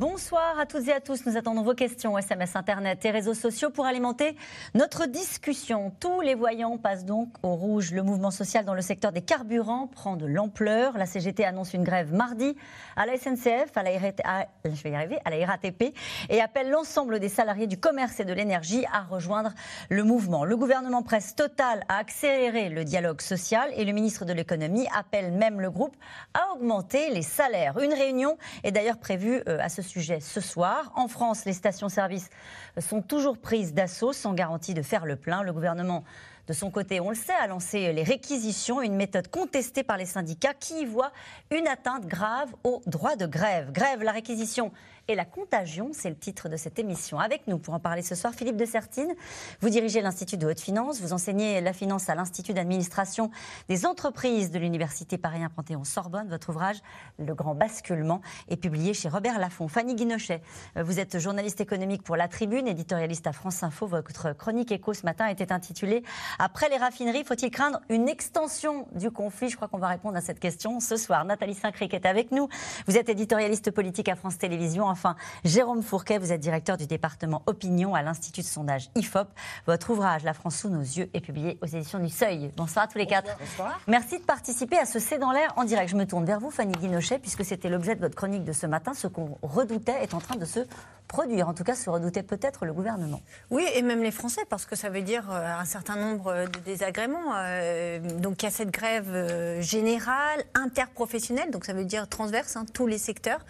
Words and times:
Bonsoir 0.00 0.58
à 0.58 0.64
toutes 0.64 0.88
et 0.88 0.94
à 0.94 1.00
tous. 1.00 1.26
Nous 1.26 1.36
attendons 1.36 1.60
vos 1.60 1.74
questions, 1.74 2.16
SMS, 2.16 2.56
Internet 2.56 3.04
et 3.04 3.10
réseaux 3.10 3.34
sociaux 3.34 3.68
pour 3.68 3.84
alimenter 3.84 4.34
notre 4.72 5.04
discussion. 5.04 5.92
Tous 6.00 6.22
les 6.22 6.34
voyants 6.34 6.78
passent 6.78 7.04
donc 7.04 7.28
au 7.42 7.54
rouge. 7.54 7.92
Le 7.92 8.02
mouvement 8.02 8.30
social 8.30 8.64
dans 8.64 8.72
le 8.72 8.80
secteur 8.80 9.12
des 9.12 9.20
carburants 9.20 9.88
prend 9.88 10.16
de 10.16 10.24
l'ampleur. 10.24 10.96
La 10.96 11.04
CGT 11.04 11.44
annonce 11.44 11.74
une 11.74 11.84
grève 11.84 12.14
mardi 12.14 12.56
à 12.96 13.04
la 13.04 13.18
SNCF, 13.18 13.76
à 13.76 13.82
la, 13.82 15.46
RATP 15.46 15.94
et 16.30 16.40
appelle 16.40 16.70
l'ensemble 16.70 17.20
des 17.20 17.28
salariés 17.28 17.66
du 17.66 17.76
commerce 17.76 18.20
et 18.20 18.24
de 18.24 18.32
l'énergie 18.32 18.86
à 18.94 19.02
rejoindre 19.02 19.52
le 19.90 20.02
mouvement. 20.02 20.46
Le 20.46 20.56
gouvernement 20.56 21.02
presse 21.02 21.36
Total 21.36 21.84
à 21.90 21.98
accélérer 21.98 22.70
le 22.70 22.84
dialogue 22.84 23.20
social 23.20 23.70
et 23.76 23.84
le 23.84 23.92
ministre 23.92 24.24
de 24.24 24.32
l'économie 24.32 24.86
appelle 24.96 25.30
même 25.30 25.60
le 25.60 25.70
groupe 25.70 25.94
à 26.32 26.54
augmenter 26.54 27.10
les 27.10 27.20
salaires. 27.20 27.78
Une 27.80 27.92
réunion 27.92 28.38
est 28.64 28.72
d'ailleurs 28.72 28.96
prévue 28.96 29.42
euh, 29.46 29.58
à 29.60 29.68
ce 29.68 29.82
ce 30.20 30.40
soir. 30.40 30.92
En 30.94 31.08
France, 31.08 31.44
les 31.44 31.52
stations-service 31.52 32.30
sont 32.78 33.02
toujours 33.02 33.38
prises 33.38 33.74
d'assaut 33.74 34.12
sans 34.12 34.32
garantie 34.32 34.74
de 34.74 34.82
faire 34.82 35.06
le 35.06 35.16
plein. 35.16 35.42
Le 35.42 35.52
gouvernement 35.52 36.04
de 36.46 36.52
son 36.52 36.70
côté, 36.70 37.00
on 37.00 37.10
le 37.10 37.14
sait, 37.14 37.32
a 37.32 37.46
lancé 37.46 37.92
les 37.92 38.02
réquisitions, 38.02 38.82
une 38.82 38.96
méthode 38.96 39.28
contestée 39.28 39.84
par 39.84 39.96
les 39.96 40.04
syndicats 40.04 40.54
qui 40.54 40.80
y 40.80 40.84
voient 40.84 41.12
une 41.50 41.68
atteinte 41.68 42.06
grave 42.06 42.52
au 42.64 42.82
droit 42.86 43.14
de 43.14 43.26
grève. 43.26 43.70
Grève, 43.70 44.02
la 44.02 44.12
réquisition 44.12 44.72
et 45.10 45.16
la 45.16 45.24
contagion, 45.24 45.90
c'est 45.92 46.08
le 46.08 46.14
titre 46.14 46.48
de 46.48 46.56
cette 46.56 46.78
émission. 46.78 47.18
Avec 47.18 47.48
nous 47.48 47.58
pour 47.58 47.74
en 47.74 47.80
parler 47.80 48.02
ce 48.02 48.14
soir, 48.14 48.32
Philippe 48.32 48.56
de 48.56 48.64
Sertine. 48.64 49.12
Vous 49.60 49.68
dirigez 49.68 50.00
l'Institut 50.02 50.36
de 50.36 50.46
haute 50.46 50.60
finance, 50.60 51.00
vous 51.00 51.12
enseignez 51.12 51.60
la 51.60 51.72
finance 51.72 52.08
à 52.08 52.14
l'Institut 52.14 52.54
d'administration 52.54 53.32
des 53.68 53.86
entreprises 53.86 54.52
de 54.52 54.60
l'Université 54.60 55.18
Paris 55.18 55.42
1 55.42 55.48
Panthéon-Sorbonne. 55.48 56.28
Votre 56.28 56.50
ouvrage, 56.50 56.76
Le 57.18 57.34
Grand 57.34 57.56
Basculement, 57.56 58.20
est 58.48 58.56
publié 58.56 58.94
chez 58.94 59.08
Robert 59.08 59.40
Laffont. 59.40 59.66
Fanny 59.66 59.96
Guinochet, 59.96 60.42
vous 60.76 61.00
êtes 61.00 61.18
journaliste 61.18 61.60
économique 61.60 62.04
pour 62.04 62.14
La 62.14 62.28
Tribune, 62.28 62.68
éditorialiste 62.68 63.26
à 63.26 63.32
France 63.32 63.64
Info. 63.64 63.88
Votre 63.88 64.32
chronique 64.32 64.70
écho 64.70 64.94
ce 64.94 65.04
matin 65.04 65.26
était 65.26 65.50
intitulée 65.50 66.04
Après 66.38 66.68
les 66.68 66.76
raffineries, 66.76 67.24
faut-il 67.24 67.50
craindre 67.50 67.80
une 67.88 68.08
extension 68.08 68.86
du 68.92 69.10
conflit? 69.10 69.48
Je 69.48 69.56
crois 69.56 69.66
qu'on 69.66 69.78
va 69.78 69.88
répondre 69.88 70.16
à 70.16 70.20
cette 70.20 70.38
question 70.38 70.78
ce 70.78 70.96
soir. 70.96 71.24
Nathalie 71.24 71.54
Saint-Cric 71.54 71.94
est 71.94 72.06
avec 72.06 72.30
nous. 72.30 72.48
Vous 72.86 72.96
êtes 72.96 73.08
éditorialiste 73.08 73.72
politique 73.72 74.08
à 74.08 74.14
France 74.14 74.38
Télévisions. 74.38 74.88
Enfin, 75.00 75.16
Jérôme 75.46 75.82
Fourquet, 75.82 76.18
vous 76.18 76.30
êtes 76.30 76.42
directeur 76.42 76.76
du 76.76 76.86
département 76.86 77.42
Opinion 77.46 77.94
à 77.94 78.02
l'Institut 78.02 78.42
de 78.42 78.46
sondage 78.46 78.90
IFOP. 78.96 79.28
Votre 79.66 79.88
ouvrage 79.92 80.24
La 80.24 80.34
France 80.34 80.56
sous 80.56 80.68
nos 80.68 80.82
yeux 80.82 81.08
est 81.14 81.22
publié 81.22 81.58
aux 81.62 81.66
éditions 81.66 82.00
du 82.00 82.10
Seuil. 82.10 82.52
Bonsoir 82.54 82.84
à 82.84 82.88
tous 82.88 82.98
les 82.98 83.06
quatre. 83.06 83.34
Bonsoir. 83.38 83.80
Merci 83.86 84.18
de 84.18 84.24
participer 84.24 84.76
à 84.76 84.84
ce 84.84 84.98
C'est 84.98 85.16
dans 85.16 85.32
l'air 85.32 85.54
en 85.56 85.64
direct. 85.64 85.90
Je 85.90 85.96
me 85.96 86.04
tourne 86.04 86.26
vers 86.26 86.38
vous, 86.38 86.50
Fanny 86.50 86.74
Guinochet, 86.74 87.18
puisque 87.18 87.46
c'était 87.46 87.70
l'objet 87.70 87.94
de 87.94 88.00
votre 88.00 88.14
chronique 88.14 88.44
de 88.44 88.52
ce 88.52 88.66
matin. 88.66 88.92
Ce 88.92 89.06
qu'on 89.06 89.38
redoutait 89.40 90.02
est 90.02 90.12
en 90.12 90.20
train 90.20 90.36
de 90.36 90.44
se 90.44 90.66
produire. 91.10 91.48
En 91.48 91.54
tout 91.54 91.64
cas, 91.64 91.74
se 91.74 91.90
redoutait 91.90 92.22
peut-être 92.22 92.64
le 92.64 92.72
gouvernement. 92.72 93.20
Oui, 93.50 93.66
et 93.74 93.82
même 93.82 94.02
les 94.02 94.12
Français, 94.12 94.42
parce 94.48 94.64
que 94.64 94.76
ça 94.76 94.90
veut 94.90 95.02
dire 95.02 95.28
euh, 95.30 95.58
un 95.58 95.64
certain 95.64 95.96
nombre 95.96 96.46
de 96.46 96.58
désagréments. 96.60 97.34
Euh, 97.34 97.98
donc 97.98 98.42
il 98.42 98.46
y 98.46 98.48
a 98.48 98.52
cette 98.52 98.70
grève 98.70 99.10
euh, 99.10 99.60
générale, 99.60 100.44
interprofessionnelle, 100.54 101.50
donc 101.50 101.64
ça 101.64 101.72
veut 101.72 101.84
dire 101.84 102.08
transverse, 102.08 102.56
hein, 102.56 102.64
tous 102.72 102.86
les 102.86 102.98
secteurs, 102.98 103.40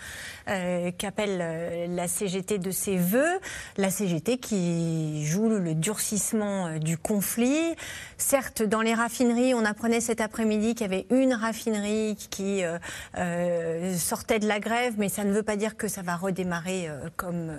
qu'appelle 0.98 1.39
euh, 1.40 1.86
la 1.88 2.08
CGT 2.08 2.58
de 2.58 2.70
ses 2.70 2.96
voeux, 2.96 3.40
la 3.76 3.90
CGT 3.90 4.38
qui 4.38 5.26
joue 5.26 5.48
le 5.48 5.74
durcissement 5.74 6.66
euh, 6.66 6.78
du 6.78 6.98
conflit. 6.98 7.74
Certes, 8.18 8.62
dans 8.62 8.80
les 8.80 8.94
raffineries, 8.94 9.54
on 9.54 9.64
apprenait 9.64 10.00
cet 10.00 10.20
après-midi 10.20 10.74
qu'il 10.74 10.90
y 10.90 10.92
avait 10.92 11.06
une 11.10 11.34
raffinerie 11.34 12.16
qui 12.30 12.62
euh, 12.64 13.96
sortait 13.96 14.38
de 14.38 14.46
la 14.46 14.60
grève, 14.60 14.94
mais 14.98 15.08
ça 15.08 15.24
ne 15.24 15.32
veut 15.32 15.42
pas 15.42 15.56
dire 15.56 15.76
que 15.76 15.88
ça 15.88 16.02
va 16.02 16.16
redémarrer 16.16 16.88
comme, 17.16 17.50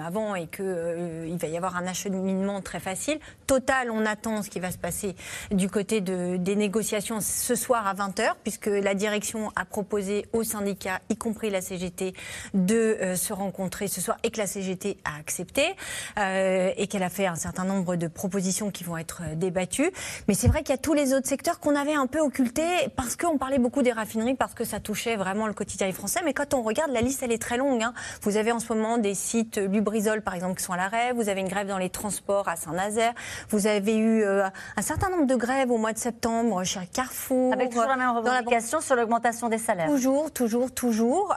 avant 0.00 0.34
et 0.34 0.46
qu'il 0.46 1.36
va 1.40 1.48
y 1.48 1.56
avoir 1.56 1.76
un 1.76 1.86
acheminement 1.86 2.60
très 2.60 2.80
facile. 2.80 3.18
Total, 3.46 3.90
on 3.90 4.06
attend 4.06 4.42
ce 4.42 4.50
qui 4.50 4.60
va 4.60 4.70
se 4.70 4.78
passer 4.78 5.14
du 5.50 5.68
côté 5.68 6.00
de, 6.00 6.36
des 6.36 6.56
négociations 6.56 7.20
ce 7.20 7.54
soir 7.54 7.86
à 7.86 7.94
20h, 7.94 8.32
puisque 8.42 8.66
la 8.66 8.94
direction 8.94 9.50
a 9.56 9.64
proposé 9.64 10.26
aux 10.32 10.44
syndicats, 10.44 11.00
y 11.08 11.16
compris 11.16 11.50
la 11.50 11.60
CGT, 11.60 12.14
de 12.54 13.14
se 13.18 13.34
rencontrer 13.34 13.88
ce 13.88 14.00
soir 14.00 14.16
et 14.22 14.30
que 14.30 14.38
la 14.38 14.46
CGT 14.46 14.96
a 15.04 15.18
accepté 15.18 15.62
euh, 16.18 16.70
et 16.76 16.86
qu'elle 16.86 17.02
a 17.02 17.10
fait 17.10 17.26
un 17.26 17.34
certain 17.34 17.64
nombre 17.64 17.96
de 17.96 18.06
propositions 18.06 18.70
qui 18.70 18.84
vont 18.84 18.96
être 18.96 19.22
euh, 19.22 19.34
débattues. 19.34 19.90
Mais 20.26 20.34
c'est 20.34 20.48
vrai 20.48 20.60
qu'il 20.60 20.70
y 20.70 20.78
a 20.78 20.78
tous 20.78 20.94
les 20.94 21.12
autres 21.12 21.28
secteurs 21.28 21.60
qu'on 21.60 21.76
avait 21.76 21.94
un 21.94 22.06
peu 22.06 22.20
occultés 22.20 22.88
parce 22.96 23.16
qu'on 23.16 23.38
parlait 23.38 23.58
beaucoup 23.58 23.82
des 23.82 23.92
raffineries, 23.92 24.34
parce 24.34 24.54
que 24.54 24.64
ça 24.64 24.80
touchait 24.80 25.16
vraiment 25.16 25.46
le 25.46 25.52
quotidien 25.52 25.90
français. 25.92 26.20
Mais 26.24 26.32
quand 26.32 26.54
on 26.54 26.62
regarde, 26.62 26.90
la 26.92 27.00
liste, 27.00 27.22
elle 27.22 27.32
est 27.32 27.42
très 27.42 27.56
longue. 27.56 27.82
Hein. 27.82 27.92
Vous 28.22 28.36
avez 28.36 28.52
en 28.52 28.60
ce 28.60 28.72
moment 28.72 28.98
des 28.98 29.14
sites 29.14 29.58
Lubrizol, 29.58 30.22
par 30.22 30.34
exemple, 30.34 30.56
qui 30.56 30.64
sont 30.64 30.72
à 30.72 30.76
l'arrêt. 30.76 31.12
Vous 31.12 31.28
avez 31.28 31.40
une 31.40 31.48
grève 31.48 31.66
dans 31.66 31.78
les 31.78 31.90
transports 31.90 32.48
à 32.48 32.56
Saint-Nazaire. 32.56 33.12
Vous 33.50 33.66
avez 33.66 33.96
eu 33.96 34.22
euh, 34.22 34.44
un 34.76 34.82
certain 34.82 35.10
nombre 35.10 35.26
de 35.26 35.36
grèves 35.36 35.70
au 35.70 35.78
mois 35.78 35.92
de 35.92 35.98
septembre 35.98 36.62
chez 36.64 36.80
Carrefour. 36.92 37.52
Avec 37.52 37.70
toujours 37.70 37.86
la 37.86 37.96
même 37.96 38.10
revendication 38.10 38.80
sur 38.80 38.96
l'augmentation 38.96 39.48
des 39.48 39.58
salaires. 39.58 39.88
Toujours, 39.88 40.30
toujours, 40.30 40.72
toujours. 40.72 41.36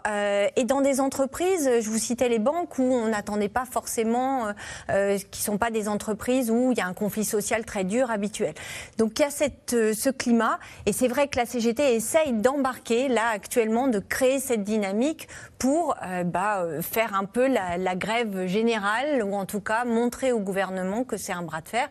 et 0.55 0.63
dans 0.65 0.81
des 0.81 0.99
entreprises, 0.99 1.69
je 1.79 1.89
vous 1.89 1.97
cite 1.97 2.21
les 2.21 2.39
banques 2.39 2.77
où 2.79 2.83
on 2.83 3.07
n'attendait 3.07 3.49
pas 3.49 3.65
forcément, 3.65 4.47
euh, 4.47 4.51
euh, 4.89 5.17
qui 5.17 5.41
ne 5.41 5.45
sont 5.45 5.57
pas 5.57 5.71
des 5.71 5.87
entreprises 5.87 6.51
où 6.51 6.71
il 6.71 6.77
y 6.77 6.81
a 6.81 6.87
un 6.87 6.93
conflit 6.93 7.25
social 7.25 7.65
très 7.65 7.83
dur 7.83 8.11
habituel. 8.11 8.53
Donc 8.97 9.19
il 9.19 9.21
y 9.21 9.25
a 9.25 9.29
cette, 9.29 9.73
euh, 9.73 9.93
ce 9.93 10.09
climat 10.09 10.59
et 10.85 10.93
c'est 10.93 11.07
vrai 11.07 11.27
que 11.27 11.37
la 11.37 11.45
CGT 11.45 11.95
essaye 11.95 12.33
d'embarquer 12.33 13.07
là 13.07 13.29
actuellement, 13.33 13.87
de 13.87 13.99
créer 13.99 14.39
cette 14.39 14.63
dynamique 14.63 15.27
pour 15.57 15.95
bah, 16.25 16.65
faire 16.81 17.13
un 17.13 17.25
peu 17.25 17.47
la 17.47 17.95
grève 17.95 18.47
générale 18.47 19.23
ou 19.23 19.35
en 19.35 19.45
tout 19.45 19.59
cas 19.59 19.85
montrer 19.85 20.31
au 20.31 20.39
gouvernement 20.39 21.03
que 21.03 21.17
c'est 21.17 21.33
un 21.33 21.43
bras 21.43 21.61
de 21.61 21.69
fer 21.69 21.87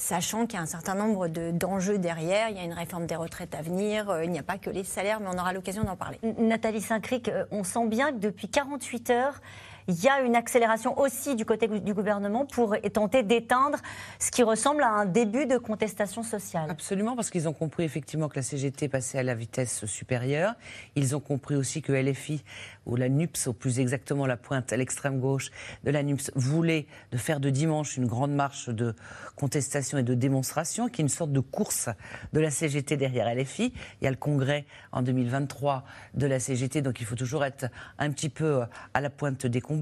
sachant 0.00 0.46
qu'il 0.46 0.54
y 0.54 0.58
a 0.58 0.62
un 0.62 0.66
certain 0.66 0.94
nombre 0.94 1.28
d'enjeux 1.28 1.98
derrière. 1.98 2.48
Il 2.48 2.56
y 2.56 2.60
a 2.60 2.64
une 2.64 2.72
réforme 2.72 3.06
des 3.06 3.16
retraites 3.16 3.54
à 3.54 3.62
venir. 3.62 4.20
il 4.24 4.30
n'y 4.30 4.38
a 4.38 4.42
pas 4.42 4.58
que 4.58 4.70
les 4.70 4.84
salaires, 4.84 5.20
mais 5.20 5.28
on 5.28 5.38
aura 5.38 5.52
l'occasion 5.52 5.84
d'en 5.84 5.96
parler. 5.96 6.18
Nathalie 6.38 6.80
Saint-Cric, 6.80 7.30
on 7.50 7.64
sent 7.64 7.86
bien 7.86 8.12
que 8.12 8.18
depuis 8.18 8.48
48 8.48 9.10
heures, 9.10 9.40
il 9.88 10.04
y 10.04 10.08
a 10.08 10.20
une 10.20 10.36
accélération 10.36 10.98
aussi 11.00 11.34
du 11.34 11.44
côté 11.44 11.66
du 11.66 11.94
gouvernement 11.94 12.46
pour 12.46 12.76
tenter 12.92 13.22
d'éteindre 13.24 13.78
ce 14.20 14.30
qui 14.30 14.42
ressemble 14.42 14.82
à 14.82 14.90
un 14.90 15.04
début 15.04 15.46
de 15.46 15.58
contestation 15.58 16.22
sociale. 16.22 16.70
Absolument, 16.70 17.16
parce 17.16 17.30
qu'ils 17.30 17.48
ont 17.48 17.52
compris 17.52 17.82
effectivement 17.82 18.28
que 18.28 18.36
la 18.36 18.42
CGT 18.42 18.88
passait 18.88 19.18
à 19.18 19.22
la 19.24 19.34
vitesse 19.34 19.86
supérieure. 19.86 20.54
Ils 20.94 21.16
ont 21.16 21.20
compris 21.20 21.56
aussi 21.56 21.82
que 21.82 21.92
LFI, 21.92 22.44
ou 22.86 22.94
la 22.94 23.08
NUPS, 23.08 23.48
ou 23.48 23.52
plus 23.52 23.80
exactement 23.80 24.26
la 24.26 24.36
pointe 24.36 24.72
à 24.72 24.76
l'extrême 24.76 25.18
gauche 25.18 25.50
de 25.82 25.90
la 25.90 26.04
NUPS, 26.04 26.30
voulait 26.36 26.86
de 27.10 27.18
faire 27.18 27.40
de 27.40 27.50
dimanche 27.50 27.96
une 27.96 28.06
grande 28.06 28.32
marche 28.32 28.68
de 28.68 28.94
contestation 29.40 29.98
et 29.98 30.02
de 30.02 30.14
démonstration, 30.14 30.88
qui 30.88 31.00
est 31.00 31.04
une 31.04 31.08
sorte 31.08 31.32
de 31.32 31.40
course 31.40 31.88
de 32.32 32.40
la 32.40 32.50
CGT 32.50 32.96
derrière 32.96 33.34
LFI. 33.34 33.72
Il 34.00 34.04
y 34.04 34.06
a 34.06 34.10
le 34.10 34.16
congrès 34.16 34.66
en 34.92 35.02
2023 35.02 35.84
de 36.14 36.26
la 36.26 36.38
CGT, 36.38 36.82
donc 36.82 37.00
il 37.00 37.06
faut 37.06 37.16
toujours 37.16 37.44
être 37.44 37.66
un 37.98 38.10
petit 38.10 38.28
peu 38.28 38.62
à 38.94 39.00
la 39.00 39.10
pointe 39.10 39.46
des 39.46 39.60
combats 39.60 39.80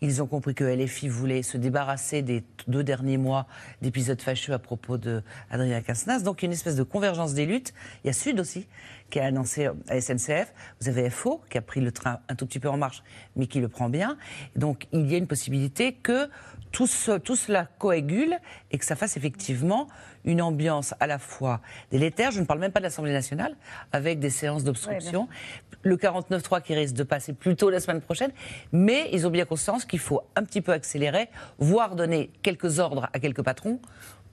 ils 0.00 0.22
ont 0.22 0.26
compris 0.26 0.54
que 0.54 0.64
LFI 0.64 1.08
voulait 1.08 1.42
se 1.42 1.56
débarrasser 1.56 2.22
des 2.22 2.44
deux 2.68 2.84
derniers 2.84 3.16
mois 3.16 3.46
d'épisodes 3.82 4.20
fâcheux 4.20 4.52
à 4.52 4.58
propos 4.58 4.98
de 4.98 5.22
Adrien 5.50 5.80
Quincenas. 5.80 6.20
Donc 6.20 6.42
une 6.42 6.52
espèce 6.52 6.76
de 6.76 6.82
convergence 6.82 7.34
des 7.34 7.46
luttes. 7.46 7.72
Il 8.02 8.08
y 8.08 8.10
a 8.10 8.12
Sud 8.12 8.40
aussi 8.40 8.66
qui 9.10 9.20
a 9.20 9.26
annoncé 9.26 9.68
à 9.88 10.00
SNCF. 10.00 10.52
Vous 10.80 10.88
avez 10.88 11.10
FO 11.10 11.42
qui 11.50 11.58
a 11.58 11.62
pris 11.62 11.80
le 11.80 11.92
train 11.92 12.20
un 12.28 12.34
tout 12.34 12.46
petit 12.46 12.58
peu 12.58 12.68
en 12.68 12.76
marche, 12.76 13.02
mais 13.36 13.46
qui 13.46 13.60
le 13.60 13.68
prend 13.68 13.88
bien. 13.88 14.16
Donc 14.56 14.88
il 14.92 15.10
y 15.10 15.14
a 15.14 15.18
une 15.18 15.26
possibilité 15.26 15.92
que 15.92 16.28
tout, 16.74 16.86
cela 17.36 17.68
coagule 17.78 18.36
et 18.72 18.78
que 18.78 18.84
ça 18.84 18.96
fasse 18.96 19.16
effectivement 19.16 19.86
une 20.24 20.42
ambiance 20.42 20.94
à 20.98 21.06
la 21.06 21.18
fois 21.18 21.60
délétère, 21.92 22.32
je 22.32 22.40
ne 22.40 22.46
parle 22.46 22.58
même 22.58 22.72
pas 22.72 22.80
de 22.80 22.84
l'Assemblée 22.84 23.12
nationale, 23.12 23.56
avec 23.92 24.18
des 24.18 24.30
séances 24.30 24.64
d'obstruction, 24.64 25.28
le 25.82 25.96
49-3 25.96 26.62
qui 26.62 26.74
risque 26.74 26.94
de 26.94 27.04
passer 27.04 27.32
plus 27.32 27.54
tôt 27.54 27.70
la 27.70 27.78
semaine 27.78 28.00
prochaine, 28.00 28.32
mais 28.72 29.08
ils 29.12 29.26
ont 29.26 29.30
bien 29.30 29.44
conscience 29.44 29.84
qu'il 29.84 30.00
faut 30.00 30.22
un 30.34 30.42
petit 30.42 30.60
peu 30.60 30.72
accélérer, 30.72 31.28
voire 31.58 31.94
donner 31.94 32.30
quelques 32.42 32.80
ordres 32.80 33.08
à 33.12 33.20
quelques 33.20 33.42
patrons 33.42 33.78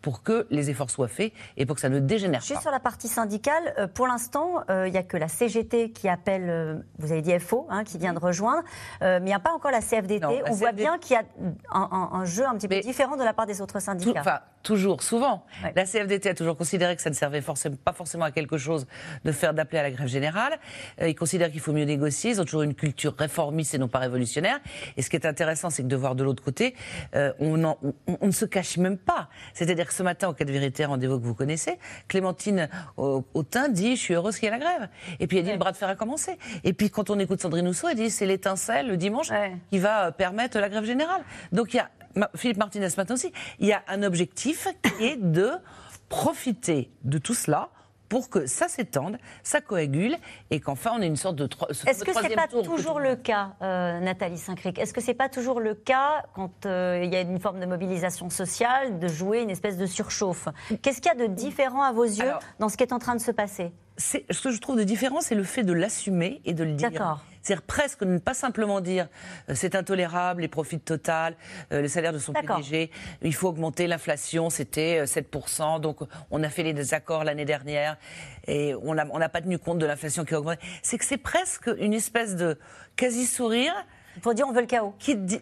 pour 0.01 0.24
que 0.24 0.48
les 0.50 0.69
efforts 0.69 0.89
soient 0.89 1.07
faits 1.07 1.31
et 1.57 1.65
pour 1.65 1.75
que 1.75 1.81
ça 1.81 1.89
ne 1.89 2.00
dégénère 2.00 2.42
Juste 2.42 2.56
pas. 2.56 2.62
sur 2.62 2.71
la 2.71 2.80
partie 2.80 3.07
syndicale, 3.07 3.74
euh, 3.77 3.88
pour 3.88 4.07
l'instant, 4.07 4.63
euh, 4.69 4.88
il 4.88 4.92
n'y 4.92 4.98
a 4.98 5.03
que 5.03 5.18
la 5.18 5.27
CGT 5.27 5.92
qui 5.92 6.07
appelle, 6.09 6.50
euh, 6.50 6.75
vous 6.98 7.12
avez 7.12 7.21
dit 7.21 7.38
FO, 7.39 7.68
hein, 7.69 7.83
qui 7.83 7.98
vient 7.98 8.13
de 8.13 8.19
rejoindre, 8.19 8.63
euh, 9.01 9.19
mais 9.19 9.25
il 9.27 9.30
n'y 9.30 9.33
a 9.33 9.39
pas 9.39 9.51
encore 9.53 9.71
la 9.71 9.81
CFDT. 9.81 10.19
Non, 10.25 10.31
la 10.44 10.51
On 10.51 10.53
voit 10.53 10.71
bien 10.71 10.98
qu'il 10.98 11.13
y 11.15 11.19
a 11.19 11.24
un, 11.71 11.89
un- 11.92 12.09
un 12.19 12.25
jeu 12.25 12.45
un 12.45 12.56
petit 12.56 12.68
peu 12.68 12.75
Mais- 12.75 12.81
différent 12.81 13.15
de 13.18 13.24
la 13.24 13.33
part 13.33 13.45
des 13.45 13.62
autres 13.62 13.74
Tout- 13.75 13.80
syndicats. 13.86 14.19
enfin, 14.21 14.39
toujours, 14.63 15.01
souvent. 15.03 15.45
Ouais. 15.63 15.74
La 15.75 15.86
CFDT 15.86 16.30
a 16.30 16.33
toujours 16.33 16.56
considéré 16.57 16.95
que 16.95 17.01
ça 17.01 17.09
ne 17.09 17.15
servait 17.15 17.42
forcément, 17.42 17.75
pas 17.83 17.94
forcément 17.94 18.25
à 18.25 18.31
quelque 18.31 18.57
chose 18.57 18.86
de 19.25 19.31
faire 19.31 19.54
d'appeler 19.54 19.80
à 19.80 19.83
la 19.83 19.92
grève 19.92 20.07
générale. 20.07 20.57
Euh, 21.01 21.07
ils 21.09 21.15
considèrent 21.15 21.51
qu'il 21.51 21.59
faut 21.62 21.74
mieux 21.74 21.86
négocier. 21.86 22.31
Ils 22.31 22.42
ont 22.42 22.45
toujours 22.45 22.62
une 22.63 22.75
culture 22.75 23.15
réformiste 23.18 23.74
et 23.74 23.77
non 23.77 23.88
pas 23.88 24.00
révolutionnaire. 24.00 24.59
Et 24.97 25.01
ce 25.01 25.09
qui 25.09 25.15
est 25.15 25.25
intéressant, 25.25 25.69
c'est 25.69 25.83
que 25.83 25.88
de 25.88 25.95
voir 25.95 26.15
de 26.15 26.24
l'autre 26.24 26.44
côté, 26.44 26.75
euh, 27.15 27.33
on, 27.39 27.63
en- 27.63 27.77
on- 27.83 27.94
on 28.21 28.27
ne 28.27 28.31
se 28.31 28.45
cache 28.45 28.77
même 28.77 28.97
pas. 28.97 29.30
C'est-à-dire 29.54 29.91
que 29.92 29.98
ce 29.98 30.04
matin, 30.04 30.30
au 30.30 30.34
cas 30.34 30.46
de 30.46 30.52
vérité, 30.52 30.86
rendez-vous 30.86 31.20
que 31.20 31.26
vous 31.26 31.36
connaissez, 31.36 31.78
Clémentine 32.08 32.70
Autain 32.98 33.68
dit 33.70 33.96
Je 33.96 34.02
suis 34.02 34.14
heureuse 34.14 34.36
qu'il 34.38 34.46
y 34.46 34.48
ait 34.48 34.58
la 34.58 34.60
grève. 34.60 34.90
Et 35.20 35.28
puis 35.28 35.38
elle 35.38 35.44
dit 35.44 35.52
Le 35.52 35.58
bras 35.58 35.72
de 35.74 35.78
fer 35.78 35.90
a 35.90 35.96
commencé. 35.96 36.38
Et 36.64 36.74
puis 36.74 36.90
quand 36.90 37.10
on 37.10 37.20
écoute 37.20 37.42
Sandrine 37.42 37.68
Rousseau, 37.68 37.90
elle 37.90 37.98
dit 37.98 38.10
C'est 38.10 38.26
l'étincelle 38.26 38.88
le 38.88 38.98
dimanche 38.98 39.30
Ouais. 39.30 39.56
qui 39.70 39.80
va 39.80 40.08
euh, 40.08 40.12
permettre 40.12 40.58
la 40.60 40.70
grève 40.70 40.86
générale. 40.86 41.22
Donc 41.52 41.74
il 41.74 41.78
y 41.78 41.80
a 41.80 41.90
Philippe 42.36 42.58
Martinez 42.58 42.90
ce 42.90 42.98
matin 42.98 43.14
aussi, 43.14 43.32
il 43.60 43.68
y 43.68 43.74
a 43.74 43.84
un 43.88 44.04
objectif 44.04 44.68
qui 44.98 45.06
est 45.06 45.18
de 45.18 45.52
profiter 46.10 46.92
de 47.04 47.18
tout 47.18 47.34
cela 47.34 47.70
pour 48.12 48.30
que 48.30 48.46
ça 48.46 48.68
s'étende, 48.68 49.18
ça 49.42 49.62
coagule 49.62 50.18
et 50.50 50.60
qu'enfin 50.60 50.92
on 50.98 51.02
ait 51.02 51.08
une 51.08 51.16
sorte 51.16 51.38
de, 51.38 51.48
tro- 51.48 51.69
Est-ce 51.69 52.04
que 52.04 52.12
c'est 52.13 52.36
pas 52.36 52.50
toujours 52.50 53.00
le 53.00 53.16
cas, 53.16 53.54
euh, 53.62 54.02
Nathalie 54.02 54.38
Saint-Cric? 54.38 54.78
Est-ce 54.80 54.94
que 54.94 55.00
c'est 55.00 55.13
pas 55.13 55.30
toujours 55.30 55.62
le 55.62 55.75
cas 55.75 56.25
quand 56.36 56.66
euh, 56.66 57.00
il 57.06 57.10
y 57.13 57.16
a 57.16 57.22
une 57.22 57.40
forme 57.40 57.62
de 57.62 57.66
mobilisation 57.66 58.30
sociale, 58.30 59.00
de 59.00 59.08
jouer 59.08 59.40
une 59.44 59.50
espèce 59.50 59.78
de 59.78 59.86
surchauffe? 59.86 60.50
Qu'est-ce 60.81 61.00
qu'il 61.00 61.10
y 61.10 61.16
a 61.24 61.28
de 61.28 61.34
différent 61.34 61.84
à 61.84 61.94
vos 61.94 62.04
yeux 62.04 62.22
Alors- 62.24 62.42
dans 62.60 62.68
ce 62.68 62.75
qui 62.75 62.84
est 62.84 62.92
en 62.92 63.00
train 63.00 63.16
de 63.16 63.22
se 63.22 63.31
passer? 63.31 63.72
Ce 63.96 64.18
que 64.18 64.52
je 64.52 64.60
trouve 64.60 64.75
de 64.78 64.84
différent, 64.84 65.22
c'est 65.22 65.36
le 65.36 65.44
fait 65.44 65.64
de 65.64 65.72
l'assumer 65.72 66.42
et 66.44 66.54
de 66.54 66.66
le 66.66 66.74
dire. 66.74 66.92
D'accord. 66.92 67.22
C'est-à-dire 67.42 67.64
presque 67.64 68.04
ne 68.04 68.18
pas 68.20 68.34
simplement 68.34 68.82
dire 68.82 69.08
euh, 69.50 69.54
c'est 69.56 69.76
intolérable, 69.76 70.42
les 70.42 70.48
profits 70.48 70.80
total, 70.80 71.36
euh, 71.72 71.82
le 71.82 71.88
salaire 71.88 72.14
de 72.14 72.20
son. 72.20 72.34
PDG, 72.34 72.92
il 73.22 73.34
faut 73.34 73.48
augmenter 73.50 73.88
l'inflation, 73.88 74.50
c'était 74.50 75.00
euh, 75.00 75.06
7%, 75.06 75.80
donc 75.82 76.00
on 76.30 76.44
a 76.44 76.50
fait 76.50 76.64
les 76.64 76.74
désaccords 76.74 77.24
l'année 77.24 77.46
dernière 77.46 77.98
et 78.48 78.76
on 78.84 78.94
n'a 78.94 79.06
on 79.12 79.20
pas 79.30 79.42
tenu 79.42 79.58
compte 79.60 79.80
de 79.80 79.86
l'inflation 79.86 80.24
qui 80.26 80.34
a 80.36 80.40
augmenté. 80.40 80.60
C'est 80.84 80.98
que 80.98 81.06
c'est 81.06 81.18
presque 81.18 81.70
une 81.80 81.94
espèce 81.94 82.36
de 82.36 82.58
quasi-sourire 82.96 83.74
Pour 84.22 84.34
dire 84.34 84.48
on 84.48 84.52
veut 84.52 84.62
le 84.62 84.68
chaos. 84.68 84.94
qui 85.00 85.16
dit, 85.16 85.42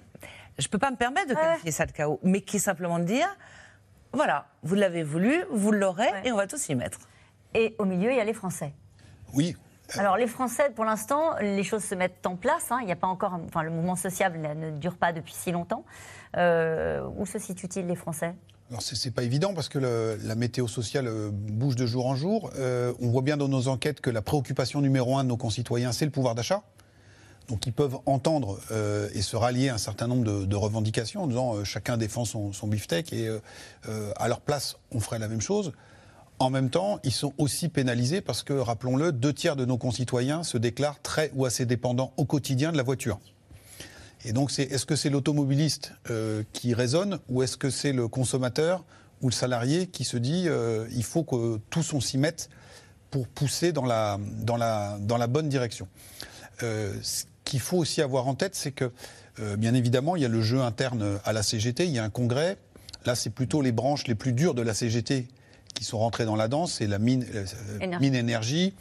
je 0.58 0.68
peux 0.68 0.78
pas 0.78 0.92
me 0.92 0.96
permettre 0.98 1.28
de 1.30 1.34
Ouais. 1.36 1.42
qualifier 1.42 1.72
ça 1.72 1.86
de 1.86 1.92
chaos, 1.92 2.20
mais 2.24 2.42
qui 2.42 2.58
est 2.58 2.60
simplement 2.60 3.00
de 3.00 3.04
dire, 3.06 3.28
voilà, 4.14 4.48
vous 4.64 4.76
l'avez 4.76 5.04
voulu, 5.04 5.44
vous 5.52 5.72
l'aurez 5.72 6.12
Ouais. 6.12 6.22
et 6.26 6.32
on 6.32 6.36
va 6.38 6.48
tous 6.48 6.70
y 6.70 6.76
mettre. 6.76 7.00
Et 7.54 7.76
au 7.78 7.86
milieu, 7.86 8.12
il 8.12 8.18
y 8.18 8.22
a 8.22 8.24
les 8.24 8.34
Français. 8.34 8.74
Oui, 9.34 9.56
Alors 9.98 10.18
les 10.18 10.28
Français, 10.28 10.70
pour 10.76 10.86
l'instant, 10.86 11.36
les 11.42 11.64
choses 11.64 11.84
se 11.84 11.96
mettent 11.96 12.26
en 12.26 12.36
place. 12.36 12.72
hein. 12.72 12.80
Il 12.82 12.86
n'y 12.86 12.92
a 12.92 12.96
pas 12.96 13.08
encore, 13.08 13.40
enfin, 13.48 13.64
le 13.64 13.72
mouvement 13.72 13.96
social 13.96 14.40
là, 14.42 14.54
ne 14.54 14.72
dure 14.72 14.96
pas 14.96 15.14
depuis 15.14 15.34
si 15.34 15.52
longtemps. 15.52 15.84
Euh, 16.38 17.08
où 17.18 17.26
se 17.26 17.40
situent-ils 17.40 17.88
les 17.88 17.96
Français? 17.96 18.36
Alors 18.70 18.84
c'est 18.84 19.10
pas 19.10 19.24
évident 19.24 19.56
parce 19.56 19.68
que 19.68 19.80
la 19.80 20.36
météo 20.36 20.68
sociale 20.68 21.08
euh, 21.08 21.32
bouge 21.32 21.76
de 21.76 21.88
jour 21.88 22.06
en 22.06 22.16
jour. 22.16 22.52
Euh, 22.56 22.94
on 23.02 23.10
voit 23.10 23.24
bien 23.24 23.36
dans 23.36 23.48
nos 23.48 23.68
enquêtes 23.68 24.00
que 24.00 24.12
la 24.12 24.22
préoccupation 24.22 24.80
numéro 24.82 25.18
un 25.18 25.24
de 25.24 25.30
nos 25.30 25.38
concitoyens, 25.38 25.92
c'est 25.92 26.06
le 26.06 26.12
pouvoir 26.12 26.36
d'achat. 26.36 26.62
Donc 27.48 27.66
ils 27.66 27.74
peuvent 27.74 27.98
entendre 28.06 28.60
et 29.16 29.24
se 29.24 29.36
rallier 29.36 29.70
à 29.70 29.74
un 29.74 29.80
certain 29.80 30.06
nombre 30.06 30.46
de, 30.46 30.56
revendications 30.56 31.24
en 31.24 31.26
disant 31.26 31.64
chacun 31.64 31.98
défend 31.98 32.24
son, 32.24 32.52
beefsteak 32.68 33.12
et 33.12 33.28
à 34.18 34.28
leur 34.28 34.42
place 34.42 34.78
on 34.92 35.00
ferait 35.00 35.18
la 35.18 35.28
même 35.28 35.42
chose. 35.42 35.74
En 36.40 36.50
même 36.50 36.70
temps, 36.70 37.00
ils 37.04 37.12
sont 37.12 37.34
aussi 37.38 37.68
pénalisés 37.68 38.22
parce 38.22 38.44
que, 38.44 38.54
rappelons-le, 38.54 39.12
deux 39.12 39.34
tiers 39.34 39.58
de 39.58 39.66
nos 39.66 39.78
concitoyens 39.78 40.44
se 40.44 40.58
déclarent 40.58 41.02
très 41.02 41.32
ou 41.36 41.46
assez 41.46 41.66
dépendants 41.66 42.14
au 42.16 42.24
quotidien 42.24 42.72
de 42.72 42.78
la 42.78 42.84
voiture. 42.84 43.20
Et 44.24 44.32
donc, 44.32 44.58
est-ce 44.58 44.86
que 44.86 44.96
c'est 44.96 45.10
l'automobiliste 45.10 45.94
euh, 46.10 46.44
qui 46.54 46.74
raisonne 46.74 47.20
ou 47.28 47.44
est-ce 47.44 47.58
que 47.58 47.70
c'est 47.70 47.92
le 47.92 48.08
consommateur 48.08 48.86
ou 49.22 49.28
le 49.28 49.34
salarié 49.34 49.88
qui 49.88 50.06
se 50.06 50.16
dit 50.16 50.46
euh, 50.48 50.88
il 50.94 51.04
faut 51.04 51.24
que 51.24 51.60
tous 51.70 51.94
on 51.94 52.00
s'y 52.00 52.18
mette 52.18 52.50
pour 53.12 53.28
pousser 53.28 53.74
dans 53.74 53.86
la, 53.86 54.18
bonne 55.28 55.50
direction? 55.50 55.90
Euh, 56.64 56.94
Ce 57.02 57.26
qu'il 57.44 57.60
faut 57.60 57.78
aussi 57.78 58.02
avoir 58.02 58.28
en 58.28 58.36
tête, 58.36 58.56
c'est 58.56 58.72
que, 58.72 58.92
bien 59.58 59.74
évidemment, 59.74 60.16
il 60.16 60.22
y 60.22 60.26
a 60.26 60.30
le 60.30 60.42
jeu 60.42 60.62
interne 60.62 61.20
à 61.26 61.34
la 61.34 61.44
CGT, 61.44 61.86
il 61.86 61.92
y 61.92 62.00
a 62.00 62.04
un 62.04 62.10
congrès. 62.10 62.58
Là, 63.06 63.16
c'est 63.16 63.30
plutôt 63.30 63.62
les 63.62 63.72
branches 63.72 64.08
les 64.08 64.16
plus 64.16 64.34
dures 64.34 64.54
de 64.54 64.62
la 64.62 64.74
CGT 64.74 65.28
qui 65.74 65.84
sont 65.84 65.98
rentrées 66.00 66.26
dans 66.26 66.36
la 66.36 66.48
danse. 66.48 66.74
C'est 66.74 66.88
la 66.88 67.00
mine, 67.00 67.26
euh, 67.34 67.46
Énergie. 67.80 68.06
mine 68.06 68.16
énergie, 68.16 68.74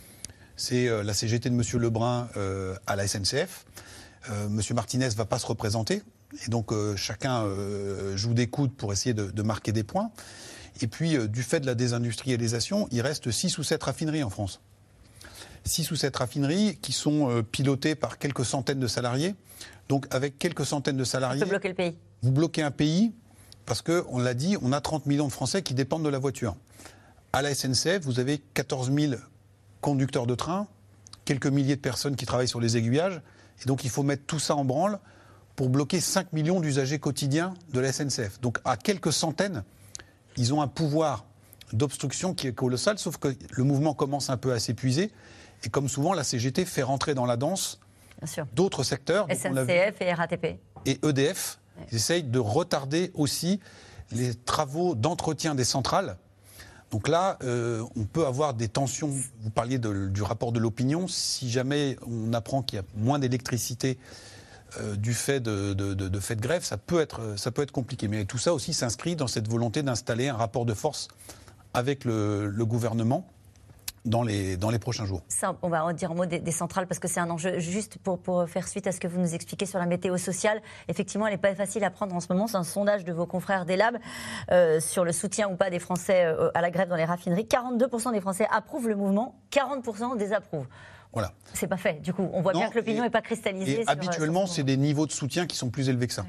c'est 0.57 0.89
euh, 0.89 1.03
la 1.03 1.15
CGT 1.15 1.51
de 1.51 1.55
M. 1.55 1.63
Lebrun 1.81 2.29
euh, 2.37 2.75
à 2.87 2.97
la 2.97 3.07
SNCF. 3.07 3.65
Euh, 4.31 4.49
Monsieur 4.49 4.75
Martinez 4.75 5.09
va 5.11 5.25
pas 5.25 5.39
se 5.39 5.47
représenter. 5.47 6.03
Et 6.47 6.51
donc 6.51 6.73
euh, 6.73 6.95
chacun 6.97 7.45
joue 8.17 8.35
des 8.35 8.49
coudes 8.49 8.73
pour 8.75 8.93
essayer 8.93 9.15
de, 9.15 9.31
de 9.31 9.43
marquer 9.43 9.73
des 9.73 9.85
points. 9.85 10.11
Et 10.81 10.87
puis 10.87 11.17
du 11.29 11.43
fait 11.43 11.61
de 11.61 11.67
la 11.67 11.75
désindustrialisation, 11.75 12.89
il 12.93 13.01
reste 13.01 13.31
6 13.31 13.59
ou 13.59 13.63
7 13.63 13.83
raffineries 13.83 14.23
en 14.23 14.31
France. 14.31 14.61
6 15.65 15.91
ou 15.91 15.97
7 15.97 16.15
raffineries 16.17 16.77
qui 16.81 16.93
sont 16.93 17.43
pilotées 17.51 17.95
par 17.95 18.19
quelques 18.19 18.45
centaines 18.45 18.79
de 18.79 18.87
salariés. 18.87 19.35
Donc 19.89 20.07
avec 20.15 20.39
quelques 20.39 20.65
centaines 20.67 20.97
de 20.97 21.05
salariés, 21.05 21.41
peut 21.41 21.49
bloquer 21.49 21.69
le 21.69 21.75
pays. 21.75 21.97
vous 22.23 22.31
bloquez 22.31 22.63
un 22.63 22.71
pays 22.71 23.13
parce 23.67 23.83
que, 23.83 24.05
on 24.09 24.19
l'a 24.19 24.33
dit, 24.35 24.57
on 24.63 24.73
a 24.73 24.81
30 24.81 25.07
millions 25.07 25.27
de 25.27 25.33
Français 25.33 25.63
qui 25.63 25.75
dépendent 25.75 26.05
de 26.05 26.09
la 26.09 26.19
voiture. 26.19 26.57
À 27.33 27.43
la 27.43 27.55
SNCF, 27.55 28.01
vous 28.03 28.21
avez 28.21 28.39
14 28.55 28.91
000 28.93 29.15
conducteurs 29.81 30.27
de 30.27 30.35
train, 30.35 30.67
quelques 31.25 31.47
milliers 31.47 31.77
de 31.77 31.81
personnes 31.81 32.17
qui 32.17 32.27
travaillent 32.27 32.49
sur 32.49 32.61
les 32.61 32.77
aiguillages. 32.77 33.21
Et 33.63 33.67
donc, 33.67 33.85
il 33.85 33.91
faut 33.91 34.03
mettre 34.03 34.25
tout 34.27 34.39
ça 34.39 34.57
en 34.57 34.65
branle 34.65 34.99
pour 35.57 35.69
bloquer 35.69 36.01
5 36.01 36.33
millions 36.33 36.61
d'usagers 36.61 36.99
quotidiens 36.99 37.55
de 37.73 37.81
la 37.81 37.93
SNCF. 37.93 38.41
Donc, 38.41 38.59
à 38.65 38.77
quelques 38.77 39.13
centaines, 39.13 39.63
ils 40.37 40.55
ont 40.55 40.63
un 40.63 40.69
pouvoir 40.69 41.27
d'obstruction 41.73 42.33
qui 42.33 42.47
est 42.47 42.55
colossal, 42.55 42.99
sauf 42.99 43.19
que 43.19 43.37
le 43.51 43.65
mouvement 43.65 43.93
commence 43.93 44.31
un 44.31 44.37
peu 44.37 44.53
à 44.53 44.59
s'épuiser. 44.59 45.11
Et 45.65 45.69
comme 45.69 45.89
souvent, 45.89 46.15
la 46.15 46.25
CGT 46.25 46.65
fait 46.65 46.83
rentrer 46.83 47.15
dans 47.15 47.27
la 47.27 47.37
danse 47.37 47.81
d'autres 48.55 48.85
secteurs. 48.85 49.27
SNCF 49.31 50.01
et 50.01 50.15
RATP. 50.15 50.47
et 50.87 50.99
EDF, 51.07 51.61
ils 51.91 51.97
essayent 51.97 52.23
de 52.25 52.39
retarder 52.39 53.11
aussi 53.15 53.61
les 54.13 54.35
travaux 54.35 54.95
d'entretien 54.95 55.55
des 55.55 55.65
centrales. 55.65 56.17
Donc 56.91 57.09
là, 57.09 57.39
euh, 57.43 57.85
on 57.97 58.05
peut 58.05 58.27
avoir 58.27 58.55
des 58.55 58.69
tensions. 58.69 59.09
Vous 59.41 59.51
parliez 59.51 59.79
du 59.79 60.23
rapport 60.23 60.53
de 60.53 60.59
l'opinion. 60.59 61.07
Si 61.07 61.51
jamais 61.51 61.97
on 62.07 62.33
apprend 62.33 62.63
qu'il 62.63 62.77
y 62.77 62.81
a 62.81 62.85
moins 62.97 63.19
d'électricité 63.19 63.99
euh, 64.81 64.97
du 64.97 65.15
fait 65.15 65.41
de, 65.41 65.75
de, 65.75 65.95
de- 65.95 66.35
grève, 66.41 66.65
ça 66.65 66.77
peut, 66.79 67.01
être, 67.01 67.21
compliqué. 67.73 68.09
Mais 68.09 68.25
tout 68.25 68.39
ça 68.39 68.55
aussi 68.55 68.73
s'inscrit 68.73 69.17
dans 69.17 69.27
cette 69.27 69.49
volonté 69.49 69.83
d'installer 69.83 70.29
un 70.29 70.37
rapport 70.37 70.65
de 70.65 70.75
force 70.75 71.09
avec 71.75 72.05
le 72.05 72.65
gouvernement 72.65 73.27
dans 74.09 74.23
les, 74.23 74.79
prochains 74.79 75.05
jours. 75.05 75.23
On 75.63 75.69
va 75.69 75.85
en 75.85 75.93
dire 75.93 76.11
en 76.13 76.15
mot 76.15 76.27
des, 76.27 76.51
centrales 76.51 76.87
parce 76.87 76.99
que 76.99 77.09
c'est 77.09 77.21
un 77.21 77.31
enjeu. 77.31 77.59
Juste 77.59 77.99
pour, 77.99 78.19
pour 78.19 78.49
faire 78.49 78.67
suite 78.67 78.87
à 78.87 78.93
ce 78.93 79.01
que 79.01 79.09
vous 79.09 79.21
nous 79.21 79.35
expliquez 79.35 79.67
sur 79.67 79.79
la 79.79 79.87
météo 79.87 80.17
sociale, 80.17 80.61
effectivement, 80.89 81.27
elle 81.27 81.35
n'est 81.35 81.39
pas 81.39 81.55
facile 81.55 81.85
à 81.85 81.91
prendre 81.91 82.15
en 82.15 82.21
ce 82.21 82.27
moment. 82.31 82.47
C'est 82.47 82.57
un 82.57 82.65
sondage 82.65 83.05
de 83.05 83.13
vos 83.13 83.27
confrères 83.27 83.65
des 83.65 83.77
Labs 83.77 83.99
euh, 84.51 84.81
sur 84.81 85.05
le 85.05 85.13
soutien 85.13 85.49
ou 85.49 85.57
pas 85.57 85.71
des 85.71 85.79
Français 85.79 86.25
euh, 86.25 86.51
à 86.55 86.61
la 86.61 86.71
grève 86.71 86.89
dans 86.89 86.97
les 86.97 87.05
raffineries. 87.05 87.45
42% 87.45 88.13
des 88.13 88.21
Français 88.21 88.47
approuvent 88.51 88.89
le 88.89 88.97
mouvement, 88.97 89.41
40% 89.53 90.17
désapprouvent. 90.17 90.67
Voilà. 91.13 91.33
C'est 91.55 91.67
pas 91.67 91.77
fait. 91.77 92.01
Du 92.03 92.13
coup, 92.13 92.29
on 92.33 92.43
voit 92.43 92.53
Non, 92.53 92.61
bien 92.61 92.69
que 92.69 92.77
l'opinion 92.77 93.03
n'est 93.03 93.11
pas 93.11 93.23
cristallisée. 93.23 93.81
Et 93.81 93.83
sur, 93.83 93.89
euh, 93.89 93.93
habituellement, 93.93 94.47
c'est 94.47 94.63
des 94.63 94.77
niveaux 94.77 95.07
de 95.07 95.13
soutien 95.13 95.47
qui 95.47 95.57
sont 95.57 95.71
plus 95.71 95.89
élevés 95.89 96.07
que 96.07 96.13
ça. 96.13 96.25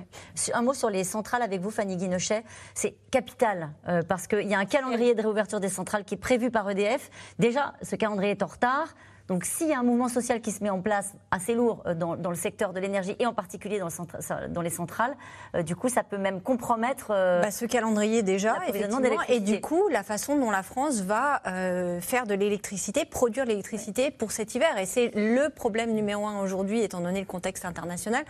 Un 0.54 0.62
mot 0.62 0.74
sur 0.74 0.90
les 0.90 1.04
centrales 1.04 1.42
avec 1.42 1.62
vous, 1.62 1.70
Fanny 1.70 1.98
Guinochet. 1.98 2.44
C'est 2.74 2.96
capital 3.12 3.72
euh, 3.88 4.02
parce 4.08 4.28
qu'il 4.28 4.48
y 4.48 4.54
a 4.54 4.60
un 4.60 4.66
calendrier 4.66 5.16
de 5.16 5.22
réouverture 5.22 5.60
des 5.60 5.70
centrales 5.70 6.06
qui 6.06 6.16
est 6.16 6.18
prévu 6.18 6.50
par 6.50 6.70
EDF. 6.70 7.10
Déjà, 7.40 7.74
ce 7.82 7.96
calendrier 7.96 8.32
est 8.32 8.44
en 8.44 8.48
retard. 8.48 8.96
Donc, 9.30 9.46
s'il 9.46 9.68
y 9.68 9.74
a 9.74 9.80
un 9.80 9.84
mouvement 9.84 10.10
social 10.10 10.42
qui 10.42 10.52
se 10.52 10.64
met 10.64 10.70
en 10.72 10.82
place 10.82 11.14
assez 11.32 11.54
lourd 11.54 11.84
euh, 11.86 11.94
dans, 11.94 12.16
dans 12.18 12.32
le 12.32 12.36
secteur 12.36 12.74
de 12.74 12.80
l'énergie 12.80 13.16
et 13.20 13.26
en 13.26 13.34
particulier 13.34 13.80
dans, 13.80 13.86
le 13.86 13.92
centra- 13.92 14.48
dans 14.50 14.62
les 14.62 14.70
centrales, 14.72 15.16
euh, 15.56 15.62
du 15.64 15.76
coup, 15.76 15.88
ça 15.88 16.04
peut 16.04 16.18
même 16.18 16.42
compromettre. 16.42 17.12
euh, 17.12 17.42
Bah, 17.42 17.52
ce 17.52 17.66
calendrier 17.66 18.24
déjà, 18.24 18.56
effectivement, 18.68 19.22
et 19.30 19.40
du 19.40 19.62
coup 19.62 19.88
la 19.90 20.04
façon 20.04 20.36
dont 20.38 20.52
la 20.52 20.64
France 20.64 21.02
va 21.02 21.42
euh, 21.48 22.02
faire 22.02 22.26
de 22.26 22.34
l'électricité, 22.34 23.06
produire 23.06 23.46
l'électricité 23.46 24.12
pour 24.12 24.32
cet 24.32 24.56
hiver. 24.56 24.78
Et 24.80 24.86
c'est 24.86 25.12
le 25.16 25.50
problème 25.50 25.94
numéro 25.94 26.26
un 26.26 26.42
aujourd'hui, 26.42 26.82
étant 26.82 27.00
donné 27.00 27.20
le 27.20 27.26
contexte 27.28 27.66
international. 27.66 28.24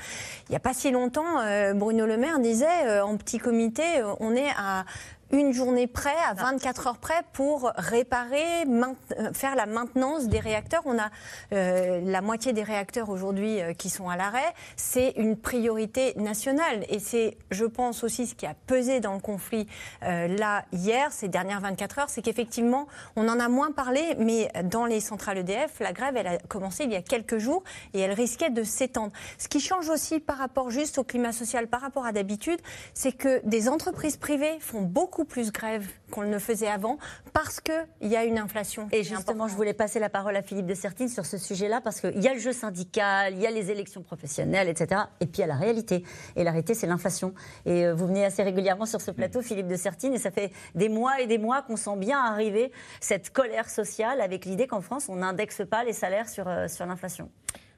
Il 0.49 0.51
n'y 0.51 0.55
a 0.57 0.59
pas 0.59 0.73
si 0.73 0.91
longtemps, 0.91 1.23
Bruno 1.75 2.05
Le 2.05 2.17
Maire 2.17 2.39
disait 2.39 2.99
en 3.01 3.15
petit 3.17 3.37
comité, 3.39 3.83
on 4.19 4.35
est 4.35 4.49
à 4.57 4.83
une 5.31 5.53
journée 5.53 5.87
près, 5.87 6.15
à 6.27 6.33
24 6.33 6.87
heures 6.87 6.97
près, 6.97 7.21
pour 7.33 7.71
réparer, 7.75 8.63
euh, 8.63 9.33
faire 9.33 9.55
la 9.55 9.65
maintenance 9.65 10.27
des 10.27 10.39
réacteurs. 10.39 10.81
On 10.85 10.97
a 10.97 11.09
euh, 11.53 12.01
la 12.03 12.21
moitié 12.21 12.53
des 12.53 12.63
réacteurs 12.63 13.09
aujourd'hui 13.09 13.61
euh, 13.61 13.73
qui 13.73 13.89
sont 13.89 14.09
à 14.09 14.17
l'arrêt. 14.17 14.53
C'est 14.75 15.13
une 15.17 15.37
priorité 15.37 16.13
nationale. 16.15 16.85
Et 16.89 16.99
c'est, 16.99 17.37
je 17.51 17.65
pense 17.65 18.03
aussi, 18.03 18.25
ce 18.25 18.35
qui 18.35 18.45
a 18.45 18.55
pesé 18.67 18.99
dans 18.99 19.13
le 19.13 19.19
conflit 19.19 19.67
là, 20.01 20.63
hier, 20.71 21.11
ces 21.11 21.27
dernières 21.27 21.61
24 21.61 21.99
heures, 21.99 22.09
c'est 22.09 22.21
qu'effectivement, 22.21 22.87
on 23.15 23.27
en 23.27 23.39
a 23.39 23.47
moins 23.47 23.71
parlé, 23.71 24.15
mais 24.17 24.49
dans 24.63 24.85
les 24.85 24.99
centrales 24.99 25.39
EDF, 25.39 25.79
la 25.79 25.93
grève, 25.93 26.15
elle 26.15 26.27
a 26.27 26.37
commencé 26.37 26.83
il 26.83 26.91
y 26.91 26.95
a 26.95 27.01
quelques 27.01 27.37
jours 27.37 27.63
et 27.93 27.99
elle 27.99 28.13
risquait 28.13 28.49
de 28.49 28.63
s'étendre. 28.63 29.11
Ce 29.37 29.47
qui 29.47 29.59
change 29.59 29.89
aussi 29.89 30.19
par 30.19 30.37
rapport 30.37 30.69
juste 30.69 30.97
au 30.97 31.03
climat 31.03 31.31
social, 31.31 31.67
par 31.67 31.81
rapport 31.81 32.05
à 32.05 32.11
d'habitude, 32.11 32.59
c'est 32.93 33.11
que 33.11 33.45
des 33.45 33.69
entreprises 33.69 34.17
privées 34.17 34.57
font 34.59 34.81
beaucoup 34.81 35.18
plus 35.25 35.51
grève 35.51 35.87
qu'on 36.11 36.23
ne 36.23 36.31
le 36.31 36.39
faisait 36.39 36.67
avant 36.67 36.97
parce 37.33 37.59
qu'il 37.59 38.09
y 38.09 38.15
a 38.15 38.25
une 38.25 38.37
inflation. 38.37 38.87
Et 38.91 39.03
justement, 39.03 39.47
je 39.47 39.55
voulais 39.55 39.73
passer 39.73 39.99
la 39.99 40.09
parole 40.09 40.35
à 40.35 40.41
Philippe 40.41 40.65
de 40.65 40.73
Sertine 40.73 41.09
sur 41.09 41.25
ce 41.25 41.37
sujet-là 41.37 41.81
parce 41.81 42.01
qu'il 42.01 42.21
y 42.21 42.27
a 42.27 42.33
le 42.33 42.39
jeu 42.39 42.53
syndical, 42.53 43.33
il 43.33 43.41
y 43.41 43.47
a 43.47 43.51
les 43.51 43.71
élections 43.71 44.01
professionnelles, 44.01 44.69
etc. 44.69 45.01
Et 45.19 45.25
puis 45.25 45.37
il 45.37 45.41
y 45.41 45.43
a 45.43 45.47
la 45.47 45.55
réalité. 45.55 46.03
Et 46.35 46.43
la 46.43 46.51
réalité, 46.51 46.73
c'est 46.73 46.87
l'inflation. 46.87 47.33
Et 47.65 47.85
euh, 47.85 47.93
vous 47.93 48.07
venez 48.07 48.25
assez 48.25 48.43
régulièrement 48.43 48.85
sur 48.85 49.01
ce 49.01 49.11
plateau, 49.11 49.41
Philippe 49.41 49.67
de 49.67 49.75
Sertine, 49.75 50.13
et 50.13 50.19
ça 50.19 50.31
fait 50.31 50.51
des 50.75 50.89
mois 50.89 51.21
et 51.21 51.27
des 51.27 51.37
mois 51.37 51.61
qu'on 51.61 51.77
sent 51.77 51.97
bien 51.97 52.19
arriver 52.19 52.71
cette 52.99 53.31
colère 53.31 53.69
sociale 53.69 54.21
avec 54.21 54.45
l'idée 54.45 54.67
qu'en 54.67 54.81
France, 54.81 55.09
on 55.09 55.17
n'indexe 55.17 55.61
pas 55.69 55.83
les 55.83 55.93
salaires 55.93 56.29
sur, 56.29 56.47
euh, 56.47 56.67
sur 56.67 56.85
l'inflation. 56.85 57.29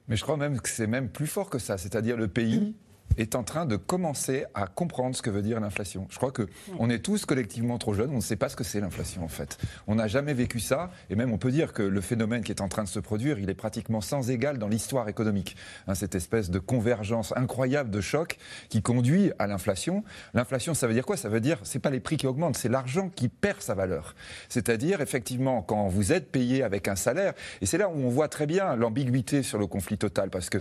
Mais 0.08 0.16
je 0.16 0.24
crois 0.24 0.38
même 0.38 0.60
que 0.60 0.70
c'est 0.70 0.88
même 0.88 1.10
plus 1.10 1.28
fort 1.28 1.50
que 1.50 1.60
ça. 1.60 1.78
C'est-à-dire 1.78 2.18
le 2.18 2.28
pays 2.28 2.76
est 3.18 3.36
en 3.36 3.44
train 3.44 3.66
de 3.66 3.76
commencer 3.76 4.46
à 4.54 4.68
comprendre 4.68 5.16
ce 5.16 5.22
que 5.22 5.30
veut 5.30 5.42
dire 5.42 5.60
l'inflation. 5.60 6.08
Je 6.10 6.18
crois 6.18 6.32
que 6.32 6.48
on 6.80 6.90
est 6.90 7.00
tous 7.00 7.26
collectivement 7.26 7.78
trop 7.78 7.94
jeunes, 7.94 8.12
on 8.12 8.18
ne 8.18 8.22
sait 8.22 8.36
pas 8.36 8.50
ce 8.50 8.56
que 8.56 8.64
c'est 8.64 8.80
l'inflation 8.80 9.24
en 9.24 9.28
fait. 9.28 9.58
On 9.88 9.96
n'a 9.96 10.08
jamais 10.08 10.34
vécu 10.34 10.60
ça, 10.60 10.92
et 11.10 11.16
même 11.16 11.32
on 11.32 11.38
peut 11.38 11.52
dire 11.52 11.74
que 11.74 11.84
le 11.84 12.02
phénomène 12.02 12.44
qui 12.44 12.52
est 12.52 12.62
en 12.62 12.68
train 12.68 12.84
de 12.84 12.88
se 12.88 13.00
produire, 13.00 13.40
il 13.40 13.50
est 13.50 13.56
pratiquement 13.56 14.02
sans 14.02 14.30
égal 14.30 14.58
dans 14.58 14.68
l'histoire 14.68 15.10
économique. 15.10 15.56
Hein, 15.88 15.96
cette 15.96 16.16
espèce 16.16 16.50
de 16.50 16.60
convergence 16.60 17.34
incroyable 17.36 17.90
de 17.90 18.02
choc 18.02 18.38
qui 18.70 18.82
conduit 18.82 19.32
à 19.40 19.48
l'inflation. 19.48 20.04
L'inflation, 20.34 20.74
ça 20.74 20.88
veut 20.88 20.94
dire 20.94 21.06
quoi? 21.06 21.18
Ça 21.18 21.30
veut 21.30 21.42
dire, 21.42 21.60
c'est 21.64 21.80
pas 21.80 21.90
les 21.90 22.00
prix 22.00 22.18
qui 22.18 22.28
augmentent, 22.28 22.58
c'est 22.58 22.70
l'argent 22.70 23.10
qui 23.10 23.30
perd 23.30 23.62
sa 23.62 23.74
valeur. 23.74 24.16
C'est-à-dire, 24.50 25.02
effectivement, 25.02 25.62
quand 25.62 25.88
vous 25.88 26.14
êtes 26.14 26.32
payé 26.32 26.64
avec 26.64 26.88
un 26.88 26.96
salaire, 26.96 27.34
et 27.62 27.66
c'est 27.66 27.78
là 27.78 27.90
où 27.90 27.94
on 27.94 28.10
voit 28.10 28.28
très 28.28 28.46
bien 28.46 28.76
l'ambiguïté 28.76 29.44
sur 29.44 29.58
le 29.58 29.68
conflit 29.68 29.98
total, 29.98 30.30
parce 30.30 30.50
que 30.50 30.60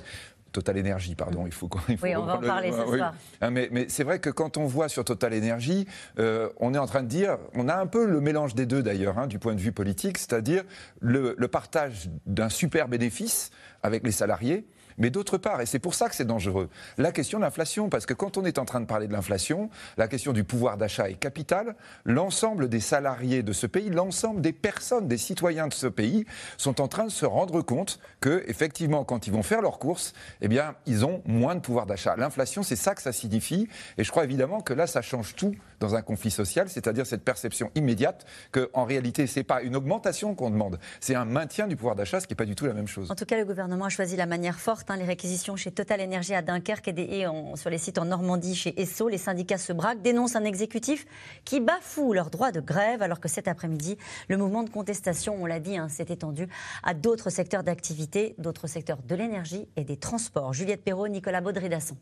Total 0.52 0.76
Énergie, 0.76 1.14
pardon, 1.14 1.45
il 1.47 1.52
faut, 1.52 1.69
faut 1.69 1.92
Oui, 2.02 2.16
on 2.16 2.25
va 2.25 2.37
en 2.37 2.40
parler 2.40 2.73
ce 2.73 2.85
soir. 2.85 3.14
Ah, 3.40 3.50
mais, 3.50 3.69
mais 3.71 3.87
c'est 3.88 4.04
vrai 4.04 4.19
que 4.19 4.30
quand 4.30 4.57
on 4.57 4.66
voit 4.66 4.88
sur 4.88 5.04
Total 5.04 5.33
Énergie, 5.33 5.87
euh, 6.19 6.49
on 6.59 6.75
est 6.75 6.78
en 6.78 6.87
train 6.87 7.02
de 7.02 7.09
dire, 7.09 7.38
on 7.54 7.69
a 7.69 7.76
un 7.76 7.87
peu 7.87 8.07
le 8.07 8.21
mélange 8.21 8.54
des 8.54 8.66
deux 8.66 8.83
d'ailleurs, 8.83 9.19
hein, 9.19 9.26
du 9.26 9.38
point 9.38 9.54
de 9.54 9.61
vue 9.61 9.73
politique, 9.73 10.19
c'est-à-dire 10.19 10.64
le, 11.00 11.35
le 11.38 11.49
partage 11.49 12.11
d'un 12.26 12.49
super 12.49 12.88
bénéfice 12.88 13.50
avec 13.83 14.04
les 14.04 14.12
salariés, 14.12 14.66
mais 15.00 15.11
d'autre 15.11 15.37
part, 15.37 15.61
et 15.61 15.66
c'est 15.66 15.80
pour 15.80 15.95
ça 15.95 16.09
que 16.09 16.14
c'est 16.14 16.25
dangereux, 16.25 16.69
la 16.97 17.11
question 17.11 17.38
de 17.38 17.45
l'inflation, 17.45 17.88
parce 17.88 18.07
que 18.07 18.14
quand 18.14 18.38
on 18.38 18.45
est 18.45 18.59
en 18.59 18.64
train 18.64 18.80
de 18.80 18.87
parler 18.87 19.09
de 19.09 19.12
l'inflation, 19.12 19.69
la 19.97 20.07
question 20.07 20.33
du 20.33 20.45
pouvoir 20.45 20.76
d'achat 20.76 21.11
est 21.11 21.14
capitale. 21.14 21.75
L'ensemble 22.04 22.69
des 22.69 22.80
salariés 22.80 23.42
de 23.42 23.52
ce 23.52 23.66
pays, 23.66 23.90
l'ensemble 23.90 24.40
des 24.40 24.52
personnes, 24.52 25.09
des 25.09 25.19
citoyens 25.19 25.66
de 25.66 25.75
ce 25.75 25.87
pays 25.87 26.26
sont 26.57 26.80
en 26.80 26.88
train 26.88 27.04
de 27.04 27.11
se 27.11 27.26
rendre 27.26 27.62
compte 27.62 27.99
que, 28.21 28.45
effectivement, 28.47 29.04
quand 29.04 29.26
ils 29.26 29.33
vont 29.33 29.42
faire 29.42 29.62
leurs 29.62 29.78
courses, 29.78 30.12
eh 30.40 30.49
bien, 30.49 30.75
ils 30.87 31.04
ont 31.04 31.23
moins 31.25 31.54
de 31.54 31.61
pouvoir 31.61 31.87
d'achat. 31.87 32.14
L'inflation, 32.16 32.62
c'est 32.62 32.76
ça 32.76 32.95
que 32.95 33.02
ça 33.02 33.12
signifie, 33.12 33.69
et 33.97 34.04
je 34.04 34.11
crois 34.11 34.25
évidemment 34.25 34.61
que 34.61 34.75
là, 34.75 34.87
ça 34.87 35.02
change 35.02 35.35
tout 35.35 35.54
dans 35.80 35.95
un 35.95 36.02
conflit 36.02 36.30
social, 36.30 36.69
c'est-à-dire 36.69 37.07
cette 37.07 37.25
perception 37.25 37.71
immédiate 37.75 38.26
qu'en 38.52 38.85
réalité, 38.85 39.26
ce 39.26 39.40
n'est 39.40 39.45
pas 39.45 39.62
une 39.62 39.76
augmentation 39.76 40.35
qu'on 40.35 40.50
demande, 40.50 40.78
c'est 41.00 41.14
un 41.14 41.25
maintien 41.25 41.66
du 41.66 41.76
pouvoir 41.76 41.97
d'achat, 41.97 42.21
ce 42.21 42.26
qui 42.26 42.35
n'est 42.35 42.37
pas 42.37 42.45
du 42.45 42.54
tout 42.54 42.66
la 42.66 42.75
même 42.75 42.87
chose. 42.87 43.11
En 43.11 43.14
tout 43.14 43.25
cas, 43.25 43.38
le 43.38 43.47
gouvernement 43.47 43.87
a 43.87 43.88
choisi 43.88 44.16
la 44.16 44.26
manière 44.26 44.61
forte, 44.61 44.89
les 44.97 45.04
réquisitions 45.04 45.56
chez 45.56 45.70
Total 45.70 46.00
Energy 46.00 46.35
à 46.35 46.42
Dunkerque 46.42 46.88
et, 46.88 47.26
sur 47.54 47.70
les 47.70 47.78
sites 47.78 47.99
en 47.99 48.04
Normandie 48.04 48.54
chez 48.54 48.80
Esso. 48.80 49.09
Les 49.09 49.18
syndicats 49.18 49.59
se 49.59 49.73
braquent, 49.73 50.02
dénoncent 50.02 50.37
un 50.37 50.44
exécutif 50.44 51.06
qui 51.44 51.61
bafoue 51.61 52.12
leur 52.12 52.30
droit 52.30 52.52
de 52.52 52.61
grève, 52.61 53.02
alors 53.02 53.20
que 53.20 53.28
cet 53.28 53.49
après-midi, 53.49 53.97
le 54.28 54.37
mouvement 54.37 54.62
de 54.62 54.70
contestation, 54.70 55.37
on 55.40 55.47
l'a 55.47 55.61
dit, 55.61 55.76
hein, 55.76 55.88
s'est 55.88 56.06
étendu 56.09 56.49
à 56.82 56.94
d'autres 56.94 57.30
secteurs 57.30 57.62
d'activité, 57.62 58.35
d'autres 58.38 58.66
secteurs 58.66 58.99
de 59.06 59.14
l'énergie 59.14 59.68
et 59.76 59.85
des 59.85 59.97
transports. 59.97 60.52
Juliette 60.52 60.82
Perrault, 60.82 61.09
Nicolas 61.09 61.40
Baudry-Dasson. 61.40 61.97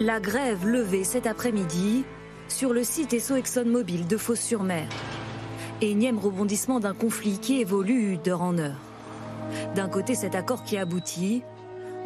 La 0.00 0.18
grève 0.18 0.66
levée 0.66 1.04
cet 1.04 1.26
après-midi 1.26 2.04
sur 2.48 2.72
le 2.72 2.82
site 2.82 3.12
Esso 3.12 3.36
ExxonMobil 3.36 4.06
de 4.06 4.16
Fos-sur-Mer. 4.16 4.88
Énième 5.82 6.18
rebondissement 6.18 6.78
d'un 6.78 6.92
conflit 6.92 7.38
qui 7.38 7.60
évolue 7.60 8.18
d'heure 8.18 8.42
en 8.42 8.58
heure. 8.58 8.76
D'un 9.74 9.88
côté, 9.88 10.14
cet 10.14 10.34
accord 10.34 10.62
qui 10.62 10.76
aboutit, 10.76 11.42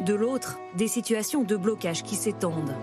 de 0.05 0.13
l'autre, 0.13 0.57
des 0.77 0.87
situations 0.87 1.43
de 1.43 1.57
blocage 1.57 2.03
qui 2.03 2.15
s'étendent. 2.15 2.73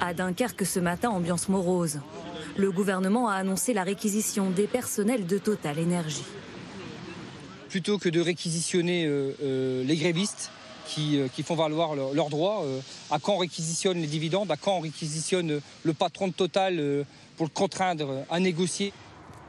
À 0.00 0.14
Dunkerque 0.14 0.64
ce 0.64 0.80
matin, 0.80 1.10
ambiance 1.10 1.48
morose. 1.48 2.00
Le 2.56 2.72
gouvernement 2.72 3.28
a 3.28 3.34
annoncé 3.34 3.74
la 3.74 3.82
réquisition 3.82 4.50
des 4.50 4.66
personnels 4.66 5.26
de 5.26 5.36
Total 5.36 5.78
Énergie. 5.78 6.24
Plutôt 7.68 7.98
que 7.98 8.08
de 8.08 8.20
réquisitionner 8.20 9.04
euh, 9.04 9.32
euh, 9.42 9.84
les 9.84 9.96
grévistes, 9.96 10.50
euh, 10.98 11.28
qui, 11.28 11.42
font 11.42 11.54
valoir 11.54 11.94
leurs 11.94 12.30
droits. 12.30 12.62
Euh, 12.64 12.80
à 13.10 13.18
quand 13.18 13.34
on 13.34 13.38
réquisitionne 13.38 14.00
les 14.00 14.06
dividendes, 14.06 14.50
à 14.50 14.56
quand 14.56 14.76
on 14.76 14.80
réquisitionne 14.80 15.60
le 15.82 15.92
patron 15.92 16.28
de 16.28 16.32
Total 16.32 16.78
euh, 16.78 17.04
pour 17.36 17.46
le 17.46 17.50
contraindre 17.50 18.24
à 18.30 18.40
négocier? 18.40 18.92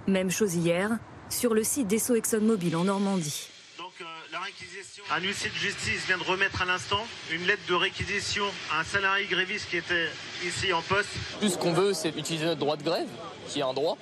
Même 0.10 0.32
chose 0.32 0.56
hier, 0.56 0.98
sur 1.30 1.54
le 1.54 1.64
site 1.64 1.86
d'Esso 1.86 2.16
ExxonMobil 2.16 2.76
en 2.76 2.86
Normandie. 2.86 3.48
Donc 3.78 3.94
la 4.32 4.40
réquisition, 4.40 5.04
un 5.16 5.22
huissier 5.22 5.52
de 5.52 5.56
justice 5.56 6.08
vient 6.08 6.18
de 6.18 6.24
remettre 6.24 6.64
à 6.64 6.66
l'instant 6.66 7.06
une 7.32 7.46
lettre 7.46 7.62
de 7.70 7.76
réquisition 7.76 8.46
à 8.74 8.80
un 8.80 8.84
salarié 8.84 9.28
gréviste 9.28 9.70
qui 9.70 9.78
était 9.78 10.08
ici 10.44 10.74
en 10.74 10.82
poste. 10.82 11.10
Tout 11.40 11.50
ce 11.50 11.60
qu'on 11.60 11.74
veut, 11.74 11.94
c'est 11.94 12.10
utiliser 12.18 12.46
notre 12.46 12.60
droit 12.60 12.76
de 12.76 12.82
grève, 12.82 13.08
qui 13.48 13.60
est 13.60 13.62
un 13.62 13.74
droit. 13.76 14.00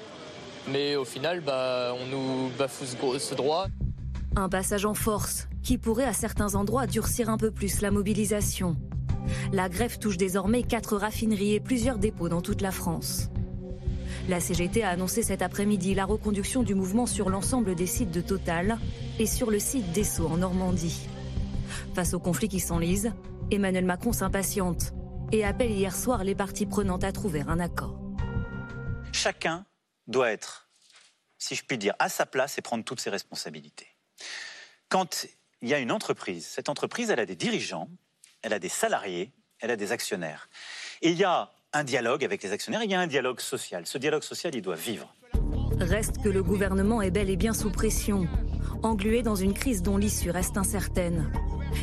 Mais 0.69 0.95
au 0.95 1.03
final, 1.03 1.41
bah, 1.41 1.93
on 1.99 2.05
nous 2.05 2.51
bafoue 2.57 2.85
ce 3.19 3.35
droit. 3.35 3.67
Un 4.37 4.47
passage 4.47 4.85
en 4.85 4.93
force 4.93 5.49
qui 5.61 5.77
pourrait 5.77 6.05
à 6.05 6.13
certains 6.13 6.55
endroits 6.55 6.87
durcir 6.87 7.29
un 7.29 7.37
peu 7.37 7.51
plus 7.51 7.81
la 7.81 7.91
mobilisation. 7.91 8.77
La 9.51 9.67
grève 9.67 9.99
touche 9.99 10.15
désormais 10.15 10.63
quatre 10.63 10.95
raffineries 10.95 11.55
et 11.55 11.59
plusieurs 11.59 11.97
dépôts 11.97 12.29
dans 12.29 12.41
toute 12.41 12.61
la 12.61 12.71
France. 12.71 13.29
La 14.27 14.41
CGT 14.41 14.83
a 14.83 14.89
annoncé 14.89 15.23
cet 15.23 15.41
après-midi 15.41 15.95
la 15.95 16.03
reconduction 16.03 16.61
du 16.61 16.75
mouvement 16.75 17.05
sur 17.05 17.29
l'ensemble 17.29 17.75
des 17.75 17.87
sites 17.87 18.11
de 18.11 18.19
Total 18.19 18.77
et 19.19 19.25
sur 19.25 19.49
le 19.49 19.57
site 19.57 19.93
d'Esso 19.93 20.27
en 20.27 20.35
Normandie. 20.35 21.07
Face 21.95 22.13
au 22.13 22.19
conflit 22.19 22.49
qui 22.49 22.59
s'enlise, 22.59 23.13
Emmanuel 23.51 23.85
Macron 23.85 24.11
s'impatiente 24.11 24.91
et 25.31 25.45
appelle 25.45 25.71
hier 25.71 25.95
soir 25.95 26.25
les 26.25 26.35
parties 26.35 26.65
prenantes 26.65 27.05
à 27.05 27.13
trouver 27.13 27.45
un 27.47 27.57
accord. 27.61 28.01
Chacun 29.13 29.65
doit 30.07 30.29
être, 30.29 30.69
si 31.37 31.55
je 31.55 31.63
puis 31.63 31.77
dire, 31.77 31.95
à 31.97 32.09
sa 32.09 32.25
place 32.25 32.57
et 32.57 32.61
prendre 32.61 32.83
toutes 32.83 32.99
ses 32.99 33.09
responsabilités. 33.09 33.87
Quand 34.89 35.25
il 35.61 35.69
y 35.69 35.73
a 35.73 35.79
une 35.79 35.91
entreprise, 35.91 36.45
cette 36.45 36.67
entreprise, 36.67 37.11
elle 37.11 37.21
a 37.21 37.25
des 37.25 37.37
dirigeants, 37.37 37.89
elle 38.41 38.51
a 38.51 38.59
des 38.59 38.67
salariés, 38.67 39.31
elle 39.61 39.71
a 39.71 39.77
des 39.77 39.93
actionnaires. 39.93 40.49
Il 41.01 41.13
y 41.13 41.23
a 41.23 41.53
un 41.73 41.83
dialogue 41.83 42.23
avec 42.23 42.43
les 42.43 42.51
actionnaires, 42.51 42.83
il 42.83 42.91
y 42.91 42.95
a 42.95 42.99
un 42.99 43.07
dialogue 43.07 43.39
social. 43.39 43.85
Ce 43.85 43.97
dialogue 43.97 44.23
social, 44.23 44.55
il 44.55 44.61
doit 44.61 44.75
vivre. 44.75 45.13
Reste 45.79 46.21
que 46.23 46.29
le 46.29 46.41
gouvernement 46.41 47.01
est 47.01 47.11
bel 47.11 47.29
et 47.29 47.35
bien 47.35 47.53
sous 47.53 47.69
pression, 47.69 48.27
englué 48.83 49.21
dans 49.21 49.35
une 49.35 49.53
crise 49.53 49.83
dont 49.83 49.97
l'issue 49.97 50.31
reste 50.31 50.57
incertaine. 50.57 51.31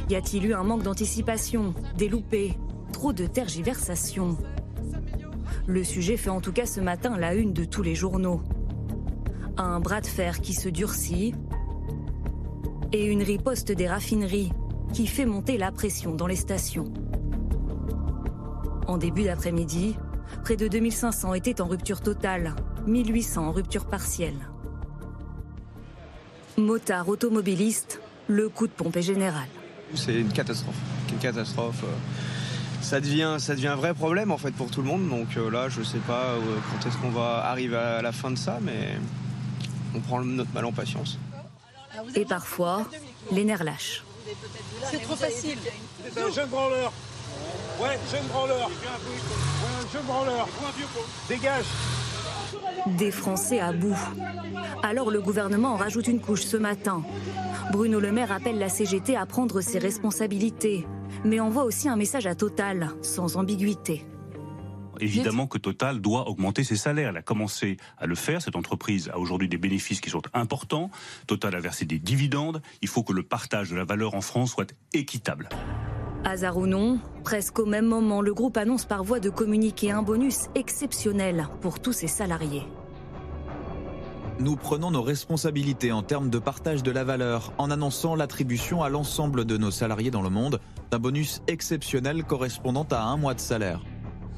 Y 0.09 0.17
a-t-il 0.17 0.47
eu 0.47 0.55
un 0.55 0.65
manque 0.65 0.83
d'anticipation, 0.83 1.75
des 1.97 2.09
loupés, 2.09 2.55
trop 2.93 3.13
de 3.13 3.27
tergiversations? 3.27 4.37
Le 5.67 5.85
sujet 5.85 6.17
fait 6.17 6.31
en 6.31 6.41
tout 6.41 6.53
cas 6.53 6.67
ce 6.67 6.81
matin 6.81 7.17
la 7.17 7.35
une 7.35 7.53
de 7.53 7.65
tous 7.65 7.83
les 7.83 7.95
journaux. 7.95 8.43
Un 9.57 9.81
bras 9.81 10.01
de 10.01 10.07
fer 10.07 10.41
qui 10.41 10.55
se 10.55 10.69
durcit, 10.69 11.35
et 12.93 13.05
une 13.05 13.23
riposte 13.23 13.73
des 13.73 13.89
raffineries 13.89 14.53
qui 14.93 15.07
fait 15.07 15.27
monter 15.27 15.59
la 15.59 15.73
pression 15.73 16.15
dans 16.15 16.27
les 16.27 16.37
stations. 16.37 16.93
En 18.87 18.99
début 18.99 19.25
d'après-midi, 19.25 19.97
près 20.43 20.57
de 20.57 20.69
2500 20.69 21.35
étaient 21.35 21.61
en 21.61 21.67
rupture 21.67 22.01
totale, 22.01 22.55
1800 22.87 23.49
en 23.49 23.53
rupture 23.53 23.87
partielle. 23.87 24.37
Motard 26.59 27.09
automobiliste, 27.09 28.01
le 28.29 28.49
coup 28.49 28.67
de 28.67 28.73
pompe 28.73 28.97
est 28.97 29.03
général. 29.03 29.49
C'est 29.95 30.15
une 30.15 30.33
catastrophe. 30.33 30.77
Une 31.11 31.19
catastrophe. 31.19 31.83
Euh, 31.85 31.87
ça 32.83 33.01
devient, 33.01 33.37
ça 33.39 33.55
devient 33.55 33.69
un 33.69 33.77
vrai 33.77 33.95
problème 33.95 34.31
en 34.31 34.39
fait 34.39 34.53
pour 34.53 34.71
tout 34.71 34.83
le 34.83 34.89
monde. 34.89 35.09
Donc 35.09 35.37
euh, 35.37 35.51
là, 35.51 35.69
je 35.69 35.83
sais 35.83 35.99
pas 35.99 36.33
euh, 36.33 36.41
quand 36.71 36.87
est-ce 36.87 36.99
qu'on 36.99 37.11
va 37.11 37.45
arriver 37.47 37.77
à 37.77 38.03
la 38.03 38.13
fin 38.13 38.31
de 38.31 38.39
ça, 38.39 38.59
mais 38.63 38.99
on 39.95 40.01
prend 40.01 40.21
notre 40.23 40.53
mal 40.53 40.67
en 40.67 40.73
patience. 40.73 41.19
Et 42.15 42.25
parfois, 42.25 42.87
les 43.33 43.45
nerfs 43.45 43.65
lâchent. 43.65 44.05
C'est 44.91 45.03
trop 45.03 45.17
facile. 45.17 45.59
C'est 46.13 46.23
un 46.23 46.31
jeune 46.31 46.49
branleur. 46.49 46.93
Ouais, 47.81 47.99
jeune 48.11 48.27
branleur. 48.27 48.69
Ouais, 48.69 49.93
jeune 49.93 50.05
branleur. 50.05 50.49
Dégage. 51.29 51.65
Des 52.99 53.11
Français 53.11 53.61
à 53.61 53.73
bout. 53.73 53.97
Alors 54.83 55.11
le 55.11 55.21
gouvernement 55.21 55.73
en 55.73 55.77
rajoute 55.77 56.07
une 56.07 56.21
couche 56.21 56.43
ce 56.43 56.57
matin. 56.57 57.03
Bruno 57.73 57.99
Le 57.99 58.13
Maire 58.13 58.31
appelle 58.31 58.59
la 58.59 58.69
CGT 58.69 59.17
à 59.17 59.27
prendre 59.27 59.61
ses 59.61 59.79
responsabilités, 59.79 60.87
mais 61.25 61.41
envoie 61.41 61.65
aussi 61.65 61.89
un 61.89 61.97
message 61.97 62.27
à 62.27 62.35
Total, 62.35 62.91
sans 63.03 63.37
ambiguïté. 63.37 64.07
Évidemment 65.01 65.47
que 65.47 65.59
Total 65.59 66.01
doit 66.01 66.29
augmenter 66.29 66.63
ses 66.63 66.77
salaires. 66.77 67.09
Elle 67.09 67.17
a 67.17 67.23
commencé 67.23 67.79
à 67.99 68.07
le 68.07 68.15
faire. 68.15 68.41
Cette 68.41 68.57
entreprise 68.57 69.11
a 69.13 69.19
aujourd'hui 69.19 69.49
des 69.49 69.59
bénéfices 69.59 70.01
qui 70.01 70.11
sont 70.11 70.23
importants. 70.35 70.91
Total 71.27 71.55
a 71.57 71.61
versé 71.61 71.85
des 71.85 71.99
dividendes. 71.99 72.63
Il 72.81 72.89
faut 72.89 73.03
que 73.03 73.13
le 73.13 73.25
partage 73.25 73.71
de 73.71 73.77
la 73.77 73.85
valeur 73.85 74.15
en 74.15 74.21
France 74.21 74.53
soit 74.53 74.73
équitable. 74.93 75.49
Hasard 76.25 76.57
ou 76.57 76.67
non, 76.67 76.99
presque 77.23 77.59
au 77.59 77.67
même 77.67 77.85
moment, 77.87 78.23
le 78.23 78.33
groupe 78.33 78.57
annonce 78.57 78.85
par 78.87 79.05
voie 79.05 79.21
de 79.21 79.29
communiquer 79.31 79.91
un 79.91 80.03
bonus 80.03 80.47
exceptionnel 80.55 81.49
pour 81.61 81.81
tous 81.81 81.93
ses 81.93 82.07
salariés. 82.07 82.63
Nous 84.41 84.57
prenons 84.57 84.91
nos 84.91 85.03
responsabilités 85.03 85.93
en 85.93 86.03
termes 86.03 86.29
de 86.31 86.39
partage 86.39 86.83
de 86.83 86.91
la 86.91 87.05
valeur 87.05 87.53
en 87.59 87.71
annonçant 87.71 88.17
l'attribution 88.17 88.83
à 88.83 88.89
l'ensemble 88.89 89.45
de 89.45 89.57
nos 89.57 89.71
salariés 89.71 90.11
dans 90.11 90.23
le 90.23 90.31
monde 90.31 90.61
d'un 90.91 90.99
bonus 90.99 91.41
exceptionnel 91.47 92.25
correspondant 92.25 92.87
à 92.91 93.03
un 93.03 93.17
mois 93.17 93.35
de 93.35 93.41
salaire. 93.41 93.81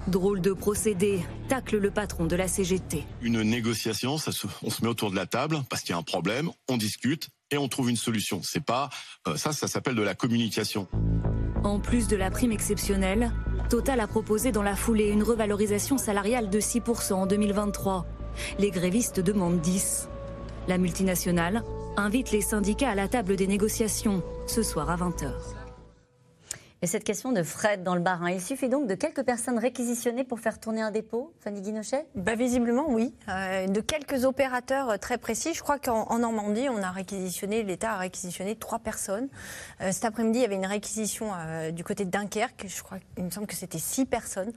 Drôle 0.08 0.40
de 0.40 0.52
procédé, 0.52 1.20
tacle 1.48 1.78
le 1.78 1.90
patron 1.90 2.26
de 2.26 2.36
la 2.36 2.46
CGT. 2.46 3.04
Une 3.22 3.42
négociation, 3.42 4.18
ça 4.18 4.32
se- 4.32 4.46
on 4.62 4.70
se 4.70 4.82
met 4.82 4.88
autour 4.88 5.10
de 5.10 5.16
la 5.16 5.26
table 5.26 5.62
parce 5.70 5.82
qu'il 5.82 5.90
y 5.90 5.94
a 5.94 5.98
un 5.98 6.02
problème, 6.02 6.50
on 6.68 6.76
discute 6.76 7.28
et 7.50 7.56
on 7.58 7.66
trouve 7.68 7.88
une 7.90 7.96
solution. 7.96 8.40
C'est 8.42 8.64
pas 8.64 8.90
euh, 9.26 9.36
ça, 9.36 9.52
ça 9.52 9.66
s'appelle 9.66 9.94
de 9.96 10.02
la 10.02 10.14
communication. 10.14 10.86
En 11.66 11.80
plus 11.80 12.06
de 12.06 12.14
la 12.14 12.30
prime 12.30 12.52
exceptionnelle, 12.52 13.32
Total 13.68 13.98
a 13.98 14.06
proposé 14.06 14.52
dans 14.52 14.62
la 14.62 14.76
foulée 14.76 15.08
une 15.08 15.24
revalorisation 15.24 15.98
salariale 15.98 16.48
de 16.48 16.60
6% 16.60 17.14
en 17.14 17.26
2023. 17.26 18.06
Les 18.60 18.70
grévistes 18.70 19.18
demandent 19.18 19.60
10. 19.60 20.08
La 20.68 20.78
multinationale 20.78 21.64
invite 21.96 22.30
les 22.30 22.40
syndicats 22.40 22.90
à 22.90 22.94
la 22.94 23.08
table 23.08 23.34
des 23.34 23.48
négociations 23.48 24.22
ce 24.46 24.62
soir 24.62 24.90
à 24.90 24.96
20h. 24.96 25.55
Et 26.82 26.86
cette 26.86 27.04
question 27.04 27.32
de 27.32 27.42
Fred 27.42 27.82
dans 27.82 27.94
le 27.94 28.02
Barin, 28.02 28.30
il 28.30 28.40
suffit 28.40 28.68
donc 28.68 28.86
de 28.86 28.94
quelques 28.94 29.22
personnes 29.22 29.58
réquisitionnées 29.58 30.24
pour 30.24 30.40
faire 30.40 30.60
tourner 30.60 30.82
un 30.82 30.90
dépôt, 30.90 31.32
Fanny 31.40 31.62
Guinochet? 31.62 32.06
Bah, 32.14 32.34
visiblement, 32.34 32.90
oui. 32.90 33.14
Euh, 33.30 33.66
de 33.66 33.80
quelques 33.80 34.26
opérateurs 34.26 34.90
euh, 34.90 34.96
très 34.98 35.16
précis. 35.16 35.54
Je 35.54 35.62
crois 35.62 35.78
qu'en 35.78 36.02
en 36.02 36.18
Normandie, 36.18 36.68
on 36.68 36.82
a 36.82 36.90
réquisitionné, 36.90 37.62
l'État 37.62 37.92
a 37.92 37.96
réquisitionné 37.96 38.56
trois 38.56 38.78
personnes. 38.78 39.28
Euh, 39.80 39.90
cet 39.90 40.04
après-midi, 40.04 40.40
il 40.40 40.42
y 40.42 40.44
avait 40.44 40.56
une 40.56 40.66
réquisition 40.66 41.32
du 41.72 41.82
côté 41.82 42.04
de 42.04 42.10
Dunkerque. 42.10 42.66
Je 42.68 42.82
crois, 42.82 42.98
il 43.16 43.24
me 43.24 43.30
semble 43.30 43.46
que 43.46 43.54
c'était 43.54 43.78
six 43.78 44.04
personnes. 44.04 44.52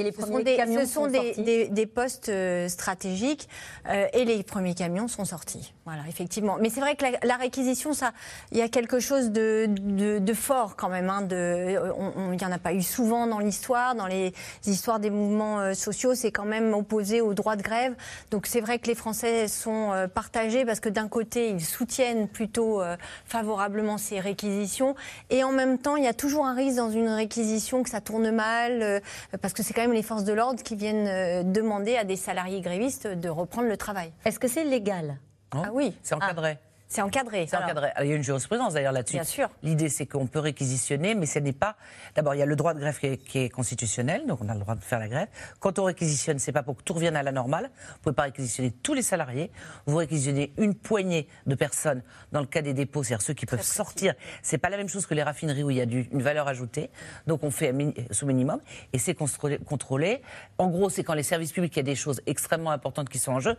Et 0.00 0.04
les 0.04 0.12
ce 0.12 0.16
premiers 0.16 0.32
sont 0.38 0.42
des, 0.44 0.56
camions 0.56 0.80
ce 0.80 0.86
sont 0.86 1.04
sont 1.04 1.06
des, 1.10 1.16
sortis 1.18 1.42
des- 1.42 1.68
des 1.68 1.86
postes 1.86 2.28
euh, 2.28 2.68
stratégiques 2.68 3.48
euh, 3.88 4.06
et 4.12 4.24
les 4.24 4.42
premiers 4.42 4.74
camions 4.74 5.08
sont 5.08 5.24
sortis. 5.24 5.72
Voilà, 5.84 6.02
effectivement. 6.08 6.56
Mais 6.60 6.70
c'est 6.70 6.80
vrai 6.80 6.96
que 6.96 7.04
la, 7.04 7.12
la 7.24 7.36
réquisition, 7.36 7.92
ça, 7.94 8.12
il 8.52 8.58
y 8.58 8.62
a 8.62 8.68
quelque 8.68 9.00
chose 9.00 9.30
de, 9.30 9.66
de- 9.68 10.18
de 10.18 10.32
fort 10.34 10.76
quand 10.76 10.88
même. 10.88 11.08
hein, 11.10 11.22
de, 11.22 11.34
euh, 11.36 11.92
on- 11.96 12.32
il 12.32 12.36
n'y 12.38 12.44
en 12.44 12.52
a 12.52 12.58
pas 12.58 12.72
eu 12.74 12.82
souvent 12.82 13.26
dans 13.26 13.38
l'histoire, 13.38 13.94
dans 13.94 14.06
les 14.06 14.32
histoires 14.66 15.00
des 15.00 15.10
mouvements 15.10 15.60
euh, 15.60 15.74
sociaux, 15.74 16.14
c'est 16.14 16.30
quand 16.32 16.44
même 16.44 16.74
opposé 16.74 17.20
au 17.20 17.34
droit 17.34 17.56
de 17.56 17.62
grève. 17.62 17.94
Donc 18.30 18.46
c'est 18.46 18.60
vrai 18.60 18.78
que 18.78 18.86
les 18.86 18.94
Français 18.94 19.48
sont 19.48 19.92
euh, 19.92 20.08
partagés 20.08 20.64
parce 20.64 20.80
que 20.80 20.88
d'un 20.90 21.08
côté, 21.08 21.48
ils 21.50 21.64
soutiennent 21.64 22.28
plutôt 22.28 22.82
favorablement 23.24 23.98
ces 23.98 24.20
réquisitions 24.20 24.94
et 25.30 25.44
en 25.44 25.52
même 25.52 25.78
temps, 25.78 25.96
il 25.96 26.04
y 26.04 26.08
a 26.08 26.14
toujours 26.14 26.46
un 26.46 26.54
risque 26.54 26.76
dans 26.76 26.90
une 26.90 27.08
réquisition 27.08 27.82
que 27.82 27.90
ça 27.90 28.00
tourne 28.00 28.30
mal 28.30 29.02
parce 29.40 29.54
que 29.54 29.62
c'est 29.62 29.74
quand 29.74 29.82
même 29.82 29.87
les 29.92 30.02
forces 30.02 30.24
de 30.24 30.32
l'ordre 30.32 30.62
qui 30.62 30.76
viennent 30.76 31.06
euh, 31.08 31.42
demander 31.42 31.96
à 31.96 32.04
des 32.04 32.16
salariés 32.16 32.60
grévistes 32.60 33.06
de 33.06 33.28
reprendre 33.28 33.68
le 33.68 33.76
travail. 33.76 34.12
Est-ce 34.24 34.38
que 34.38 34.48
c'est 34.48 34.64
légal? 34.64 35.18
Ah 35.52 35.70
oui. 35.72 35.94
C'est 36.02 36.14
encadré. 36.14 36.58
C'est 36.88 37.02
encadré. 37.02 37.46
C'est 37.48 37.56
encadré. 37.56 37.90
Alors, 37.94 38.04
il 38.06 38.10
y 38.10 38.12
a 38.12 38.16
une 38.16 38.22
jurisprudence 38.24 38.72
d'ailleurs 38.74 38.92
là-dessus. 38.92 39.16
Bien 39.16 39.24
sûr. 39.24 39.50
L'idée, 39.62 39.88
c'est 39.90 40.06
qu'on 40.06 40.26
peut 40.26 40.38
réquisitionner, 40.38 41.14
mais 41.14 41.26
ce 41.26 41.38
n'est 41.38 41.52
pas. 41.52 41.76
D'abord, 42.14 42.34
il 42.34 42.38
y 42.38 42.42
a 42.42 42.46
le 42.46 42.56
droit 42.56 42.72
de 42.72 42.80
grève 42.80 42.98
qui 42.98 43.06
est, 43.06 43.16
qui 43.18 43.40
est 43.40 43.48
constitutionnel, 43.50 44.26
donc 44.26 44.40
on 44.42 44.48
a 44.48 44.54
le 44.54 44.60
droit 44.60 44.74
de 44.74 44.82
faire 44.82 44.98
la 44.98 45.08
grève. 45.08 45.28
Quand 45.60 45.78
on 45.78 45.84
réquisitionne, 45.84 46.38
c'est 46.38 46.52
pas 46.52 46.62
pour 46.62 46.76
que 46.76 46.82
tout 46.82 46.94
revienne 46.94 47.14
à 47.16 47.22
la 47.22 47.30
normale. 47.32 47.70
Vous 47.92 47.98
pouvez 48.04 48.14
pas 48.14 48.22
réquisitionner 48.22 48.70
tous 48.70 48.94
les 48.94 49.02
salariés. 49.02 49.50
Vous 49.86 49.96
réquisitionnez 49.96 50.52
une 50.56 50.74
poignée 50.74 51.28
de 51.46 51.54
personnes 51.54 52.02
dans 52.32 52.40
le 52.40 52.46
cas 52.46 52.62
des 52.62 52.72
dépôts, 52.72 53.02
c'est-à-dire 53.02 53.22
ceux 53.26 53.34
qui 53.34 53.44
peuvent 53.44 53.60
sortir. 53.62 54.14
C'est 54.42 54.58
pas 54.58 54.70
la 54.70 54.78
même 54.78 54.88
chose 54.88 55.04
que 55.06 55.14
les 55.14 55.22
raffineries 55.22 55.62
où 55.64 55.70
il 55.70 55.76
y 55.76 55.80
a 55.82 55.86
du- 55.86 56.08
une 56.10 56.22
valeur 56.22 56.48
ajoutée. 56.48 56.90
Donc 57.26 57.44
on 57.44 57.50
fait 57.50 57.72
mini- 57.72 57.94
sous 58.10 58.24
minimum 58.26 58.60
et 58.94 58.98
c'est 58.98 59.14
contrôlé. 59.14 60.22
En 60.56 60.68
gros, 60.68 60.88
c'est 60.88 61.04
quand 61.04 61.14
les 61.14 61.22
services 61.22 61.52
publics, 61.52 61.74
il 61.76 61.78
y 61.78 61.80
a 61.80 61.82
des 61.82 61.94
choses 61.96 62.22
extrêmement 62.26 62.70
importantes 62.70 63.08
qui 63.10 63.18
sont 63.18 63.32
en 63.32 63.40
jeu. 63.40 63.56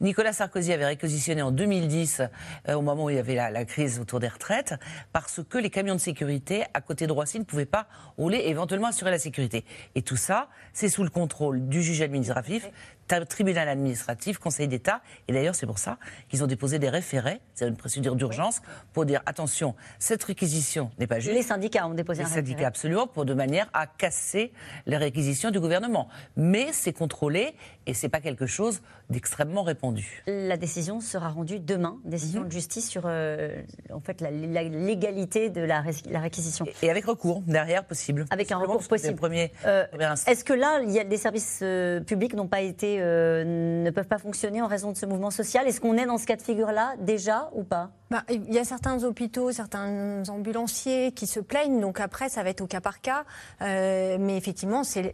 Nicolas 0.00 0.32
Sarkozy 0.32 0.72
avait 0.72 0.86
réquisitionné 0.86 1.42
en 1.42 1.50
2010, 1.50 2.22
euh, 2.68 2.74
au 2.74 2.82
moment 2.82 3.04
où 3.04 3.10
il 3.10 3.16
y 3.16 3.18
avait 3.18 3.34
la, 3.34 3.64
crise 3.64 3.98
autour 4.00 4.20
des 4.20 4.28
retraites, 4.28 4.74
parce 5.12 5.40
que 5.48 5.58
les 5.58 5.70
camions 5.70 5.94
de 5.94 6.00
sécurité 6.00 6.64
à 6.74 6.80
côté 6.80 7.06
de 7.06 7.12
Roissy 7.12 7.38
ne 7.38 7.44
pouvaient 7.44 7.66
pas 7.66 7.86
rouler 8.16 8.38
et 8.38 8.50
éventuellement 8.50 8.88
assurer 8.88 9.10
la 9.10 9.18
sécurité. 9.18 9.64
Et 9.94 10.02
tout 10.02 10.16
ça, 10.16 10.48
c'est 10.72 10.88
sous 10.88 11.02
le 11.02 11.10
contrôle 11.10 11.68
du 11.68 11.82
juge 11.82 12.02
administratif, 12.02 12.70
tribunal 13.08 13.68
administratif, 13.68 14.38
Conseil 14.38 14.68
d'État. 14.68 15.00
Et 15.28 15.32
d'ailleurs, 15.32 15.54
c'est 15.54 15.66
pour 15.66 15.78
ça 15.78 15.98
qu'ils 16.28 16.42
ont 16.44 16.46
déposé 16.46 16.78
des 16.78 16.88
référés, 16.88 17.40
c'est 17.54 17.66
une 17.66 17.76
procédure 17.76 18.14
d'urgence, 18.16 18.60
pour 18.92 19.04
dire 19.04 19.22
attention, 19.26 19.74
cette 19.98 20.22
réquisition 20.24 20.90
n'est 20.98 21.06
pas 21.06 21.18
juste. 21.20 21.34
Les 21.34 21.42
syndicats 21.42 21.86
ont 21.86 21.94
déposé 21.94 22.20
Les 22.22 22.24
un 22.26 22.28
référé. 22.28 22.46
syndicats, 22.46 22.66
absolument, 22.68 23.06
pour 23.06 23.24
de 23.24 23.34
manière 23.34 23.68
à 23.72 23.86
casser 23.86 24.52
les 24.86 24.96
réquisitions 24.96 25.50
du 25.50 25.60
gouvernement. 25.60 26.08
Mais 26.36 26.68
c'est 26.72 26.92
contrôlé 26.92 27.54
et 27.86 27.94
c'est 27.94 28.08
pas 28.08 28.20
quelque 28.20 28.46
chose 28.46 28.80
d'extrêmement 29.10 29.62
répandu. 29.62 30.22
La 30.26 30.56
décision 30.56 31.00
sera 31.00 31.30
rendue 31.30 31.58
demain, 31.60 31.96
décision 32.04 32.42
Mhm. 32.42 32.46
de 32.48 32.52
justice 32.52 32.88
sur 32.88 33.02
euh, 33.06 33.62
en 33.92 34.00
fait, 34.00 34.20
la, 34.20 34.30
la 34.30 34.62
légalité 34.62 35.48
de 35.50 35.62
la, 35.62 35.80
ré- 35.80 35.92
la 36.10 36.20
réquisition. 36.20 36.66
Et 36.82 36.90
avec 36.90 37.06
recours 37.06 37.42
derrière 37.46 37.84
possible. 37.84 38.26
Avec 38.30 38.52
un 38.52 38.58
recours 38.58 38.86
possible. 38.86 39.18
Euh. 39.64 39.86
Est-ce 40.26 40.44
que 40.44 40.52
là, 40.52 40.80
il 40.82 40.90
y 40.90 40.98
a 41.00 41.04
des 41.04 41.16
services 41.16 41.60
euh, 41.62 42.00
publics 42.00 42.34
n'ont 42.34 42.48
pas 42.48 42.60
été, 42.60 42.97
euh, 43.00 43.44
ne 43.44 43.90
peuvent 43.90 44.06
pas 44.06 44.18
fonctionner 44.18 44.62
en 44.62 44.66
raison 44.66 44.92
de 44.92 44.96
ce 44.96 45.06
mouvement 45.06 45.30
social 45.30 45.66
Est-ce 45.66 45.80
qu'on 45.80 45.96
est 45.96 46.06
dans 46.06 46.18
ce 46.18 46.26
cas 46.26 46.36
de 46.36 46.42
figure-là 46.42 46.94
déjà 46.98 47.50
ou 47.54 47.64
pas? 47.64 47.90
Bah, 48.10 48.24
Il 48.30 48.52
y 48.52 48.58
a 48.58 48.64
certains 48.64 49.04
hôpitaux, 49.04 49.52
certains 49.52 50.22
ambulanciers 50.28 51.12
qui 51.12 51.26
se 51.26 51.40
plaignent, 51.40 51.80
donc 51.80 52.00
après, 52.00 52.28
ça 52.28 52.42
va 52.42 52.50
être 52.50 52.60
au 52.60 52.66
cas 52.66 52.80
par 52.80 53.00
cas. 53.00 53.24
Euh, 53.62 54.16
mais 54.18 54.36
effectivement, 54.36 54.82
c'est 54.84 55.12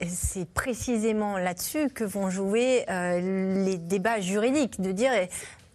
précisément 0.54 1.38
là-dessus 1.38 1.90
que 1.90 2.04
vont 2.04 2.30
jouer 2.30 2.84
euh, 2.88 3.64
les 3.64 3.78
débats 3.78 4.20
juridiques, 4.20 4.80
de 4.80 4.92
dire 4.92 5.12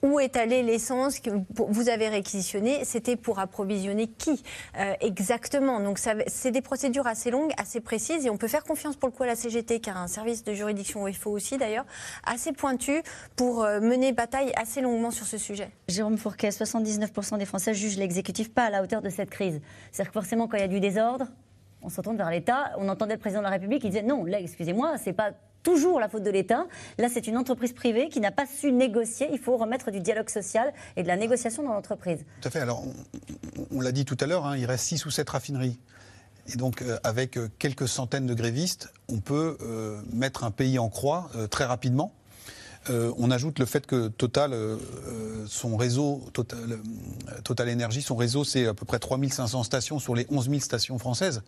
où 0.02 0.20
est 0.20 0.36
allée 0.38 0.64
l'essence 0.64 1.20
que 1.20 1.30
vous 1.56 1.90
avez 1.90 2.10
réquisitionné? 2.10 2.86
C'était 2.86 3.16
pour 3.16 3.40
approvisionner 3.40 4.08
qui 4.08 4.44
euh, 4.78 4.94
exactement? 5.02 5.80
Donc 5.80 6.00
c'est 6.28 6.52
des 6.52 6.62
procédures 6.62 7.08
assez 7.08 7.32
longues, 7.32 7.52
assez 7.58 7.80
précises, 7.80 8.26
et 8.26 8.30
on 8.30 8.38
peut 8.38 8.48
faire 8.48 8.64
confiance 8.64 8.96
pour 8.96 9.10
le 9.10 9.14
coup 9.14 9.24
à 9.24 9.28
la 9.28 9.36
CGT, 9.36 9.80
qui 9.80 9.90
a 9.90 9.98
un 9.98 10.08
service 10.08 10.44
de 10.44 10.54
juridiction 10.54 11.08
UFO 11.08 11.32
aussi 11.32 11.58
d'ailleurs, 11.58 11.86
assez 12.24 12.52
pointu 12.52 13.02
pour 13.36 13.64
euh, 13.64 13.80
mener 13.80 14.12
bataille 14.12 14.52
assez 14.56 14.82
longuement 14.82 15.12
sur 15.12 15.26
ce 15.26 15.38
sujet. 15.38 15.70
Jérôme 15.88 16.18
Fourquet, 16.18 16.50
79% 16.50 17.38
des 17.38 17.46
Français 17.46 17.74
jugent 17.74 17.98
l'exécutif 17.98 18.54
pas 18.54 18.66
à 18.66 18.70
la 18.70 18.84
hauteur 18.84 19.02
de 19.02 19.10
cette 19.10 19.30
crise. 19.30 19.62
C'est-à-dire 19.92 20.12
que 20.12 20.20
forcément, 20.20 20.48
quand 20.48 20.58
il 20.58 20.62
y 20.62 20.64
a 20.64 20.68
du 20.68 20.80
désordre, 20.80 21.28
on 21.82 21.90
se 21.90 22.02
tourne 22.02 22.18
vers 22.18 22.30
l'État. 22.30 22.72
On 22.78 22.90
entendait 22.90 23.14
le 23.14 23.20
président 23.20 23.42
de 23.42 23.46
la 23.46 23.52
République 23.52 23.82
qui 23.82 23.90
disait 23.90 24.04
non, 24.04 24.26
là, 24.26 24.40
excusez-moi, 24.40 24.98
c'est 24.98 25.14
pas 25.14 25.32
toujours 25.64 26.00
la 26.00 26.10
faute 26.10 26.24
de 26.24 26.30
l'État. 26.30 26.66
Là, 26.98 27.08
c'est 27.12 27.28
une 27.28 27.38
entreprise 27.38 27.74
privée 27.74 28.10
qui 28.10 28.20
n'a 28.20 28.32
pas 28.32 28.46
su 28.46 28.72
négocier. 28.72 29.28
Il 29.32 29.40
faut 29.40 29.58
remettre 29.58 29.92
du 29.92 30.00
dialogue 30.00 30.30
social 30.30 30.74
et 30.96 31.04
de 31.04 31.08
la 31.08 31.18
négociation 31.18 31.64
dans 31.64 31.74
l'entreprise. 31.74 32.20
Tout 32.42 32.48
à 32.48 32.52
fait. 32.52 32.60
Alors, 32.60 32.84
on, 33.72 33.82
l'a 33.82 33.92
dit 33.92 34.06
tout 34.06 34.18
à 34.20 34.26
l'heure, 34.26 34.46
hein, 34.46 34.58
il 34.58 34.66
reste 34.66 34.86
6 34.86 35.06
ou 35.06 35.12
7 35.12 35.30
raffineries. 35.30 35.80
Et 36.52 36.58
donc, 36.58 36.82
euh, 36.82 36.98
avec 37.04 37.38
euh, 37.38 37.48
quelques 37.60 37.88
centaines 37.88 38.26
de 38.26 38.34
grévistes, 38.34 38.92
on 39.08 39.20
peut 39.20 39.58
euh, 39.62 40.02
mettre 40.12 40.44
un 40.44 40.52
pays 40.52 40.80
en 40.80 40.90
croix 40.90 41.30
très 41.50 41.66
rapidement. 41.66 42.14
On 42.88 43.30
ajoute 43.30 43.60
le 43.60 43.66
fait 43.66 43.86
que 43.86 44.08
Total, 44.08 44.52
son 45.46 45.78
réseau, 45.78 46.24
Total, 46.34 46.80
Total 47.44 47.70
Energy, 47.70 48.02
son 48.02 48.16
réseau, 48.16 48.44
c'est 48.44 48.66
à 48.66 48.74
peu 48.74 48.84
près 48.84 48.98
3500 48.98 49.62
stations 49.62 50.00
sur 50.00 50.16
les 50.16 50.26
11 50.32 50.50
000 50.50 50.60
stations 50.60 50.98
françaises. 50.98 51.44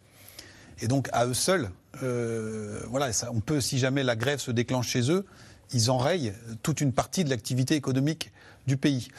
Et 0.80 0.88
donc, 0.88 1.10
à 1.12 1.26
eux 1.26 1.34
seuls, 1.34 1.70
euh, 2.04 2.82
voilà, 2.90 3.12
on 3.32 3.40
peut, 3.40 3.62
si 3.62 3.78
jamais 3.80 4.04
la 4.04 4.16
grève 4.16 4.40
se 4.40 4.52
déclenche 4.52 4.88
chez 4.88 5.12
eux, 5.12 5.26
ils 5.74 5.92
enrayent 5.92 6.34
toute 6.64 6.82
une 6.82 6.94
partie 6.94 7.24
de 7.24 7.30
l'activité 7.30 7.76
économique 7.76 8.32
du 8.68 8.78
pays. 8.78 9.10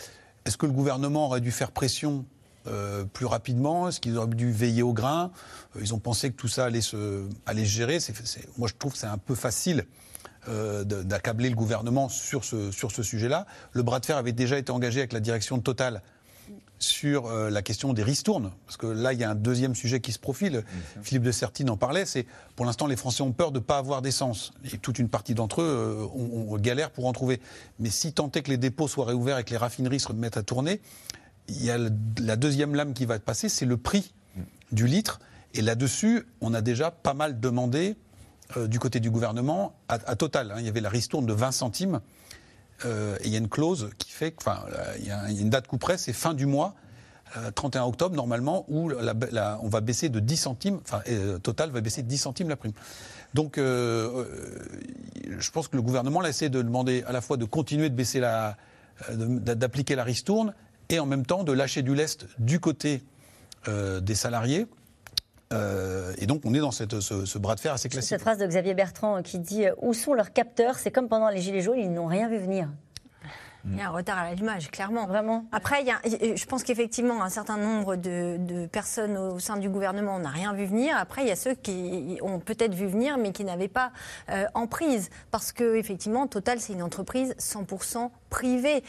Est-ce 0.44 0.56
que 0.56 0.66
le 0.66 0.72
gouvernement 0.72 1.26
aurait 1.26 1.40
dû 1.40 1.50
faire 1.50 1.70
pression 1.70 2.24
euh, 2.66 3.04
plus 3.04 3.26
rapidement? 3.26 3.88
Est-ce 3.88 4.00
qu'ils 4.00 4.18
auraient 4.18 4.34
dû 4.34 4.50
veiller 4.50 4.82
au 4.82 4.92
grain? 4.92 5.30
Euh, 5.76 5.80
Ils 5.82 5.94
ont 5.94 5.98
pensé 5.98 6.30
que 6.30 6.36
tout 6.36 6.48
ça 6.48 6.66
allait 6.66 6.80
se, 6.80 7.26
allait 7.46 7.64
gérer. 7.64 7.98
Moi, 8.58 8.68
je 8.68 8.74
trouve 8.78 8.92
que 8.92 8.98
c'est 8.98 9.06
un 9.06 9.18
peu 9.18 9.34
facile 9.34 9.86
d'accabler 10.84 11.48
le 11.50 11.54
gouvernement 11.54 12.08
sur 12.08 12.44
ce, 12.44 12.72
sur 12.72 12.90
ce 12.90 13.04
sujet-là. 13.04 13.46
Le 13.74 13.84
bras 13.84 14.00
de 14.00 14.06
fer 14.06 14.16
avait 14.16 14.32
déjà 14.32 14.58
été 14.58 14.72
engagé 14.72 14.98
avec 14.98 15.12
la 15.12 15.20
direction 15.20 15.56
de 15.56 15.62
Total 15.62 16.02
sur 16.82 17.26
euh, 17.26 17.48
la 17.50 17.62
question 17.62 17.92
des 17.92 18.02
ristournes, 18.02 18.50
parce 18.66 18.76
que 18.76 18.86
là, 18.86 19.12
il 19.12 19.18
y 19.20 19.24
a 19.24 19.30
un 19.30 19.34
deuxième 19.34 19.74
sujet 19.74 20.00
qui 20.00 20.12
se 20.12 20.18
profile. 20.18 20.64
Philippe 21.02 21.22
de 21.22 21.32
Sertine 21.32 21.70
en 21.70 21.76
parlait, 21.76 22.04
c'est 22.04 22.26
pour 22.56 22.66
l'instant, 22.66 22.86
les 22.86 22.96
Français 22.96 23.22
ont 23.22 23.32
peur 23.32 23.52
de 23.52 23.58
ne 23.58 23.64
pas 23.64 23.78
avoir 23.78 24.02
d'essence. 24.02 24.52
Et 24.72 24.78
toute 24.78 24.98
une 24.98 25.08
partie 25.08 25.34
d'entre 25.34 25.62
eux 25.62 25.64
euh, 25.66 26.04
ont 26.18 26.56
galère 26.58 26.90
pour 26.90 27.06
en 27.06 27.12
trouver. 27.12 27.40
Mais 27.78 27.90
si 27.90 28.12
tant 28.12 28.30
est 28.32 28.42
que 28.42 28.50
les 28.50 28.56
dépôts 28.58 28.88
soient 28.88 29.06
réouverts 29.06 29.38
et 29.38 29.44
que 29.44 29.50
les 29.50 29.56
raffineries 29.56 30.00
se 30.00 30.08
remettent 30.08 30.36
à 30.36 30.42
tourner, 30.42 30.80
il 31.48 31.64
y 31.64 31.70
a 31.70 31.78
le- 31.78 31.90
la 32.20 32.36
deuxième 32.36 32.74
lame 32.74 32.94
qui 32.94 33.06
va 33.06 33.18
passer, 33.18 33.48
c'est 33.48 33.66
le 33.66 33.76
prix 33.76 34.12
du 34.72 34.86
litre. 34.86 35.20
Et 35.54 35.62
là-dessus, 35.62 36.26
on 36.40 36.54
a 36.54 36.60
déjà 36.62 36.90
pas 36.90 37.14
mal 37.14 37.38
demandé 37.40 37.96
euh, 38.56 38.66
du 38.66 38.78
côté 38.78 39.00
du 39.00 39.10
gouvernement 39.10 39.74
à, 39.88 39.94
à 40.06 40.16
Total. 40.16 40.50
hein. 40.50 40.56
Il 40.58 40.64
y 40.64 40.68
avait 40.68 40.80
la 40.80 40.88
ristourne 40.90 41.26
de 41.26 41.32
20 41.32 41.52
centimes. 41.52 42.00
Euh, 42.84 43.16
et 43.20 43.26
il 43.26 43.32
y 43.32 43.36
a 43.36 43.38
une 43.38 43.48
clause 43.48 43.90
qui 43.98 44.10
fait, 44.10 44.34
enfin, 44.38 44.64
euh, 44.72 44.94
il 44.98 45.06
y 45.06 45.10
a 45.10 45.20
a 45.20 45.30
une 45.30 45.50
date 45.50 45.66
coup 45.66 45.78
près, 45.78 45.98
c'est 45.98 46.12
fin 46.12 46.34
du 46.34 46.46
mois, 46.46 46.74
euh, 47.36 47.50
31 47.50 47.84
octobre 47.84 48.14
normalement, 48.14 48.64
où 48.68 48.90
on 48.92 49.68
va 49.68 49.80
baisser 49.80 50.08
de 50.08 50.20
10 50.20 50.36
centimes, 50.36 50.80
enfin, 50.82 51.00
euh, 51.08 51.38
Total 51.38 51.70
va 51.70 51.80
baisser 51.80 52.02
de 52.02 52.08
10 52.08 52.18
centimes 52.18 52.48
la 52.48 52.56
prime. 52.56 52.72
Donc, 53.34 53.56
euh, 53.56 54.26
euh, 54.26 54.26
je 55.38 55.50
pense 55.50 55.68
que 55.68 55.76
le 55.76 55.82
gouvernement 55.82 56.20
là, 56.20 56.28
essaie 56.28 56.50
de 56.50 56.60
demander 56.60 57.02
à 57.06 57.12
la 57.12 57.20
fois 57.20 57.36
de 57.36 57.44
continuer 57.44 57.88
euh, 57.90 58.54
d'appliquer 59.08 59.94
la 59.94 60.04
ristourne, 60.04 60.52
et 60.90 60.98
en 60.98 61.06
même 61.06 61.24
temps 61.24 61.42
de 61.44 61.52
lâcher 61.52 61.82
du 61.82 61.94
lest 61.94 62.26
du 62.38 62.60
côté 62.60 63.02
euh, 63.68 64.00
des 64.00 64.14
salariés. 64.14 64.66
Euh, 65.52 66.12
et 66.18 66.26
donc, 66.26 66.42
on 66.44 66.54
est 66.54 66.58
dans 66.60 66.70
cette- 66.70 67.00
ce, 67.00 67.24
ce 67.24 67.38
bras 67.38 67.54
de 67.54 67.60
fer 67.60 67.72
assez 67.72 67.88
classique. 67.88 68.08
Cette 68.10 68.20
phrase 68.22 68.38
de 68.38 68.46
Xavier 68.46 68.74
Bertrand 68.74 69.18
euh, 69.18 69.22
qui 69.22 69.38
dit 69.38 69.66
euh, 69.66 69.74
Où 69.80 69.92
sont 69.94 70.14
leurs 70.14 70.32
capteurs? 70.32 70.78
C'est 70.78 70.90
comme 70.90 71.08
pendant 71.08 71.28
les 71.28 71.40
Gilets 71.40 71.60
jaunes, 71.62 71.78
ils 71.78 71.92
n'ont 71.92 72.06
rien 72.06 72.28
vu 72.28 72.38
venir. 72.38 72.68
Il 73.64 73.78
y 73.78 73.80
a 73.80 73.86
un 73.86 73.90
retard 73.90 74.18
à 74.18 74.24
l'allumage, 74.24 74.72
clairement. 74.72 75.06
Vraiment. 75.06 75.44
Après, 75.52 75.82
il 75.82 75.86
y 75.86 75.90
a- 75.92 76.34
je 76.34 76.44
pense 76.46 76.64
qu'effectivement, 76.64 77.22
un 77.22 77.28
certain 77.28 77.56
nombre 77.56 77.94
de, 77.94 78.36
de 78.36 78.66
personnes 78.66 79.16
au 79.16 79.38
sein 79.38 79.56
du 79.56 79.68
gouvernement 79.68 80.18
n'a 80.18 80.30
rien 80.30 80.52
vu 80.52 80.64
venir. 80.64 80.96
Après, 80.96 81.22
il 81.22 81.28
y 81.28 81.30
a 81.30 81.36
ceux 81.36 81.54
qui 81.54 82.18
ont 82.22 82.40
peut-être 82.40 82.74
vu 82.74 82.88
venir, 82.88 83.18
mais 83.18 83.30
qui 83.30 83.44
n'avaient 83.44 83.68
pas 83.68 83.92
euh, 84.30 84.46
en 84.54 84.66
prise. 84.66 85.10
Parce 85.30 85.52
que, 85.52 85.76
effectivement, 85.76 86.26
Total, 86.26 86.58
c'est 86.58 86.72
une 86.72 86.82
entreprise 86.82 87.36
100% 87.38 88.10
privée 88.32 88.82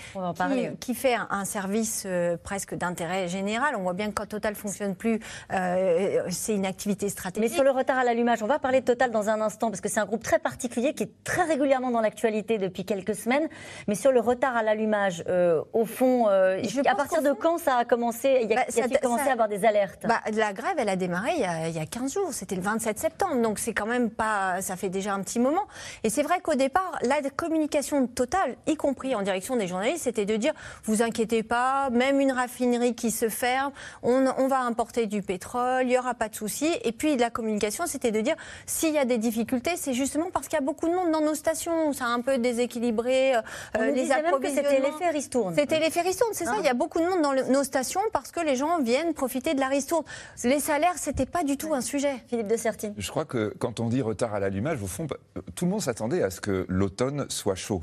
qui, 0.71 0.77
qui 0.79 0.95
fait 0.95 1.15
un, 1.15 1.27
un 1.29 1.43
service 1.45 2.03
euh, 2.05 2.37
presque 2.41 2.75
d'intérêt 2.75 3.27
général. 3.27 3.75
On 3.77 3.81
voit 3.83 3.93
bien 3.93 4.07
que 4.07 4.13
quand 4.13 4.25
Total 4.25 4.55
fonctionne 4.55 4.95
plus, 4.95 5.19
euh, 5.51 6.23
c'est 6.29 6.55
une 6.55 6.65
activité 6.65 7.05
Mais 7.05 7.09
stratégique. 7.11 7.53
sur 7.53 7.63
le 7.63 7.71
retard 7.71 7.97
à 7.97 8.03
l'allumage, 8.05 8.41
on 8.41 8.47
va 8.47 8.57
parler 8.57 8.79
de 8.79 8.85
Total 8.85 9.11
dans 9.11 9.29
un 9.29 9.41
instant, 9.41 9.69
parce 9.69 9.81
que 9.81 9.89
c'est 9.89 9.99
un 9.99 10.05
groupe 10.05 10.23
très 10.23 10.39
particulier 10.39 10.93
qui 10.93 11.03
est 11.03 11.23
très 11.25 11.43
régulièrement 11.43 11.91
dans 11.91 11.99
l'actualité 12.01 12.57
depuis 12.57 12.85
quelques 12.85 13.15
semaines. 13.15 13.47
Mais 13.87 13.95
sur 13.95 14.11
le 14.13 14.21
retard 14.21 14.55
à 14.55 14.63
l'allumage, 14.63 15.23
euh, 15.27 15.61
au 15.73 15.85
fond, 15.85 16.25
Je 16.27 16.79
à 16.89 16.95
partir 16.95 17.21
de 17.21 17.29
fond- 17.29 17.37
quand 17.39 17.57
ça 17.57 17.75
a 17.77 17.85
commencé 17.85 18.39
Il 18.43 18.49
y 18.49 18.53
a, 18.53 18.57
Bah, 18.57 18.63
y 18.69 18.71
ça- 18.71 18.87
commencé 19.01 19.23
ça- 19.25 19.29
à 19.31 19.33
avoir 19.33 19.49
des 19.49 19.65
alertes? 19.65 20.05
Bah, 20.07 20.21
la 20.33 20.53
grève, 20.53 20.75
elle 20.77 20.89
a 20.89 20.95
démarré 20.95 21.31
il 21.35 21.41
y 21.41 21.45
a, 21.45 21.67
il 21.67 21.75
y 21.75 21.79
a 21.79 21.85
15 21.85 22.13
jours. 22.13 22.29
C'était 22.31 22.55
le 22.55 22.61
27 22.61 22.97
septembre. 22.97 23.41
Donc, 23.41 23.59
c'est 23.59 23.73
quand 23.73 23.85
même 23.85 24.09
pas. 24.09 24.61
Ça 24.61 24.75
fait 24.77 24.89
déjà 24.89 25.13
un 25.13 25.21
petit 25.21 25.39
moment. 25.39 25.63
Et 26.03 26.09
c'est 26.09 26.23
vrai 26.23 26.39
qu'au 26.41 26.55
départ, 26.55 26.97
la 27.01 27.17
communication 27.35 28.07
totale, 28.07 28.55
y 28.67 28.75
compris 28.75 29.15
en 29.15 29.21
direction 29.33 29.55
des 29.55 29.67
journalistes, 29.67 30.03
c'était 30.03 30.25
de 30.25 30.35
dire 30.35 30.53
vous 30.83 31.01
inquiétez 31.01 31.41
pas, 31.43 31.89
même 31.89 32.19
une 32.19 32.31
raffinerie 32.31 32.93
qui 32.93 33.09
se 33.11 33.29
ferme, 33.29 33.71
on, 34.03 34.25
on 34.37 34.47
va 34.47 34.59
importer 34.61 35.07
du 35.07 35.21
pétrole, 35.23 35.83
il 35.83 35.87
n'y 35.87 35.97
aura 35.97 36.13
pas 36.13 36.29
de 36.29 36.35
souci. 36.35 36.69
Et 36.83 36.91
puis, 36.91 37.17
la 37.17 37.29
communication, 37.31 37.85
c'était 37.87 38.11
de 38.11 38.21
dire 38.21 38.35
s'il 38.67 38.93
y 38.93 38.97
a 38.99 39.05
des 39.05 39.17
difficultés, 39.17 39.71
c'est 39.75 39.93
justement 39.93 40.27
parce 40.31 40.47
qu'il 40.47 40.57
y 40.57 40.61
a 40.61 40.65
beaucoup 40.65 40.87
de 40.87 40.93
monde 40.93 41.11
dans 41.11 41.21
nos 41.21 41.33
stations. 41.33 41.93
Ça 41.93 42.05
a 42.05 42.09
un 42.09 42.21
peu 42.21 42.37
déséquilibré 42.37 43.35
euh, 43.35 43.41
On 43.77 43.79
nous 43.79 43.93
les 43.93 43.93
que 44.03 44.07
c'était 44.07 44.13
approvisionnements. 44.27 44.71
l'effet 44.99 45.09
ristourne. 45.09 45.55
C'était 45.55 45.79
l'effet 45.79 46.01
ristourne, 46.01 46.31
c'est 46.33 46.45
ça. 46.45 46.51
Hein 46.51 46.57
Il 46.59 46.65
y 46.65 46.69
a 46.69 46.73
beaucoup 46.75 46.99
de 46.99 47.05
monde 47.05 47.21
dans 47.21 47.31
le- 47.33 47.43
nos 47.47 47.63
stations 47.63 48.01
parce 48.11 48.31
que 48.31 48.39
les 48.41 48.55
gens 48.55 48.79
viennent 48.81 49.13
profiter 49.13 49.53
de 49.55 49.59
la 49.59 49.67
ristourne. 49.67 50.03
Les 50.43 50.59
salaires, 50.59 50.97
c'était 50.97 51.25
pas 51.25 51.43
du 51.43 51.57
tout 51.57 51.73
un 51.73 51.81
sujet. 51.81 52.15
Philippe 52.27 52.47
de 52.47 52.57
Sertine. 52.57 52.93
Je 52.97 53.09
crois 53.09 53.25
que 53.25 53.53
quand 53.59 53.79
on 53.79 53.89
dit 53.89 54.01
retard 54.01 54.33
à 54.35 54.39
l'allumage, 54.39 54.81
au 54.83 54.87
fond, 54.87 55.07
euh, 55.37 55.41
tout 55.55 55.65
le 55.65 55.71
monde 55.71 55.81
s'attendait 55.81 56.21
à 56.23 56.29
ce 56.29 56.39
que 56.41 56.65
l'automne 56.69 57.25
soit 57.29 57.55
chaud. 57.55 57.81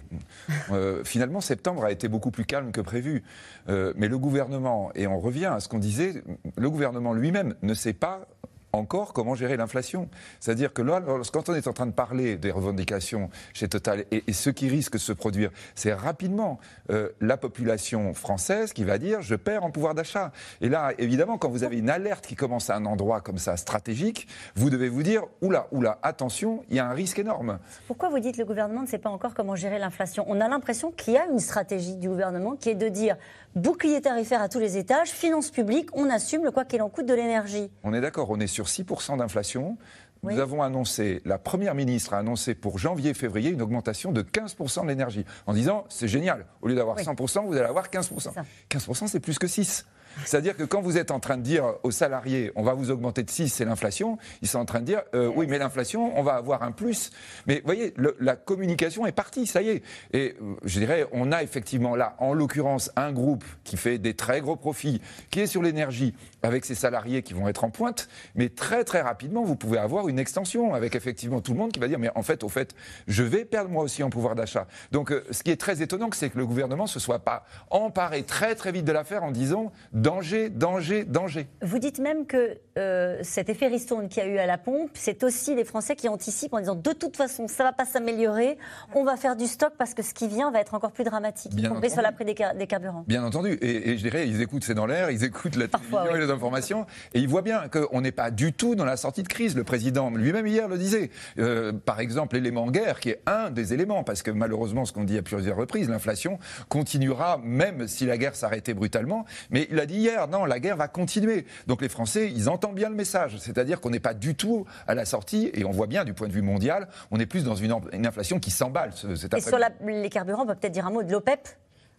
Euh, 0.70 1.02
finalement, 1.04 1.39
septembre 1.40 1.84
a 1.84 1.92
été 1.92 2.08
beaucoup 2.08 2.30
plus 2.30 2.44
calme 2.44 2.72
que 2.72 2.80
prévu. 2.80 3.22
Euh, 3.68 3.92
mais 3.96 4.08
le 4.08 4.18
gouvernement, 4.18 4.90
et 4.94 5.06
on 5.06 5.20
revient 5.20 5.46
à 5.46 5.60
ce 5.60 5.68
qu'on 5.68 5.78
disait, 5.78 6.22
le 6.56 6.70
gouvernement 6.70 7.12
lui-même 7.12 7.54
ne 7.62 7.74
sait 7.74 7.92
pas 7.92 8.26
encore 8.72 9.12
comment 9.12 9.34
gérer 9.34 9.56
l'inflation. 9.56 10.08
C'est-à-dire 10.38 10.72
que 10.72 10.82
là, 10.82 11.02
quand 11.32 11.48
on 11.48 11.54
est 11.54 11.66
en 11.66 11.72
train 11.72 11.86
de 11.86 11.92
parler 11.92 12.36
des 12.36 12.50
revendications 12.50 13.30
chez 13.52 13.68
Total 13.68 14.04
et, 14.10 14.24
et 14.26 14.32
ce 14.32 14.50
qui 14.50 14.68
risque 14.68 14.94
de 14.94 14.98
se 14.98 15.12
produire, 15.12 15.50
c'est 15.74 15.92
rapidement 15.92 16.58
euh, 16.90 17.08
la 17.20 17.36
population 17.36 18.14
française 18.14 18.72
qui 18.72 18.84
va 18.84 18.98
dire 18.98 19.22
je 19.22 19.34
perds 19.34 19.64
en 19.64 19.70
pouvoir 19.70 19.94
d'achat. 19.94 20.32
Et 20.60 20.68
là, 20.68 20.92
évidemment, 20.98 21.38
quand 21.38 21.48
vous 21.48 21.64
avez 21.64 21.78
une 21.78 21.90
alerte 21.90 22.26
qui 22.26 22.36
commence 22.36 22.70
à 22.70 22.76
un 22.76 22.86
endroit 22.86 23.20
comme 23.20 23.38
ça 23.38 23.56
stratégique, 23.56 24.26
vous 24.54 24.70
devez 24.70 24.88
vous 24.88 25.02
dire 25.02 25.24
oula, 25.40 25.68
oula, 25.72 25.98
attention, 26.02 26.64
il 26.68 26.76
y 26.76 26.78
a 26.78 26.86
un 26.86 26.92
risque 26.92 27.18
énorme. 27.18 27.58
Pourquoi 27.86 28.08
vous 28.08 28.18
dites 28.18 28.34
que 28.34 28.40
le 28.40 28.46
gouvernement 28.46 28.82
ne 28.82 28.86
sait 28.86 28.98
pas 28.98 29.10
encore 29.10 29.34
comment 29.34 29.56
gérer 29.56 29.78
l'inflation? 29.78 30.24
On 30.28 30.40
a 30.40 30.48
l'impression 30.48 30.90
qu'il 30.90 31.14
y 31.14 31.18
a 31.18 31.26
une 31.26 31.38
stratégie 31.38 31.96
du 31.96 32.08
gouvernement 32.08 32.56
qui 32.56 32.70
est 32.70 32.74
de 32.74 32.88
dire 32.88 33.16
bouclier 33.54 34.00
tarifaire 34.00 34.42
à 34.42 34.48
tous 34.48 34.60
les 34.60 34.76
étages, 34.76 35.08
finances 35.10 35.50
publiques, 35.50 35.88
on 35.92 36.08
assume 36.08 36.44
le 36.44 36.50
quoi 36.50 36.64
qu'il 36.64 36.82
en 36.82 36.88
coûte 36.88 37.06
de 37.06 37.14
l'énergie. 37.14 37.70
On 37.82 37.92
est 37.92 38.00
d'accord, 38.00 38.30
on 38.30 38.38
est 38.38 38.46
sur 38.46 38.59
6% 38.68 39.16
d'inflation. 39.18 39.76
Nous 40.22 40.34
Oui. 40.34 40.40
avons 40.40 40.62
annoncé, 40.62 41.22
la 41.24 41.38
première 41.38 41.74
ministre 41.74 42.12
a 42.12 42.18
annoncé 42.18 42.54
pour 42.54 42.76
janvier-février 42.78 43.50
une 43.50 43.62
augmentation 43.62 44.12
de 44.12 44.20
15% 44.20 44.82
de 44.82 44.88
l'énergie, 44.88 45.24
en 45.46 45.54
disant 45.54 45.84
c'est 45.88 46.08
génial, 46.08 46.44
au 46.60 46.68
lieu 46.68 46.74
d'avoir 46.74 46.96
Oui. 46.98 47.02
100%, 47.04 47.46
vous 47.46 47.54
allez 47.54 47.62
avoir 47.66 47.88
15%. 47.88 48.32
15% 48.68 49.06
c'est 49.06 49.20
plus 49.20 49.38
que 49.38 49.46
6. 49.46 49.86
C'est-à-dire 50.24 50.56
que 50.56 50.64
quand 50.64 50.80
vous 50.80 50.98
êtes 50.98 51.10
en 51.10 51.20
train 51.20 51.36
de 51.36 51.42
dire 51.42 51.64
aux 51.82 51.90
salariés 51.90 52.52
on 52.54 52.62
va 52.62 52.74
vous 52.74 52.90
augmenter 52.90 53.22
de 53.22 53.30
6, 53.30 53.48
c'est 53.48 53.64
l'inflation, 53.64 54.18
ils 54.42 54.48
sont 54.48 54.58
en 54.58 54.64
train 54.64 54.80
de 54.80 54.86
dire 54.86 55.02
euh, 55.14 55.30
oui 55.34 55.46
mais 55.48 55.58
l'inflation, 55.58 56.18
on 56.18 56.22
va 56.22 56.34
avoir 56.34 56.62
un 56.62 56.72
plus. 56.72 57.10
Mais 57.46 57.56
vous 57.56 57.66
voyez, 57.66 57.94
la 58.20 58.36
communication 58.36 59.06
est 59.06 59.12
partie, 59.12 59.46
ça 59.46 59.62
y 59.62 59.70
est. 59.70 59.82
Et 60.12 60.36
euh, 60.40 60.54
je 60.64 60.78
dirais, 60.78 61.06
on 61.12 61.32
a 61.32 61.42
effectivement 61.42 61.96
là, 61.96 62.16
en 62.18 62.32
l'occurrence, 62.32 62.90
un 62.96 63.12
groupe 63.12 63.44
qui 63.64 63.76
fait 63.76 63.98
des 63.98 64.14
très 64.14 64.40
gros 64.40 64.56
profits, 64.56 65.00
qui 65.30 65.40
est 65.40 65.46
sur 65.46 65.62
l'énergie, 65.62 66.14
avec 66.42 66.64
ses 66.64 66.74
salariés 66.74 67.22
qui 67.22 67.34
vont 67.34 67.48
être 67.48 67.64
en 67.64 67.70
pointe, 67.70 68.08
mais 68.34 68.48
très 68.48 68.84
très 68.84 69.00
rapidement, 69.00 69.42
vous 69.42 69.56
pouvez 69.56 69.78
avoir 69.78 70.08
une 70.08 70.18
extension 70.18 70.74
avec 70.74 70.94
effectivement 70.94 71.40
tout 71.40 71.52
le 71.52 71.58
monde 71.58 71.72
qui 71.72 71.80
va 71.80 71.88
dire 71.88 71.98
mais 71.98 72.10
en 72.14 72.22
fait, 72.22 72.44
au 72.44 72.48
fait, 72.48 72.74
je 73.06 73.22
vais 73.22 73.44
perdre 73.44 73.70
moi 73.70 73.82
aussi 73.82 74.02
en 74.02 74.10
pouvoir 74.10 74.34
d'achat. 74.34 74.66
Donc 74.92 75.12
euh, 75.12 75.24
ce 75.30 75.42
qui 75.42 75.50
est 75.50 75.60
très 75.60 75.82
étonnant, 75.82 76.10
c'est 76.12 76.30
que 76.30 76.38
le 76.38 76.46
gouvernement 76.46 76.86
se 76.86 76.98
soit 76.98 77.20
pas 77.20 77.44
emparé 77.70 78.22
très 78.22 78.54
très 78.54 78.72
vite 78.72 78.84
de 78.84 78.92
l'affaire 78.92 79.22
en 79.22 79.30
disant 79.30 79.72
danger, 80.00 80.48
danger, 80.50 81.04
danger. 81.04 81.46
Vous 81.62 81.78
dites 81.78 81.98
même 81.98 82.26
que 82.26 82.58
euh, 82.78 83.18
cet 83.22 83.48
effet 83.48 83.66
ristourne 83.66 84.08
qu'il 84.08 84.22
y 84.22 84.26
a 84.26 84.28
eu 84.28 84.38
à 84.38 84.46
la 84.46 84.58
pompe, 84.58 84.90
c'est 84.94 85.22
aussi 85.24 85.54
les 85.54 85.64
Français 85.64 85.96
qui 85.96 86.08
anticipent 86.08 86.54
en 86.54 86.60
disant 86.60 86.74
de 86.74 86.92
toute 86.92 87.16
façon, 87.16 87.48
ça 87.48 87.64
va 87.64 87.72
pas 87.72 87.84
s'améliorer, 87.84 88.56
on 88.94 89.04
va 89.04 89.16
faire 89.16 89.36
du 89.36 89.46
stock 89.46 89.72
parce 89.78 89.94
que 89.94 90.02
ce 90.02 90.14
qui 90.14 90.28
vient 90.28 90.50
va 90.50 90.60
être 90.60 90.74
encore 90.74 90.92
plus 90.92 91.04
dramatique, 91.04 91.52
y 91.56 91.62
compris 91.68 91.90
sur 91.90 92.02
la 92.02 92.12
prix 92.12 92.24
des, 92.24 92.34
car- 92.34 92.54
des 92.54 92.66
carburants. 92.66 93.04
Bien 93.06 93.24
entendu. 93.24 93.52
Et, 93.60 93.90
et 93.90 93.96
je 93.98 94.02
dirais, 94.02 94.26
ils 94.28 94.40
écoutent 94.40 94.64
C'est 94.64 94.74
dans 94.74 94.86
l'air, 94.86 95.10
ils 95.10 95.24
écoutent 95.24 95.56
la 95.56 95.68
télévision 95.68 95.98
oui. 96.10 96.16
et 96.16 96.20
les 96.26 96.30
informations, 96.30 96.86
et 97.14 97.20
ils 97.20 97.28
voient 97.28 97.42
bien 97.42 97.68
qu'on 97.68 98.00
n'est 98.00 98.12
pas 98.12 98.30
du 98.30 98.52
tout 98.52 98.74
dans 98.74 98.84
la 98.84 98.96
sortie 98.96 99.22
de 99.22 99.28
crise. 99.28 99.54
Le 99.56 99.64
président 99.64 100.10
lui-même 100.10 100.46
hier 100.46 100.68
le 100.68 100.78
disait. 100.78 101.10
Euh, 101.38 101.72
par 101.72 102.00
exemple, 102.00 102.36
l'élément 102.36 102.70
guerre, 102.70 103.00
qui 103.00 103.10
est 103.10 103.20
un 103.26 103.50
des 103.50 103.74
éléments, 103.74 104.04
parce 104.04 104.22
que 104.22 104.30
malheureusement, 104.30 104.84
ce 104.84 104.92
qu'on 104.92 105.04
dit 105.04 105.18
à 105.18 105.22
plusieurs 105.22 105.56
reprises, 105.56 105.88
l'inflation 105.88 106.38
continuera 106.68 107.38
même 107.42 107.86
si 107.88 108.06
la 108.06 108.16
guerre 108.16 108.34
s'arrêtait 108.36 108.74
brutalement. 108.74 109.24
Mais 109.50 109.66
il 109.70 109.78
a 109.80 109.86
dit 109.90 109.98
hier, 109.98 110.28
non, 110.28 110.44
la 110.44 110.58
guerre 110.60 110.76
va 110.76 110.88
continuer. 110.88 111.44
Donc 111.66 111.82
les 111.82 111.88
Français, 111.88 112.30
ils 112.34 112.48
entendent 112.48 112.74
bien 112.74 112.88
le 112.88 112.94
message. 112.94 113.36
C'est-à-dire 113.38 113.80
qu'on 113.80 113.90
n'est 113.90 114.00
pas 114.00 114.14
du 114.14 114.34
tout 114.34 114.64
à 114.86 114.94
la 114.94 115.04
sortie, 115.04 115.50
et 115.54 115.64
on 115.64 115.70
voit 115.70 115.86
bien 115.86 116.04
du 116.04 116.14
point 116.14 116.28
de 116.28 116.32
vue 116.32 116.42
mondial, 116.42 116.88
on 117.10 117.18
est 117.20 117.26
plus 117.26 117.44
dans 117.44 117.54
une, 117.54 117.74
une 117.92 118.06
inflation 118.06 118.38
qui 118.40 118.50
s'emballe 118.50 118.92
Et 119.36 119.40
sur 119.40 119.58
la- 119.58 119.70
les 119.86 120.08
carburants, 120.10 120.42
on 120.44 120.46
peut 120.46 120.54
peut-être 120.54 120.72
dire 120.72 120.86
un 120.86 120.90
mot 120.90 121.02
de 121.02 121.10
l'OPEP? 121.12 121.48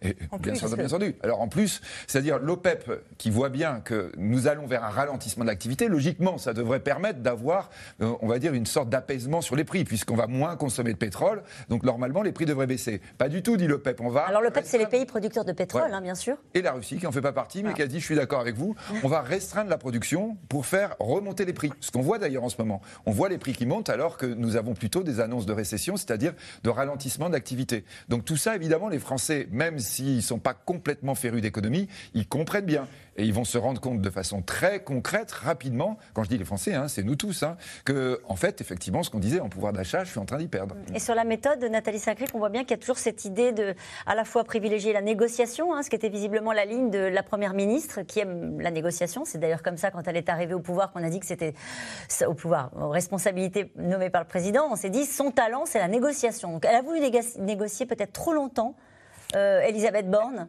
Et, 0.02 0.16
bien, 0.40 0.54
sûr, 0.54 0.74
bien 0.76 0.86
entendu. 0.86 1.14
Alors 1.22 1.40
en 1.40 1.48
plus, 1.48 1.80
c'est-à-dire 2.06 2.38
l'OPEP 2.38 2.90
qui 3.18 3.30
voit 3.30 3.48
bien 3.48 3.80
que 3.80 4.12
nous 4.16 4.46
allons 4.48 4.66
vers 4.66 4.84
un 4.84 4.90
ralentissement 4.90 5.44
de 5.44 5.48
l'activité, 5.50 5.88
logiquement, 5.88 6.38
ça 6.38 6.52
devrait 6.52 6.80
permettre 6.80 7.20
d'avoir, 7.20 7.70
euh, 8.00 8.12
on 8.20 8.28
va 8.28 8.38
dire, 8.38 8.54
une 8.54 8.66
sorte 8.66 8.88
d'apaisement 8.88 9.40
sur 9.40 9.56
les 9.56 9.64
prix, 9.64 9.84
puisqu'on 9.84 10.16
va 10.16 10.26
moins 10.26 10.56
consommer 10.56 10.92
de 10.92 10.98
pétrole. 10.98 11.42
Donc 11.68 11.82
normalement, 11.84 12.22
les 12.22 12.32
prix 12.32 12.46
devraient 12.46 12.66
baisser. 12.66 13.00
Pas 13.18 13.28
du 13.28 13.42
tout, 13.42 13.56
dit 13.56 13.66
l'OPEP. 13.66 14.00
On 14.00 14.08
va 14.10 14.22
Alors 14.22 14.42
l'OPEP, 14.42 14.64
c'est 14.66 14.78
les 14.78 14.86
pays 14.86 15.06
producteurs 15.06 15.44
de 15.44 15.52
pétrole, 15.52 15.82
Ouais. 15.82 15.92
hein, 15.92 16.00
bien 16.00 16.14
sûr. 16.14 16.36
et 16.54 16.62
la 16.62 16.72
Russie 16.72 16.98
qui 16.98 17.06
en 17.06 17.12
fait 17.12 17.20
pas 17.20 17.32
partie, 17.32 17.62
mais 17.62 17.74
qui 17.74 17.82
a 17.82 17.86
dit 17.86 18.00
je 18.00 18.04
suis 18.04 18.16
d'accord 18.16 18.40
avec 18.40 18.56
vous, 18.56 18.74
on 19.02 19.08
va 19.08 19.20
restreindre 19.22 19.70
la 19.70 19.78
production 19.78 20.36
pour 20.48 20.66
faire 20.66 20.96
remonter 20.98 21.44
les 21.44 21.52
prix. 21.52 21.70
Ce 21.80 21.90
qu'on 21.90 22.02
voit 22.02 22.18
d'ailleurs 22.18 22.44
en 22.44 22.48
ce 22.48 22.56
moment, 22.58 22.80
on 23.06 23.10
voit 23.12 23.28
les 23.28 23.38
prix 23.38 23.52
qui 23.52 23.66
montent 23.66 23.88
alors 23.90 24.16
que 24.16 24.26
nous 24.26 24.56
avons 24.56 24.74
plutôt 24.74 25.02
des 25.02 25.20
annonces 25.20 25.46
de 25.46 25.52
récession, 25.52 25.96
c'est-à-dire 25.96 26.32
de 26.62 26.70
ralentissement 26.70 27.30
d'activité. 27.30 27.84
Donc 28.08 28.24
tout 28.24 28.36
ça, 28.36 28.54
évidemment, 28.56 28.88
les 28.88 28.98
Français, 28.98 29.48
même 29.50 29.78
s'ils 29.92 30.16
ne 30.16 30.20
sont 30.20 30.38
pas 30.38 30.54
complètement 30.54 31.14
férus 31.14 31.42
d'économie, 31.42 31.88
ils 32.14 32.26
comprennent 32.26 32.64
bien. 32.64 32.88
Et 33.16 33.24
ils 33.24 33.34
vont 33.34 33.44
se 33.44 33.58
rendre 33.58 33.78
compte 33.78 34.00
de 34.00 34.10
façon 34.10 34.40
très 34.40 34.82
concrète, 34.82 35.30
rapidement, 35.32 35.98
quand 36.14 36.24
je 36.24 36.30
dis 36.30 36.38
les 36.38 36.46
Français, 36.46 36.72
hein, 36.72 36.88
c'est 36.88 37.02
nous 37.02 37.14
tous, 37.14 37.42
hein, 37.42 37.58
que, 37.84 38.22
en 38.26 38.36
fait, 38.36 38.62
effectivement, 38.62 39.02
ce 39.02 39.10
qu'on 39.10 39.18
disait 39.18 39.40
en 39.40 39.50
pouvoir 39.50 39.74
d'achat, 39.74 40.02
je 40.04 40.10
suis 40.10 40.18
en 40.18 40.24
train 40.24 40.38
d'y 40.38 40.48
perdre. 40.48 40.74
Et 40.94 40.98
sur 40.98 41.14
la 41.14 41.24
méthode 41.24 41.58
de 41.58 41.68
Nathalie 41.68 41.98
Saint-Cric, 41.98 42.30
on 42.32 42.38
voit 42.38 42.48
bien 42.48 42.62
qu'il 42.62 42.70
y 42.70 42.74
a 42.74 42.78
toujours 42.78 42.96
cette 42.96 43.26
idée 43.26 43.52
de 43.52 43.74
à 44.06 44.14
la 44.14 44.24
fois 44.24 44.44
privilégier 44.44 44.94
la 44.94 45.02
négociation, 45.02 45.74
hein, 45.74 45.82
ce 45.82 45.90
qui 45.90 45.96
était 45.96 46.08
visiblement 46.08 46.52
la 46.52 46.64
ligne 46.64 46.90
de 46.90 47.00
la 47.00 47.22
Première 47.22 47.52
ministre, 47.52 48.00
qui 48.00 48.20
aime 48.20 48.58
la 48.60 48.70
négociation. 48.70 49.26
C'est 49.26 49.38
d'ailleurs 49.38 49.62
comme 49.62 49.76
ça, 49.76 49.90
quand 49.90 50.08
elle 50.08 50.16
est 50.16 50.30
arrivée 50.30 50.54
au 50.54 50.60
pouvoir, 50.60 50.90
qu'on 50.90 51.04
a 51.04 51.10
dit 51.10 51.20
que 51.20 51.26
c'était 51.26 51.52
au 52.26 52.32
pouvoir, 52.32 52.70
aux 52.80 52.88
responsabilités 52.88 53.72
nommées 53.76 54.10
par 54.10 54.22
le 54.22 54.28
président. 54.28 54.68
On 54.70 54.76
s'est 54.76 54.90
dit, 54.90 55.04
son 55.04 55.30
talent, 55.30 55.64
c'est 55.66 55.78
la 55.78 55.88
négociation. 55.88 56.52
Donc 56.52 56.64
elle 56.64 56.76
a 56.76 56.82
voulu 56.82 57.00
négocier 57.40 57.84
peut-être 57.84 58.12
trop 58.12 58.32
longtemps 58.32 58.74
euh, 59.34 59.60
Elisabeth 59.62 60.10
Borne 60.10 60.48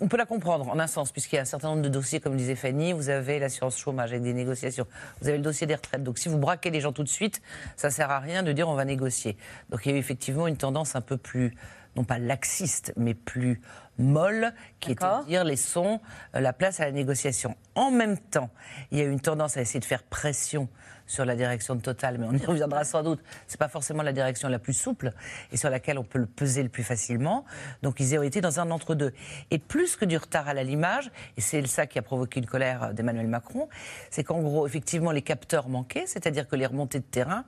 On 0.00 0.08
peut 0.08 0.16
la 0.16 0.26
comprendre 0.26 0.68
en 0.68 0.78
un 0.78 0.86
sens, 0.86 1.12
puisqu'il 1.12 1.36
y 1.36 1.38
a 1.38 1.42
un 1.42 1.46
certain 1.46 1.68
nombre 1.68 1.82
de 1.82 1.88
dossiers, 1.88 2.20
comme 2.20 2.36
disait 2.36 2.54
Fanny. 2.54 2.92
Vous 2.92 3.08
avez 3.08 3.38
l'assurance 3.38 3.78
chômage 3.78 4.10
avec 4.10 4.22
des 4.22 4.34
négociations. 4.34 4.86
Vous 5.20 5.28
avez 5.28 5.38
le 5.38 5.42
dossier 5.42 5.66
des 5.66 5.74
retraites. 5.74 6.02
Donc 6.02 6.18
si 6.18 6.28
vous 6.28 6.38
braquez 6.38 6.70
les 6.70 6.80
gens 6.80 6.92
tout 6.92 7.04
de 7.04 7.08
suite, 7.08 7.40
ça 7.76 7.90
sert 7.90 8.10
à 8.10 8.18
rien 8.18 8.42
de 8.42 8.52
dire 8.52 8.68
on 8.68 8.74
va 8.74 8.84
négocier. 8.84 9.36
Donc 9.70 9.80
il 9.84 9.90
y 9.90 9.94
a 9.94 9.96
eu 9.96 10.00
effectivement 10.00 10.46
une 10.46 10.56
tendance 10.56 10.96
un 10.96 11.00
peu 11.00 11.16
plus, 11.16 11.54
non 11.98 12.04
pas 12.04 12.20
laxiste, 12.20 12.92
mais 12.96 13.12
plus 13.12 13.60
molle, 13.98 14.54
qui 14.78 14.92
est 14.92 14.94
de 14.94 15.26
dire 15.26 15.42
laissons 15.42 16.00
euh, 16.36 16.40
la 16.40 16.52
place 16.52 16.78
à 16.78 16.84
la 16.84 16.92
négociation. 16.92 17.56
En 17.74 17.90
même 17.90 18.16
temps, 18.16 18.50
il 18.92 18.98
y 18.98 19.00
a 19.00 19.04
eu 19.04 19.10
une 19.10 19.18
tendance 19.18 19.56
à 19.56 19.62
essayer 19.62 19.80
de 19.80 19.84
faire 19.84 20.04
pression 20.04 20.68
sur 21.08 21.24
la 21.24 21.34
direction 21.34 21.74
de 21.74 21.80
Total, 21.80 22.18
mais 22.18 22.26
on 22.26 22.34
y 22.34 22.44
reviendra 22.44 22.84
sans 22.84 23.02
doute. 23.02 23.20
C'est 23.48 23.58
pas 23.58 23.66
forcément 23.66 24.04
la 24.04 24.12
direction 24.12 24.48
la 24.48 24.60
plus 24.60 24.74
souple 24.74 25.12
et 25.50 25.56
sur 25.56 25.70
laquelle 25.70 25.98
on 25.98 26.04
peut 26.04 26.18
le 26.20 26.26
peser 26.26 26.62
le 26.62 26.68
plus 26.68 26.84
facilement. 26.84 27.44
Donc 27.82 27.98
ils 27.98 28.16
ont 28.16 28.22
été 28.22 28.40
dans 28.40 28.60
un 28.60 28.70
entre-deux. 28.70 29.12
Et 29.50 29.58
plus 29.58 29.96
que 29.96 30.04
du 30.04 30.18
retard 30.18 30.46
à 30.46 30.54
la 30.54 30.62
limage, 30.62 31.10
et 31.36 31.40
c'est 31.40 31.66
ça 31.66 31.86
qui 31.86 31.98
a 31.98 32.02
provoqué 32.02 32.38
une 32.38 32.46
colère 32.46 32.94
d'Emmanuel 32.94 33.26
Macron, 33.26 33.68
c'est 34.10 34.22
qu'en 34.22 34.40
gros, 34.40 34.68
effectivement, 34.68 35.10
les 35.10 35.22
capteurs 35.22 35.68
manquaient, 35.68 36.06
c'est-à-dire 36.06 36.46
que 36.46 36.54
les 36.54 36.66
remontées 36.66 37.00
de 37.00 37.04
terrain 37.04 37.44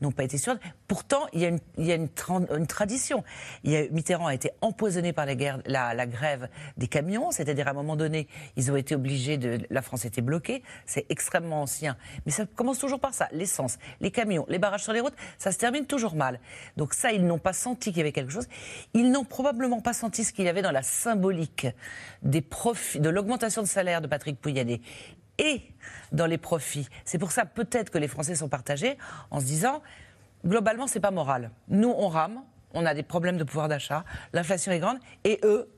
n'ont 0.00 0.12
pas 0.12 0.24
été 0.24 0.38
sûres. 0.38 0.58
Pourtant, 0.86 1.26
il 1.32 1.40
y 1.40 1.92
a 1.92 1.94
une, 1.94 2.08
tradition. 2.66 3.24
Il 3.64 3.72
y 3.72 3.76
a, 3.76 3.88
Mitterrand 3.88 4.26
a 4.26 4.34
été 4.34 4.50
empoisonné 4.60 5.12
par 5.12 5.26
la 5.26 6.06
grève 6.06 6.48
des 6.76 6.88
camions, 6.88 7.30
c'est-à-dire 7.30 7.68
à 7.68 7.70
un 7.70 7.74
moment 7.74 7.96
donné, 7.96 8.28
ils 8.56 8.70
ont 8.70 8.76
été 8.76 8.94
obligés 8.94 9.38
de. 9.38 9.58
La 9.70 9.82
France 9.82 10.04
était 10.04 10.20
bloquée, 10.20 10.62
c'est 10.86 11.06
extrêmement 11.08 11.62
ancien. 11.62 11.96
Mais 12.26 12.32
ça 12.32 12.46
commence 12.46 12.78
toujours 12.78 13.00
par 13.00 13.14
ça 13.14 13.28
l'essence, 13.32 13.78
les 14.00 14.10
camions, 14.10 14.46
les 14.48 14.58
barrages 14.58 14.84
sur 14.84 14.92
les 14.92 15.00
routes, 15.00 15.16
ça 15.38 15.52
se 15.52 15.58
termine 15.58 15.86
toujours 15.86 16.14
mal. 16.14 16.40
Donc, 16.76 16.94
ça, 16.94 17.12
ils 17.12 17.26
n'ont 17.26 17.38
pas 17.38 17.52
senti 17.52 17.90
qu'il 17.90 17.98
y 17.98 18.00
avait 18.00 18.12
quelque 18.12 18.32
chose. 18.32 18.48
Ils 18.94 19.10
n'ont 19.10 19.24
probablement 19.24 19.80
pas 19.80 19.92
senti 19.92 20.24
ce 20.24 20.32
qu'il 20.32 20.44
y 20.44 20.48
avait 20.48 20.62
dans 20.62 20.70
la 20.70 20.82
symbolique 20.82 21.66
des 22.22 22.40
profits, 22.40 23.00
de 23.00 23.08
l'augmentation 23.08 23.62
de 23.62 23.66
salaire 23.66 24.00
de 24.00 24.06
Patrick 24.06 24.40
Pouyanné 24.40 24.80
et 25.38 25.62
dans 26.12 26.26
les 26.26 26.38
profits. 26.38 26.88
C'est 27.04 27.18
pour 27.18 27.32
ça 27.32 27.44
peut-être 27.44 27.90
que 27.90 27.98
les 27.98 28.08
Français 28.08 28.34
sont 28.34 28.48
partagés 28.48 28.98
en 29.30 29.40
se 29.40 29.46
disant 29.46 29.82
globalement 30.44 30.86
c'est 30.86 31.00
pas 31.00 31.10
moral. 31.10 31.50
Nous 31.68 31.92
on 31.96 32.08
rame, 32.08 32.42
on 32.74 32.84
a 32.84 32.94
des 32.94 33.02
problèmes 33.02 33.36
de 33.36 33.44
pouvoir 33.44 33.68
d'achat, 33.68 34.04
l'inflation 34.32 34.72
est 34.72 34.78
grande 34.78 34.98
et 35.24 35.40
eux 35.44 35.68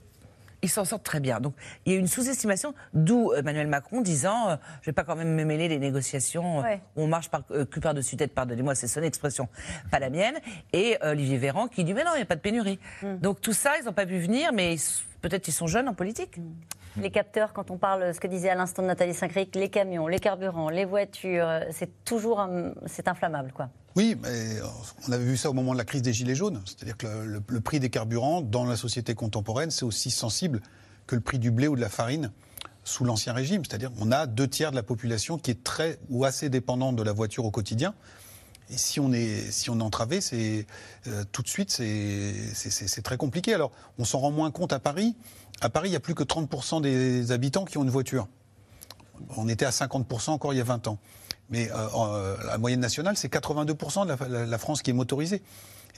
ils 0.62 0.68
s'en 0.68 0.84
sortent 0.84 1.04
très 1.04 1.20
bien. 1.20 1.40
Donc 1.40 1.54
il 1.86 1.92
y 1.92 1.96
a 1.96 1.98
une 1.98 2.06
sous-estimation, 2.06 2.74
d'où 2.92 3.32
Emmanuel 3.32 3.66
Macron 3.66 4.00
disant 4.00 4.48
je 4.48 4.52
euh, 4.52 4.56
je 4.82 4.86
vais 4.86 4.92
pas 4.92 5.04
quand 5.04 5.16
même 5.16 5.34
me 5.34 5.44
mêler 5.44 5.68
des 5.68 5.78
négociations 5.78 6.64
euh, 6.64 6.76
où 6.96 7.02
on 7.02 7.06
marche 7.06 7.30
par, 7.30 7.42
euh, 7.50 7.64
cul 7.64 7.80
par-dessus 7.80 8.16
tête, 8.16 8.34
pardonnez-moi, 8.34 8.74
c'est 8.74 8.88
son 8.88 9.02
expression, 9.02 9.48
pas 9.90 9.98
la 9.98 10.10
mienne. 10.10 10.38
Et 10.72 10.98
Olivier 11.02 11.38
Véran 11.38 11.68
qui 11.68 11.84
dit 11.84 11.94
mais 11.94 12.04
non, 12.04 12.10
il 12.14 12.18
n'y 12.18 12.22
a 12.22 12.26
pas 12.26 12.36
de 12.36 12.40
pénurie. 12.40 12.78
Mm. 13.02 13.16
Donc 13.16 13.40
tout 13.40 13.52
ça, 13.52 13.78
ils 13.78 13.84
n'ont 13.84 13.92
pas 13.92 14.06
pu 14.06 14.18
venir, 14.18 14.52
mais 14.52 14.76
peut-être 15.22 15.48
ils 15.48 15.52
sont 15.52 15.66
jeunes 15.66 15.88
en 15.88 15.94
politique. 15.94 16.38
Mm 16.38 16.52
les 16.96 17.10
capteurs, 17.10 17.52
quand 17.52 17.70
on 17.70 17.78
parle, 17.78 18.14
ce 18.14 18.20
que 18.20 18.26
disait 18.26 18.50
à 18.50 18.54
l'instant 18.54 18.82
Nathalie 18.82 19.14
Saint-Cric, 19.14 19.54
les 19.54 19.70
camions, 19.70 20.06
les 20.06 20.18
carburants, 20.18 20.70
les 20.70 20.84
voitures, 20.84 21.48
c'est 21.70 22.04
toujours 22.04 22.46
c'est 22.86 23.08
inflammable, 23.08 23.52
quoi. 23.52 23.70
Oui, 23.96 24.16
mais 24.22 24.28
euh, 24.28 24.66
on 25.08 25.12
avait 25.12 25.24
vu 25.24 25.36
ça 25.36 25.50
au 25.50 25.52
moment 25.52 25.72
de 25.72 25.78
la 25.78 25.84
crise 25.84 26.02
des 26.02 26.12
Gilets 26.12 26.36
jaunes. 26.36 26.60
C'est-à-dire 26.64 26.96
que 26.96 27.06
le, 27.06 27.60
prix 27.60 27.80
des 27.80 27.90
carburants 27.90 28.40
dans 28.40 28.64
la 28.64 28.76
société 28.76 29.14
contemporaine, 29.14 29.70
c'est 29.70 29.84
aussi 29.84 30.10
sensible 30.10 30.60
que 31.06 31.16
le 31.16 31.20
prix 31.20 31.38
du 31.38 31.50
blé 31.50 31.66
ou 31.66 31.74
de 31.74 31.80
la 31.80 31.88
farine 31.88 32.30
sous 32.84 33.04
l'Ancien 33.04 33.32
Régime. 33.32 33.64
C'est-à-dire 33.64 33.90
qu'on 33.92 34.12
a 34.12 34.26
deux 34.26 34.46
tiers 34.46 34.70
de 34.70 34.76
la 34.76 34.84
population 34.84 35.38
qui 35.38 35.50
est 35.50 35.64
très 35.64 35.98
ou 36.08 36.24
assez 36.24 36.48
dépendante 36.48 36.94
de 36.96 37.02
la 37.02 37.12
voiture 37.12 37.44
au 37.44 37.50
quotidien. 37.50 37.94
Si 38.76 39.00
on 39.00 39.12
est, 39.12 39.50
si 39.50 39.70
on 39.70 39.80
est 39.80 39.82
entravé, 39.82 40.20
c'est 40.20 40.66
euh, 41.08 41.24
tout 41.32 41.42
de 41.42 41.48
suite, 41.48 41.70
c'est 41.70 43.02
très 43.02 43.16
compliqué. 43.16 43.54
Alors, 43.54 43.72
on 43.98 44.04
s'en 44.04 44.18
rend 44.18 44.30
moins 44.30 44.50
compte 44.50 44.72
à 44.72 44.78
Paris. 44.78 45.16
À 45.60 45.68
Paris, 45.70 45.88
il 45.88 45.92
n'y 45.92 45.96
a 45.96 46.00
plus 46.00 46.14
que 46.14 46.22
30% 46.22 46.80
des 46.80 47.32
habitants 47.32 47.64
qui 47.64 47.78
ont 47.78 47.82
une 47.82 47.90
voiture. 47.90 48.28
On 49.36 49.48
était 49.48 49.64
à 49.64 49.70
50% 49.70 50.30
encore 50.30 50.54
il 50.54 50.56
y 50.56 50.60
a 50.60 50.64
20 50.64 50.88
ans. 50.88 50.98
Mais 51.50 51.70
euh, 51.72 51.88
euh, 51.94 52.36
la 52.46 52.58
moyenne 52.58 52.80
nationale, 52.80 53.16
c'est 53.16 53.32
82% 53.32 54.06
de 54.06 54.46
la, 54.50 54.58
France 54.58 54.82
qui 54.82 54.90
est 54.90 54.94
motorisée. 54.94 55.42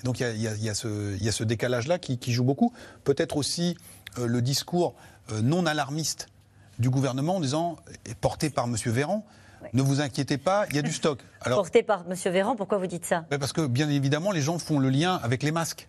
Donc 0.04 0.20
il 0.20 0.40
y, 0.40 0.68
a, 0.68 0.74
ce, 0.74 1.44
décalage-là 1.44 1.98
qui, 1.98 2.32
joue 2.32 2.44
beaucoup. 2.44 2.72
Peut-être 3.04 3.37
aussi 3.37 3.76
le 4.18 4.42
discours 4.42 4.94
non 5.42 5.64
alarmiste 5.66 6.28
du 6.78 6.90
gouvernement 6.90 7.37
en 7.37 7.40
disant, 7.40 7.76
porté 8.20 8.50
par 8.50 8.64
M. 8.64 8.76
Véran, 8.87 9.24
ne 9.72 9.82
vous 9.82 10.00
inquiétez 10.00 10.38
pas, 10.38 10.66
il 10.70 10.76
y 10.76 10.78
a 10.78 10.82
du 10.82 10.92
stock. 10.92 11.20
Alors, 11.40 11.58
Porté 11.58 11.82
par 11.82 12.04
M. 12.08 12.32
Véran, 12.32 12.56
pourquoi 12.56 12.78
vous 12.78 12.87
dites 12.87 13.06
ça? 13.06 13.24
Parce 13.30 13.52
que, 13.52 13.66
bien 13.66 13.88
évidemment, 13.88 14.30
les 14.30 14.42
gens 14.42 14.58
font 14.58 14.78
le 14.78 14.90
lien 14.90 15.18
avec 15.22 15.42
les 15.42 15.52
masques. 15.52 15.88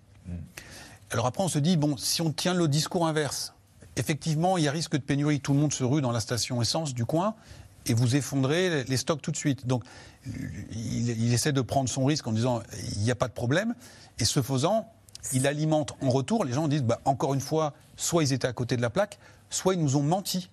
Alors 1.12 1.28
après, 1.28 1.44
on 1.44 1.48
se 1.48 1.60
dit, 1.60 1.78
bon, 1.78 1.96
si 1.98 2.22
on 2.22 2.32
tient 2.32 2.54
le 2.54 2.68
discours 2.68 3.06
inverse, 3.06 3.54
effectivement, 3.98 4.58
il 4.58 4.64
y 4.64 4.68
a 4.68 4.72
risque 4.72 4.94
de 4.94 5.04
pénurie. 5.04 5.40
Tout 5.40 5.54
le 5.54 5.60
monde 5.60 5.74
se 5.74 5.84
rue 5.84 6.02
dans 6.02 6.12
la 6.12 6.20
station 6.20 6.62
essence 6.62 6.94
du 6.94 7.06
coin 7.06 7.36
et 7.86 7.94
vous 7.94 8.16
effondrez 8.16 8.84
les 8.86 8.98
stocks 8.98 9.22
tout 9.22 9.32
de 9.32 9.38
suite. 9.38 9.68
Donc, 9.68 9.84
il, 10.26 11.34
essaie 11.34 11.52
de 11.52 11.62
prendre 11.62 11.90
son 11.90 12.06
risque 12.06 12.26
en 12.26 12.32
disant, 12.32 12.64
il 12.96 13.04
n'y 13.04 13.12
a 13.12 13.16
pas 13.16 13.28
de 13.28 13.34
problème. 13.34 13.76
Et 14.20 14.26
ce 14.26 14.42
faisant, 14.42 14.90
il 15.34 15.46
alimente 15.46 15.96
en 16.02 16.10
retour. 16.10 16.46
Les 16.46 16.54
gens 16.54 16.68
disent, 16.68 16.84
bah, 16.84 17.00
encore 17.06 17.34
une 17.34 17.42
fois, 17.42 17.74
soit 17.98 18.24
ils 18.24 18.34
étaient 18.34 18.48
à 18.48 18.54
côté 18.54 18.78
de 18.78 18.82
la 18.82 18.90
plaque, 18.90 19.20
soit 19.50 19.76
ils 19.76 19.82
nous 19.82 19.98
ont 19.98 20.04
menti 20.04 20.50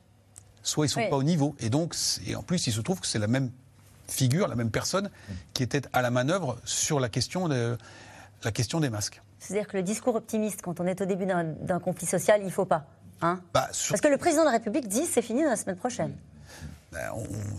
soit 0.62 0.86
ils 0.86 0.88
ne 0.88 1.04
sont 1.04 1.10
pas 1.10 1.16
au 1.16 1.22
niveau. 1.22 1.54
Et 1.60 1.70
donc, 1.70 1.94
et 2.26 2.36
en 2.36 2.42
plus, 2.42 2.66
il 2.66 2.72
se 2.72 2.80
trouve 2.80 3.00
que 3.00 3.06
c'est 3.06 3.18
la 3.18 3.26
même 3.26 3.50
figure, 4.08 4.48
la 4.48 4.56
même 4.56 4.70
personne 4.70 5.10
qui 5.54 5.62
était 5.62 5.82
à 5.92 6.02
la 6.02 6.10
manœuvre 6.10 6.58
sur 6.64 7.00
la 7.00 7.08
question, 7.08 7.48
de, 7.48 7.78
la 8.42 8.52
question 8.52 8.80
des 8.80 8.90
masques. 8.90 9.22
C'est-à-dire 9.38 9.68
que 9.68 9.76
le 9.76 9.82
discours 9.82 10.16
optimiste, 10.16 10.62
quand 10.62 10.80
on 10.80 10.86
est 10.86 11.00
au 11.00 11.06
début 11.06 11.26
d'un 11.26 11.78
conflit 11.78 12.06
social, 12.06 12.40
il 12.40 12.46
ne 12.46 12.50
faut 12.50 12.66
pas. 12.66 12.84
Hein? 13.22 13.40
Bah, 13.54 13.66
Parce 13.66 14.00
que 14.00 14.08
le 14.08 14.16
président 14.16 14.42
de 14.42 14.46
la 14.46 14.52
République 14.52 14.88
dit 14.88 15.06
c'est 15.06 15.22
fini 15.22 15.42
dans 15.42 15.50
la 15.50 15.56
semaine 15.56 15.76
prochaine. 15.76 16.14
Ben, 16.92 17.10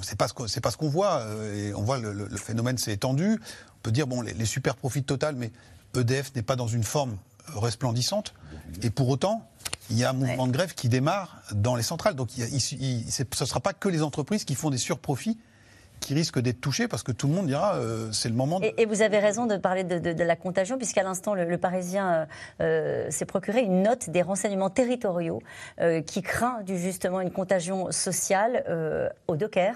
c'est 0.02 0.18
pas 0.18 0.28
ce 0.28 0.78
qu'on 0.78 0.90
voit. 0.90 1.20
Euh, 1.20 1.70
et 1.70 1.74
on 1.74 1.84
voit 1.84 1.98
le, 1.98 2.12
le 2.12 2.38
phénomène 2.38 2.78
s'est 2.78 2.92
étendu. 2.92 3.40
On 3.78 3.82
peut 3.82 3.92
dire 3.92 4.06
bon 4.06 4.22
les, 4.22 4.34
les 4.34 4.46
super 4.46 4.76
profits 4.76 5.04
total, 5.04 5.36
mais 5.36 5.52
EDF 5.96 6.36
n'est 6.36 6.42
pas 6.42 6.56
dans 6.56 6.68
une 6.68 6.84
forme 6.84 7.18
resplendissante. 7.56 8.34
Et 8.82 8.90
pour 8.90 9.10
autant, 9.10 9.48
il 9.92 10.00
y 10.00 10.04
a 10.04 10.10
un 10.10 10.14
mouvement 10.14 10.48
de 10.48 10.52
grève 10.52 10.74
qui 10.74 10.90
démarre 10.90 11.42
dans 11.54 11.76
les 11.76 11.84
centrales. 11.84 12.16
Donc 12.16 12.30
ce 12.32 12.44
ne 12.44 13.46
sera 13.46 13.60
pas 13.60 13.74
que 13.74 13.90
les 13.90 14.02
entreprises 14.02 14.46
qui 14.46 14.56
font 14.56 14.70
des 14.70 14.78
surprofits 14.78 15.38
qui 16.02 16.16
risquent 16.16 16.40
d'être 16.40 16.60
touchées 16.60 16.88
parce 16.88 17.04
que 17.04 17.12
tout 17.12 17.28
le 17.28 17.34
monde 17.34 17.46
dira 17.46 17.76
euh, 17.76 18.12
c'est 18.12 18.28
le 18.28 18.36
moment. 18.36 18.60
De... 18.60 18.74
Et, 18.78 18.86
vous 18.86 19.04
avez 19.04 19.20
raison 19.20 19.46
de 19.46 19.56
parler 19.56 19.84
de, 19.84 20.24
la 20.24 20.36
contagion 20.36 20.78
puisqu'à 20.78 21.04
l'instant 21.04 21.36
le, 21.36 21.58
Parisien 21.58 22.12
euh, 22.12 22.26
euh, 22.62 23.12
s'est 23.12 23.26
procuré 23.26 23.62
une 23.62 23.84
note 23.84 24.10
des 24.10 24.24
renseignements 24.24 24.72
territoriaux 24.72 25.44
qui 26.08 26.24
craint 26.24 26.62
du, 26.64 26.78
justement 26.78 27.22
une 27.22 27.32
contagion 27.32 27.92
sociale 27.92 29.14
au 29.28 29.36
Docker. 29.36 29.76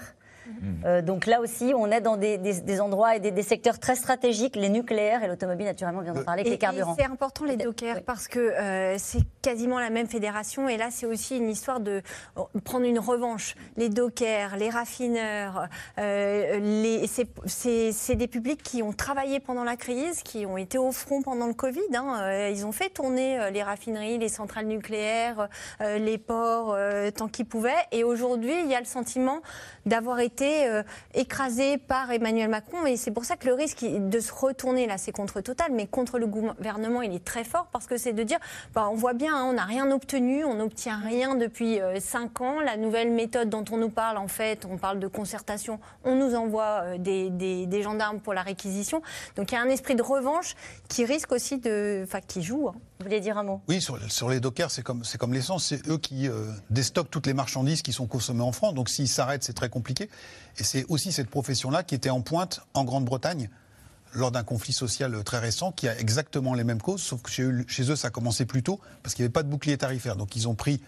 Euh, 0.84 1.02
donc 1.02 1.26
là 1.26 1.40
aussi, 1.40 1.72
on 1.76 1.90
est 1.90 2.00
dans 2.00 2.16
des, 2.16 2.80
endroits 2.80 3.16
et 3.16 3.20
des, 3.20 3.42
secteurs 3.42 3.78
très 3.78 3.96
stratégiques, 3.96 4.56
les 4.56 4.68
nucléaires 4.68 5.22
et 5.22 5.28
l'automobile, 5.28 5.66
naturellement, 5.66 6.00
on 6.00 6.04
vient 6.04 6.14
d'en 6.14 6.24
parler, 6.24 6.40
avec 6.40 6.52
les 6.52 6.58
carburants. 6.58 6.94
C'est 6.98 7.04
important 7.04 7.44
les 7.44 7.56
dockers 7.56 8.02
parce 8.02 8.28
que 8.28 8.38
euh, 8.38 8.96
c'est 8.98 9.22
quasiment 9.42 9.78
la 9.78 9.90
même 9.90 10.06
fédération 10.06 10.68
et 10.68 10.76
là, 10.76 10.88
c'est 10.90 11.06
aussi 11.06 11.36
une 11.36 11.48
histoire 11.48 11.80
de 11.80 12.02
prendre 12.64 12.86
une 12.86 12.98
revanche. 12.98 13.54
Les 13.76 13.88
dockers, 13.88 14.56
les 14.56 14.70
raffineurs, 14.70 15.68
euh, 15.98 17.06
c'est 17.46 18.14
des 18.14 18.28
publics 18.28 18.62
qui 18.62 18.82
ont 18.82 18.92
travaillé 18.92 19.40
pendant 19.40 19.64
la 19.64 19.76
crise, 19.76 20.22
qui 20.22 20.46
ont 20.46 20.56
été 20.56 20.78
au 20.78 20.92
front 20.92 21.22
pendant 21.22 21.46
le 21.46 21.54
Covid. 21.54 21.80
Hein. 21.94 22.50
Ils 22.50 22.66
ont 22.66 22.72
fait 22.72 22.90
tourner 22.90 23.50
les 23.50 23.62
raffineries, 23.62 24.18
les 24.18 24.28
centrales 24.28 24.66
nucléaires, 24.66 25.48
les 25.80 26.18
ports 26.18 26.76
tant 27.16 27.28
qu'ils 27.28 27.46
pouvaient. 27.46 27.72
Et 27.92 28.04
aujourd'hui, 28.04 28.54
il 28.64 28.70
y 28.70 28.74
a 28.74 28.80
le 28.80 28.86
sentiment 28.86 29.40
d'avoir 29.84 30.20
été 30.20 30.35
été 30.36 30.68
euh, 30.68 30.82
écrasé 31.14 31.78
par 31.78 32.10
Emmanuel 32.10 32.50
Macron. 32.50 32.84
Et 32.84 32.96
c'est 32.96 33.10
pour 33.10 33.24
ça 33.24 33.36
que 33.36 33.46
le 33.46 33.54
risque 33.54 33.82
de 33.82 34.20
se 34.20 34.32
retourner, 34.32 34.86
là, 34.86 34.98
c'est 34.98 35.12
contre 35.12 35.40
Total, 35.40 35.72
mais 35.72 35.86
contre 35.86 36.18
le 36.18 36.26
gouvernement, 36.26 37.00
il 37.00 37.14
est 37.14 37.24
très 37.24 37.42
fort 37.44 37.68
parce 37.72 37.86
que 37.86 37.96
c'est 37.96 38.12
de 38.12 38.22
dire, 38.22 38.38
bah, 38.74 38.88
on 38.90 38.96
voit 38.96 39.14
bien, 39.14 39.34
hein, 39.34 39.46
on 39.48 39.54
n'a 39.54 39.64
rien 39.64 39.90
obtenu, 39.90 40.44
on 40.44 40.54
n'obtient 40.54 40.98
rien 40.98 41.36
depuis 41.36 41.80
euh, 41.80 42.00
cinq 42.00 42.42
ans. 42.42 42.60
La 42.60 42.76
nouvelle 42.76 43.10
méthode 43.10 43.48
dont 43.48 43.64
on 43.70 43.78
nous 43.78 43.88
parle, 43.88 44.18
en 44.18 44.28
fait, 44.28 44.66
on 44.70 44.76
parle 44.76 44.98
de 44.98 45.06
concertation, 45.06 45.78
on 46.04 46.16
nous 46.16 46.34
envoie 46.34 46.82
euh, 46.84 46.98
des, 46.98 47.30
des, 47.30 47.82
gendarmes 47.82 48.20
pour 48.20 48.34
la 48.34 48.42
réquisition. 48.42 49.00
Donc 49.36 49.52
il 49.52 49.54
y 49.54 49.58
a 49.58 49.62
un 49.62 49.68
esprit 49.68 49.94
de 49.94 50.02
revanche 50.02 50.54
qui 50.88 51.04
risque 51.06 51.32
aussi 51.32 51.58
de. 51.58 52.02
Enfin, 52.04 52.20
qui 52.26 52.42
joue. 52.42 52.68
Hein. 52.68 52.74
Vous 52.98 53.04
voulez 53.04 53.20
dire 53.20 53.36
un 53.36 53.42
mot? 53.42 53.60
Oui, 53.68 53.80
sur, 53.80 54.28
les 54.28 54.40
dockers, 54.40 54.70
c'est 54.70 54.82
comme, 54.82 55.02
comme 55.18 55.32
l'essence, 55.34 55.66
c'est 55.66 55.86
eux 55.88 55.98
qui 55.98 56.28
déstockent 56.70 57.10
toutes 57.10 57.26
les 57.26 57.34
marchandises 57.34 57.82
qui 57.82 57.92
sont 57.92 58.06
consommées 58.06 58.42
en 58.42 58.52
France. 58.52 58.74
Donc 58.74 58.88
s'ils 58.88 59.08
s'arrêtent, 59.08 59.44
c'est 59.44 59.52
très 59.52 59.68
compliqué. 59.68 60.08
Et 60.58 60.64
c'est 60.64 60.86
aussi 60.88 61.12
cette 61.12 61.28
profession-là 61.28 61.82
qui 61.82 61.94
était 61.94 62.10
en 62.10 62.22
pointe 62.22 62.60
en 62.74 62.84
Grande-Bretagne 62.84 63.50
lors 64.16 64.30
d'un 64.30 64.44
conflit 64.44 64.72
social 64.72 65.22
très 65.24 65.38
récent 65.38 65.72
qui 65.72 65.88
a 65.88 65.98
exactement 65.98 66.54
les 66.54 66.64
mêmes 66.64 66.80
causes, 66.80 67.02
sauf 67.02 67.22
que 67.22 67.30
chez 67.30 67.42
eux, 67.42 67.64
chez 67.68 67.90
eux 67.90 67.96
ça 67.96 68.08
a 68.08 68.10
commencé 68.10 68.46
plus 68.46 68.62
tôt 68.62 68.80
parce 69.02 69.14
qu'il 69.14 69.22
n'y 69.22 69.26
avait 69.26 69.32
pas 69.32 69.42
de 69.42 69.48
bouclier 69.48 69.76
tarifaire. 69.76 70.16
Donc 70.16 70.36
ils 70.36 70.48
ont 70.48 70.54
pris 70.54 70.80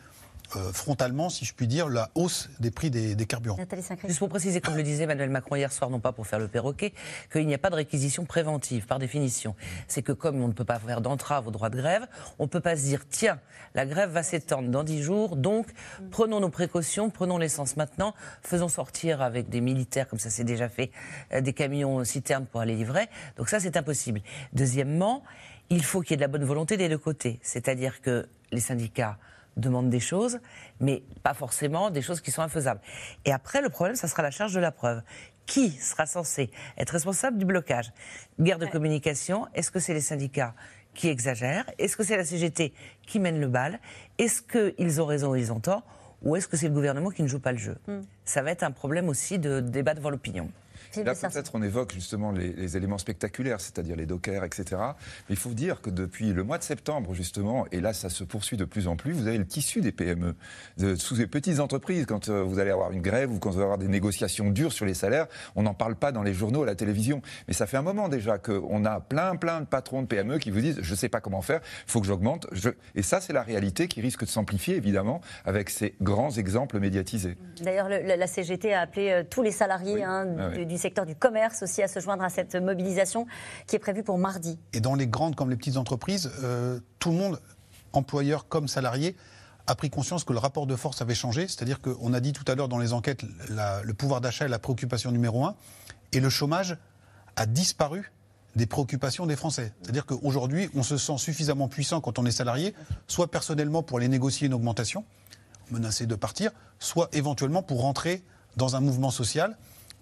euh, 0.56 0.72
frontalement, 0.72 1.28
si 1.30 1.44
je 1.44 1.54
puis 1.54 1.66
dire, 1.66 1.88
la 1.88 2.10
hausse 2.14 2.48
des 2.60 2.70
prix 2.70 2.90
des, 2.90 3.14
carburants. 3.26 3.58
Juste 4.06 4.18
pour 4.18 4.28
préciser, 4.28 4.60
comme 4.60 4.76
le 4.76 4.82
disait 4.82 5.04
Emmanuel 5.04 5.30
Macron 5.30 5.56
hier 5.56 5.72
soir, 5.72 5.90
non 5.90 6.00
pas 6.00 6.12
pour 6.12 6.26
faire 6.26 6.38
le 6.38 6.48
perroquet, 6.48 6.92
qu'il 7.32 7.46
n'y 7.46 7.54
a 7.54 7.58
pas 7.58 7.70
de 7.70 7.74
réquisition 7.74 8.24
préventive, 8.24 8.86
par 8.86 8.98
définition. 8.98 9.54
C'est 9.86 10.02
que 10.02 10.12
comme 10.12 10.40
on 10.42 10.48
ne 10.48 10.52
peut 10.52 10.64
pas 10.64 10.78
faire 10.78 11.00
d'entrave 11.00 11.48
au 11.48 11.50
droit 11.50 11.70
de 11.70 11.76
grève, 11.76 12.06
on 12.38 12.44
ne 12.44 12.48
peut 12.48 12.60
pas 12.60 12.76
se 12.76 12.82
dire, 12.82 13.02
tiens, 13.08 13.38
la 13.74 13.86
grève 13.86 14.10
va 14.10 14.22
s'étendre 14.22 14.68
dans 14.68 14.84
dix 14.84 15.02
jours, 15.02 15.36
donc 15.36 15.66
prenons 16.10 16.40
nos 16.40 16.48
précautions, 16.48 17.10
prenons 17.10 17.38
l'essence 17.38 17.76
maintenant, 17.76 18.14
faisons 18.42 18.68
sortir 18.68 19.22
avec 19.22 19.48
des 19.48 19.60
militaires, 19.60 20.08
comme 20.08 20.18
ça 20.18 20.30
c'est 20.30 20.44
déjà 20.44 20.68
fait, 20.68 20.90
euh, 21.32 21.40
des 21.40 21.52
camions 21.52 22.04
citernes 22.04 22.46
pour 22.46 22.60
aller 22.60 22.74
livrer. 22.74 23.08
Donc 23.36 23.48
ça, 23.48 23.60
c'est 23.60 23.76
impossible. 23.76 24.22
Deuxièmement, 24.52 25.22
il 25.70 25.84
faut 25.84 26.00
qu'il 26.00 26.12
y 26.12 26.14
ait 26.14 26.16
de 26.16 26.22
la 26.22 26.28
bonne 26.28 26.44
volonté 26.44 26.76
des 26.76 26.88
deux 26.88 26.98
côtés. 26.98 27.38
C'est-à-dire 27.42 28.00
que 28.00 28.28
les 28.52 28.60
syndicats 28.60 29.18
demande 29.58 29.90
des 29.90 30.00
choses, 30.00 30.38
mais 30.80 31.02
pas 31.22 31.34
forcément 31.34 31.90
des 31.90 32.02
choses 32.02 32.20
qui 32.20 32.30
sont 32.30 32.42
infaisables. 32.42 32.80
Et 33.24 33.32
après, 33.32 33.60
le 33.60 33.68
problème, 33.68 33.96
ça 33.96 34.08
sera 34.08 34.22
la 34.22 34.30
charge 34.30 34.54
de 34.54 34.60
la 34.60 34.72
preuve. 34.72 35.02
Qui 35.46 35.70
sera 35.70 36.06
censé 36.06 36.50
être 36.76 36.90
responsable 36.90 37.38
du 37.38 37.44
blocage? 37.44 37.92
Guerre 38.38 38.58
de 38.58 38.66
communication, 38.66 39.46
est-ce 39.54 39.70
que 39.70 39.80
c'est 39.80 39.94
les 39.94 40.00
syndicats 40.00 40.54
qui 40.94 41.08
exagèrent? 41.08 41.64
Est-ce 41.78 41.96
que 41.96 42.04
c'est 42.04 42.16
la 42.16 42.24
CGT 42.24 42.74
qui 43.06 43.18
mène 43.18 43.40
le 43.40 43.48
bal? 43.48 43.80
Est-ce 44.18 44.42
qu'ils 44.42 45.00
ont 45.00 45.06
raison 45.06 45.30
ou 45.30 45.36
ils 45.36 45.52
ont 45.52 45.60
tort? 45.60 45.84
Ou 46.22 46.36
est-ce 46.36 46.48
que 46.48 46.56
c'est 46.56 46.68
le 46.68 46.74
gouvernement 46.74 47.10
qui 47.10 47.22
ne 47.22 47.28
joue 47.28 47.38
pas 47.40 47.52
le 47.52 47.58
jeu? 47.58 47.78
Hmm. 47.86 48.00
Ça 48.24 48.42
va 48.42 48.50
être 48.50 48.62
un 48.62 48.72
problème 48.72 49.08
aussi 49.08 49.38
de 49.38 49.60
débat 49.60 49.94
devant 49.94 50.10
l'opinion. 50.10 50.50
Là, 50.96 51.14
peut-être 51.14 51.54
on 51.54 51.62
évoque 51.62 51.92
justement 51.92 52.32
les, 52.32 52.76
éléments 52.76 52.98
spectaculaires, 52.98 53.60
c'est-à-dire 53.60 53.96
les 53.96 54.06
dockers, 54.06 54.44
etc. 54.44 54.64
Mais 55.28 55.34
il 55.34 55.36
faut 55.36 55.50
dire 55.50 55.80
que 55.80 55.90
depuis 55.90 56.32
le 56.32 56.44
mois 56.44 56.58
de 56.58 56.62
septembre, 56.62 57.14
justement, 57.14 57.66
et 57.72 57.80
là, 57.80 57.92
ça 57.92 58.08
se 58.08 58.24
poursuit 58.24 58.56
de 58.56 58.64
plus 58.64 58.88
en 58.88 58.96
plus, 58.96 59.12
vous 59.12 59.26
avez 59.26 59.38
le 59.38 59.46
tissu 59.46 59.80
des 59.80 59.92
PME. 59.92 60.34
sous 60.96 61.16
les 61.16 61.26
petites 61.26 61.60
entreprises, 61.60 62.06
quand 62.06 62.28
euh, 62.28 62.42
vous 62.42 62.58
allez 62.58 62.70
avoir 62.70 62.92
une 62.92 63.02
grève 63.02 63.30
ou 63.32 63.38
quand 63.38 63.50
vous 63.50 63.56
allez 63.56 63.64
avoir 63.64 63.78
des 63.78 63.88
négociations 63.88 64.50
dures 64.50 64.72
sur 64.72 64.86
les 64.86 64.94
salaires, 64.94 65.26
on 65.56 65.62
n'en 65.62 65.74
parle 65.74 65.96
pas 65.96 66.12
dans 66.12 66.22
les 66.22 66.34
journaux, 66.34 66.62
à 66.62 66.66
la 66.66 66.74
télévision. 66.74 67.22
Mais 67.46 67.54
ça 67.54 67.66
fait 67.66 67.76
un 67.76 67.82
moment 67.82 68.08
déjà 68.08 68.38
qu'on 68.38 68.84
a 68.84 69.00
plein, 69.00 69.36
plein 69.36 69.60
de 69.60 69.66
patrons 69.66 70.02
de 70.02 70.06
PME 70.06 70.38
qui 70.38 70.50
vous 70.50 70.60
disent 70.60 70.78
je 70.80 70.90
ne 70.90 70.96
sais 70.96 71.08
pas 71.08 71.20
comment 71.20 71.42
faire, 71.42 71.60
il 71.86 71.90
faut 71.90 72.00
que 72.00 72.06
j'augmente. 72.06 72.46
Et 72.94 73.02
ça, 73.02 73.20
c'est 73.20 73.32
la 73.32 73.42
réalité 73.42 73.88
qui 73.88 74.00
risque 74.00 74.24
de 74.24 74.30
s'amplifier, 74.30 74.76
évidemment, 74.76 75.20
avec 75.44 75.70
ces 75.70 75.94
grands 76.00 76.30
exemples 76.30 76.78
médiatisés. 76.78 77.36
D'ailleurs, 77.62 77.88
la 77.88 78.26
CGT 78.26 78.72
a 78.72 78.80
appelé 78.80 79.10
euh, 79.10 79.22
tous 79.28 79.42
les 79.42 79.50
salariés 79.50 80.02
hein, 80.02 80.26
ah 80.38 80.48
du, 80.50 80.66
du 80.66 80.77
secteur 80.78 81.06
du 81.06 81.14
commerce 81.14 81.62
aussi 81.62 81.82
à 81.82 81.88
se 81.88 82.00
joindre 82.00 82.24
à 82.24 82.28
cette 82.28 82.54
mobilisation 82.54 83.26
qui 83.66 83.76
est 83.76 83.78
prévue 83.78 84.02
pour 84.02 84.18
mardi. 84.18 84.58
Et 84.72 84.80
dans 84.80 84.94
les 84.94 85.06
grandes 85.06 85.36
comme 85.36 85.50
les 85.50 85.56
petites 85.56 85.76
entreprises, 85.76 86.30
euh, 86.42 86.80
tout 86.98 87.10
le 87.10 87.16
monde, 87.16 87.40
employeur 87.92 88.48
comme 88.48 88.68
salarié, 88.68 89.16
a 89.66 89.74
pris 89.74 89.90
conscience 89.90 90.24
que 90.24 90.32
le 90.32 90.38
rapport 90.38 90.66
de 90.66 90.76
force 90.76 91.02
avait 91.02 91.14
changé. 91.14 91.46
C'est-à-dire 91.46 91.80
qu'on 91.80 92.14
a 92.14 92.20
dit 92.20 92.32
tout 92.32 92.44
à 92.50 92.54
l'heure 92.54 92.68
dans 92.68 92.78
les 92.78 92.94
enquêtes, 92.94 93.22
le 93.50 93.92
pouvoir 93.92 94.20
d'achat 94.20 94.46
est 94.46 94.48
la 94.48 94.58
préoccupation 94.58 95.12
numéro 95.12 95.44
un. 95.44 95.56
Et 96.12 96.20
le 96.20 96.30
chômage 96.30 96.78
a 97.36 97.44
disparu 97.44 98.10
des 98.56 98.66
préoccupations 98.66 99.26
des 99.26 99.36
Français. 99.36 99.72
C'est-à-dire 99.82 100.06
qu'aujourd'hui, 100.06 100.70
on 100.74 100.82
se 100.82 100.96
sent 100.96 101.18
suffisamment 101.18 101.68
puissant 101.68 102.00
quand 102.00 102.18
on 102.18 102.24
est 102.24 102.30
salarié, 102.30 102.74
soit 103.06 103.30
personnellement 103.30 103.82
pour 103.82 103.98
aller 103.98 104.08
négocier 104.08 104.46
une 104.46 104.54
augmentation, 104.54 105.04
menacer 105.70 106.06
de 106.06 106.14
partir, 106.14 106.50
soit 106.78 107.08
éventuellement 107.12 107.62
pour 107.62 107.82
rentrer 107.82 108.24
dans 108.56 108.74
un 108.74 108.80
mouvement 108.80 109.10
social 109.10 109.56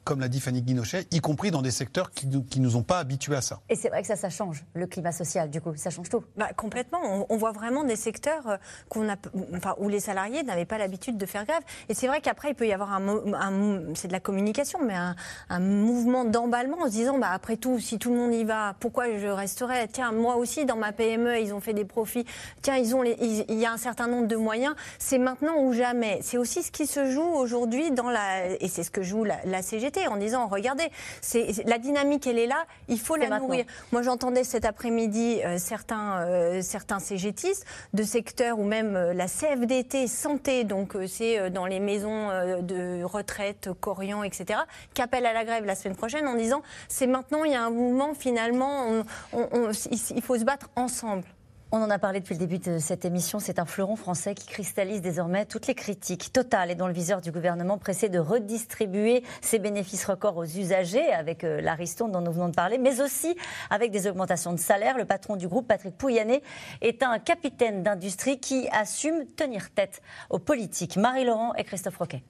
comme 0.07 0.21
l'a 0.21 0.29
dit 0.29 0.41
Fanny 0.41 0.63
Guinochet, 0.63 1.09
y 1.11 1.21
compris 1.21 1.51
dans 1.51 1.63
des 1.63 1.73
secteurs 1.73 2.13
qui 2.13 2.29
ne 2.29 2.41
nous, 2.59 2.77
ont 2.77 2.85
pas 2.85 3.01
habitués 3.01 3.35
à 3.35 3.41
ça. 3.41 3.61
Et 3.69 3.75
c'est 3.75 3.89
vrai 3.89 4.03
que 4.03 4.07
ça, 4.07 4.15
ça 4.15 4.31
change, 4.31 4.65
le 4.73 4.87
climat 4.87 5.11
social, 5.11 5.51
du 5.51 5.61
coup, 5.61 5.75
ça 5.75 5.91
change 5.91 6.09
tout. 6.09 6.23
Bah, 6.37 6.51
complètement. 6.57 7.27
On, 7.29 7.37
voit 7.37 7.51
vraiment 7.51 7.83
des 7.83 7.97
secteurs 7.97 8.49
euh, 8.49 8.57
qu'on 8.89 9.09
a, 9.09 9.17
enfin, 9.57 9.75
où 9.79 9.89
les 9.89 9.99
salariés 9.99 10.45
n'avaient 10.45 10.65
pas 10.65 10.79
l'habitude 10.79 11.19
de 11.19 11.27
faire 11.27 11.45
grève. 11.45 11.63
Et 11.89 11.95
c'est 11.95 12.07
vrai 12.07 12.21
qu'après, 12.21 12.51
il 12.51 12.55
peut 12.55 12.69
y 12.69 12.73
avoir 12.73 12.93
un, 12.93 13.95
c'est 13.95 14.07
de 14.07 14.13
la 14.13 14.21
communication, 14.21 14.79
mais 14.81 14.95
un, 14.95 15.59
mouvement 15.59 16.25
d'emballement 16.25 16.83
en 16.83 16.87
se 16.87 16.93
disant, 16.93 17.19
bah, 17.19 17.31
après 17.33 17.57
tout, 17.57 17.81
si 17.81 17.99
tout 17.99 18.11
le 18.11 18.17
monde 18.17 18.33
y 18.33 18.45
va, 18.45 18.77
pourquoi 18.79 19.19
je 19.19 19.27
resterai? 19.27 19.89
Tiens, 19.89 20.13
moi 20.13 20.37
aussi, 20.37 20.67
dans 20.67 20.77
ma 20.77 20.93
PME, 20.93 21.41
ils 21.41 21.53
ont 21.53 21.61
fait 21.61 21.75
des 21.75 21.85
profits. 21.85 22.25
Tiens, 22.63 22.77
ils 22.77 22.95
ont 22.95 23.03
il 23.03 23.59
y 23.59 23.67
a 23.67 23.73
un 23.73 23.77
certain 23.77 24.07
nombre 24.07 24.29
de 24.29 24.37
moyens. 24.37 24.77
C'est 25.01 25.19
maintenant 25.19 25.57
ou 25.59 25.73
jamais. 25.73 26.21
C'est 26.23 26.39
aussi 26.39 26.63
ce 26.63 26.71
qui 26.71 26.87
se 26.87 27.11
joue 27.11 27.27
aujourd'hui 27.27 27.91
dans 27.91 28.09
la, 28.09 28.47
et 28.61 28.69
c'est 28.69 28.85
ce 28.85 28.93
que 28.93 29.03
joue 29.03 29.25
la, 29.25 29.39
la 29.45 29.63
CGT 29.63 29.96
en 30.07 30.17
disant 30.17 30.47
regardez, 30.47 30.91
c'est 31.21 31.65
la 31.67 31.79
dynamique 31.79 32.27
elle 32.27 32.39
est 32.39 32.47
là, 32.47 32.67
il 32.89 33.01
faut 33.01 33.17
la 33.17 33.39
nourrir. 33.39 33.65
Moi 33.93 34.03
j'entendais 34.03 34.45
cet 34.45 34.65
après-midi 34.65 35.41
euh, 35.45 35.59
certains 35.59 36.21
euh, 36.21 36.63
certains 36.63 36.99
CGTistes 36.99 37.65
de 37.95 38.03
secteurs 38.03 38.59
ou 38.59 38.65
même 38.65 38.97
euh, 38.97 39.15
la 39.15 39.27
CFDT 39.27 40.07
santé, 40.07 40.65
donc 40.65 40.97
c'est 41.07 41.51
dans 41.51 41.67
les 41.67 41.81
maisons 41.81 42.29
de 42.63 43.03
retraite, 43.03 43.71
Corian, 43.81 44.23
etc., 44.23 44.61
qui 44.95 45.03
appellent 45.03 45.27
à 45.27 45.33
la 45.33 45.45
grève 45.45 45.65
la 45.65 45.75
semaine 45.75 45.97
prochaine 45.97 46.27
en 46.29 46.35
disant 46.35 46.63
c'est 46.89 47.07
maintenant 47.07 47.45
il 47.45 47.53
y 47.53 47.55
a 47.55 47.63
un 47.63 47.71
mouvement 47.71 48.15
finalement, 48.15 49.03
il 49.33 50.23
faut 50.23 50.39
se 50.39 50.45
battre 50.45 50.69
ensemble. 50.77 51.25
On 51.73 51.83
en 51.83 51.91
a 51.91 51.99
parlé 51.99 52.21
depuis 52.21 52.35
le 52.35 52.39
début 52.39 52.59
de 52.59 52.79
cette 52.79 53.05
émission. 53.05 53.41
C'est 53.41 53.59
un 53.59 53.65
fleuron 53.65 53.97
français 53.97 54.37
qui 54.37 54.47
cristallise 54.47 55.01
désormais 55.01 55.47
toutes 55.47 55.67
les 55.67 55.75
critiques. 55.75 56.33
Total 56.33 56.71
est 56.71 56.77
dans 56.77 56.87
le 56.87 56.93
viseur 56.93 57.21
du 57.21 57.33
gouvernement 57.33 57.77
pressé 57.77 58.09
de 58.09 58.21
redistribuer 58.21 59.25
ses 59.41 59.59
bénéfices 59.59 60.05
records 60.05 60.37
aux 60.37 60.45
usagers 60.45 61.13
avec 61.13 61.43
euh, 61.43 61.61
l'Ariston 61.61 62.09
dont 62.09 62.21
nous 62.21 62.31
venons 62.31 62.49
de 62.49 62.55
parler, 62.55 62.79
mais 62.79 63.01
aussi 63.01 63.37
avec 63.69 63.91
des 63.91 64.07
augmentations 64.07 64.53
de 64.53 64.61
salaire. 64.61 64.97
Le 64.97 65.07
patron 65.07 65.35
du 65.35 65.49
groupe, 65.49 65.67
Patrick 65.67 65.97
Pouyanné, 65.97 66.41
est 66.83 67.03
un 67.03 67.19
capitaine 67.19 67.83
d'industrie 67.83 68.39
qui 68.39 68.69
assume 68.71 69.27
tenir 69.37 69.71
tête 69.71 70.03
aux 70.31 70.39
politiques. 70.39 70.97
Marie-Laurent 70.97 71.53
et 71.55 71.65
Christophe 71.65 71.97
Roquet. 71.97 72.23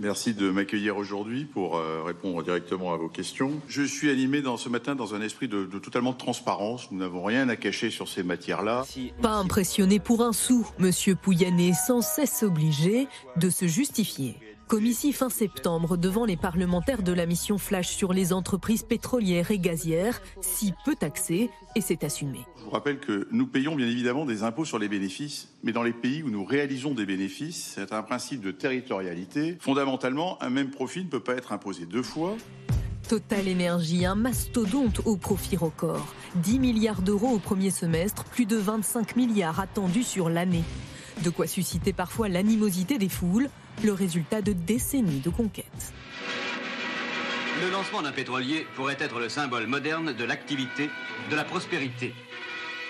Merci 0.00 0.32
de 0.32 0.50
m'accueillir 0.50 0.96
aujourd'hui 0.96 1.44
pour 1.44 1.76
euh, 1.76 2.02
répondre 2.02 2.42
directement 2.42 2.94
à 2.94 2.96
vos 2.96 3.10
questions. 3.10 3.60
Je 3.68 3.82
suis 3.82 4.08
animé 4.08 4.40
dans 4.40 4.56
ce 4.56 4.70
matin 4.70 4.94
dans 4.94 5.14
un 5.14 5.20
esprit 5.20 5.46
de, 5.46 5.66
de 5.66 5.78
totalement 5.78 6.14
transparence. 6.14 6.90
Nous 6.90 6.98
n'avons 6.98 7.22
rien 7.22 7.50
à 7.50 7.56
cacher 7.56 7.90
sur 7.90 8.08
ces 8.08 8.22
matières-là. 8.22 8.86
Pas 9.20 9.34
impressionné 9.34 9.98
pour 9.98 10.22
un 10.22 10.32
sou, 10.32 10.66
Monsieur 10.78 11.16
Pouyanné 11.16 11.74
sans 11.74 12.00
cesse 12.00 12.42
obligé 12.42 13.08
de 13.36 13.50
se 13.50 13.66
justifier. 13.66 14.36
Comme 14.70 14.86
ici 14.86 15.12
fin 15.12 15.30
septembre 15.30 15.96
devant 15.96 16.24
les 16.24 16.36
parlementaires 16.36 17.02
de 17.02 17.12
la 17.12 17.26
mission 17.26 17.58
Flash 17.58 17.88
sur 17.88 18.12
les 18.12 18.32
entreprises 18.32 18.84
pétrolières 18.84 19.50
et 19.50 19.58
gazières, 19.58 20.22
si 20.42 20.72
peu 20.84 20.94
taxées, 20.94 21.50
et 21.74 21.80
c'est 21.80 22.04
assumé. 22.04 22.38
Je 22.56 22.62
vous 22.62 22.70
rappelle 22.70 23.00
que 23.00 23.26
nous 23.32 23.48
payons 23.48 23.74
bien 23.74 23.88
évidemment 23.88 24.26
des 24.26 24.44
impôts 24.44 24.64
sur 24.64 24.78
les 24.78 24.88
bénéfices, 24.88 25.48
mais 25.64 25.72
dans 25.72 25.82
les 25.82 25.92
pays 25.92 26.22
où 26.22 26.30
nous 26.30 26.44
réalisons 26.44 26.94
des 26.94 27.04
bénéfices, 27.04 27.72
c'est 27.74 27.92
un 27.92 28.04
principe 28.04 28.42
de 28.42 28.52
territorialité. 28.52 29.56
Fondamentalement, 29.58 30.40
un 30.40 30.50
même 30.50 30.70
profit 30.70 31.02
ne 31.02 31.10
peut 31.10 31.18
pas 31.18 31.34
être 31.34 31.50
imposé 31.50 31.84
deux 31.84 32.04
fois. 32.04 32.36
Total 33.08 33.48
Énergie, 33.48 34.06
un 34.06 34.14
mastodonte 34.14 35.00
au 35.04 35.16
profit 35.16 35.56
record. 35.56 36.14
10 36.36 36.60
milliards 36.60 37.02
d'euros 37.02 37.30
au 37.30 37.40
premier 37.40 37.70
semestre, 37.70 38.22
plus 38.22 38.46
de 38.46 38.56
25 38.56 39.16
milliards 39.16 39.58
attendus 39.58 40.04
sur 40.04 40.30
l'année. 40.30 40.62
De 41.24 41.30
quoi 41.30 41.48
susciter 41.48 41.92
parfois 41.92 42.28
l'animosité 42.28 42.98
des 42.98 43.08
foules, 43.08 43.50
le 43.82 43.92
résultat 43.92 44.42
de 44.42 44.52
décennies 44.52 45.20
de 45.20 45.30
conquêtes. 45.30 45.92
Le 47.62 47.70
lancement 47.70 48.02
d'un 48.02 48.12
pétrolier 48.12 48.66
pourrait 48.74 48.96
être 48.98 49.18
le 49.18 49.28
symbole 49.28 49.66
moderne 49.66 50.12
de 50.12 50.24
l'activité, 50.24 50.88
de 51.30 51.36
la 51.36 51.44
prospérité. 51.44 52.14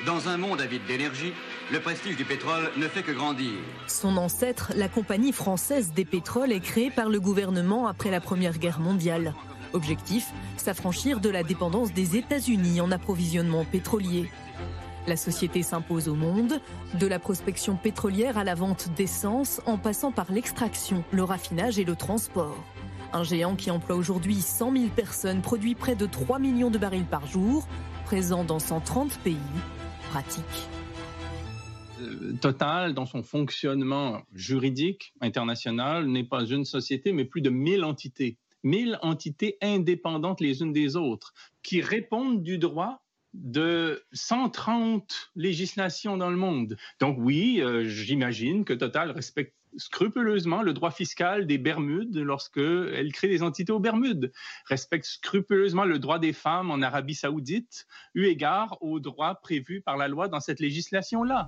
Dans 0.07 0.29
un 0.29 0.37
monde 0.37 0.61
avide 0.61 0.85
d'énergie, 0.87 1.33
le 1.73 1.81
prestige 1.81 2.17
du 2.17 2.25
pétrole 2.25 2.71
ne 2.77 2.89
fait 2.89 3.03
que 3.03 3.13
grandir. 3.13 3.53
Son 3.87 4.17
ancêtre, 4.17 4.73
la 4.75 4.89
Compagnie 4.89 5.33
française 5.33 5.93
des 5.93 6.05
pétroles, 6.05 6.53
est 6.53 6.61
créée 6.61 6.91
par 6.91 7.09
le 7.09 7.21
gouvernement 7.21 7.87
après 7.87 8.11
la 8.11 8.21
Première 8.21 8.59
Guerre 8.59 8.81
mondiale. 8.81 9.35
Objectif, 9.73 10.27
s'affranchir 10.57 11.21
de 11.21 11.29
la 11.29 11.43
dépendance 11.43 11.93
des 11.93 12.17
États-Unis 12.17 12.81
en 12.81 12.91
approvisionnement 12.91 13.65
pétrolier. 13.65 14.31
La 15.07 15.17
société 15.17 15.63
s'impose 15.63 16.09
au 16.09 16.15
monde, 16.15 16.61
de 16.99 17.07
la 17.07 17.19
prospection 17.19 17.77
pétrolière 17.77 18.37
à 18.37 18.45
la 18.45 18.55
vente 18.55 18.91
d'essence, 18.95 19.63
en 19.65 19.79
passant 19.79 20.13
par 20.13 20.31
l'extraction, 20.31 21.05
le 21.11 21.25
raffinage 21.25 21.79
et 21.79 21.85
le 21.85 21.97
transport. 21.97 22.63
Un 23.13 23.25
géant 23.25 23.57
qui 23.57 23.71
emploie 23.71 23.97
aujourd'hui 23.97 24.37
100 24.37 24.73
000 24.73 24.85
personnes, 24.95 25.41
produit 25.41 25.75
près 25.75 25.97
de 25.97 26.07
3 26.07 26.39
millions 26.39 26.71
de 26.71 26.79
barils 26.79 27.07
par 27.07 27.27
jour, 27.27 27.67
présent 28.05 28.45
dans 28.45 28.59
130 28.59 29.19
pays. 29.21 29.37
Pratique. 30.11 30.45
Euh, 32.01 32.35
Total, 32.41 32.93
dans 32.93 33.07
son 33.07 33.23
fonctionnement 33.23 34.23
juridique 34.35 35.15
international, 35.23 36.07
n'est 36.09 36.25
pas 36.25 36.45
une 36.45 36.67
société, 36.67 37.13
mais 37.13 37.25
plus 37.25 37.41
de 37.41 37.51
1000 37.51 37.85
entités. 37.85 38.39
1000 38.65 38.99
entités 39.01 39.57
indépendantes 39.63 40.43
les 40.43 40.61
unes 40.61 40.75
des 40.75 40.97
autres, 40.97 41.33
qui 41.63 41.81
répondent 41.81 42.43
du 42.43 42.59
droit 42.59 43.03
de 43.35 44.03
130 44.13 45.31
législations 45.37 46.17
dans 46.17 46.31
le 46.31 46.37
monde. 46.37 46.77
Donc 47.01 47.17
oui, 47.19 47.61
euh, 47.61 47.85
j'imagine 47.85 48.65
que 48.65 48.73
Total 48.73 49.11
respecte 49.11 49.55
scrupuleusement 49.77 50.63
le 50.63 50.73
droit 50.73 50.91
fiscal 50.91 51.47
des 51.47 51.59
Bermudes 51.59 52.17
lorsqu'elle 52.17 53.13
crée 53.13 53.29
des 53.29 53.43
entités 53.43 53.73
aux 53.73 53.79
Bermudes, 53.79 54.33
respecte 54.67 55.07
scrupuleusement 55.07 55.85
le 55.85 55.99
droit 55.99 56.19
des 56.19 56.33
femmes 56.33 56.71
en 56.71 56.83
Arabie 56.83 57.15
saoudite, 57.15 57.87
eu 58.15 58.25
égard 58.25 58.79
aux 58.81 59.01
droits 59.01 59.37
prévus 59.37 59.81
par 59.81 59.97
la 59.97 60.09
loi 60.09 60.29
dans 60.29 60.41
cette 60.41 60.61
législation-là. 60.61 61.47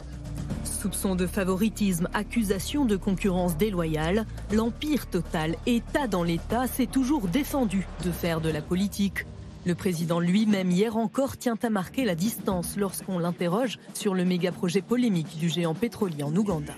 Soupçons 0.64 1.16
de 1.16 1.26
favoritisme, 1.26 2.08
accusations 2.14 2.84
de 2.84 2.96
concurrence 2.96 3.56
déloyale, 3.56 4.26
l'empire 4.52 5.08
total, 5.08 5.56
État 5.66 6.06
dans 6.06 6.22
l'État, 6.22 6.66
s'est 6.66 6.86
toujours 6.86 7.28
défendu 7.28 7.86
de 8.04 8.10
faire 8.10 8.40
de 8.40 8.50
la 8.50 8.62
politique. 8.62 9.26
Le 9.64 9.74
président 9.76 10.18
lui-même, 10.18 10.72
hier 10.72 10.96
encore, 10.96 11.36
tient 11.36 11.58
à 11.62 11.70
marquer 11.70 12.04
la 12.04 12.16
distance 12.16 12.76
lorsqu'on 12.76 13.20
l'interroge 13.20 13.78
sur 13.94 14.12
le 14.12 14.24
méga-projet 14.24 14.82
polémique 14.82 15.38
du 15.38 15.48
géant 15.48 15.74
pétrolier 15.74 16.24
en 16.24 16.34
Ouganda. 16.34 16.74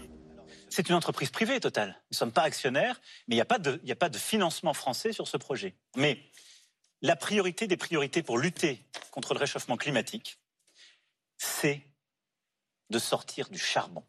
C'est 0.69 0.91
une 0.91 0.95
entreprise 0.95 1.31
privée, 1.31 1.61
Total. 1.61 1.89
Nous 1.89 1.95
ne 2.13 2.17
sommes 2.17 2.33
pas 2.33 2.43
actionnaires, 2.43 3.01
mais 3.27 3.37
il 3.37 3.43
n'y 3.85 3.93
a 3.93 3.97
pas 3.97 4.09
de 4.09 4.19
financement 4.19 4.75
français 4.75 5.13
sur 5.13 5.29
ce 5.29 5.39
projet. 5.39 5.77
Mais 5.97 6.19
la 7.01 7.17
priorité 7.17 7.67
des 7.67 7.77
priorités 7.79 8.23
pour 8.23 8.37
lutter 8.37 8.85
contre 9.13 9.33
le 9.33 9.41
réchauffement 9.41 9.77
climatique, 9.77 10.39
c'est 11.39 11.81
de 12.91 12.99
sortir 12.99 13.49
du 13.49 13.59
charbon. 13.59 14.05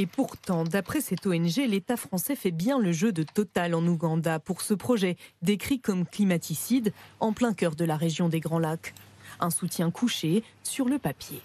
Et 0.00 0.06
pourtant, 0.06 0.62
d'après 0.62 1.00
cette 1.00 1.26
ONG, 1.26 1.56
l'État 1.56 1.96
français 1.96 2.36
fait 2.36 2.52
bien 2.52 2.78
le 2.78 2.92
jeu 2.92 3.10
de 3.10 3.24
Total 3.24 3.74
en 3.74 3.84
Ouganda 3.84 4.38
pour 4.38 4.62
ce 4.62 4.72
projet, 4.72 5.16
décrit 5.42 5.80
comme 5.80 6.06
climaticide, 6.06 6.92
en 7.18 7.32
plein 7.32 7.52
cœur 7.52 7.74
de 7.74 7.84
la 7.84 7.96
région 7.96 8.28
des 8.28 8.38
Grands 8.38 8.60
Lacs. 8.60 8.94
Un 9.40 9.50
soutien 9.50 9.90
couché 9.90 10.44
sur 10.62 10.88
le 10.88 11.00
papier. 11.00 11.40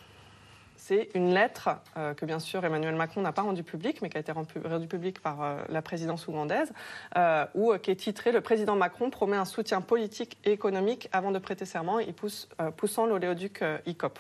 C'est 0.86 1.07
une 1.15 1.34
lettre 1.34 1.69
euh, 1.95 2.13
que 2.13 2.25
bien 2.25 2.39
sûr 2.39 2.65
Emmanuel 2.65 2.93
Macron 2.95 3.21
n'a 3.21 3.31
pas 3.31 3.43
rendue 3.43 3.63
publique, 3.63 4.01
mais 4.01 4.09
qui 4.09 4.17
a 4.17 4.19
été 4.19 4.34
rendu- 4.34 4.59
rendue 4.65 4.88
publique 4.88 5.21
par 5.21 5.41
euh, 5.41 5.55
la 5.69 5.81
présidence 5.81 6.27
ougandaise, 6.27 6.73
euh, 7.15 7.45
où, 7.55 7.73
qui 7.77 7.89
est 7.89 7.95
titrée 7.95 8.34
Le 8.34 8.41
président 8.41 8.75
Macron 8.75 9.09
promet 9.09 9.38
un 9.38 9.45
soutien 9.45 9.79
politique 9.79 10.38
et 10.43 10.51
économique 10.51 11.07
avant 11.13 11.31
de 11.31 11.39
prêter 11.39 11.63
serment, 11.63 11.99
il 11.99 12.13
pousse, 12.13 12.49
poussant 12.75 13.05
l'oléoduc 13.05 13.63
ICOP. 13.86 14.19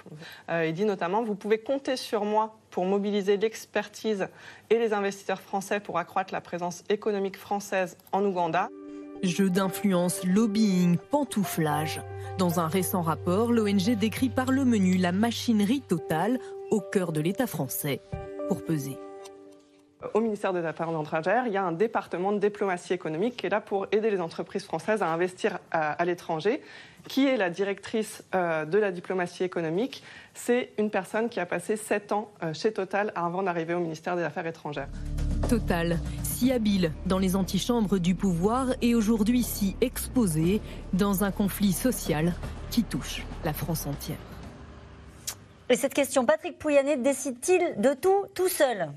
Il 0.49 0.73
dit 0.73 0.85
notamment 0.85 1.21
Vous 1.21 1.35
pouvez 1.35 1.57
compter 1.57 1.97
sur 1.97 2.23
moi 2.23 2.55
pour 2.69 2.85
mobiliser 2.85 3.35
l'expertise 3.35 4.29
et 4.69 4.79
les 4.79 4.93
investisseurs 4.93 5.41
français 5.41 5.81
pour 5.81 5.99
accroître 5.99 6.33
la 6.33 6.39
présence 6.39 6.85
économique 6.87 7.35
française 7.35 7.97
en 8.13 8.23
Ouganda. 8.23 8.69
Jeu 9.23 9.49
d'influence, 9.49 10.25
lobbying, 10.25 10.97
pantouflage. 10.97 12.01
Dans 12.37 12.59
un 12.59 12.67
récent 12.67 13.01
rapport, 13.01 13.53
l'ONG 13.53 13.95
décrit 13.97 14.27
par 14.27 14.51
le 14.51 14.65
menu 14.65 14.97
la 14.97 15.13
machinerie 15.13 15.79
totale 15.79 16.39
au 16.71 16.81
cœur 16.81 17.13
de 17.13 17.21
l'État 17.21 17.47
français 17.47 18.01
pour 18.49 18.65
peser. 18.65 18.97
Au 20.13 20.19
ministère 20.19 20.51
des 20.51 20.65
Affaires 20.65 20.89
étrangères, 20.89 21.47
il 21.47 21.53
y 21.53 21.57
a 21.57 21.63
un 21.63 21.71
département 21.71 22.33
de 22.33 22.39
diplomatie 22.39 22.91
économique 22.91 23.37
qui 23.37 23.45
est 23.45 23.49
là 23.49 23.61
pour 23.61 23.87
aider 23.93 24.11
les 24.11 24.19
entreprises 24.19 24.65
françaises 24.65 25.01
à 25.01 25.07
investir 25.07 25.59
à, 25.71 26.03
l'étranger. 26.03 26.61
Qui 27.07 27.25
est 27.25 27.37
la 27.37 27.49
directrice 27.49 28.25
euh, 28.35 28.65
de 28.65 28.77
la 28.77 28.91
diplomatie 28.91 29.45
économique? 29.45 30.03
C'est 30.33 30.71
une 30.77 30.89
personne 30.89 31.29
qui 31.29 31.39
a 31.39 31.45
passé 31.45 31.77
sept 31.77 32.11
ans 32.11 32.29
euh, 32.43 32.53
chez 32.53 32.73
Total 32.73 33.13
avant 33.15 33.43
d'arriver 33.43 33.73
au 33.73 33.79
ministère 33.79 34.17
des 34.17 34.23
Affaires 34.23 34.47
étrangères. 34.47 34.89
Total, 35.49 35.99
si 36.23 36.51
habile 36.51 36.91
dans 37.05 37.19
les 37.19 37.35
antichambres 37.35 37.99
du 37.99 38.15
pouvoir 38.15 38.67
et 38.81 38.95
aujourd'hui 38.95 39.43
si 39.43 39.75
exposé 39.81 40.61
dans 40.93 41.23
un 41.23 41.31
conflit 41.31 41.73
social 41.73 42.33
qui 42.71 42.83
touche 42.83 43.23
la 43.43 43.53
France 43.53 43.85
entière. 43.85 44.17
Et 45.69 45.75
cette 45.75 45.93
question, 45.93 46.25
Patrick 46.25 46.57
Pouyanné 46.57 46.97
décide-t-il 46.97 47.81
de 47.81 47.93
tout 47.93 48.25
tout 48.33 48.49
seul? 48.49 48.91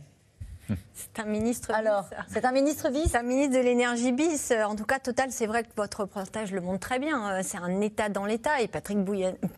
C'est 0.97 1.21
un 1.23 1.27
ministre 1.27 1.71
Alors, 1.75 2.07
c'est 2.29 2.47
un 2.47 2.53
ministre 2.53 2.89
bis 2.91 3.11
C'est 3.11 3.19
un 3.19 3.23
ministre 3.23 3.55
de 3.55 3.63
l'énergie 3.63 4.13
bis. 4.13 4.53
En 4.67 4.75
tout 4.75 4.87
cas, 4.87 4.99
Total, 4.99 5.31
c'est 5.31 5.47
vrai 5.47 5.63
que 5.63 5.69
votre 5.77 6.01
reportage 6.01 6.53
le 6.53 6.63
montre 6.63 6.81
très 6.81 6.99
bien. 6.99 7.31
Euh, 7.31 7.41
C'est 7.43 7.59
un 7.59 7.83
État 7.83 8.09
dans 8.09 8.25
l'État. 8.25 8.63
Et 8.63 8.69
Patrick 8.69 8.99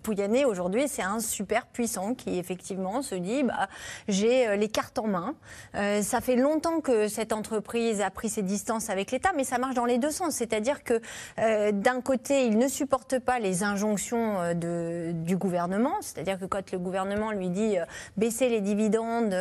Pouyanné, 0.02 0.44
aujourd'hui, 0.44 0.88
c'est 0.88 1.02
un 1.02 1.20
super 1.20 1.66
puissant 1.66 2.14
qui, 2.14 2.38
effectivement, 2.38 3.02
se 3.02 3.14
dit 3.14 3.44
bah, 3.44 3.68
j'ai 4.08 4.48
euh, 4.48 4.56
les 4.56 4.68
cartes 4.68 4.98
en 4.98 5.06
main. 5.06 5.36
Euh, 5.76 6.02
ça 6.02 6.20
fait 6.20 6.34
longtemps 6.34 6.80
que 6.80 7.06
cette 7.06 7.32
entreprise 7.32 8.00
a 8.00 8.10
pris 8.10 8.28
ses 8.28 8.42
distances 8.42 8.90
avec 8.90 9.12
l'État, 9.12 9.30
mais 9.36 9.44
ça 9.44 9.58
marche 9.58 9.76
dans 9.76 9.84
les 9.84 9.98
deux 9.98 10.10
sens. 10.10 10.34
C'est-à-dire 10.34 10.82
que, 10.82 11.00
euh, 11.38 11.70
d'un 11.70 12.00
côté, 12.00 12.46
il 12.46 12.58
ne 12.58 12.66
supporte 12.66 13.20
pas 13.20 13.38
les 13.38 13.62
injonctions 13.62 14.54
de, 14.54 15.12
du 15.12 15.36
gouvernement. 15.36 15.94
C'est-à-dire 16.00 16.38
que 16.40 16.46
quand 16.46 16.72
le 16.72 16.78
gouvernement 16.78 17.30
lui 17.30 17.48
dit 17.48 17.78
euh, 17.78 17.84
baisser 18.16 18.48
les 18.48 18.60
dividendes 18.60 19.36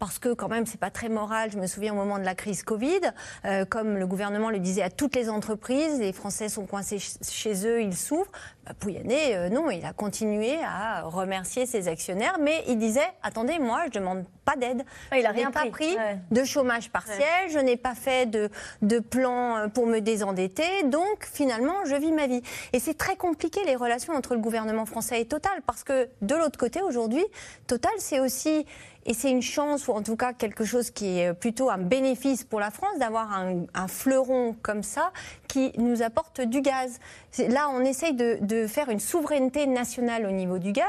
parce 0.00 0.18
que, 0.18 0.34
quand 0.34 0.48
même, 0.48 0.66
c'est 0.66 0.80
pas 0.80 0.90
très 0.90 1.08
moral. 1.08 1.27
Je 1.50 1.58
me 1.58 1.66
souviens 1.66 1.92
au 1.92 1.96
moment 1.96 2.18
de 2.18 2.24
la 2.24 2.34
crise 2.34 2.62
Covid, 2.62 3.00
euh, 3.44 3.64
comme 3.64 3.96
le 3.98 4.06
gouvernement 4.06 4.50
le 4.50 4.58
disait 4.58 4.82
à 4.82 4.90
toutes 4.90 5.14
les 5.14 5.28
entreprises, 5.28 5.98
les 6.00 6.12
Français 6.12 6.48
sont 6.48 6.66
coincés 6.66 6.98
ch- 6.98 7.16
chez 7.30 7.66
eux, 7.66 7.82
ils 7.82 7.96
souffrent. 7.96 8.30
Bah, 8.64 8.72
Pouyanné, 8.78 9.36
euh, 9.36 9.48
non, 9.48 9.70
il 9.70 9.84
a 9.84 9.92
continué 9.92 10.56
à 10.64 11.02
remercier 11.02 11.66
ses 11.66 11.88
actionnaires, 11.88 12.38
mais 12.40 12.62
il 12.66 12.78
disait 12.78 13.06
attendez, 13.22 13.58
moi, 13.58 13.82
je 13.86 13.98
demande 13.98 14.24
pas 14.44 14.56
d'aide. 14.56 14.84
Ouais, 15.12 15.20
il 15.20 15.26
a 15.26 15.30
je 15.30 15.34
rien 15.36 15.50
pas 15.50 15.60
pris. 15.60 15.70
pris 15.70 15.96
Ouais. 15.96 16.18
de 16.30 16.44
chômage 16.44 16.90
partiel, 16.90 17.50
je 17.50 17.58
n'ai 17.58 17.76
pas 17.76 17.94
fait 17.94 18.26
de, 18.26 18.50
de 18.82 18.98
plan 18.98 19.56
euh, 19.56 19.68
pour 19.68 19.86
me 19.86 20.00
désendetter, 20.00 20.84
donc 20.84 21.26
finalement, 21.30 21.84
je 21.86 21.94
vis 21.94 22.12
ma 22.12 22.26
vie. 22.26 22.42
Et 22.72 22.80
c'est 22.80 22.96
très 22.96 23.16
compliqué 23.16 23.60
les 23.66 23.76
relations 23.76 24.14
entre 24.14 24.34
le 24.34 24.40
gouvernement 24.40 24.86
français 24.86 25.20
et 25.20 25.26
Total, 25.26 25.52
parce 25.66 25.84
que 25.84 26.08
de 26.22 26.34
l'autre 26.34 26.58
côté, 26.58 26.80
aujourd'hui, 26.82 27.24
Total, 27.66 27.92
c'est 27.98 28.20
aussi, 28.20 28.66
et 29.08 29.14
c'est 29.14 29.30
une 29.30 29.42
chance, 29.42 29.88
ou 29.88 29.92
en 29.92 30.02
tout 30.02 30.16
cas 30.16 30.34
quelque 30.34 30.66
chose 30.66 30.90
qui 30.90 31.18
est 31.18 31.32
plutôt 31.32 31.70
un 31.70 31.78
bénéfice 31.78 32.44
pour 32.44 32.60
la 32.60 32.70
France, 32.70 32.98
d'avoir 32.98 33.32
un, 33.32 33.88
fleuron 33.88 34.54
comme 34.60 34.82
ça 34.82 35.12
qui 35.48 35.72
nous 35.78 36.02
apporte 36.02 36.42
du 36.42 36.60
gaz. 36.60 36.98
Là, 37.38 37.70
on 37.72 37.80
essaye 37.80 38.12
de, 38.12 38.66
faire 38.66 38.90
une 38.90 39.00
souveraineté 39.00 39.66
nationale 39.66 40.26
au 40.26 40.30
niveau 40.30 40.58
du 40.58 40.72
gaz. 40.72 40.84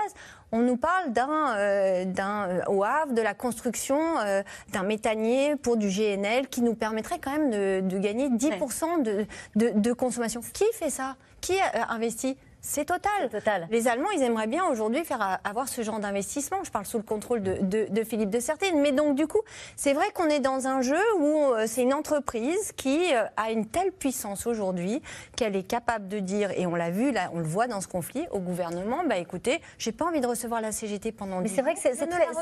On 0.51 0.59
nous 0.59 0.75
parle 0.75 1.13
d'un, 1.13 1.55
euh, 1.55 2.05
euh, 2.05 2.81
Havre, 2.81 3.13
de 3.13 3.21
la 3.21 3.33
construction 3.33 3.97
euh, 4.19 4.43
d'un 4.73 4.83
méthanier 4.83 5.55
pour 5.55 5.77
du 5.77 5.87
GNL 5.87 6.49
qui 6.49 6.61
nous 6.61 6.73
permettrait 6.73 7.19
quand 7.19 7.31
même 7.31 7.51
de, 7.51 7.97
gagner 7.99 8.27
10% 8.27 9.01
de, 9.01 9.25
de, 9.55 9.93
consommation. 9.93 10.41
Qui 10.53 10.65
fait 10.73 10.89
ça? 10.89 11.15
Qui 11.39 11.57
a 11.59 11.93
investi 11.93 12.35
c'est 12.61 12.85
total. 12.85 13.67
Les 13.71 13.87
Allemands, 13.87 14.09
ils 14.15 14.21
aimeraient 14.23 14.47
bien 14.47 14.65
aujourd'hui 14.65 15.03
faire 15.05 15.21
a- 15.21 15.39
avoir 15.47 15.67
ce 15.67 15.81
genre 15.81 15.99
d'investissement. 15.99 16.57
Je 16.63 16.71
parle 16.71 16.85
sous 16.85 16.97
le 16.97 17.03
contrôle 17.03 17.41
de, 17.41 17.57
de- 17.61 17.87
de 17.89 18.03
Philippe 18.03 18.29
de 18.29 18.39
Sertine. 18.39 18.79
Mais 18.81 18.91
donc, 18.91 19.15
du 19.15 19.27
coup, 19.27 19.39
c'est 19.75 19.93
vrai 19.93 20.05
qu'on 20.13 20.27
est 20.29 20.39
dans 20.39 20.67
un 20.67 20.81
jeu 20.81 20.99
où 21.19 21.25
euh, 21.53 21.65
c'est 21.67 21.81
une 21.83 21.93
entreprise 21.93 22.71
qui 22.75 23.13
euh, 23.13 23.23
a 23.37 23.51
une 23.51 23.65
telle 23.65 23.91
puissance 23.91 24.45
aujourd'hui 24.47 25.01
qu'elle 25.35 25.55
est 25.55 25.63
capable 25.63 26.07
de 26.07 26.19
dire, 26.19 26.51
et 26.57 26.65
on 26.67 26.75
l'a 26.75 26.89
vu, 26.91 27.11
là, 27.11 27.29
on 27.33 27.39
le 27.39 27.45
voit 27.45 27.67
dans 27.67 27.81
ce 27.81 27.87
conflit, 27.87 28.25
au 28.31 28.39
gouvernement, 28.39 29.03
bah 29.07 29.17
écoutez, 29.17 29.61
j'ai 29.77 29.91
pas 29.91 30.05
envie 30.05 30.21
de 30.21 30.27
recevoir 30.27 30.61
la 30.61 30.71
CGT 30.71 31.11
pendant 31.11 31.37
Mais 31.39 31.47
10 31.49 31.55
c'est 31.55 31.61
vrai 31.61 31.73
que 31.75 31.79
c'est 31.79 31.95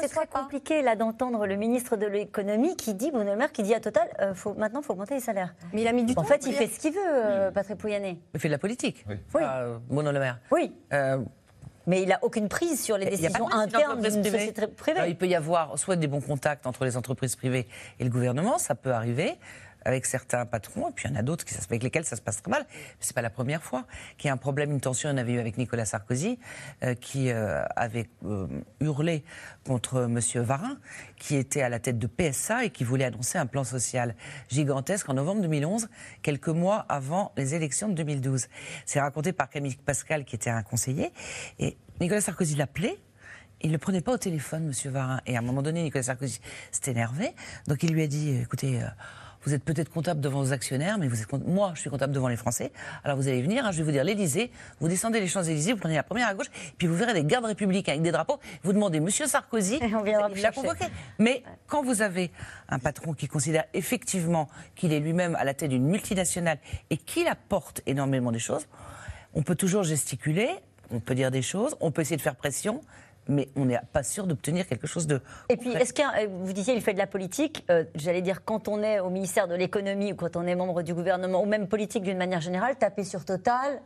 très, 0.07 0.28
compliqué 0.28 0.82
là 0.82 0.95
d'entendre 0.95 1.45
le 1.45 1.55
ministre 1.55 1.95
de 1.95 2.05
l'économie 2.07 2.76
qui 2.76 2.93
dit, 2.93 3.11
Bruno 3.11 3.32
Le 3.32 3.38
Maire, 3.38 3.51
qui 3.51 3.63
dit 3.63 3.74
à 3.74 3.80
Total, 3.80 4.07
euh, 4.22 4.34
faut, 4.34 4.53
maintenant 4.55 4.82
il 4.82 4.86
faut 4.86 4.93
augmenter 4.93 5.13
les 5.15 5.20
salaires. 5.20 5.53
Mais 5.74 5.82
il 5.82 5.88
a 5.88 5.91
mis 5.93 6.03
du 6.03 6.13
En 6.13 6.15
temps. 6.15 6.24
fait, 6.24 6.45
il 6.45 6.53
fait 6.53 6.68
ce 6.68 6.80
qu'il 6.80 6.93
veut, 6.93 6.99
euh, 7.05 7.51
Patrick 7.51 7.78
Pouyanné. 7.78 8.20
Il 8.34 8.39
fait 8.39 8.47
de 8.47 8.53
la 8.53 8.57
politique. 8.57 9.05
Oui. 9.07 9.15
Euh, 9.41 9.78
Bruno 10.08 10.12
Le 10.12 10.20
Maire. 10.20 10.39
Oui. 10.51 10.74
Euh, 10.93 11.20
Mais 11.86 12.01
il 12.01 12.10
n'a 12.10 12.20
aucune 12.22 12.49
prise 12.49 12.84
sur 12.84 12.97
les 12.97 13.05
décisions 13.05 13.51
internes 13.51 14.01
d'une 14.01 14.24
société 14.24 14.68
privée. 14.68 14.99
Alors, 14.99 15.10
il 15.10 15.18
peut 15.18 15.28
y 15.28 15.36
avoir 15.36 15.78
soit 15.78 15.95
des 15.95 16.08
bons 16.08 16.22
contacts 16.22 16.66
entre 16.68 16.86
les 16.86 16.97
entreprises 16.97 17.36
privées 17.36 17.68
et 17.99 18.03
le 18.03 18.10
gouvernement, 18.10 18.58
ça 18.58 18.76
peut 18.76 18.91
arriver 18.91 19.36
avec 19.88 20.06
certains 20.06 20.46
patrons, 20.46 20.90
et 20.90 20.92
puis 20.92 21.06
il 21.08 21.12
y 21.12 21.14
en 21.16 21.20
a 21.20 21.22
d'autres 21.22 21.46
avec 21.70 21.82
lesquels 21.82 22.04
ça 22.04 22.18
se 22.18 22.22
passe 22.22 22.42
très 22.42 22.52
mal. 22.52 22.66
C'est 23.00 23.16
pas 23.16 23.22
la 23.22 23.30
première 23.30 23.64
fois 23.64 23.86
qu'il 24.18 24.28
y 24.28 24.30
a 24.30 24.34
un 24.34 24.38
problème, 24.38 24.72
une 24.72 24.82
tension. 24.82 25.10
On 25.10 25.18
avait 25.18 25.34
eu 25.34 25.40
avec 25.40 25.58
Nicolas 25.58 25.86
Sarkozy, 25.86 26.40
euh, 26.84 26.94
qui 26.94 27.30
euh, 27.30 27.64
avait 27.78 28.10
euh, 28.26 28.48
hurlé 28.82 29.24
contre 29.66 30.02
Monsieur 30.08 30.42
Varin, 30.42 30.78
qui 31.16 31.38
était 31.38 31.62
à 31.62 31.70
la 31.70 31.80
tête 31.80 31.98
de 31.98 32.08
PSA 32.08 32.66
et 32.66 32.70
qui 32.70 32.84
voulait 32.84 33.06
annoncer 33.06 33.38
un 33.38 33.46
plan 33.46 33.64
social 33.64 34.16
gigantesque 34.50 35.08
en 35.08 35.14
novembre 35.14 35.42
2011, 35.42 35.88
quelques 36.22 36.50
mois 36.50 36.86
avant 36.90 37.32
les 37.38 37.56
élections 37.56 37.88
de 37.88 37.94
2012. 37.94 38.48
C'est 38.86 39.00
raconté 39.00 39.32
par 39.32 39.50
Camille 39.50 39.78
Pascal, 39.78 40.26
qui 40.26 40.36
était 40.36 40.50
un 40.50 40.64
conseiller, 40.64 41.14
et 41.60 41.78
Nicolas 42.02 42.22
Sarkozy 42.22 42.56
l'appelait 42.56 42.98
il 43.62 43.70
ne 43.70 43.74
le 43.74 43.80
prenait 43.80 44.02
pas 44.02 44.12
au 44.12 44.18
téléphone, 44.20 44.68
Monsieur 44.68 44.92
Varin. 44.92 45.20
Et 45.26 45.36
à 45.36 45.40
un 45.40 45.42
moment 45.42 45.64
donné, 45.64 45.82
Nicolas 45.82 46.04
Sarkozy 46.04 46.40
s'est 46.72 46.92
énervé. 46.92 47.32
Donc 47.68 47.82
il 47.82 47.92
lui 47.92 48.04
a 48.04 48.08
dit, 48.08 48.38
écoutez, 48.38 48.80
vous 49.48 49.54
êtes 49.54 49.64
peut-être 49.64 49.89
comptable 49.89 50.20
devant 50.20 50.41
vos 50.41 50.52
actionnaires, 50.52 50.98
mais 50.98 51.08
vous 51.08 51.22
êtes, 51.22 51.32
moi, 51.32 51.72
je 51.74 51.80
suis 51.80 51.89
comptable 51.89 52.12
devant 52.12 52.28
les 52.28 52.36
Français. 52.36 52.74
Alors 53.06 53.16
vous 53.16 53.30
allez 53.30 53.41
venir, 53.41 53.66
hein, 53.66 53.72
je 53.72 53.78
vais 53.78 53.84
vous 53.84 53.91
dire 53.91 54.04
l'Élysée, 54.04 54.52
vous 54.82 54.89
descendez 54.89 55.22
les 55.22 55.28
Champs-Élysées, 55.28 55.72
vous 55.72 55.80
prenez 55.80 55.95
la 55.95 56.04
première 56.04 56.28
à 56.28 56.34
gauche, 56.34 56.48
puis 56.78 56.86
vous 56.86 56.95
verrez 56.95 57.14
des 57.14 57.24
gardes 57.24 57.45
républicains 57.45 57.93
avec 57.93 58.02
des 58.02 58.12
drapeaux. 58.12 58.41
Vous 58.64 58.74
demandez 58.74 59.00
Monsieur 59.00 59.26
Sarkozy, 59.26 59.80
on 59.82 60.04
viendra 60.04 60.30
il 60.36 60.41
l'a 60.41 60.52
convoqué. 60.52 60.84
Mais 61.18 61.43
quand 61.68 61.82
vous 61.82 62.02
avez 62.02 62.30
un 62.68 62.78
patron 62.78 63.14
qui 63.14 63.30
considère 63.30 63.64
effectivement 63.74 64.50
qu'il 64.76 64.91
est 64.91 65.00
lui-même 65.00 65.36
à 65.36 65.45
la 65.45 65.54
tête 65.54 65.70
d'une 65.70 65.88
multinationale 65.88 66.58
et 66.89 66.98
qu'il 66.98 67.28
apporte 67.28 67.82
énormément 67.86 68.34
des 68.34 68.39
choses, 68.39 68.68
on 69.34 69.43
peut 69.43 69.56
toujours 69.56 69.84
gesticuler, 69.84 70.50
on 70.91 71.00
peut 71.00 71.16
dire 71.16 71.32
des 71.32 71.41
choses, 71.41 71.78
on 71.80 71.91
peut 71.91 72.02
essayer 72.02 72.18
de 72.18 72.22
faire 72.22 72.36
pression, 72.36 72.82
mais 73.28 73.49
on 73.55 73.65
n'est 73.65 73.80
pas 73.93 74.03
sûr 74.03 74.28
d'obtenir 74.28 74.67
quelque 74.67 74.88
chose 74.88 75.07
de. 75.07 75.21
Et 75.49 75.57
puis, 75.57 75.71
est-ce 75.71 75.93
qu'un, 75.93 76.11
euh, 76.17 76.28
vous 76.43 76.53
disiez, 76.53 76.73
il 76.75 76.82
fait 76.82 76.93
de 76.93 76.97
la 76.99 77.07
politique. 77.07 77.65
euh, 77.69 77.84
J'allais 77.95 78.21
dire, 78.21 78.43
quand 78.45 78.67
on 78.67 78.82
est 78.84 78.99
au 78.99 79.09
ministère 79.09 79.47
de 79.47 79.55
l'économie 79.55 80.13
ou 80.13 80.15
quand 80.15 80.36
on 80.36 80.45
est 80.47 80.55
membre 80.55 80.82
du 80.82 80.93
gouvernement, 80.93 81.41
ou 81.41 81.45
même 81.45 81.67
politique 81.67 82.03
d'une 82.03 82.17
manière 82.17 82.41
générale, 82.41 82.75
taper 82.78 83.03
sur 83.03 83.25
Total. 83.25 83.82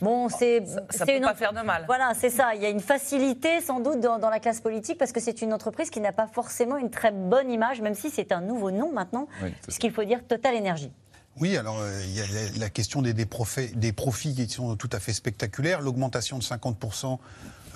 Bon, 0.00 0.28
c'est. 0.28 0.64
ça 0.64 0.80
c'est 0.90 1.06
peut 1.06 1.16
une 1.16 1.22
pas 1.22 1.34
faire 1.34 1.52
de 1.52 1.60
mal. 1.60 1.82
Voilà, 1.86 2.12
c'est 2.14 2.30
ça. 2.30 2.54
Il 2.54 2.62
y 2.62 2.66
a 2.66 2.68
une 2.68 2.78
facilité, 2.78 3.60
sans 3.60 3.80
doute, 3.80 3.98
dans, 3.98 4.18
dans 4.20 4.30
la 4.30 4.38
classe 4.38 4.60
politique, 4.60 4.96
parce 4.96 5.10
que 5.10 5.18
c'est 5.20 5.42
une 5.42 5.52
entreprise 5.52 5.90
qui 5.90 6.00
n'a 6.00 6.12
pas 6.12 6.28
forcément 6.28 6.76
une 6.76 6.90
très 6.90 7.10
bonne 7.10 7.50
image, 7.50 7.80
même 7.80 7.94
si 7.96 8.08
c'est 8.08 8.30
un 8.30 8.40
nouveau 8.40 8.70
nom 8.70 8.92
maintenant, 8.92 9.26
Oui, 9.42 9.50
c'est 9.56 9.62
puisqu'il 9.66 9.90
faut 9.90 10.04
dire 10.04 10.24
Total 10.26 10.54
Énergie. 10.54 10.92
Oui, 11.40 11.56
alors 11.56 11.78
euh, 11.80 12.00
il 12.04 12.16
y 12.16 12.20
a 12.20 12.24
la, 12.26 12.58
la 12.60 12.70
question 12.70 13.02
des, 13.02 13.12
des, 13.12 13.26
profits, 13.26 13.72
des 13.74 13.92
profits 13.92 14.34
qui 14.34 14.48
sont 14.48 14.76
tout 14.76 14.90
à 14.92 15.00
fait 15.00 15.12
spectaculaires, 15.12 15.80
l'augmentation 15.80 16.38
de 16.38 16.42
50% 16.44 17.18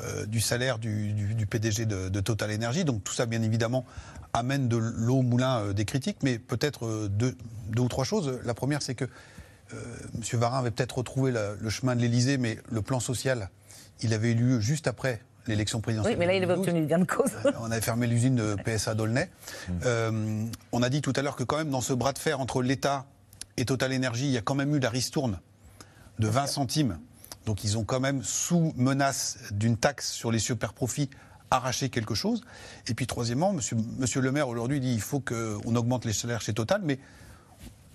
euh, 0.02 0.26
du 0.26 0.40
salaire 0.40 0.78
du, 0.78 1.12
du- 1.12 1.34
du 1.34 1.46
PDG 1.46 1.86
de, 1.86 2.08
de 2.08 2.20
Total 2.20 2.52
Energy. 2.54 2.84
Donc 2.84 3.04
tout 3.04 3.12
ça, 3.12 3.26
bien 3.26 3.42
évidemment, 3.42 3.84
amène 4.32 4.68
de 4.68 4.76
l'eau 4.76 5.18
au 5.18 5.22
moulin 5.22 5.58
euh, 5.60 5.72
des 5.72 5.84
critiques, 5.84 6.18
mais 6.22 6.38
peut-être 6.38 6.86
euh, 6.86 7.08
deux, 7.08 7.36
deux 7.70 7.82
ou 7.82 7.88
trois 7.88 8.04
choses. 8.04 8.40
La 8.44 8.54
première, 8.54 8.82
c'est 8.82 8.94
que 8.94 9.04
euh, 9.74 9.76
M. 10.14 10.38
Varin 10.40 10.58
avait 10.58 10.70
peut-être 10.70 10.98
retrouvé 10.98 11.32
la- 11.32 11.54
le 11.60 11.70
chemin 11.70 11.94
de 11.96 12.00
l'Élysée, 12.00 12.38
mais 12.38 12.58
le 12.70 12.82
plan 12.82 13.00
social, 13.00 13.50
il 14.02 14.14
avait 14.14 14.32
eu 14.32 14.34
lieu 14.34 14.60
juste 14.60 14.86
après 14.86 15.20
l'élection 15.46 15.80
présidentielle. 15.80 16.14
Oui, 16.14 16.18
mais 16.20 16.26
là, 16.26 16.34
il 16.34 16.42
avait 16.44 16.54
2012. 16.54 16.68
obtenu 16.68 16.86
gain 16.86 16.98
de 17.00 17.04
cause. 17.04 17.30
On 17.60 17.70
avait 17.70 17.80
fermé 17.80 18.06
l'usine 18.06 18.36
de 18.36 18.56
PSA 18.64 18.94
d'Aulnay. 18.94 19.28
Euh, 19.84 20.44
on 20.72 20.82
a 20.82 20.88
dit 20.88 21.02
tout 21.02 21.12
à 21.16 21.22
l'heure 21.22 21.36
que 21.36 21.42
quand 21.44 21.56
même 21.56 21.70
dans 21.70 21.80
ce 21.80 21.92
bras 21.92 22.12
de 22.12 22.18
fer 22.18 22.40
entre 22.40 22.62
l'État 22.62 23.06
et 23.56 23.64
Total 23.64 23.92
Energy, 23.92 24.26
il 24.26 24.30
y 24.32 24.38
a 24.38 24.40
quand 24.40 24.54
même 24.54 24.74
eu 24.74 24.78
la 24.78 24.88
ristourne 24.88 25.38
de 26.18 26.28
20 26.28 26.46
centimes. 26.46 26.98
Donc 27.46 27.64
ils 27.64 27.76
ont 27.78 27.84
quand 27.84 28.00
même, 28.00 28.22
sous 28.22 28.72
menace 28.76 29.38
d'une 29.50 29.76
taxe 29.76 30.10
sur 30.12 30.30
les 30.30 30.38
super 30.38 30.72
profits, 30.72 31.10
arraché 31.50 31.88
quelque 31.90 32.14
chose. 32.14 32.42
Et 32.88 32.94
puis 32.94 33.06
troisièmement, 33.06 33.52
monsieur, 33.52 33.76
monsieur 33.98 34.20
le 34.20 34.32
maire 34.32 34.48
aujourd'hui 34.48 34.80
dit 34.80 34.92
il 34.94 35.00
faut 35.00 35.20
qu'on 35.20 35.74
augmente 35.76 36.04
les 36.04 36.12
salaires 36.12 36.40
chez 36.40 36.54
Total, 36.54 36.80
mais 36.84 36.98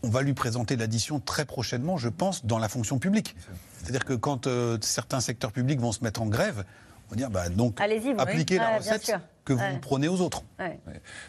on 0.03 0.09
va 0.09 0.21
lui 0.21 0.33
présenter 0.33 0.75
l'addition 0.75 1.19
très 1.19 1.45
prochainement, 1.45 1.97
je 1.97 2.09
pense, 2.09 2.45
dans 2.45 2.59
la 2.59 2.69
fonction 2.69 2.99
publique. 2.99 3.35
C'est-à-dire 3.81 4.05
que 4.05 4.13
quand 4.13 4.45
euh, 4.47 4.77
certains 4.81 5.21
secteurs 5.21 5.51
publics 5.51 5.79
vont 5.79 5.91
se 5.91 6.03
mettre 6.03 6.21
en 6.21 6.27
grève, 6.27 6.63
on 7.07 7.11
va 7.11 7.15
dire 7.15 7.29
bah, 7.31 7.49
donc 7.49 7.79
appliquez 7.81 8.57
la 8.57 8.77
recette 8.77 9.11
que 9.45 9.53
vous 9.53 9.59
Ouais. 9.59 9.79
prenez 9.81 10.07
aux 10.09 10.19
autres. 10.21 10.43
Ouais. 10.59 10.77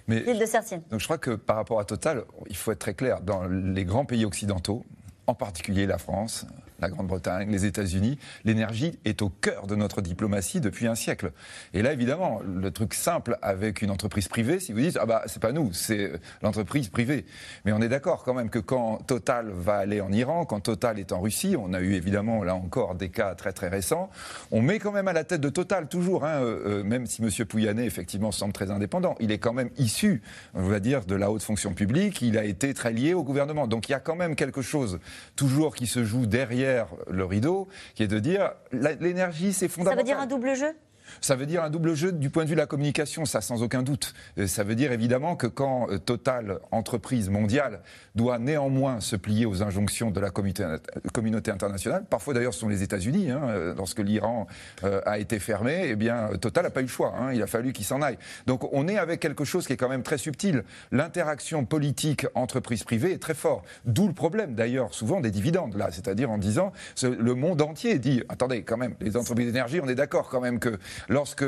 Mais 0.09 0.21
de. 0.21 0.91
Donc 0.91 0.99
je 1.01 1.05
crois 1.05 1.19
que 1.19 1.31
par 1.31 1.57
rapport 1.57 1.79
à 1.81 1.85
Total, 1.85 2.25
il 2.51 2.57
faut 2.57 2.73
être 2.73 2.81
très 2.81 2.95
clair. 2.95 3.21
Dans 3.21 3.45
les 3.45 3.85
grands 3.85 4.05
pays 4.05 4.25
occidentaux, 4.25 4.85
en 5.29 5.35
particulier 5.35 5.87
la 5.87 5.99
France, 5.99 6.45
la 6.79 6.89
Grande-Bretagne, 6.89 7.51
les 7.51 7.65
États-Unis, 7.65 8.19
l'énergie 8.45 8.99
est 9.05 9.23
au 9.23 9.29
cœur 9.29 9.67
de 9.67 9.75
notre 9.75 10.01
diplomatie 10.01 10.61
depuis 10.61 10.87
un 10.87 10.95
siècle. 10.95 11.33
Et 11.75 11.83
là, 11.83 11.93
évidemment, 11.93 12.41
le 12.45 12.71
truc 12.71 12.95
simple 12.95 13.37
avec 13.43 13.83
une 13.83 13.91
entreprise 13.91 14.29
privée, 14.29 14.61
si 14.61 14.73
vous 14.73 14.81
dites 14.81 14.99
ah 15.01 15.07
bah 15.07 15.23
c'est 15.27 15.43
pas 15.43 15.53
nous, 15.53 15.73
c'est 15.73 16.13
l'entreprise 16.43 16.89
privée. 16.89 17.27
Mais 17.65 17.73
on 17.73 17.81
est 17.81 17.89
d'accord 17.89 18.23
quand 18.23 18.35
même 18.35 18.51
que 18.51 18.59
quand 18.59 18.99
Total 19.07 19.51
va 19.51 19.77
aller 19.77 20.01
en 20.01 20.13
Iran, 20.13 20.45
quand 20.45 20.61
Total 20.61 20.99
est 20.99 21.13
en 21.13 21.21
Russie, 21.21 21.57
on 21.59 21.73
a 21.73 21.81
eu 21.81 21.95
évidemment 21.95 22.45
là 22.45 22.55
encore 22.55 22.95
des 22.95 23.09
cas 23.09 23.35
très 23.35 23.53
très 23.53 23.69
récents. 23.69 24.11
On 24.51 24.63
met 24.63 24.79
quand 24.79 24.93
même 24.93 25.09
à 25.09 25.13
la 25.13 25.25
tête 25.25 25.41
de 25.41 25.49
Total 25.49 25.89
toujours, 25.89 26.25
hein, 26.25 26.41
euh, 26.43 26.81
euh, 26.81 26.85
même 26.85 27.07
si 27.07 27.23
M. 27.23 27.31
Pouyanné 27.47 27.85
effectivement 27.85 28.31
semble 28.31 28.53
très 28.53 28.71
indépendant, 28.71 29.17
il 29.21 29.33
est 29.33 29.39
quand 29.39 29.53
même 29.53 29.71
issu, 29.79 30.23
on 30.55 30.63
va 30.63 30.81
dire, 30.81 31.05
de 31.05 31.15
la 31.15 31.31
haute 31.31 31.43
fonction 31.43 31.75
publique. 31.75 32.23
Il 32.23 32.39
a 32.39 32.45
été 32.45 32.73
très 32.75 32.93
lié 32.93 33.15
au 33.15 33.25
gouvernement. 33.25 33.67
Donc 33.67 33.89
il 33.89 33.93
y 33.93 33.95
a 33.95 34.01
quand 34.01 34.17
même 34.17 34.37
quelque 34.37 34.63
chose 34.63 35.01
toujours 35.35 35.75
qui 35.75 35.87
se 35.87 36.05
joue 36.05 36.27
derrière 36.27 36.68
le 37.11 37.25
rideau, 37.25 37.69
qui 37.95 38.03
est 38.03 38.09
de 38.09 38.19
dire 38.19 38.53
l'énergie 38.73 39.53
c'est 39.53 39.69
Ça 39.69 39.75
fondamental. 39.75 39.99
veut 39.99 40.05
dire 40.05 40.19
un 40.19 40.27
double 40.27 40.55
jeu? 40.55 40.75
Ça 41.21 41.37
veut 41.37 41.47
dire 41.47 41.63
un 41.63 41.71
double 41.71 41.95
jeu 41.95 42.13
du 42.13 42.31
point 42.31 42.45
de 42.45 42.49
vue 42.49 42.55
de 42.55 42.61
la 42.61 42.67
communication, 42.67 43.25
ça 43.25 43.41
sans 43.41 43.63
aucun 43.63 43.83
doute. 43.83 44.15
Euh, 44.39 44.47
Ça 44.47 44.65
veut 44.65 44.75
dire 44.75 44.93
évidemment 44.93 45.37
que 45.37 45.47
quand 45.47 45.91
euh, 45.91 45.99
Total, 45.99 46.59
entreprise 46.71 47.29
mondiale, 47.29 47.81
doit 48.15 48.39
néanmoins 48.39 49.01
se 49.01 49.17
plier 49.17 49.47
aux 49.47 49.63
injonctions 49.63 50.11
de 50.11 50.21
la 50.21 50.31
communauté, 50.31 51.51
internationale, 51.51 52.05
parfois 52.09 52.35
d'ailleurs 52.35 52.55
ce 52.55 52.61
sont 52.61 52.69
les 52.69 52.83
États-Unis, 52.83 53.31
hein, 53.31 53.41
euh, 53.49 53.75
lorsque 53.77 53.99
l'Iran 53.99 54.47
a 54.83 55.19
été 55.19 55.39
fermé, 55.39 55.89
eh 55.89 55.97
bien 55.97 56.31
Total 56.41 56.65
n'a 56.65 56.71
pas 56.71 56.81
eu 56.81 56.85
le 56.85 56.89
choix, 56.89 57.15
hein, 57.19 57.33
il 57.33 57.43
a 57.43 57.47
fallu 57.47 57.73
qu'il 57.73 57.85
s'en 57.85 58.03
aille. 58.03 58.19
Donc 58.47 58.73
on 58.73 58.89
est 58.89 58.99
avec 58.99 59.21
quelque 59.21 59.45
chose 59.45 59.67
qui 59.67 59.73
est 59.73 59.77
quand 59.77 59.89
même 59.89 60.03
très 60.03 60.19
subtil. 60.19 60.65
L'interaction 60.93 61.65
politique 61.65 62.27
entreprise 62.35 62.85
privée 62.85 63.13
est 63.13 63.23
très 63.23 63.35
fort. 63.35 63.63
D'où 63.85 64.07
le 64.07 64.15
problème 64.15 64.55
d'ailleurs 64.55 64.95
souvent 64.95 65.21
des 65.21 65.31
dividendes 65.31 65.77
là, 65.77 65.91
c'est-à-dire 65.91 66.31
en 66.31 66.39
disant 66.39 66.73
le 67.03 67.35
monde 67.35 67.63
entier 67.63 67.99
dit 67.99 68.23
attendez 68.29 68.63
quand 68.63 68.77
même 68.77 68.95
les 69.01 69.17
entreprises 69.17 69.47
d'énergie, 69.47 69.81
on 69.83 69.89
est 69.89 69.95
d'accord 69.95 70.29
quand 70.29 70.41
même 70.41 70.59
que 70.59 70.79
lorsque 71.09 71.45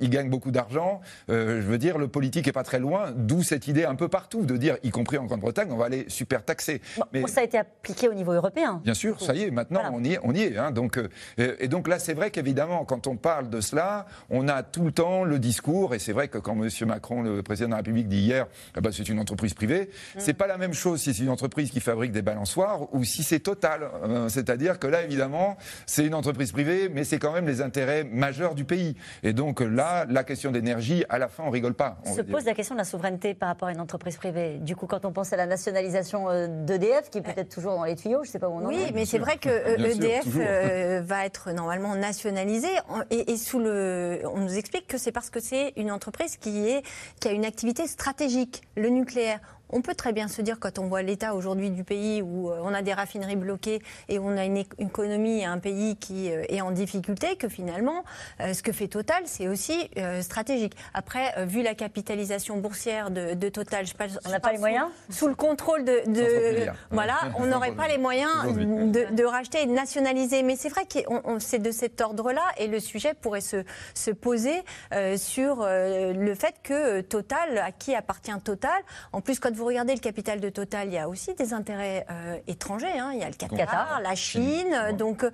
ils 0.00 0.10
gagnent 0.10 0.30
beaucoup 0.30 0.50
d'argent, 0.50 1.00
euh, 1.30 1.60
je 1.60 1.66
veux 1.66 1.78
dire 1.78 1.98
le 1.98 2.08
politique 2.08 2.48
est 2.48 2.52
pas 2.52 2.62
très 2.62 2.78
loin. 2.78 3.12
D'où 3.14 3.42
cette 3.42 3.68
idée 3.68 3.84
un 3.84 3.94
peu 3.94 4.08
partout 4.08 4.44
de 4.44 4.56
dire, 4.56 4.76
y 4.82 4.90
compris 4.90 5.18
en 5.18 5.24
Grande-Bretagne, 5.24 5.68
on 5.70 5.76
va 5.76 5.86
aller 5.86 6.06
super 6.08 6.44
taxer. 6.44 6.80
Mais 7.12 7.26
Ça 7.26 7.40
a 7.40 7.44
été 7.44 7.58
appliqué 7.58 8.08
au 8.08 8.14
niveau 8.14 8.32
européen. 8.32 8.80
Bien 8.84 8.94
sûr, 8.94 9.20
ça 9.20 9.34
y 9.34 9.42
est, 9.44 9.50
maintenant 9.50 9.82
on 9.92 10.02
y 10.04 10.14
est. 10.14 10.18
On 10.22 10.32
y 10.34 10.42
est 10.42 10.56
hein, 10.56 10.70
donc, 10.70 10.98
euh, 10.98 11.08
et 11.38 11.68
donc 11.68 11.88
là, 11.88 11.98
c'est 11.98 12.14
vrai 12.14 12.30
qu'évidemment, 12.30 12.84
quand 12.84 13.06
on 13.06 13.16
parle 13.16 13.50
de 13.50 13.60
cela, 13.60 14.06
on 14.30 14.48
a 14.48 14.62
tout 14.62 14.84
le 14.84 14.92
temps 14.92 15.24
le 15.24 15.38
discours, 15.38 15.94
et 15.94 15.98
c'est 15.98 16.12
vrai 16.12 16.28
que 16.28 16.38
quand 16.38 16.54
M. 16.54 16.68
Macron, 16.86 17.22
le 17.22 17.42
président 17.42 17.68
de 17.68 17.72
la 17.72 17.76
République, 17.78 18.08
dit 18.08 18.20
hier, 18.20 18.46
eh 18.76 18.80
ben, 18.80 18.92
c'est 18.92 19.08
une 19.08 19.18
entreprise 19.18 19.54
privée, 19.54 19.90
c'est 20.18 20.34
pas 20.34 20.46
la 20.46 20.58
même 20.58 20.74
chose 20.74 21.00
si 21.00 21.14
c'est 21.14 21.22
une 21.22 21.28
entreprise 21.28 21.70
qui 21.70 21.80
fabrique 21.80 22.12
des 22.12 22.22
balançoires 22.22 22.92
ou 22.94 23.04
si 23.04 23.22
c'est 23.22 23.40
Total. 23.42 23.90
Euh, 24.04 24.28
C'est-à-dire 24.28 24.78
que 24.78 24.86
là, 24.86 25.02
évidemment, 25.02 25.56
c'est 25.86 26.06
une 26.06 26.14
entreprise 26.14 26.52
privée, 26.52 26.88
mais 26.88 27.02
c'est 27.04 27.18
quand 27.18 27.32
même 27.32 27.46
les 27.46 27.60
intérêts 27.60 28.04
majeurs 28.04 28.54
du 28.54 28.64
pays. 28.64 28.91
Et 29.22 29.32
donc 29.32 29.60
là, 29.60 30.04
la 30.08 30.24
question 30.24 30.50
d'énergie, 30.50 31.04
à 31.08 31.18
la 31.18 31.28
fin, 31.28 31.44
on 31.46 31.50
rigole 31.50 31.74
pas. 31.74 31.98
on 32.04 32.14
se 32.14 32.20
pose 32.22 32.44
la 32.44 32.54
question 32.54 32.74
de 32.74 32.78
la 32.80 32.84
souveraineté 32.84 33.34
par 33.34 33.48
rapport 33.48 33.68
à 33.68 33.72
une 33.72 33.80
entreprise 33.80 34.16
privée. 34.16 34.58
Du 34.60 34.76
coup, 34.76 34.86
quand 34.86 35.04
on 35.04 35.12
pense 35.12 35.32
à 35.32 35.36
la 35.36 35.46
nationalisation 35.46 36.28
euh, 36.28 36.46
d'EDF, 36.48 37.10
qui 37.10 37.18
est 37.18 37.22
peut-être 37.22 37.48
toujours 37.48 37.74
dans 37.74 37.84
les 37.84 37.96
tuyaux, 37.96 38.22
je 38.24 38.28
ne 38.28 38.32
sais 38.32 38.38
pas 38.38 38.48
où 38.48 38.54
on 38.54 38.64
en 38.64 38.68
Oui, 38.68 38.82
est. 38.88 38.92
mais 38.92 39.04
c'est 39.04 39.18
vrai 39.18 39.36
que 39.38 39.48
euh, 39.48 39.76
sûr, 39.92 40.04
EDF 40.04 40.24
euh, 40.36 41.02
va 41.04 41.24
être 41.26 41.52
normalement 41.52 41.94
nationalisé 41.94 42.68
et, 43.10 43.32
et 43.32 43.36
sous 43.36 43.58
le, 43.58 44.20
on 44.32 44.38
nous 44.38 44.56
explique 44.56 44.86
que 44.86 44.98
c'est 44.98 45.12
parce 45.12 45.30
que 45.30 45.40
c'est 45.40 45.72
une 45.76 45.90
entreprise 45.90 46.36
qui 46.36 46.68
est 46.68 46.82
qui 47.20 47.28
a 47.28 47.32
une 47.32 47.44
activité 47.44 47.86
stratégique, 47.86 48.62
le 48.76 48.88
nucléaire. 48.88 49.40
On 49.72 49.80
peut 49.82 49.94
très 49.94 50.12
bien 50.12 50.28
se 50.28 50.42
dire, 50.42 50.58
quand 50.60 50.78
on 50.78 50.86
voit 50.86 51.02
l'état 51.02 51.34
aujourd'hui 51.34 51.70
du 51.70 51.82
pays 51.84 52.22
où 52.22 52.50
euh, 52.50 52.60
on 52.62 52.74
a 52.74 52.82
des 52.82 52.92
raffineries 52.92 53.36
bloquées 53.36 53.80
et 54.08 54.18
on 54.18 54.36
a 54.36 54.44
une, 54.44 54.58
éc- 54.58 54.72
une 54.78 54.88
économie 54.88 55.40
et 55.40 55.44
un 55.44 55.58
pays 55.58 55.96
qui 55.96 56.30
euh, 56.30 56.44
est 56.48 56.60
en 56.60 56.70
difficulté, 56.70 57.36
que 57.36 57.48
finalement, 57.48 58.04
euh, 58.40 58.52
ce 58.52 58.62
que 58.62 58.72
fait 58.72 58.88
Total, 58.88 59.22
c'est 59.26 59.48
aussi 59.48 59.88
stratégique. 60.20 60.74
Après, 60.94 61.46
vu 61.46 61.62
la 61.62 61.74
capitalisation 61.74 62.56
boursière 62.58 63.10
de, 63.10 63.34
de 63.34 63.48
Total, 63.48 63.86
je 63.86 63.94
on 64.26 64.30
n'a 64.30 64.40
pas 64.40 64.52
les 64.52 64.58
moyens 64.58 64.86
Sous 65.10 65.28
le 65.28 65.34
contrôle 65.34 65.84
de, 65.84 66.02
de- 66.06 66.14
500 66.14 66.50
milliards. 66.58 66.74
voilà, 66.90 67.14
on 67.38 67.46
n'aurait 67.46 67.72
pas 67.72 67.88
les 67.88 67.98
moyens 67.98 68.30
de, 68.56 69.14
de 69.14 69.24
racheter 69.24 69.62
et 69.62 69.66
de 69.66 69.72
nationaliser. 69.72 70.42
Mais 70.42 70.56
c'est 70.56 70.68
vrai 70.68 70.84
que 70.84 70.98
c'est 71.38 71.58
de 71.60 71.70
cet 71.70 72.00
ordre-là 72.00 72.42
et 72.58 72.66
le 72.66 72.80
sujet 72.80 73.14
pourrait 73.14 73.40
se, 73.40 73.64
se 73.94 74.10
poser 74.10 74.62
euh, 74.92 75.16
sur 75.16 75.62
euh, 75.62 76.12
le 76.12 76.34
fait 76.34 76.54
que 76.62 77.00
Total, 77.00 77.58
à 77.58 77.72
qui 77.72 77.94
appartient 77.94 78.32
Total, 78.44 78.70
en 79.12 79.20
plus 79.20 79.38
quand 79.40 79.54
vous 79.54 79.61
regardez 79.64 79.94
le 79.94 80.00
capital 80.00 80.40
de 80.40 80.48
Total, 80.48 80.88
il 80.88 80.94
y 80.94 80.98
a 80.98 81.08
aussi 81.08 81.34
des 81.34 81.52
intérêts 81.52 82.04
euh, 82.10 82.36
étrangers. 82.46 82.98
hein. 82.98 83.10
Il 83.14 83.20
y 83.20 83.22
a 83.24 83.28
le 83.28 83.34
Qatar, 83.34 83.58
Qatar. 83.58 84.00
la 84.02 84.14
Chine. 84.14 84.72
euh, 84.74 84.92
Donc 84.92 85.24
euh, 85.24 85.30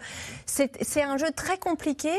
c'est 0.46 1.02
un 1.02 1.16
jeu 1.16 1.30
très 1.34 1.58
compliqué. 1.58 2.10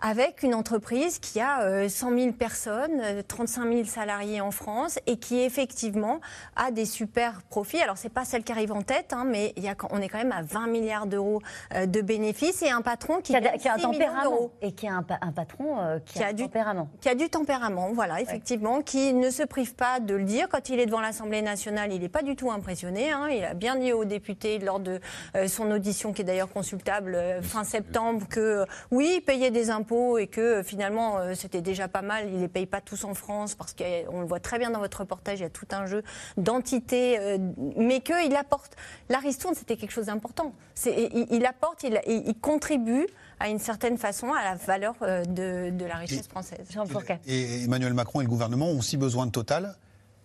Avec 0.00 0.44
une 0.44 0.54
entreprise 0.54 1.18
qui 1.18 1.40
a 1.40 1.62
euh, 1.62 1.88
100 1.88 2.16
000 2.16 2.32
personnes, 2.32 3.00
euh, 3.02 3.22
35 3.26 3.72
000 3.72 3.84
salariés 3.84 4.40
en 4.40 4.52
France 4.52 5.00
et 5.08 5.16
qui 5.16 5.40
effectivement 5.40 6.20
a 6.54 6.70
des 6.70 6.84
super 6.84 7.42
profits. 7.50 7.80
Alors 7.80 7.96
c'est 7.98 8.08
pas 8.08 8.24
celle 8.24 8.44
qui 8.44 8.52
arrive 8.52 8.70
en 8.72 8.82
tête, 8.82 9.12
hein, 9.12 9.24
mais 9.26 9.52
il 9.56 9.64
y 9.64 9.68
a, 9.68 9.74
on 9.90 10.00
est 10.00 10.08
quand 10.08 10.18
même 10.18 10.30
à 10.30 10.42
20 10.42 10.68
milliards 10.68 11.06
d'euros 11.06 11.40
euh, 11.74 11.86
de 11.86 12.00
bénéfices 12.00 12.62
et 12.62 12.70
un 12.70 12.80
patron 12.80 13.16
qui, 13.16 13.32
Qui 13.32 13.36
a, 13.38 13.58
qui 13.58 13.66
a 13.68 13.74
un 13.74 13.78
6 13.78 13.86
millions 13.88 13.92
tempérament. 13.98 14.50
Et 14.62 14.70
qui 14.70 14.86
a 14.86 14.94
un, 14.94 15.02
pa- 15.02 15.18
un 15.20 15.32
patron 15.32 15.80
euh, 15.80 15.98
qui, 15.98 16.14
Qui 16.14 16.22
a, 16.22 16.32
du- 16.32 16.44
tempérament. 16.44 16.88
Qui 17.00 17.08
a 17.08 17.14
du 17.16 17.28
tempérament, 17.28 17.90
voilà, 17.92 18.20
effectivement, 18.20 18.82
qui 18.82 19.12
ne 19.14 19.30
se 19.30 19.42
prive 19.42 19.74
pas 19.74 19.98
de 19.98 20.14
le 20.14 20.22
dire. 20.22 20.48
Quand 20.48 20.68
il 20.68 20.78
est 20.78 20.86
devant 20.86 21.00
l'Assemblée 21.00 21.42
nationale, 21.42 21.92
il 21.92 22.00
n'est 22.02 22.08
pas 22.08 22.22
du 22.22 22.36
tout 22.36 22.52
impressionné. 22.52 23.10
hein. 23.10 23.26
Il 23.30 23.42
a 23.44 23.54
bien 23.54 23.74
dit 23.74 23.92
aux 23.92 24.04
députés 24.04 24.60
lors 24.60 24.78
de 24.78 25.00
euh, 25.34 25.48
son 25.48 25.68
audition, 25.72 26.12
qui 26.12 26.22
est 26.22 26.24
d'ailleurs 26.24 26.52
consultable 26.52 27.16
euh, 27.16 27.42
fin 27.42 27.64
septembre, 27.64 28.28
que 28.28 28.38
euh, 28.38 28.64
oui, 28.92 29.14
il 29.16 29.20
payait 29.22 29.50
des 29.50 29.70
impôts 29.70 29.87
impôts 29.88 30.18
et 30.18 30.26
que 30.26 30.62
finalement 30.62 31.18
c'était 31.34 31.62
déjà 31.62 31.88
pas 31.88 32.02
mal, 32.02 32.28
ils 32.28 32.36
ne 32.36 32.40
les 32.40 32.48
payent 32.48 32.66
pas 32.66 32.80
tous 32.80 33.04
en 33.04 33.14
France 33.14 33.54
parce 33.54 33.74
qu'on 33.74 34.20
le 34.20 34.26
voit 34.26 34.40
très 34.40 34.58
bien 34.58 34.70
dans 34.70 34.80
votre 34.80 35.00
reportage, 35.00 35.38
il 35.40 35.42
y 35.42 35.46
a 35.46 35.50
tout 35.50 35.66
un 35.70 35.86
jeu 35.86 36.02
d'entités, 36.36 37.38
mais 37.76 38.00
qu'il 38.00 38.36
apporte. 38.36 38.76
La 39.08 39.18
ristourne, 39.18 39.54
c'était 39.54 39.76
quelque 39.76 39.90
chose 39.92 40.06
d'important. 40.06 40.52
Il, 40.86 41.26
il, 41.30 41.46
apporte, 41.46 41.82
il, 41.82 42.00
il 42.06 42.34
contribue 42.40 43.06
à 43.40 43.48
une 43.48 43.58
certaine 43.58 43.98
façon 43.98 44.32
à 44.32 44.44
la 44.44 44.54
valeur 44.56 44.94
de, 45.00 45.70
de 45.70 45.84
la 45.84 45.96
richesse 45.96 46.28
française. 46.28 46.66
Jean 46.70 46.84
et 47.26 47.64
Emmanuel 47.64 47.94
Macron 47.94 48.20
et 48.20 48.24
le 48.24 48.30
gouvernement 48.30 48.68
ont 48.70 48.78
aussi 48.78 48.96
besoin 48.96 49.26
de 49.26 49.30
Total 49.30 49.76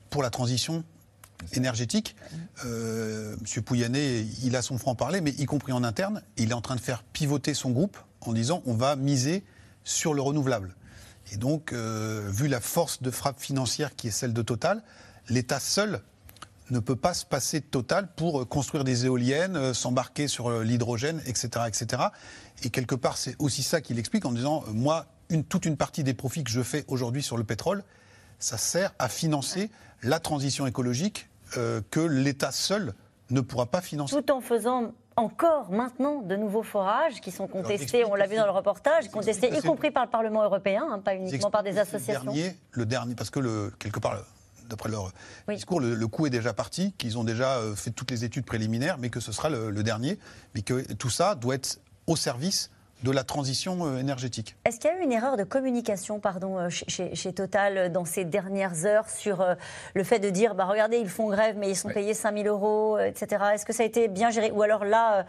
pour 0.09 0.23
la 0.23 0.29
transition 0.29 0.83
énergétique. 1.53 2.15
Euh, 2.65 3.35
Monsieur 3.41 3.61
Pouyanné, 3.61 4.25
il 4.43 4.55
a 4.55 4.61
son 4.61 4.77
franc-parler, 4.77 5.21
mais 5.21 5.31
y 5.31 5.45
compris 5.45 5.73
en 5.73 5.83
interne, 5.83 6.21
il 6.37 6.51
est 6.51 6.53
en 6.53 6.61
train 6.61 6.75
de 6.75 6.81
faire 6.81 7.03
pivoter 7.03 7.53
son 7.53 7.71
groupe 7.71 7.97
en 8.27 8.33
disant 8.33 8.61
on 8.65 8.73
va 8.73 8.95
miser 8.95 9.43
sur 9.83 10.13
le 10.13 10.21
renouvelable. 10.21 10.75
Et 11.31 11.37
donc, 11.37 11.71
euh, 11.73 12.29
vu 12.29 12.47
la 12.47 12.59
force 12.59 13.01
de 13.01 13.11
frappe 13.11 13.39
financière 13.39 13.95
qui 13.95 14.07
est 14.07 14.11
celle 14.11 14.33
de 14.33 14.41
Total, 14.41 14.83
l'État 15.29 15.59
seul 15.59 16.01
ne 16.69 16.79
peut 16.79 16.95
pas 16.95 17.13
se 17.13 17.25
passer 17.25 17.59
de 17.59 17.65
Total 17.65 18.07
pour 18.15 18.47
construire 18.47 18.83
des 18.83 19.05
éoliennes, 19.05 19.55
euh, 19.55 19.73
s'embarquer 19.73 20.27
sur 20.27 20.61
l'hydrogène, 20.61 21.21
etc., 21.25 21.65
etc. 21.67 22.03
Et 22.63 22.69
quelque 22.69 22.95
part, 22.95 23.17
c'est 23.17 23.35
aussi 23.39 23.63
ça 23.63 23.81
qu'il 23.81 23.99
explique 23.99 24.25
en 24.25 24.31
disant 24.31 24.63
moi, 24.67 25.07
toute 25.49 25.65
une 25.65 25.77
partie 25.77 26.03
des 26.03 26.13
profits 26.13 26.43
que 26.43 26.51
je 26.51 26.61
fais 26.61 26.85
aujourd'hui 26.87 27.23
sur 27.23 27.37
le 27.37 27.43
pétrole, 27.43 27.83
ça 28.39 28.57
sert 28.57 28.93
à 28.99 29.09
financer 29.09 29.71
la 30.03 30.19
transition 30.19 30.67
écologique 30.67 31.29
euh, 31.57 31.81
que 31.89 31.99
l'État 31.99 32.51
seul 32.51 32.93
ne 33.29 33.41
pourra 33.41 33.65
pas 33.67 33.81
financer. 33.81 34.15
Tout 34.15 34.31
en 34.31 34.41
faisant 34.41 34.93
encore 35.15 35.71
maintenant 35.71 36.21
de 36.21 36.35
nouveaux 36.35 36.63
forages 36.63 37.21
qui 37.21 37.31
sont 37.31 37.47
contestés, 37.47 38.05
on 38.05 38.15
l'a 38.15 38.27
vu 38.27 38.35
dans 38.35 38.45
le 38.45 38.51
reportage, 38.51 39.09
contestés 39.09 39.55
y 39.55 39.61
compris 39.61 39.91
par 39.91 40.05
le 40.05 40.09
Parlement 40.09 40.43
européen, 40.43 40.87
hein, 40.89 40.99
pas 40.99 41.15
uniquement 41.15 41.51
par 41.51 41.63
des 41.63 41.77
associations. 41.77 42.21
Le 42.25 42.33
dernier, 42.33 42.57
le 42.71 42.85
dernier 42.85 43.15
parce 43.15 43.29
que 43.29 43.39
le, 43.39 43.71
quelque 43.79 43.99
part, 43.99 44.17
d'après 44.69 44.89
leur 44.89 45.11
discours, 45.47 45.79
le, 45.79 46.07
coup 46.07 46.25
est 46.25 46.31
déjà 46.31 46.53
parti, 46.53 46.93
qu'ils 46.93 47.17
ont 47.17 47.23
déjà 47.23 47.57
euh, 47.57 47.75
fait 47.75 47.91
toutes 47.91 48.11
les 48.11 48.23
études 48.23 48.45
préliminaires, 48.45 48.97
mais 48.97 49.09
que 49.09 49.19
ce 49.19 49.31
sera 49.31 49.49
le, 49.49 49.69
le 49.69 49.83
dernier, 49.83 50.19
mais 50.55 50.61
que 50.61 50.93
tout 50.93 51.09
ça 51.09 51.35
doit 51.35 51.55
être 51.55 51.79
au 52.07 52.15
service 52.15 52.69
de 53.03 53.11
la 53.11 53.23
transition 53.23 53.85
euh, 53.85 53.99
énergétique. 53.99 54.55
Est-ce 54.65 54.79
qu'il 54.79 54.89
y 54.89 54.93
a 54.93 54.99
eu 54.99 55.03
une 55.03 55.11
erreur 55.11 55.37
de 55.37 55.43
communication 55.43 56.19
pardon, 56.19 56.57
euh, 56.57 56.69
chez, 56.69 57.33
Total 57.33 57.77
euh, 57.77 57.89
dans 57.89 58.05
ces 58.05 58.25
dernières 58.25 58.85
heures 58.85 59.09
sur 59.09 59.45
le 59.93 60.03
fait 60.03 60.19
de 60.19 60.29
dire 60.29 60.55
bah, 60.55 60.65
regardez, 60.65 60.97
ils 60.97 61.09
font 61.09 61.29
grève, 61.29 61.55
mais 61.57 61.69
ils 61.69 61.75
sont 61.75 61.89
payés 61.89 62.13
5 62.13 62.37
000 62.37 62.47
euros, 62.47 62.97
etc. 62.99 63.43
Est-ce 63.53 63.65
que 63.65 63.73
ça 63.73 63.83
a 63.83 63.85
été 63.85 64.07
bien 64.07 64.29
géré? 64.29 64.51
Ou 64.51 64.61
alors 64.61 64.85
là. 64.85 65.25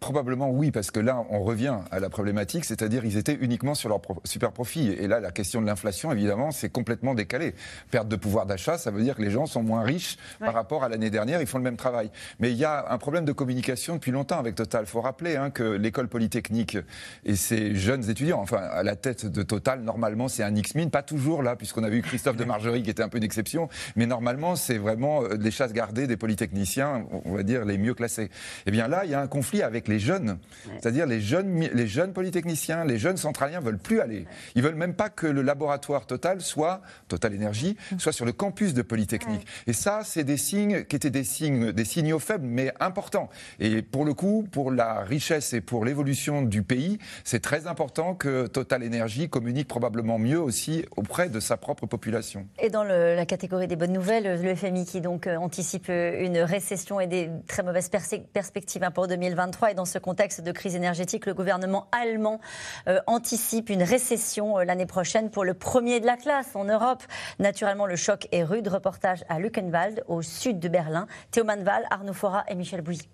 probablement 0.00 0.50
oui, 0.50 0.70
parce 0.70 0.90
que 0.90 1.00
là, 1.00 1.24
on 1.30 1.42
revient 1.42 1.78
à 1.90 2.00
la 2.00 2.08
problématique, 2.08 2.64
c'est-à-dire 2.64 3.04
ils 3.04 3.16
étaient 3.16 3.34
uniquement 3.34 3.74
sur 3.74 3.88
leur 3.88 4.00
super 4.24 4.52
profit. 4.52 4.90
Et 4.90 5.08
là, 5.08 5.20
la 5.20 5.30
question 5.30 5.60
de 5.60 5.66
l'inflation, 5.66 6.12
évidemment, 6.12 6.50
c'est 6.50 6.68
complètement 6.68 7.14
décalé. 7.14 7.54
Perte 7.90 8.08
de 8.08 8.16
pouvoir 8.16 8.46
d'achat, 8.46 8.78
ça 8.78 8.90
veut 8.90 9.02
dire 9.02 9.16
que 9.16 9.22
les 9.22 9.30
gens 9.30 9.46
sont 9.46 9.62
moins 9.62 9.82
riches 9.82 10.16
par 10.38 10.54
rapport 10.54 10.84
à 10.84 10.88
l'année 10.88 11.10
dernière, 11.10 11.40
ils 11.40 11.46
font 11.46 11.58
le 11.58 11.64
même 11.64 11.76
travail. 11.76 12.10
Mais 12.38 12.50
il 12.50 12.56
y 12.56 12.64
a 12.64 12.86
un 12.90 12.98
problème 12.98 13.24
de 13.24 13.32
communication 13.32 13.94
depuis 13.94 14.12
longtemps 14.12 14.38
avec 14.38 14.54
Total. 14.54 14.84
Il 14.84 14.88
faut 14.88 15.00
rappeler 15.00 15.36
hein, 15.36 15.50
que 15.50 15.64
l'école 15.64 16.08
polytechnique 16.08 16.78
et 17.24 17.36
ces 17.36 17.74
jeunes 17.74 18.08
étudiants, 18.08 18.40
enfin 18.40 18.58
à 18.58 18.82
la 18.82 18.96
tête 18.96 19.26
de 19.26 19.42
Total, 19.42 19.80
normalement 19.80 20.28
c'est 20.28 20.42
un 20.42 20.54
X-Min, 20.54 20.88
pas 20.88 21.02
toujours 21.02 21.42
là, 21.42 21.56
puisqu'on 21.56 21.84
a 21.84 21.88
vu 21.88 22.02
Christophe 22.02 22.36
de 22.36 22.44
Margerie 22.44 22.82
qui 22.82 22.90
était 22.90 23.02
un 23.02 23.08
peu 23.08 23.18
une 23.18 23.24
exception, 23.24 23.68
mais 23.96 24.06
normalement 24.06 24.56
c'est 24.56 24.78
vraiment 24.78 25.22
euh, 25.22 25.36
les 25.38 25.50
chasses 25.50 25.72
gardées 25.72 26.06
des 26.06 26.16
polytechniciens, 26.16 27.06
on 27.24 27.34
va 27.34 27.42
dire 27.42 27.64
les 27.64 27.78
mieux 27.78 27.94
classés. 27.94 28.30
Eh 28.66 28.70
bien 28.70 28.88
là, 28.88 29.04
il 29.04 29.10
y 29.10 29.14
a 29.14 29.20
un 29.20 29.26
conflit 29.26 29.62
avec 29.62 29.88
les 29.88 29.98
jeunes, 29.98 30.38
c'est-à-dire 30.80 31.06
les 31.06 31.20
jeunes, 31.20 31.60
les 31.60 31.86
jeunes 31.86 32.12
polytechniciens, 32.12 32.84
les 32.84 32.98
jeunes 32.98 33.16
centraliens 33.16 33.60
veulent 33.60 33.78
plus 33.78 34.00
aller. 34.00 34.26
Ils 34.54 34.62
veulent 34.62 34.74
même 34.74 34.94
pas 34.94 35.10
que 35.10 35.26
le 35.26 35.42
laboratoire 35.42 36.06
Total 36.06 36.40
soit 36.40 36.82
Total 37.08 37.34
Énergie 37.34 37.76
soit 37.98 38.12
sur 38.12 38.24
le 38.24 38.32
campus 38.32 38.74
de 38.74 38.82
Polytechnique. 38.82 39.46
Et 39.66 39.72
ça, 39.72 40.00
c'est 40.04 40.24
des 40.24 40.36
signes 40.36 40.84
qui 40.84 40.96
étaient 40.96 41.10
des 41.10 41.24
signes, 41.24 41.72
des 41.72 41.84
signaux 41.84 42.18
faibles 42.18 42.46
mais 42.46 42.72
importants. 42.80 43.28
Et 43.60 43.82
pour 43.82 44.04
le 44.04 44.14
coup, 44.14 44.46
pour 44.50 44.70
la 44.70 45.00
richesse 45.00 45.52
et 45.52 45.60
pour 45.60 45.84
l'évolution 45.84 46.42
du 46.42 46.62
pays, 46.62 46.83
c'est 47.24 47.40
très 47.40 47.66
important 47.66 48.14
que 48.14 48.46
Total 48.46 48.84
Energy 48.84 49.28
communique 49.28 49.68
probablement 49.68 50.18
mieux 50.18 50.40
aussi 50.40 50.84
auprès 50.96 51.28
de 51.28 51.40
sa 51.40 51.56
propre 51.56 51.86
population. 51.86 52.46
Et 52.58 52.70
dans 52.70 52.84
la 52.84 53.26
catégorie 53.26 53.66
des 53.66 53.76
bonnes 53.76 53.92
nouvelles, 53.92 54.40
le 54.42 54.54
FMI 54.54 54.84
qui 54.84 55.00
donc 55.00 55.26
euh, 55.26 55.36
anticipe 55.36 55.86
euh, 55.88 56.24
une 56.24 56.38
récession 56.38 57.00
et 57.00 57.06
des 57.06 57.30
très 57.46 57.62
mauvaises 57.62 57.90
perspectives 58.32 58.82
hein, 58.82 58.90
pour 58.90 59.06
2023. 59.06 59.72
Et 59.72 59.74
dans 59.74 59.84
ce 59.84 59.98
contexte 59.98 60.40
de 60.40 60.52
crise 60.52 60.74
énergétique, 60.74 61.26
le 61.26 61.34
gouvernement 61.34 61.88
allemand 61.92 62.40
euh, 62.88 63.00
anticipe 63.06 63.70
une 63.70 63.82
récession 63.82 64.58
l'année 64.58 64.86
prochaine 64.86 65.30
pour 65.30 65.44
le 65.44 65.54
premier 65.54 66.00
de 66.00 66.06
la 66.06 66.16
classe 66.16 66.54
en 66.54 66.64
Europe. 66.64 67.02
Naturellement, 67.38 67.86
le 67.86 67.96
choc 67.96 68.28
est 68.32 68.44
rude. 68.44 68.68
Reportage 68.68 69.24
à 69.28 69.38
Luckenwald, 69.38 70.04
au 70.08 70.22
sud 70.22 70.58
de 70.58 70.68
Berlin. 70.68 71.06
Théo 71.30 71.44
Manval, 71.44 71.84
Arnaud 71.90 72.12
Fora 72.12 72.44
et 72.48 72.54
Michel 72.54 72.80
Bouilly. 72.80 73.08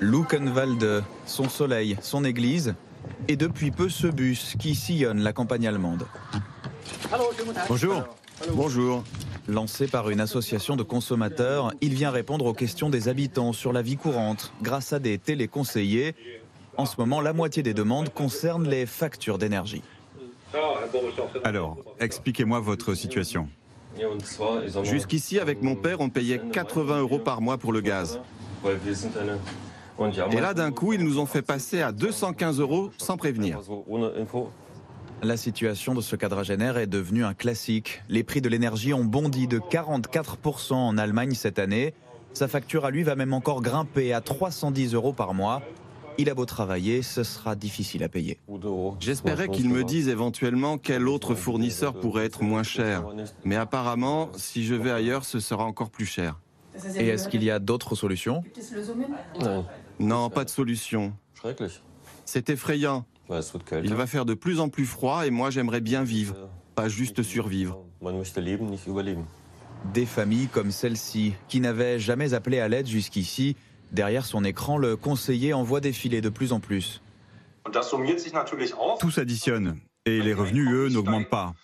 Luckenwalde, 0.00 1.04
son 1.26 1.48
soleil, 1.48 1.96
son 2.02 2.24
église, 2.24 2.74
et 3.26 3.36
depuis 3.36 3.70
peu 3.70 3.88
ce 3.88 4.06
bus 4.06 4.54
qui 4.58 4.74
sillonne 4.74 5.20
la 5.20 5.32
campagne 5.32 5.66
allemande. 5.66 6.06
Bonjour. 7.68 8.02
Bonjour. 8.52 9.04
Lancé 9.48 9.86
par 9.86 10.10
une 10.10 10.20
association 10.20 10.76
de 10.76 10.82
consommateurs, 10.82 11.72
il 11.80 11.94
vient 11.94 12.10
répondre 12.10 12.44
aux 12.44 12.52
questions 12.52 12.90
des 12.90 13.08
habitants 13.08 13.52
sur 13.52 13.72
la 13.72 13.82
vie 13.82 13.96
courante 13.96 14.52
grâce 14.62 14.92
à 14.92 14.98
des 14.98 15.18
téléconseillers. 15.18 16.14
En 16.76 16.86
ce 16.86 16.96
moment, 16.98 17.20
la 17.20 17.32
moitié 17.32 17.62
des 17.62 17.74
demandes 17.74 18.10
concernent 18.10 18.68
les 18.68 18.86
factures 18.86 19.38
d'énergie. 19.38 19.82
Alors, 21.44 21.78
expliquez-moi 21.98 22.60
votre 22.60 22.94
situation. 22.94 23.48
Jusqu'ici, 24.84 25.40
avec 25.40 25.62
mon 25.62 25.74
père, 25.74 26.00
on 26.00 26.08
payait 26.08 26.40
80 26.52 27.00
euros 27.00 27.18
par 27.18 27.40
mois 27.40 27.58
pour 27.58 27.72
le 27.72 27.80
gaz. 27.80 28.20
Et 30.30 30.40
là, 30.40 30.54
d'un 30.54 30.70
coup, 30.70 30.92
ils 30.92 31.02
nous 31.02 31.18
ont 31.18 31.26
fait 31.26 31.42
passer 31.42 31.82
à 31.82 31.92
215 31.92 32.60
euros 32.60 32.90
sans 32.98 33.16
prévenir. 33.16 33.60
La 35.22 35.36
situation 35.36 35.94
de 35.94 36.00
ce 36.00 36.14
quadragénaire 36.14 36.78
est 36.78 36.86
devenue 36.86 37.24
un 37.24 37.34
classique. 37.34 38.02
Les 38.08 38.22
prix 38.22 38.40
de 38.40 38.48
l'énergie 38.48 38.94
ont 38.94 39.04
bondi 39.04 39.48
de 39.48 39.58
44% 39.58 40.74
en 40.74 40.96
Allemagne 40.96 41.34
cette 41.34 41.58
année. 41.58 41.94
Sa 42.34 42.46
facture 42.46 42.84
à 42.84 42.90
lui 42.90 43.02
va 43.02 43.16
même 43.16 43.32
encore 43.32 43.60
grimper 43.60 44.12
à 44.12 44.20
310 44.20 44.94
euros 44.94 45.12
par 45.12 45.34
mois. 45.34 45.62
Il 46.18 46.30
a 46.30 46.34
beau 46.34 46.44
travailler, 46.46 47.02
ce 47.02 47.22
sera 47.22 47.56
difficile 47.56 48.04
à 48.04 48.08
payer. 48.08 48.38
J'espérais 49.00 49.48
qu'ils 49.48 49.68
me 49.68 49.82
disent 49.82 50.08
éventuellement 50.08 50.78
quel 50.78 51.08
autre 51.08 51.34
fournisseur 51.34 51.94
pourrait 51.94 52.26
être 52.26 52.42
moins 52.42 52.64
cher. 52.64 53.04
Mais 53.44 53.56
apparemment, 53.56 54.30
si 54.36 54.64
je 54.64 54.74
vais 54.74 54.90
ailleurs, 54.90 55.24
ce 55.24 55.40
sera 55.40 55.64
encore 55.64 55.90
plus 55.90 56.06
cher. 56.06 56.38
Et 56.96 57.08
est-ce 57.08 57.28
qu'il 57.28 57.42
y 57.42 57.50
a 57.50 57.58
d'autres 57.58 57.94
solutions? 57.94 58.42
Non, 59.40 59.64
pas 60.34 60.44
de 60.44 60.50
solution. 60.50 61.12
C'est 62.24 62.50
effrayant. 62.50 63.06
Il 63.82 63.94
va 63.94 64.06
faire 64.06 64.24
de 64.24 64.34
plus 64.34 64.60
en 64.60 64.68
plus 64.68 64.86
froid 64.86 65.26
et 65.26 65.30
moi 65.30 65.50
j'aimerais 65.50 65.80
bien 65.80 66.02
vivre, 66.02 66.48
pas 66.74 66.88
juste 66.88 67.22
survivre. 67.22 67.84
Des 69.92 70.06
familles 70.06 70.48
comme 70.48 70.70
celle-ci, 70.70 71.34
qui 71.48 71.60
n'avaient 71.60 71.98
jamais 71.98 72.34
appelé 72.34 72.58
à 72.58 72.68
l'aide 72.68 72.86
jusqu'ici, 72.86 73.56
derrière 73.92 74.24
son 74.24 74.44
écran, 74.44 74.78
le 74.78 74.96
conseiller 74.96 75.52
envoie 75.52 75.80
défiler 75.80 76.20
de 76.20 76.28
plus 76.28 76.52
en 76.52 76.60
plus. 76.60 77.02
Tout 79.00 79.10
s'additionne 79.10 79.78
et 80.06 80.22
les 80.22 80.34
revenus, 80.34 80.68
eux, 80.70 80.88
n'augmentent 80.88 81.28
pas. 81.28 81.54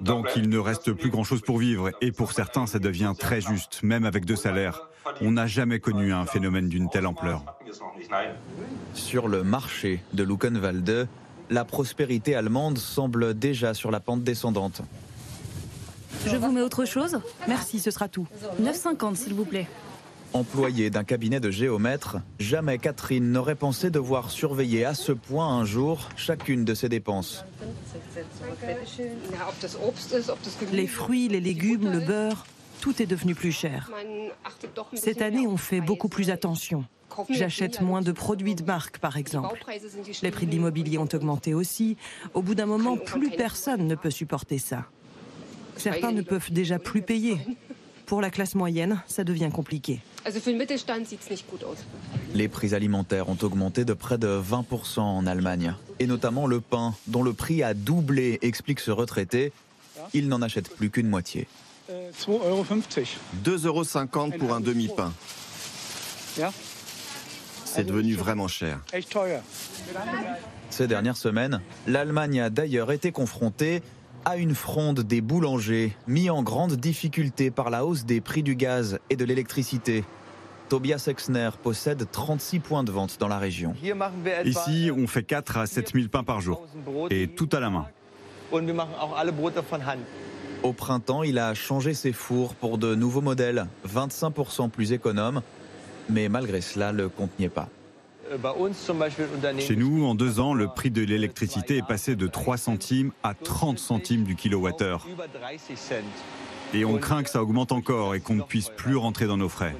Donc 0.00 0.30
il 0.36 0.48
ne 0.48 0.58
reste 0.58 0.92
plus 0.92 1.10
grand-chose 1.10 1.42
pour 1.42 1.58
vivre 1.58 1.90
et 2.00 2.10
pour 2.10 2.32
certains 2.32 2.66
ça 2.66 2.78
devient 2.78 3.12
très 3.18 3.42
juste, 3.42 3.82
même 3.82 4.04
avec 4.04 4.24
deux 4.24 4.36
salaires. 4.36 4.88
On 5.20 5.32
n'a 5.32 5.46
jamais 5.46 5.80
connu 5.80 6.12
un 6.12 6.26
phénomène 6.26 6.68
d'une 6.68 6.88
telle 6.88 7.06
ampleur. 7.06 7.44
Sur 8.94 9.28
le 9.28 9.42
marché 9.42 10.02
de 10.12 10.22
Luckenwalde, 10.22 11.08
la 11.50 11.64
prospérité 11.64 12.34
allemande 12.34 12.78
semble 12.78 13.38
déjà 13.38 13.74
sur 13.74 13.90
la 13.90 14.00
pente 14.00 14.22
descendante. 14.22 14.82
Je 16.26 16.36
vous 16.36 16.52
mets 16.52 16.62
autre 16.62 16.84
chose 16.84 17.20
Merci, 17.46 17.80
ce 17.80 17.90
sera 17.90 18.08
tout. 18.08 18.26
9,50 18.62 19.16
s'il 19.16 19.34
vous 19.34 19.44
plaît. 19.44 19.66
Employée 20.32 20.90
d'un 20.90 21.04
cabinet 21.04 21.38
de 21.38 21.50
géomètre, 21.52 22.16
jamais 22.40 22.78
Catherine 22.78 23.30
n'aurait 23.30 23.54
pensé 23.54 23.90
devoir 23.90 24.32
surveiller 24.32 24.84
à 24.84 24.94
ce 24.94 25.12
point 25.12 25.46
un 25.46 25.64
jour 25.64 26.08
chacune 26.16 26.64
de 26.64 26.74
ses 26.74 26.88
dépenses. 26.88 27.44
Les 30.72 30.86
fruits, 30.88 31.28
les 31.28 31.40
légumes, 31.40 31.88
le 31.88 32.00
beurre, 32.00 32.46
tout 32.84 33.00
est 33.00 33.06
devenu 33.06 33.34
plus 33.34 33.50
cher. 33.50 33.90
Cette 34.92 35.22
année, 35.22 35.46
on 35.46 35.56
fait 35.56 35.80
beaucoup 35.80 36.10
plus 36.10 36.28
attention. 36.28 36.84
J'achète 37.30 37.80
moins 37.80 38.02
de 38.02 38.12
produits 38.12 38.54
de 38.54 38.62
marque, 38.62 38.98
par 38.98 39.16
exemple. 39.16 39.64
Les 40.20 40.30
prix 40.30 40.44
de 40.44 40.50
l'immobilier 40.50 40.98
ont 40.98 41.08
augmenté 41.10 41.54
aussi. 41.54 41.96
Au 42.34 42.42
bout 42.42 42.54
d'un 42.54 42.66
moment, 42.66 42.98
plus 42.98 43.30
personne 43.30 43.86
ne 43.86 43.94
peut 43.94 44.10
supporter 44.10 44.58
ça. 44.58 44.84
Certains 45.78 46.12
ne 46.12 46.20
peuvent 46.20 46.52
déjà 46.52 46.78
plus 46.78 47.00
payer. 47.00 47.38
Pour 48.04 48.20
la 48.20 48.28
classe 48.28 48.54
moyenne, 48.54 49.00
ça 49.06 49.24
devient 49.24 49.50
compliqué. 49.50 50.02
Les 52.34 52.48
prix 52.48 52.74
alimentaires 52.74 53.30
ont 53.30 53.38
augmenté 53.40 53.86
de 53.86 53.94
près 53.94 54.18
de 54.18 54.28
20% 54.28 55.00
en 55.00 55.26
Allemagne. 55.26 55.74
Et 56.00 56.06
notamment 56.06 56.46
le 56.46 56.60
pain, 56.60 56.94
dont 57.06 57.22
le 57.22 57.32
prix 57.32 57.62
a 57.62 57.72
doublé, 57.72 58.38
explique 58.42 58.80
ce 58.80 58.90
retraité. 58.90 59.52
Il 60.12 60.28
n'en 60.28 60.42
achète 60.42 60.68
plus 60.68 60.90
qu'une 60.90 61.08
moitié. 61.08 61.48
2,50 63.44 63.66
euros 63.66 63.84
pour 64.38 64.54
un 64.54 64.60
demi-pain. 64.60 65.12
C'est 67.64 67.84
devenu 67.84 68.14
vraiment 68.14 68.48
cher. 68.48 68.80
Ces 70.70 70.86
dernières 70.86 71.16
semaines, 71.16 71.60
l'Allemagne 71.86 72.40
a 72.40 72.50
d'ailleurs 72.50 72.92
été 72.92 73.12
confrontée 73.12 73.82
à 74.24 74.36
une 74.36 74.54
fronde 74.54 75.00
des 75.00 75.20
boulangers, 75.20 75.94
mis 76.06 76.30
en 76.30 76.42
grande 76.42 76.76
difficulté 76.76 77.50
par 77.50 77.68
la 77.68 77.84
hausse 77.84 78.04
des 78.04 78.20
prix 78.20 78.42
du 78.42 78.56
gaz 78.56 78.98
et 79.10 79.16
de 79.16 79.24
l'électricité. 79.24 80.04
Tobias 80.70 81.04
Exner 81.08 81.50
possède 81.62 82.06
36 82.10 82.60
points 82.60 82.84
de 82.84 82.90
vente 82.90 83.18
dans 83.20 83.28
la 83.28 83.38
région. 83.38 83.74
Ici, 84.44 84.90
on 84.96 85.06
fait 85.06 85.22
4 85.22 85.58
à 85.58 85.66
7 85.66 85.92
000 85.92 86.08
pains 86.08 86.24
par 86.24 86.40
jour, 86.40 86.66
et 87.10 87.28
tout 87.28 87.50
à 87.52 87.60
la 87.60 87.68
main. 87.68 87.86
Au 90.64 90.72
printemps, 90.72 91.22
il 91.22 91.38
a 91.38 91.52
changé 91.52 91.92
ses 91.92 92.12
fours 92.12 92.54
pour 92.54 92.78
de 92.78 92.94
nouveaux 92.94 93.20
modèles, 93.20 93.66
25% 93.86 94.70
plus 94.70 94.92
économes, 94.92 95.42
mais 96.08 96.30
malgré 96.30 96.62
cela, 96.62 96.90
le 96.90 97.10
compte 97.10 97.38
n'y 97.38 97.44
est 97.44 97.50
pas. 97.50 97.68
Chez 99.58 99.76
nous, 99.76 100.06
en 100.06 100.14
deux 100.14 100.40
ans, 100.40 100.54
le 100.54 100.68
prix 100.68 100.90
de 100.90 101.02
l'électricité 101.02 101.76
est 101.76 101.86
passé 101.86 102.16
de 102.16 102.26
3 102.26 102.56
centimes 102.56 103.12
à 103.22 103.34
30 103.34 103.78
centimes 103.78 104.24
du 104.24 104.36
kilowattheure. 104.36 105.06
Et 106.72 106.86
on 106.86 106.96
craint 106.96 107.22
que 107.22 107.28
ça 107.28 107.42
augmente 107.42 107.70
encore 107.70 108.14
et 108.14 108.20
qu'on 108.20 108.36
ne 108.36 108.42
puisse 108.42 108.70
plus 108.70 108.96
rentrer 108.96 109.26
dans 109.26 109.36
nos 109.36 109.50
frais. 109.50 109.76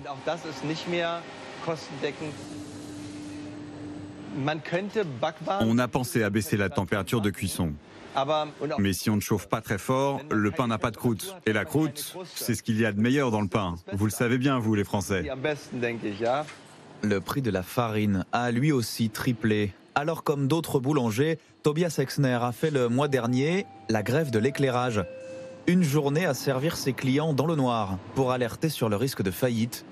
On 5.60 5.78
a 5.78 5.88
pensé 5.88 6.22
à 6.22 6.30
baisser 6.30 6.56
la 6.56 6.68
température 6.68 7.20
de 7.20 7.30
cuisson. 7.30 7.72
Mais 8.78 8.92
si 8.92 9.10
on 9.10 9.16
ne 9.16 9.20
chauffe 9.20 9.48
pas 9.48 9.60
très 9.60 9.78
fort, 9.78 10.20
le 10.30 10.50
pain 10.50 10.66
n'a 10.66 10.78
pas 10.78 10.90
de 10.90 10.96
croûte. 10.96 11.36
Et 11.46 11.52
la 11.52 11.64
croûte, 11.64 12.16
c'est 12.34 12.54
ce 12.54 12.62
qu'il 12.62 12.80
y 12.80 12.86
a 12.86 12.92
de 12.92 13.00
meilleur 13.00 13.30
dans 13.30 13.40
le 13.40 13.48
pain. 13.48 13.74
Vous 13.92 14.04
le 14.04 14.10
savez 14.10 14.38
bien, 14.38 14.58
vous, 14.58 14.74
les 14.74 14.84
Français. 14.84 15.28
Le 17.02 17.20
prix 17.20 17.42
de 17.42 17.50
la 17.50 17.62
farine 17.62 18.24
a 18.32 18.50
lui 18.50 18.72
aussi 18.72 19.10
triplé. 19.10 19.72
Alors 19.94 20.24
comme 20.24 20.48
d'autres 20.48 20.80
boulangers, 20.80 21.38
Tobias 21.62 21.96
Exner 21.98 22.38
a 22.40 22.52
fait 22.52 22.70
le 22.70 22.88
mois 22.88 23.08
dernier 23.08 23.66
la 23.88 24.02
grève 24.02 24.30
de 24.30 24.38
l'éclairage. 24.38 25.04
Une 25.66 25.82
journée 25.82 26.26
à 26.26 26.34
servir 26.34 26.76
ses 26.76 26.92
clients 26.92 27.32
dans 27.32 27.46
le 27.46 27.56
noir 27.56 27.98
pour 28.14 28.32
alerter 28.32 28.68
sur 28.68 28.88
le 28.88 28.96
risque 28.96 29.22
de 29.22 29.30
faillite. 29.30 29.84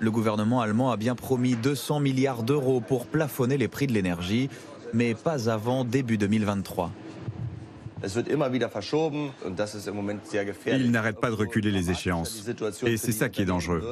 Le 0.00 0.10
gouvernement 0.10 0.60
allemand 0.60 0.90
a 0.90 0.96
bien 0.96 1.14
promis 1.14 1.56
200 1.56 2.00
milliards 2.00 2.42
d'euros 2.42 2.80
pour 2.80 3.06
plafonner 3.06 3.56
les 3.56 3.68
prix 3.68 3.86
de 3.86 3.92
l'énergie, 3.92 4.48
mais 4.92 5.14
pas 5.14 5.50
avant 5.50 5.84
début 5.84 6.18
2023. 6.18 6.92
Il 10.66 10.90
n'arrête 10.92 11.20
pas 11.20 11.30
de 11.30 11.34
reculer 11.34 11.72
les 11.72 11.90
échéances. 11.90 12.48
Et 12.86 12.96
c'est 12.96 13.12
ça 13.12 13.28
qui 13.28 13.42
est 13.42 13.44
dangereux. 13.44 13.82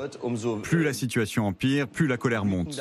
Plus 0.62 0.84
la 0.84 0.92
situation 0.92 1.46
empire, 1.46 1.88
plus 1.88 2.06
la 2.06 2.16
colère 2.16 2.44
monte. 2.44 2.80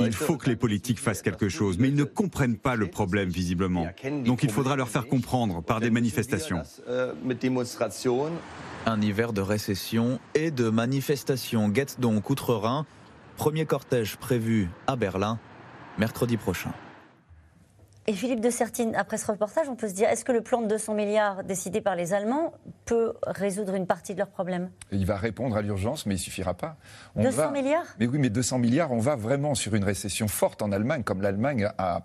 Il 0.00 0.12
faut 0.12 0.36
que 0.36 0.48
les 0.48 0.56
politiques 0.56 1.00
fassent 1.00 1.22
quelque 1.22 1.48
chose, 1.48 1.76
mais 1.78 1.88
ils 1.88 1.96
ne 1.96 2.04
comprennent 2.04 2.56
pas 2.56 2.76
le 2.76 2.86
problème 2.86 3.30
visiblement. 3.30 3.88
Donc 4.24 4.44
il 4.44 4.50
faudra 4.50 4.76
leur 4.76 4.88
faire 4.88 5.08
comprendre 5.08 5.60
par 5.62 5.80
des 5.80 5.90
manifestations. 5.90 6.62
Un 8.86 9.00
hiver 9.02 9.32
de 9.32 9.42
récession 9.42 10.18
et 10.34 10.50
de 10.50 10.70
manifestations 10.70 11.68
guette 11.68 12.00
donc 12.00 12.30
outre-Rhin. 12.30 12.86
Premier 13.36 13.66
cortège 13.66 14.16
prévu 14.16 14.68
à 14.86 14.96
Berlin 14.96 15.38
mercredi 15.98 16.36
prochain. 16.36 16.72
Et 18.06 18.14
Philippe 18.14 18.40
de 18.40 18.50
Sertine, 18.50 18.96
après 18.96 19.18
ce 19.18 19.30
reportage, 19.30 19.68
on 19.68 19.76
peut 19.76 19.88
se 19.88 19.92
dire 19.92 20.08
est-ce 20.08 20.24
que 20.24 20.32
le 20.32 20.40
plan 20.40 20.62
de 20.62 20.66
200 20.66 20.94
milliards 20.94 21.44
décidé 21.44 21.80
par 21.80 21.94
les 21.94 22.14
Allemands 22.14 22.54
peut 22.86 23.12
résoudre 23.24 23.74
une 23.74 23.86
partie 23.86 24.14
de 24.14 24.18
leurs 24.18 24.30
problèmes? 24.30 24.70
Il 24.90 25.04
va 25.06 25.16
répondre 25.16 25.56
à 25.56 25.62
l'urgence, 25.62 26.06
mais 26.06 26.14
il 26.14 26.18
suffira 26.18 26.54
pas. 26.54 26.76
200 27.16 27.52
milliards? 27.52 27.84
Mais 28.00 28.06
oui, 28.06 28.18
mais 28.18 28.30
200 28.30 28.58
milliards, 28.58 28.90
on 28.90 28.98
va 28.98 29.14
vraiment 29.14 29.54
sur 29.54 29.74
une 29.74 29.84
récession 29.84 30.26
forte 30.26 30.62
en 30.62 30.72
Allemagne, 30.72 31.04
comme 31.04 31.20
l'Allemagne 31.20 31.68
a 31.78 32.02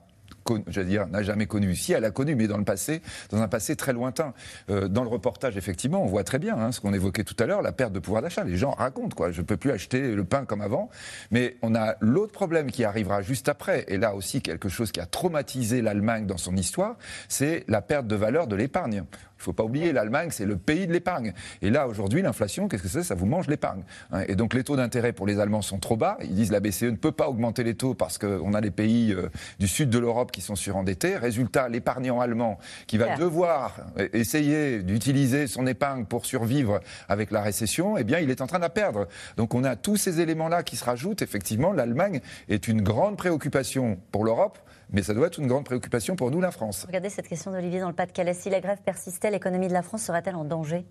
dire, 0.83 1.07
n'a 1.07 1.23
jamais 1.23 1.45
connu. 1.45 1.75
Si, 1.75 1.93
elle 1.93 2.05
a 2.05 2.11
connu, 2.11 2.35
mais 2.35 2.47
dans 2.47 2.57
le 2.57 2.63
passé, 2.63 3.01
dans 3.29 3.41
un 3.41 3.47
passé 3.47 3.75
très 3.75 3.93
lointain. 3.93 4.33
Euh, 4.69 4.87
dans 4.87 5.03
le 5.03 5.09
reportage, 5.09 5.57
effectivement, 5.57 6.03
on 6.03 6.07
voit 6.07 6.23
très 6.23 6.39
bien 6.39 6.57
hein, 6.57 6.71
ce 6.71 6.79
qu'on 6.79 6.93
évoquait 6.93 7.23
tout 7.23 7.35
à 7.39 7.45
l'heure, 7.45 7.61
la 7.61 7.71
perte 7.71 7.93
de 7.93 7.99
pouvoir 7.99 8.21
d'achat. 8.21 8.43
Les 8.43 8.57
gens 8.57 8.71
racontent, 8.71 9.15
quoi. 9.15 9.31
Je 9.31 9.41
ne 9.41 9.45
peux 9.45 9.57
plus 9.57 9.71
acheter 9.71 10.13
le 10.13 10.23
pain 10.23 10.45
comme 10.45 10.61
avant. 10.61 10.89
Mais 11.31 11.57
on 11.61 11.75
a 11.75 11.95
l'autre 11.99 12.31
problème 12.31 12.71
qui 12.71 12.83
arrivera 12.83 13.21
juste 13.21 13.49
après, 13.49 13.85
et 13.87 13.97
là 13.97 14.15
aussi 14.15 14.41
quelque 14.41 14.69
chose 14.69 14.91
qui 14.91 14.99
a 14.99 15.05
traumatisé 15.05 15.81
l'Allemagne 15.81 16.25
dans 16.25 16.37
son 16.37 16.55
histoire, 16.55 16.95
c'est 17.27 17.63
la 17.67 17.81
perte 17.81 18.07
de 18.07 18.15
valeur 18.15 18.47
de 18.47 18.55
l'épargne. 18.55 19.03
Il 19.37 19.41
ne 19.41 19.43
faut 19.43 19.53
pas 19.53 19.63
oublier, 19.63 19.91
l'Allemagne, 19.91 20.29
c'est 20.31 20.45
le 20.45 20.55
pays 20.55 20.87
de 20.87 20.93
l'épargne. 20.93 21.33
Et 21.61 21.69
là, 21.69 21.87
aujourd'hui, 21.87 22.21
l'inflation, 22.21 22.67
qu'est-ce 22.67 22.83
que 22.83 22.89
c'est? 22.89 23.03
Ça 23.03 23.15
vous 23.15 23.25
mange 23.25 23.47
l'épargne. 23.47 23.83
Hein. 24.11 24.23
Et 24.27 24.35
donc, 24.35 24.53
les 24.53 24.63
taux 24.63 24.77
d'intérêt 24.77 25.11
pour 25.11 25.27
les 25.27 25.39
Allemands 25.39 25.61
sont 25.61 25.77
trop 25.77 25.97
bas. 25.97 26.17
Ils 26.21 26.33
disent 26.33 26.51
la 26.51 26.61
BCE 26.61 26.83
ne 26.83 26.95
peut 26.95 27.11
pas 27.11 27.27
augmenter 27.27 27.63
les 27.63 27.75
taux 27.75 27.93
parce 27.93 28.17
qu'on 28.17 28.53
a 28.53 28.61
les 28.61 28.71
pays 28.71 29.13
euh, 29.13 29.29
du 29.59 29.67
sud 29.67 29.89
de 29.89 29.99
l'Europe 29.99 30.31
qui 30.31 30.41
sont 30.41 30.55
surendettés. 30.55 31.17
Résultat, 31.17 31.67
l'épargnant 31.67 32.21
allemand 32.21 32.59
qui 32.87 32.97
va 32.97 33.17
devoir 33.17 33.77
essayer 34.13 34.81
d'utiliser 34.81 35.47
son 35.47 35.67
épargne 35.67 36.05
pour 36.05 36.25
survivre 36.25 36.79
avec 37.09 37.29
la 37.31 37.41
récession, 37.41 37.97
eh 37.97 38.03
bien, 38.03 38.19
il 38.19 38.31
est 38.31 38.41
en 38.41 38.47
train 38.47 38.57
de 38.57 38.63
la 38.63 38.69
perdre. 38.69 39.07
Donc, 39.37 39.53
on 39.53 39.63
a 39.63 39.75
tous 39.75 39.97
ces 39.97 40.21
éléments-là 40.21 40.63
qui 40.63 40.77
se 40.77 40.85
rajoutent. 40.85 41.21
Effectivement, 41.21 41.73
l'Allemagne 41.73 42.21
est 42.47 42.67
une 42.67 42.81
grande 42.81 43.17
préoccupation 43.17 43.99
pour 44.11 44.23
l'Europe 44.23 44.59
mais 44.91 45.03
ça 45.03 45.13
doit 45.13 45.27
être 45.27 45.39
une 45.39 45.47
grande 45.47 45.65
préoccupation 45.65 46.15
pour 46.15 46.31
nous, 46.31 46.41
la 46.41 46.51
France. 46.51 46.85
Regardez 46.87 47.09
cette 47.09 47.27
question 47.27 47.51
d'Olivier 47.51 47.79
dans 47.79 47.89
le 47.89 47.95
Pas-de-Calais. 47.95 48.33
Si 48.33 48.49
la 48.49 48.59
grève 48.59 48.79
persistait, 48.83 49.31
l'économie 49.31 49.67
de 49.67 49.73
la 49.73 49.81
France 49.81 50.03
serait-elle 50.03 50.35
en 50.35 50.45
danger? 50.45 50.85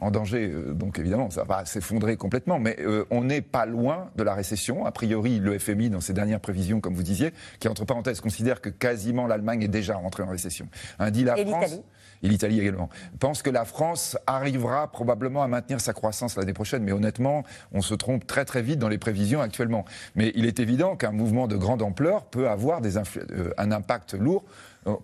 En 0.00 0.10
danger. 0.10 0.50
Euh, 0.52 0.74
donc 0.74 0.98
évidemment, 0.98 1.28
ça 1.30 1.44
va 1.44 1.64
s'effondrer 1.64 2.16
complètement. 2.16 2.58
Mais 2.58 2.76
euh, 2.80 3.04
on 3.10 3.24
n'est 3.24 3.42
pas 3.42 3.66
loin 3.66 4.10
de 4.16 4.22
la 4.22 4.34
récession. 4.34 4.86
A 4.86 4.92
priori, 4.92 5.40
le 5.40 5.58
FMI, 5.58 5.90
dans 5.90 6.00
ses 6.00 6.12
dernières 6.12 6.40
prévisions, 6.40 6.80
comme 6.80 6.94
vous 6.94 7.02
disiez, 7.02 7.32
qui 7.58 7.68
entre 7.68 7.84
parenthèses 7.84 8.20
considère 8.20 8.60
que 8.60 8.68
quasiment 8.68 9.26
l'Allemagne 9.26 9.62
est 9.62 9.68
déjà 9.68 9.96
rentrée 9.96 10.22
en 10.22 10.28
récession. 10.28 10.68
Un 10.98 11.10
dit 11.10 11.24
la 11.24 11.36
France 11.36 11.80
et 12.22 12.28
l'Italie 12.28 12.60
également, 12.60 12.88
pense 13.18 13.42
que 13.42 13.50
la 13.50 13.64
France 13.64 14.16
arrivera 14.26 14.90
probablement 14.90 15.42
à 15.42 15.48
maintenir 15.48 15.80
sa 15.80 15.92
croissance 15.92 16.36
l'année 16.36 16.52
prochaine. 16.52 16.82
Mais 16.82 16.92
honnêtement, 16.92 17.44
on 17.72 17.82
se 17.82 17.94
trompe 17.94 18.26
très 18.26 18.44
très 18.44 18.62
vite 18.62 18.78
dans 18.78 18.88
les 18.88 18.98
prévisions 18.98 19.40
actuellement. 19.40 19.84
Mais 20.14 20.32
il 20.34 20.46
est 20.46 20.60
évident 20.60 20.96
qu'un 20.96 21.12
mouvement 21.12 21.46
de 21.46 21.56
grande 21.56 21.82
ampleur 21.82 22.24
peut 22.24 22.48
avoir 22.48 22.80
des 22.80 22.96
euh, 22.98 23.52
un 23.56 23.72
impact 23.72 24.14
lourd 24.14 24.44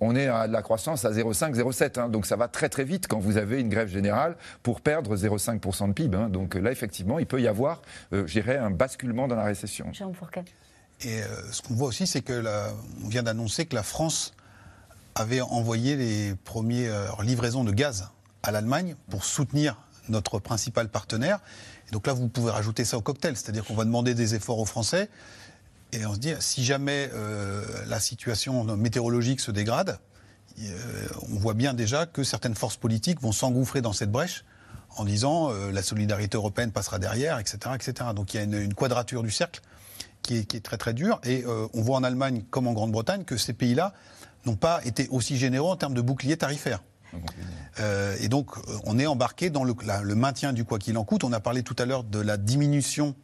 on 0.01 0.17
est 0.17 0.29
à 0.29 0.47
de 0.47 0.53
la 0.53 0.63
croissance 0.63 1.05
à 1.05 1.11
0,5, 1.11 1.55
0,7. 1.55 2.01
Hein. 2.01 2.09
donc 2.09 2.27
ça 2.27 2.37
va 2.37 2.49
très 2.49 2.69
très 2.69 2.85
vite 2.85 3.07
quand 3.07 3.19
vous 3.19 3.37
avez 3.37 3.61
une 3.61 3.69
grève 3.69 3.89
générale 3.89 4.37
pour 4.63 4.81
perdre 4.81 5.17
0,5% 5.17 5.89
de 5.89 5.93
PIB. 5.93 6.17
Hein. 6.17 6.29
donc 6.29 6.55
là, 6.55 6.71
effectivement, 6.71 7.19
il 7.19 7.27
peut 7.27 7.41
y 7.41 7.49
avoir, 7.49 7.83
euh, 8.13 8.27
un 8.47 8.71
basculement 8.71 9.29
dans 9.29 9.37
la 9.37 9.45
récession. 9.45 9.87
Et 11.01 11.23
euh, 11.23 11.27
ce 11.51 11.63
qu'on 11.63 11.75
voit 11.75 11.89
aussi, 11.89 12.07
c'est 12.07 12.23
que 12.23 12.45
on 13.05 13.09
vient 13.09 13.23
d'annoncer 13.23 13.67
que 13.67 13.75
la 13.75 13.83
France 13.83 14.35
avait 15.15 15.41
envoyé 15.41 15.97
les 15.97 16.35
premières 16.35 17.23
livraisons 17.23 17.65
de 17.65 17.73
gaz 17.73 18.09
à 18.43 18.51
l'Allemagne 18.51 18.97
pour 19.11 19.25
soutenir 19.25 19.77
notre 20.09 20.39
principal 20.39 20.89
partenaire. 20.89 21.41
Donc 21.93 22.07
là, 22.07 22.13
vous 22.13 22.29
pouvez 22.29 22.51
rajouter 22.51 22.85
ça 22.85 22.99
au 22.99 23.01
cocktail, 23.01 23.37
c'est-à-dire 23.37 23.65
qu'on 23.65 23.75
va 23.75 23.85
demander 23.85 24.15
des 24.15 24.35
efforts 24.35 24.59
aux 24.59 24.65
Français. 24.65 25.09
Et 25.93 26.05
on 26.07 26.15
se 26.15 26.19
dit, 26.19 26.33
si 26.41 26.65
jamais 26.65 27.09
euh, 27.15 27.65
la 27.87 28.01
situation 28.01 28.65
météorologique 28.77 29.41
se 29.41 29.51
dégrade, 29.51 29.99
euh, 30.61 31.09
on 31.31 31.37
voit 31.37 31.55
bien 31.55 31.75
déjà 31.75 32.07
que 32.07 32.25
certaines 32.25 32.55
forces 32.55 32.77
politiques 32.77 33.21
vont 33.21 33.33
s'engouffrer 33.33 33.81
dans 33.81 33.93
cette 33.93 34.11
brèche 34.11 34.45
en 34.97 35.05
disant 35.05 35.51
euh, 35.51 35.73
la 35.73 35.83
solidarité 35.83 36.37
européenne 36.37 36.73
passera 36.73 36.99
derrière, 36.99 37.39
etc. 37.39 37.59
etc. 37.75 38.11
Donc 38.15 38.35
il 38.35 38.37
y 38.39 38.41
a 38.41 38.43
une, 38.43 38.75
quadrature 38.75 39.23
du 39.23 39.31
cercle 39.31 39.61
qui 40.23 40.39
est, 40.39 40.65
très 40.65 40.79
très 40.79 40.95
dure. 40.95 41.21
Et 41.25 41.45
on 41.47 41.83
voit 41.83 41.99
en 41.99 42.03
Allemagne 42.03 42.45
comme 42.51 42.67
en 42.67 42.73
Grande-Bretagne 42.73 43.25
que 43.25 43.37
ces 43.37 43.53
pays-là 43.53 43.93
n'ont 44.47 44.57
pas 44.57 44.81
été 44.85 45.09
aussi 45.11 45.37
généreux 45.37 45.71
en 45.71 45.77
termes 45.77 45.95
de 45.95 46.01
bouclier 46.01 46.37
tarifaire. 46.37 46.83
Euh, 47.81 48.17
et 48.21 48.29
donc, 48.29 48.57
euh, 48.57 48.77
on 48.85 48.99
est 48.99 49.07
embarqué 49.07 49.51
dans 49.51 49.65
le, 49.65 49.75
le, 50.03 50.15
maintien 50.15 50.53
du 50.53 50.65
quoi 50.65 50.79
qu'il 50.79 50.97
en 50.99 51.05
coûte. 51.05 51.25
On 51.25 51.33
a 51.33 51.41
parlé 51.41 51.63
tout 51.63 51.77
à 51.79 51.85
l'heure 51.85 52.05
de 52.05 52.19
la 52.19 52.37
diminution 52.37 53.15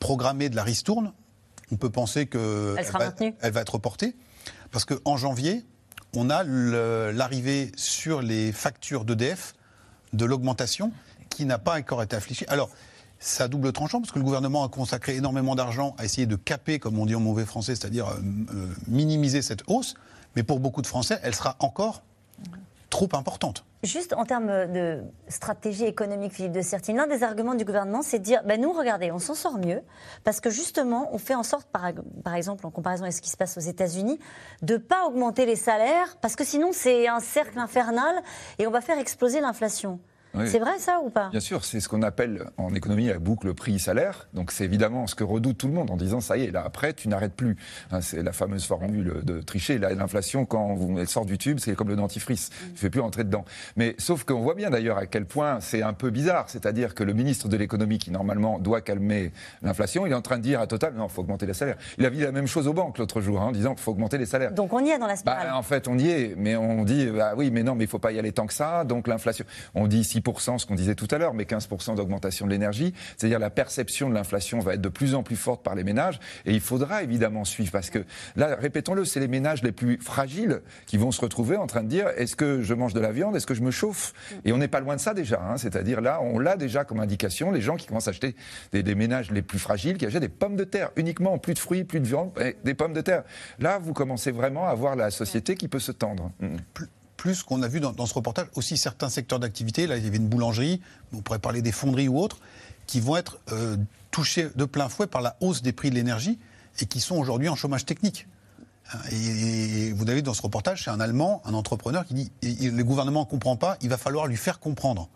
programmée 0.00 0.48
de 0.48 0.56
la 0.56 0.64
ristourne. 0.64 1.12
On 1.72 1.76
peut 1.76 1.90
penser 1.90 2.26
qu'elle 2.26 2.40
va, 2.40 3.14
elle 3.40 3.52
va 3.52 3.60
être 3.60 3.74
reportée. 3.74 4.16
Parce 4.70 4.84
qu'en 4.84 5.16
janvier, 5.16 5.64
on 6.14 6.30
a 6.30 6.44
l'arrivée 6.44 7.72
sur 7.76 8.22
les 8.22 8.52
factures 8.52 9.04
d'EDF 9.04 9.54
de 10.12 10.24
l'augmentation 10.24 10.92
qui 11.30 11.44
n'a 11.46 11.58
pas 11.58 11.78
encore 11.78 12.02
été 12.02 12.16
affichée. 12.16 12.46
Alors, 12.48 12.70
ça 13.18 13.48
double 13.48 13.72
tranchant 13.72 14.00
parce 14.00 14.12
que 14.12 14.18
le 14.18 14.24
gouvernement 14.24 14.64
a 14.64 14.68
consacré 14.68 15.16
énormément 15.16 15.54
d'argent 15.54 15.94
à 15.98 16.04
essayer 16.04 16.26
de 16.26 16.36
caper, 16.36 16.78
comme 16.78 16.98
on 16.98 17.06
dit 17.06 17.14
en 17.14 17.20
mauvais 17.20 17.46
français, 17.46 17.74
c'est-à-dire 17.74 18.08
euh, 18.08 18.66
minimiser 18.86 19.42
cette 19.42 19.62
hausse. 19.66 19.94
Mais 20.36 20.42
pour 20.42 20.60
beaucoup 20.60 20.82
de 20.82 20.86
Français, 20.86 21.18
elle 21.22 21.34
sera 21.34 21.56
encore 21.60 22.02
trop 22.90 23.08
importante. 23.14 23.64
Juste 23.82 24.14
en 24.14 24.24
termes 24.24 24.72
de 24.72 25.02
stratégie 25.28 25.84
économique, 25.84 26.32
Philippe 26.32 26.52
de 26.52 26.62
Certine, 26.62 26.96
l'un 26.96 27.06
des 27.06 27.22
arguments 27.22 27.54
du 27.54 27.64
gouvernement, 27.64 28.02
c'est 28.02 28.18
de 28.18 28.24
dire 28.24 28.42
ben 28.44 28.58
nous, 28.60 28.72
regardez, 28.72 29.10
on 29.12 29.18
s'en 29.18 29.34
sort 29.34 29.58
mieux, 29.58 29.82
parce 30.22 30.40
que 30.40 30.48
justement, 30.48 31.10
on 31.12 31.18
fait 31.18 31.34
en 31.34 31.42
sorte, 31.42 31.66
par, 31.66 31.90
par 32.22 32.34
exemple, 32.34 32.66
en 32.66 32.70
comparaison 32.70 33.02
avec 33.02 33.12
ce 33.12 33.20
qui 33.20 33.30
se 33.30 33.36
passe 33.36 33.58
aux 33.58 33.60
États-Unis, 33.60 34.18
de 34.62 34.74
ne 34.74 34.78
pas 34.78 35.06
augmenter 35.06 35.44
les 35.44 35.56
salaires, 35.56 36.16
parce 36.22 36.36
que 36.36 36.44
sinon, 36.44 36.70
c'est 36.72 37.08
un 37.08 37.20
cercle 37.20 37.58
infernal 37.58 38.22
et 38.58 38.66
on 38.66 38.70
va 38.70 38.80
faire 38.80 38.98
exploser 38.98 39.40
l'inflation. 39.40 40.00
C'est 40.46 40.58
vrai 40.58 40.78
ça 40.78 41.00
ou 41.04 41.10
pas? 41.10 41.28
Bien 41.30 41.40
sûr, 41.40 41.64
c'est 41.64 41.80
ce 41.80 41.88
qu'on 41.88 42.02
appelle 42.02 42.46
en 42.56 42.74
économie 42.74 43.06
la 43.06 43.18
boucle 43.18 43.54
prix-salaire. 43.54 44.28
Donc 44.34 44.50
c'est 44.50 44.64
évidemment 44.64 45.06
ce 45.06 45.14
que 45.14 45.24
redoute 45.24 45.58
tout 45.58 45.68
le 45.68 45.74
monde 45.74 45.90
en 45.90 45.96
disant 45.96 46.20
ça 46.20 46.36
y 46.36 46.44
est, 46.44 46.50
là 46.50 46.62
après 46.64 46.92
tu 46.92 47.08
n'arrêtes 47.08 47.34
plus. 47.34 47.56
Hein, 47.92 48.00
c'est 48.00 48.22
la 48.22 48.32
fameuse 48.32 48.64
formule 48.66 49.22
de 49.22 49.40
tricher. 49.40 49.78
L'inflation, 49.78 50.44
quand 50.44 50.76
elle 50.98 51.08
sort 51.08 51.24
du 51.24 51.38
tube, 51.38 51.58
c'est 51.60 51.74
comme 51.74 51.88
le 51.88 51.96
dentifrice. 51.96 52.50
Tu 52.50 52.72
ne 52.72 52.76
fais 52.76 52.90
plus 52.90 53.00
entrer 53.00 53.24
dedans. 53.24 53.44
Mais 53.76 53.94
sauf 53.98 54.24
qu'on 54.24 54.40
voit 54.40 54.54
bien 54.54 54.70
d'ailleurs 54.70 54.98
à 54.98 55.06
quel 55.06 55.26
point 55.26 55.60
c'est 55.60 55.82
un 55.82 55.92
peu 55.92 56.10
bizarre. 56.10 56.48
C'est-à-dire 56.48 56.94
que 56.94 57.04
le 57.04 57.12
ministre 57.12 57.48
de 57.48 57.56
l'économie, 57.56 57.98
qui 57.98 58.10
normalement 58.10 58.58
doit 58.58 58.80
calmer 58.80 59.32
l'inflation, 59.62 60.06
il 60.06 60.12
est 60.12 60.16
en 60.16 60.22
train 60.22 60.38
de 60.38 60.42
dire 60.42 60.60
à 60.60 60.66
Total 60.66 60.94
non, 60.94 61.06
il 61.06 61.10
faut 61.10 61.22
augmenter 61.22 61.46
les 61.46 61.54
salaires. 61.54 61.76
Il 61.98 62.06
a 62.06 62.10
dit 62.10 62.20
la 62.20 62.32
même 62.32 62.46
chose 62.46 62.66
aux 62.66 62.72
banques 62.72 62.98
l'autre 62.98 63.20
jour 63.20 63.40
hein, 63.40 63.46
en 63.46 63.52
disant 63.52 63.74
qu'il 63.74 63.82
faut 63.82 63.92
augmenter 63.92 64.18
les 64.18 64.26
salaires. 64.26 64.52
Donc 64.52 64.72
on 64.72 64.84
y 64.84 64.90
est 64.90 64.98
dans 64.98 65.06
la 65.06 65.16
spirale. 65.16 65.48
Bah, 65.48 65.56
en 65.56 65.62
fait, 65.62 65.88
on 65.88 65.98
y 65.98 66.08
est, 66.08 66.34
mais 66.36 66.56
on 66.56 66.84
dit 66.84 67.06
bah 67.06 67.34
oui, 67.36 67.50
mais 67.50 67.62
non, 67.62 67.74
mais 67.74 67.84
il 67.84 67.86
ne 67.86 67.90
faut 67.90 67.98
pas 67.98 68.12
y 68.12 68.18
aller 68.18 68.32
tant 68.32 68.46
que 68.46 68.54
ça. 68.54 68.84
Donc 68.84 69.06
l'inflation, 69.06 69.44
on 69.74 69.86
dit 69.86 70.04
6%, 70.24 70.58
ce 70.58 70.66
qu'on 70.66 70.74
disait 70.74 70.94
tout 70.94 71.08
à 71.10 71.18
l'heure, 71.18 71.34
mais 71.34 71.44
15% 71.44 71.96
d'augmentation 71.96 72.46
de 72.46 72.50
l'énergie. 72.50 72.94
C'est-à-dire 73.16 73.38
la 73.38 73.50
perception 73.50 74.08
de 74.08 74.14
l'inflation 74.14 74.60
va 74.60 74.74
être 74.74 74.80
de 74.80 74.88
plus 74.88 75.14
en 75.14 75.22
plus 75.22 75.36
forte 75.36 75.62
par 75.62 75.74
les 75.74 75.84
ménages 75.84 76.20
et 76.46 76.52
il 76.52 76.60
faudra 76.60 77.02
évidemment 77.02 77.44
suivre 77.44 77.70
parce 77.72 77.90
que 77.90 78.04
là, 78.36 78.56
répétons-le, 78.56 79.04
c'est 79.04 79.20
les 79.20 79.28
ménages 79.28 79.62
les 79.62 79.72
plus 79.72 79.98
fragiles 79.98 80.62
qui 80.86 80.96
vont 80.96 81.12
se 81.12 81.20
retrouver 81.20 81.56
en 81.56 81.66
train 81.66 81.82
de 81.82 81.88
dire 81.88 82.08
est-ce 82.16 82.36
que 82.36 82.62
je 82.62 82.74
mange 82.74 82.94
de 82.94 83.00
la 83.00 83.12
viande, 83.12 83.36
est-ce 83.36 83.46
que 83.46 83.54
je 83.54 83.62
me 83.62 83.70
chauffe? 83.70 84.12
Et 84.44 84.52
on 84.52 84.58
n'est 84.58 84.68
pas 84.68 84.80
loin 84.80 84.96
de 84.96 85.00
ça 85.00 85.14
déjà. 85.14 85.40
Hein. 85.42 85.56
C'est-à-dire 85.56 86.00
là, 86.00 86.20
on 86.22 86.38
l'a 86.38 86.56
déjà 86.56 86.84
comme 86.84 87.00
indication, 87.00 87.50
les 87.50 87.60
gens 87.60 87.76
qui 87.76 87.86
commencent 87.86 88.08
à 88.08 88.10
acheter 88.10 88.34
des, 88.72 88.94
ménages 88.94 89.30
les 89.30 89.42
plus 89.42 89.58
fragiles, 89.58 89.98
qui 89.98 90.06
achètent 90.06 90.20
des 90.20 90.28
pommes 90.28 90.56
de 90.56 90.64
terre 90.64 90.90
uniquement, 90.96 91.38
plus 91.38 91.54
de 91.54 91.58
fruits, 91.58 91.84
plus 91.84 92.00
de 92.00 92.06
viande, 92.06 92.32
des 92.62 92.74
pommes 92.74 92.92
de 92.92 93.00
terre. 93.00 93.24
Là, 93.58 93.78
vous 93.78 93.92
commencez 93.92 94.30
vraiment 94.30 94.68
à 94.68 94.74
voir 94.74 94.96
la 94.96 95.10
société 95.10 95.56
qui 95.56 95.68
peut 95.68 95.80
se 95.80 95.92
tendre. 95.92 96.30
Mm 96.40 96.56
plus 97.24 97.42
qu'on 97.42 97.62
a 97.62 97.68
vu 97.68 97.80
dans, 97.80 98.04
ce 98.04 98.12
reportage 98.12 98.48
aussi 98.54 98.76
certains 98.76 99.08
secteurs 99.08 99.38
d'activité. 99.38 99.86
Là, 99.86 99.96
il 99.96 100.04
y 100.04 100.06
avait 100.06 100.18
une 100.18 100.28
boulangerie, 100.28 100.82
on 101.14 101.22
pourrait 101.22 101.38
parler 101.38 101.62
des 101.62 101.72
fonderies 101.72 102.06
ou 102.06 102.18
autres, 102.18 102.36
qui 102.86 103.00
vont 103.00 103.16
être 103.16 103.38
euh, 103.50 103.78
touchés 104.10 104.48
de 104.54 104.66
plein 104.66 104.90
fouet 104.90 105.06
par 105.06 105.22
la 105.22 105.34
hausse 105.40 105.62
des 105.62 105.72
prix 105.72 105.88
de 105.88 105.94
l'énergie 105.94 106.38
et 106.80 106.84
qui 106.84 107.00
sont 107.00 107.16
aujourd'hui 107.16 107.48
en 107.48 107.56
chômage 107.56 107.86
technique. 107.86 108.28
Hein, 108.92 108.98
et, 109.10 109.90
vous 109.92 110.06
avez 110.10 110.20
dans 110.20 110.34
ce 110.34 110.42
reportage, 110.42 110.84
c'est 110.84 110.90
un 110.90 111.00
Allemand, 111.00 111.40
un 111.46 111.54
entrepreneur 111.54 112.04
qui 112.04 112.12
dit 112.12 112.30
le 112.42 112.82
gouvernement 112.82 113.20
ne 113.20 113.30
comprend 113.30 113.56
pas, 113.56 113.78
il 113.80 113.88
va 113.88 113.96
falloir 113.96 114.26
lui 114.26 114.36
faire 114.36 114.60
comprendre. 114.60 115.08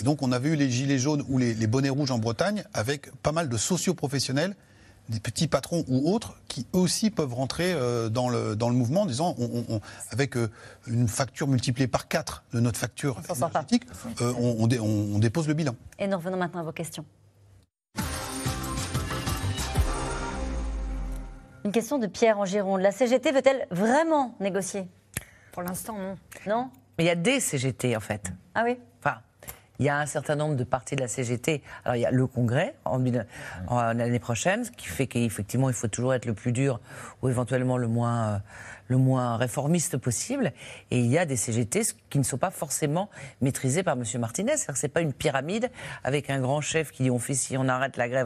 Et 0.00 0.02
donc 0.02 0.20
on 0.20 0.32
avait 0.32 0.48
eu 0.48 0.56
les 0.56 0.68
gilets 0.68 0.98
jaunes 0.98 1.24
ou 1.28 1.38
les, 1.38 1.54
les 1.54 1.66
bonnets 1.68 1.90
rouges 1.90 2.10
en 2.10 2.18
Bretagne 2.18 2.64
avec 2.74 3.12
pas 3.22 3.30
mal 3.30 3.48
de 3.48 3.56
socioprofessionnels 3.56 4.56
des 5.08 5.20
petits 5.20 5.48
patrons 5.48 5.84
ou 5.88 6.12
autres 6.12 6.34
qui 6.48 6.66
aussi 6.72 7.10
peuvent 7.10 7.34
rentrer 7.34 7.72
euh, 7.72 8.08
dans, 8.08 8.28
le, 8.28 8.56
dans 8.56 8.68
le 8.68 8.74
mouvement 8.74 9.02
en 9.02 9.06
disant, 9.06 9.34
on, 9.38 9.80
avec 10.10 10.36
euh, 10.36 10.50
une 10.86 11.08
facture 11.08 11.46
multipliée 11.46 11.88
par 11.88 12.08
4 12.08 12.44
de 12.52 12.60
notre 12.60 12.78
facture 12.78 13.20
énergétique, 13.28 13.84
euh, 14.20 14.32
on, 14.38 14.68
on, 14.80 15.18
dépose 15.18 15.48
le 15.48 15.54
bilan. 15.54 15.74
Et 15.98 16.06
nous 16.06 16.16
revenons 16.16 16.36
maintenant 16.36 16.60
à 16.60 16.64
vos 16.64 16.72
questions. 16.72 17.04
Une 21.64 21.72
question 21.72 21.98
de 21.98 22.06
Pierre 22.06 22.38
en 22.38 22.44
Gironde. 22.44 22.80
La 22.80 22.92
CGT 22.92 23.32
veut-elle 23.32 23.66
vraiment 23.70 24.34
négocier? 24.38 24.86
Pour 25.52 25.62
l'instant, 25.62 25.96
non. 25.96 26.16
Non? 26.46 26.70
Mais 26.98 27.04
il 27.04 27.06
y 27.06 27.10
a 27.10 27.14
des 27.14 27.40
CGT, 27.40 27.96
en 27.96 28.00
fait. 28.00 28.32
Ah 28.54 28.62
oui? 28.64 28.78
Il 29.78 29.86
y 29.86 29.88
a 29.88 29.98
un 29.98 30.06
certain 30.06 30.36
nombre 30.36 30.56
de 30.56 30.64
partis 30.64 30.94
de 30.96 31.00
la 31.00 31.08
CGT. 31.08 31.62
Alors 31.84 31.96
il 31.96 32.00
y 32.00 32.06
a 32.06 32.10
le 32.10 32.26
Congrès 32.26 32.74
en, 32.84 32.98
l'année 33.92 34.18
prochaine, 34.18 34.64
ce 34.64 34.70
qui 34.70 34.86
fait 34.86 35.06
qu'effectivement 35.06 35.68
il 35.68 35.74
faut 35.74 35.88
toujours 35.88 36.14
être 36.14 36.26
le 36.26 36.34
plus 36.34 36.52
dur 36.52 36.80
ou 37.22 37.28
éventuellement 37.28 37.76
le 37.76 37.88
moins, 37.88 38.24
euh, 38.28 38.38
le 38.88 38.98
moins 38.98 39.36
réformiste 39.36 39.96
possible. 39.96 40.52
Et 40.90 41.00
il 41.00 41.06
y 41.06 41.18
a 41.18 41.26
des 41.26 41.36
CGT 41.36 41.82
qui 42.08 42.18
ne 42.18 42.24
sont 42.24 42.38
pas 42.38 42.50
forcément 42.50 43.10
maîtrisés 43.40 43.82
par 43.82 43.96
M. 43.96 44.04
Martinez. 44.18 44.56
C'est-à-dire 44.56 44.76
c'est 44.76 44.88
pas 44.88 45.00
une 45.00 45.12
pyramide 45.12 45.70
avec 46.04 46.30
un 46.30 46.40
grand 46.40 46.60
chef 46.60 46.92
qui 46.92 47.02
dit 47.02 47.10
on 47.10 47.18
fait 47.18 47.34
si 47.34 47.56
on 47.56 47.68
arrête 47.68 47.96
la 47.96 48.08
grève. 48.08 48.24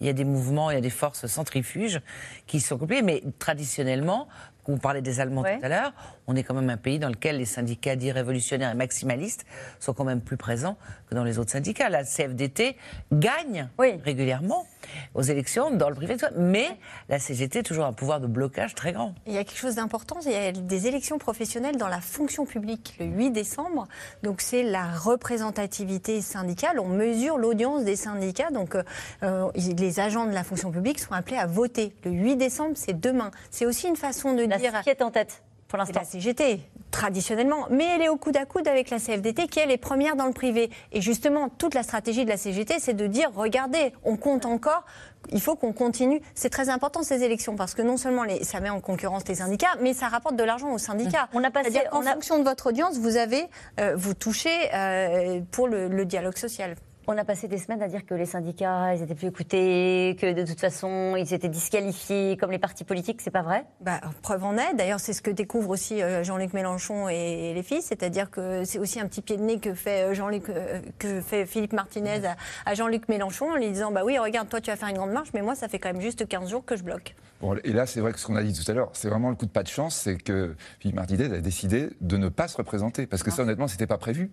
Il 0.00 0.06
y 0.06 0.10
a 0.10 0.14
des 0.14 0.24
mouvements, 0.24 0.70
il 0.70 0.74
y 0.74 0.78
a 0.78 0.82
des 0.82 0.90
forces 0.90 1.26
centrifuges 1.26 2.00
qui 2.46 2.60
sont 2.60 2.78
compliquées. 2.78 3.02
Mais 3.02 3.22
traditionnellement, 3.38 4.28
vous 4.72 4.78
parlez 4.78 5.02
des 5.02 5.20
Allemands 5.20 5.42
tout 5.42 5.64
à 5.64 5.68
l'heure, 5.68 5.92
on 6.26 6.36
est 6.36 6.42
quand 6.42 6.54
même 6.54 6.70
un 6.70 6.76
pays 6.76 6.98
dans 6.98 7.08
lequel 7.08 7.38
les 7.38 7.44
syndicats 7.44 7.96
dits 7.96 8.12
révolutionnaires 8.12 8.70
et 8.70 8.74
maximalistes 8.74 9.44
sont 9.78 9.92
quand 9.92 10.04
même 10.04 10.20
plus 10.20 10.36
présents 10.36 10.76
que 11.08 11.14
dans 11.14 11.24
les 11.24 11.38
autres 11.38 11.50
syndicats. 11.50 11.88
La 11.88 12.04
CFDT 12.04 12.76
gagne 13.12 13.68
régulièrement 13.78 14.66
aux 15.14 15.22
élections 15.22 15.70
dans 15.70 15.88
le 15.88 15.94
privé, 15.94 16.16
mais 16.36 16.68
la 17.08 17.18
CGT 17.18 17.60
a 17.60 17.62
toujours 17.62 17.84
un 17.84 17.92
pouvoir 17.92 18.20
de 18.20 18.26
blocage 18.26 18.74
très 18.74 18.92
grand. 18.92 19.14
Il 19.26 19.32
y 19.32 19.38
a 19.38 19.44
quelque 19.44 19.58
chose 19.58 19.76
d'important, 19.76 20.18
il 20.24 20.32
y 20.32 20.34
a 20.34 20.52
des 20.52 20.86
élections 20.86 21.18
professionnelles 21.18 21.76
dans 21.76 21.88
la 21.88 22.00
fonction 22.00 22.46
publique 22.46 22.96
le 22.98 23.06
8 23.06 23.30
décembre, 23.30 23.86
donc 24.22 24.40
c'est 24.40 24.62
la 24.62 24.90
représentativité 24.90 26.20
syndicale, 26.20 26.80
on 26.80 26.88
mesure 26.88 27.38
l'audience 27.38 27.84
des 27.84 27.96
syndicats, 27.96 28.50
donc 28.50 28.74
euh, 28.74 28.82
euh, 29.22 29.50
les 29.54 30.00
agents 30.00 30.26
de 30.26 30.32
la 30.32 30.44
fonction 30.44 30.70
publique 30.70 30.98
sont 30.98 31.12
appelés 31.12 31.36
à 31.36 31.46
voter. 31.46 31.94
Le 32.04 32.10
8 32.10 32.36
décembre, 32.36 32.72
c'est 32.74 32.98
demain. 32.98 33.30
C'est 33.50 33.66
aussi 33.66 33.88
une 33.88 33.96
façon 33.96 34.34
de 34.34 34.44
dire... 34.44 34.80
Qui 34.82 34.90
est 34.90 35.02
en 35.02 35.10
tête 35.10 35.42
pour 35.70 35.78
l'instant. 35.78 36.00
La 36.00 36.04
CGT, 36.04 36.60
traditionnellement, 36.90 37.68
mais 37.70 37.84
elle 37.84 38.02
est 38.02 38.08
au 38.08 38.16
coude 38.16 38.36
à 38.36 38.44
coude 38.44 38.66
avec 38.66 38.90
la 38.90 38.98
CFDT, 38.98 39.46
qui 39.46 39.60
elle 39.60 39.70
est 39.70 39.78
première 39.78 40.16
dans 40.16 40.26
le 40.26 40.32
privé. 40.32 40.68
Et 40.92 41.00
justement, 41.00 41.48
toute 41.48 41.74
la 41.74 41.84
stratégie 41.84 42.24
de 42.24 42.28
la 42.28 42.36
CGT, 42.36 42.74
c'est 42.80 42.92
de 42.92 43.06
dire 43.06 43.30
regardez, 43.34 43.92
on 44.04 44.16
compte 44.16 44.44
encore, 44.46 44.84
il 45.30 45.40
faut 45.40 45.54
qu'on 45.54 45.72
continue. 45.72 46.20
C'est 46.34 46.50
très 46.50 46.68
important 46.68 47.02
ces 47.04 47.22
élections 47.22 47.54
parce 47.54 47.74
que 47.74 47.82
non 47.82 47.96
seulement 47.96 48.24
les, 48.24 48.42
ça 48.42 48.60
met 48.60 48.68
en 48.68 48.80
concurrence 48.80 49.26
les 49.28 49.36
syndicats, 49.36 49.76
mais 49.80 49.94
ça 49.94 50.08
rapporte 50.08 50.34
de 50.34 50.44
l'argent 50.44 50.72
aux 50.72 50.78
syndicats. 50.78 51.28
On 51.32 51.44
a 51.44 51.50
passé, 51.50 51.80
en 51.92 52.02
fonction 52.02 52.38
de 52.38 52.44
votre 52.44 52.66
audience, 52.66 52.98
vous 52.98 53.16
avez, 53.16 53.46
euh, 53.78 53.94
vous 53.96 54.14
touchez 54.14 54.74
euh, 54.74 55.40
pour 55.52 55.68
le 55.68 56.04
dialogue 56.04 56.36
social. 56.36 56.74
On 57.12 57.18
a 57.18 57.24
passé 57.24 57.48
des 57.48 57.58
semaines 57.58 57.82
à 57.82 57.88
dire 57.88 58.06
que 58.06 58.14
les 58.14 58.24
syndicats, 58.24 58.94
ils 58.94 59.02
étaient 59.02 59.16
plus 59.16 59.26
écoutés, 59.26 60.16
que 60.20 60.32
de 60.32 60.46
toute 60.46 60.60
façon, 60.60 61.16
ils 61.16 61.34
étaient 61.34 61.48
disqualifiés 61.48 62.36
comme 62.36 62.52
les 62.52 62.60
partis 62.60 62.84
politiques. 62.84 63.20
C'est 63.20 63.32
pas 63.32 63.42
vrai? 63.42 63.64
Bah, 63.80 64.00
Preuve 64.22 64.44
en 64.44 64.56
est. 64.56 64.74
D'ailleurs, 64.74 65.00
c'est 65.00 65.12
ce 65.12 65.20
que 65.20 65.32
découvre 65.32 65.70
aussi 65.70 66.00
euh, 66.00 66.22
Jean-Luc 66.22 66.52
Mélenchon 66.52 67.08
et 67.08 67.52
les 67.52 67.62
fils. 67.64 67.86
C'est-à-dire 67.86 68.30
que 68.30 68.62
c'est 68.62 68.78
aussi 68.78 69.00
un 69.00 69.08
petit 69.08 69.22
pied 69.22 69.36
de 69.36 69.42
nez 69.42 69.58
que 69.58 69.74
fait, 69.74 70.04
euh, 70.04 70.14
Jean-Luc, 70.14 70.50
euh, 70.50 70.80
que 71.00 71.20
fait 71.20 71.46
Philippe 71.46 71.72
Martinez 71.72 72.20
à, 72.64 72.74
Jean-Luc 72.74 73.08
Mélenchon 73.08 73.50
en 73.50 73.56
lui 73.56 73.68
disant 73.72 73.90
Bah 73.90 74.02
oui, 74.04 74.16
regarde, 74.16 74.48
toi, 74.48 74.60
tu 74.60 74.70
vas 74.70 74.76
faire 74.76 74.88
une 74.88 74.98
grande 74.98 75.10
marche, 75.10 75.30
mais 75.34 75.42
moi, 75.42 75.56
ça 75.56 75.66
fait 75.66 75.80
quand 75.80 75.92
même 75.92 76.02
juste 76.02 76.28
15 76.28 76.48
jours 76.48 76.64
que 76.64 76.76
je 76.76 76.84
bloque. 76.84 77.16
Bon, 77.40 77.56
et 77.64 77.72
là, 77.72 77.86
c'est 77.86 78.00
vrai 78.00 78.12
que 78.12 78.18
ce 78.18 78.26
qu'on 78.26 78.36
a 78.36 78.42
dit 78.42 78.52
tout 78.52 78.70
à 78.70 78.74
l'heure, 78.74 78.90
c'est 78.92 79.08
vraiment 79.08 79.30
le 79.30 79.36
coup 79.36 79.46
de 79.46 79.50
pas 79.50 79.62
de 79.62 79.68
chance, 79.68 79.96
c'est 79.96 80.16
que 80.16 80.54
Philippe 80.78 80.96
Martinez 80.96 81.34
a 81.34 81.40
décidé 81.40 81.88
de 82.00 82.16
ne 82.16 82.28
pas 82.28 82.48
se 82.48 82.56
représenter. 82.56 83.06
Parce 83.06 83.22
que 83.22 83.30
ça, 83.30 83.42
honnêtement, 83.42 83.68
c'était 83.68 83.86
pas 83.86 83.98
prévu. 83.98 84.30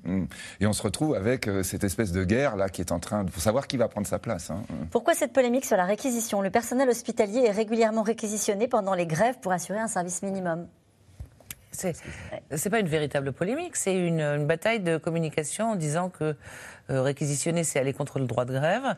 Et 0.59 0.67
on 0.67 0.73
se 0.73 0.83
retrouve 0.83 1.15
avec 1.15 1.49
cette 1.63 1.83
espèce 1.83 2.11
de 2.11 2.23
guerre 2.23 2.55
là 2.55 2.69
qui 2.69 2.81
est 2.81 2.91
en 2.91 2.99
train 2.99 3.23
de 3.23 3.31
savoir 3.31 3.67
qui 3.67 3.77
va 3.77 3.87
prendre 3.87 4.07
sa 4.07 4.19
place. 4.19 4.51
Hein. 4.51 4.63
Pourquoi 4.91 5.13
cette 5.13 5.33
polémique 5.33 5.65
sur 5.65 5.77
la 5.77 5.85
réquisition? 5.85 6.41
Le 6.41 6.49
personnel 6.49 6.89
hospitalier 6.89 7.45
est 7.45 7.51
régulièrement 7.51 8.03
réquisitionné 8.03 8.67
pendant 8.67 8.93
les 8.93 9.07
grèves 9.07 9.39
pour 9.41 9.51
assurer 9.51 9.79
un 9.79 9.87
service 9.87 10.21
minimum. 10.21 10.67
C'est 11.71 11.95
n'est 12.51 12.71
pas 12.71 12.79
une 12.79 12.87
véritable 12.87 13.33
polémique, 13.33 13.75
c'est 13.75 13.95
une, 13.95 14.45
bataille 14.45 14.79
de 14.79 14.97
communication 14.97 15.71
en 15.71 15.75
disant 15.75 16.09
que 16.09 16.35
euh, 16.89 17.01
réquisitionner, 17.01 17.63
c'est 17.63 17.77
aller 17.79 17.93
contre 17.93 18.19
le 18.19 18.25
droit 18.25 18.45
de 18.45 18.53
grève, 18.53 18.95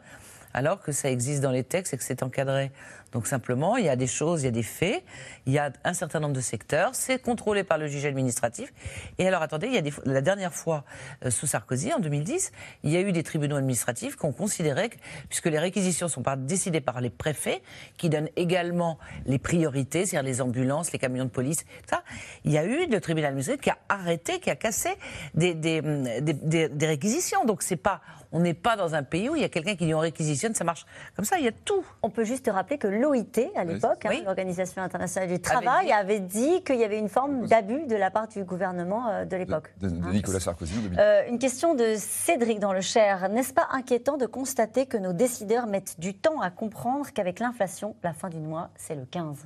alors 0.53 0.81
que 0.81 0.91
ça 0.91 1.09
existe 1.09 1.41
dans 1.41 1.51
les 1.51 1.63
textes 1.63 1.93
et 1.93 1.97
que 1.97 2.03
c'est 2.03 2.23
encadré. 2.23 2.71
Donc 3.11 3.25
simplement, 3.25 3.77
il 3.77 3.85
y 3.85 3.89
a 3.89 3.95
des 3.95 4.07
choses, 4.07 4.43
il 4.43 4.45
y 4.45 4.47
a 4.49 4.51
des 4.51 4.63
faits, 4.63 5.03
il 5.45 5.53
y 5.53 5.57
a 5.57 5.71
un 5.83 5.93
certain 5.93 6.19
nombre 6.19 6.35
de 6.35 6.41
secteurs, 6.41 6.93
c'est 6.93 7.19
contrôlé 7.19 7.63
par 7.63 7.77
le 7.77 7.87
juge 7.87 8.05
administratif. 8.05 8.71
Et 9.17 9.27
alors 9.27 9.41
attendez, 9.41 9.67
il 9.67 9.73
y 9.73 9.77
a 9.77 9.81
des, 9.81 9.93
la 10.05 10.21
dernière 10.21 10.53
fois, 10.53 10.83
euh, 11.25 11.31
sous 11.31 11.47
Sarkozy, 11.47 11.91
en 11.93 11.99
2010, 11.99 12.51
il 12.83 12.91
y 12.91 12.97
a 12.97 13.01
eu 13.01 13.11
des 13.11 13.23
tribunaux 13.23 13.55
administratifs 13.55 14.15
qui 14.15 14.25
ont 14.25 14.31
considéré 14.31 14.89
que, 14.89 14.97
puisque 15.27 15.47
les 15.47 15.59
réquisitions 15.59 16.07
sont 16.07 16.23
décidées 16.37 16.81
par 16.81 17.01
les 17.01 17.09
préfets, 17.09 17.61
qui 17.97 18.09
donnent 18.09 18.29
également 18.35 18.99
les 19.25 19.39
priorités, 19.39 20.05
c'est-à-dire 20.05 20.29
les 20.29 20.41
ambulances, 20.41 20.91
les 20.91 20.99
camions 20.99 21.25
de 21.25 21.29
police, 21.29 21.65
ça, 21.89 22.03
il 22.43 22.51
y 22.51 22.57
a 22.57 22.63
eu 22.63 22.87
le 22.87 23.01
tribunal 23.01 23.29
administratif 23.29 23.63
qui 23.63 23.69
a 23.71 23.77
arrêté, 23.89 24.39
qui 24.39 24.51
a 24.51 24.55
cassé 24.55 24.89
des, 25.33 25.55
des, 25.55 25.81
des 26.21 26.85
réquisitions. 26.85 27.43
Donc 27.45 27.63
c'est 27.63 27.75
pas, 27.75 28.01
on 28.31 28.39
n'est 28.39 28.53
pas 28.53 28.75
dans 28.75 28.93
un 28.95 29.03
pays 29.03 29.29
où 29.29 29.35
il 29.35 29.41
y 29.41 29.45
a 29.45 29.49
quelqu'un 29.49 29.75
qui 29.75 29.85
dit 29.85 29.93
on 29.93 29.99
réquisitionne, 29.99 30.53
ça 30.53 30.63
marche 30.63 30.85
comme 31.15 31.25
ça, 31.25 31.37
il 31.39 31.45
y 31.45 31.47
a 31.47 31.51
tout. 31.51 31.83
On 32.03 32.09
peut 32.09 32.23
juste 32.23 32.49
rappeler 32.51 32.77
que 32.77 32.87
l'OIT, 32.87 33.51
à 33.55 33.63
l'époque, 33.63 34.05
hein, 34.05 34.21
l'Organisation 34.23 34.81
internationale 34.81 35.29
du 35.29 35.39
travail, 35.39 35.91
avait 35.91 36.19
dit, 36.19 36.63
qu'il 36.63 36.77
y 36.77 36.83
avait 36.83 36.99
une 36.99 37.09
forme 37.09 37.47
d'abus 37.47 37.85
de 37.87 37.95
la 37.95 38.11
part 38.11 38.27
du 38.27 38.43
gouvernement 38.43 39.07
euh, 39.09 39.25
de 39.25 39.35
l'époque. 39.35 39.73
De, 39.81 39.87
hein. 39.87 40.11
Nicolas 40.11 40.39
Sarkozy. 40.39 40.73
Euh, 40.97 41.23
une 41.29 41.39
question 41.39 41.73
de 41.73 41.95
Cédric 41.97 42.59
dans 42.59 42.73
le 42.73 42.81
Cher. 42.81 43.29
N'est-ce 43.29 43.53
pas 43.53 43.67
inquiétant 43.71 44.17
de 44.17 44.25
constater 44.25 44.85
que 44.85 44.97
nos 44.97 45.13
décideurs 45.13 45.67
mettent 45.67 45.99
du 45.99 46.13
temps 46.13 46.41
à 46.41 46.51
comprendre 46.51 47.07
qu'avec 47.13 47.39
l'inflation, 47.39 47.95
la 48.03 48.13
fin 48.13 48.29
du 48.29 48.39
mois, 48.39 48.69
c'est 48.75 48.95
le 48.95 49.05
15 49.05 49.37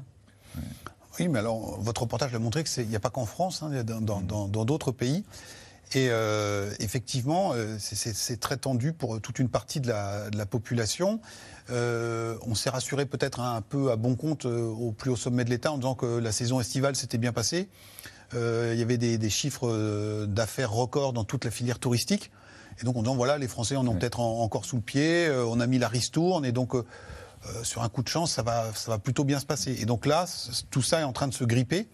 Oui, 1.19 1.27
mais 1.27 1.39
alors, 1.39 1.79
votre 1.79 2.01
reportage 2.01 2.33
l'a 2.33 2.39
montré 2.39 2.63
qu'il 2.63 2.87
n'y 2.87 2.95
a 2.95 2.99
pas 2.99 3.09
qu'en 3.09 3.25
France, 3.25 3.63
hein, 3.63 3.69
il 3.71 3.77
y 3.77 3.79
a 3.79 3.83
dans 3.83 4.65
d'autres 4.65 4.91
pays. 4.91 5.23
Et 5.95 6.09
euh, 6.09 6.71
effectivement, 6.79 7.51
euh, 7.53 7.77
c'est 7.79 8.39
très 8.39 8.57
tendu 8.57 8.93
pour 8.93 9.21
toute 9.21 9.37
une 9.37 9.49
partie 9.49 9.79
de 9.79 9.87
la, 9.87 10.29
de 10.31 10.37
la 10.37 10.45
population. 10.45 11.19
Euh, 11.69 12.35
on 12.41 12.55
s'est 12.55 12.69
rassuré 12.69 13.05
peut-être 13.05 13.39
un 13.39 13.61
peu 13.61 13.91
à 13.91 13.95
bon 13.95 14.15
compte 14.15 14.45
euh, 14.45 14.65
au 14.65 14.91
plus 14.91 15.11
haut 15.11 15.15
sommet 15.15 15.45
de 15.45 15.49
l'État 15.49 15.71
en 15.71 15.77
disant 15.77 15.95
que 15.95 16.17
la 16.17 16.31
saison 16.31 16.59
estivale 16.59 16.95
s'était 16.95 17.19
bien 17.19 17.31
passée. 17.31 17.69
Euh, 18.33 18.71
il 18.73 18.79
y 18.79 18.81
avait 18.81 18.97
des, 18.97 19.17
des 19.17 19.29
chiffres 19.29 20.25
d'affaires 20.25 20.71
records 20.71 21.13
dans 21.13 21.23
toute 21.23 21.45
la 21.45 21.51
filière 21.51 21.77
touristique. 21.77 22.31
Et 22.81 22.85
donc 22.85 22.97
en 22.97 23.03
disant 23.03 23.15
voilà, 23.15 23.37
les 23.37 23.47
Français 23.47 23.75
en 23.75 23.87
ont 23.87 23.95
peut-être 23.95 24.19
encore 24.19 24.65
sous 24.65 24.77
le 24.77 24.81
pied, 24.81 25.29
on 25.47 25.59
a 25.59 25.67
mis 25.67 25.77
la 25.77 25.87
ristourne 25.87 26.43
et 26.43 26.51
donc 26.51 26.73
sur 27.61 27.83
un 27.83 27.89
coup 27.89 28.01
de 28.01 28.07
chance, 28.07 28.31
ça 28.31 28.41
va, 28.41 28.71
ça 28.73 28.89
va 28.89 28.97
plutôt 28.97 29.25
bien 29.25 29.39
se 29.39 29.45
passer. 29.45 29.75
Et 29.79 29.85
donc 29.85 30.07
là, 30.07 30.25
tout 30.71 30.81
ça 30.81 31.01
est 31.01 31.03
en 31.03 31.13
train 31.13 31.27
de 31.27 31.35
se 31.35 31.43
gripper. 31.43 31.87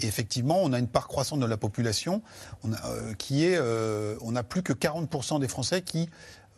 Et 0.00 0.06
effectivement, 0.06 0.58
on 0.62 0.72
a 0.72 0.78
une 0.78 0.88
part 0.88 1.08
croissante 1.08 1.40
de 1.40 1.46
la 1.46 1.56
population 1.56 2.22
on 2.62 2.72
a, 2.72 2.86
euh, 2.86 3.14
qui 3.14 3.44
est, 3.44 3.56
euh, 3.56 4.16
on 4.22 4.34
a 4.36 4.42
plus 4.42 4.62
que 4.62 4.72
40% 4.72 5.40
des 5.40 5.48
Français 5.48 5.82
qui 5.82 6.10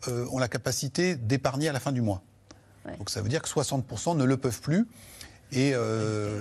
euh, 0.07 0.25
ont 0.31 0.39
la 0.39 0.47
capacité 0.47 1.15
d'épargner 1.15 1.69
à 1.69 1.73
la 1.73 1.79
fin 1.79 1.91
du 1.91 2.01
mois. 2.01 2.21
Donc 2.97 3.09
ça 3.09 3.21
veut 3.21 3.27
dire 3.27 3.41
que 3.41 3.49
60% 3.49 4.15
ne 4.15 4.23
le 4.23 4.37
peuvent 4.37 4.61
plus. 4.61 4.87
Et 5.51 5.73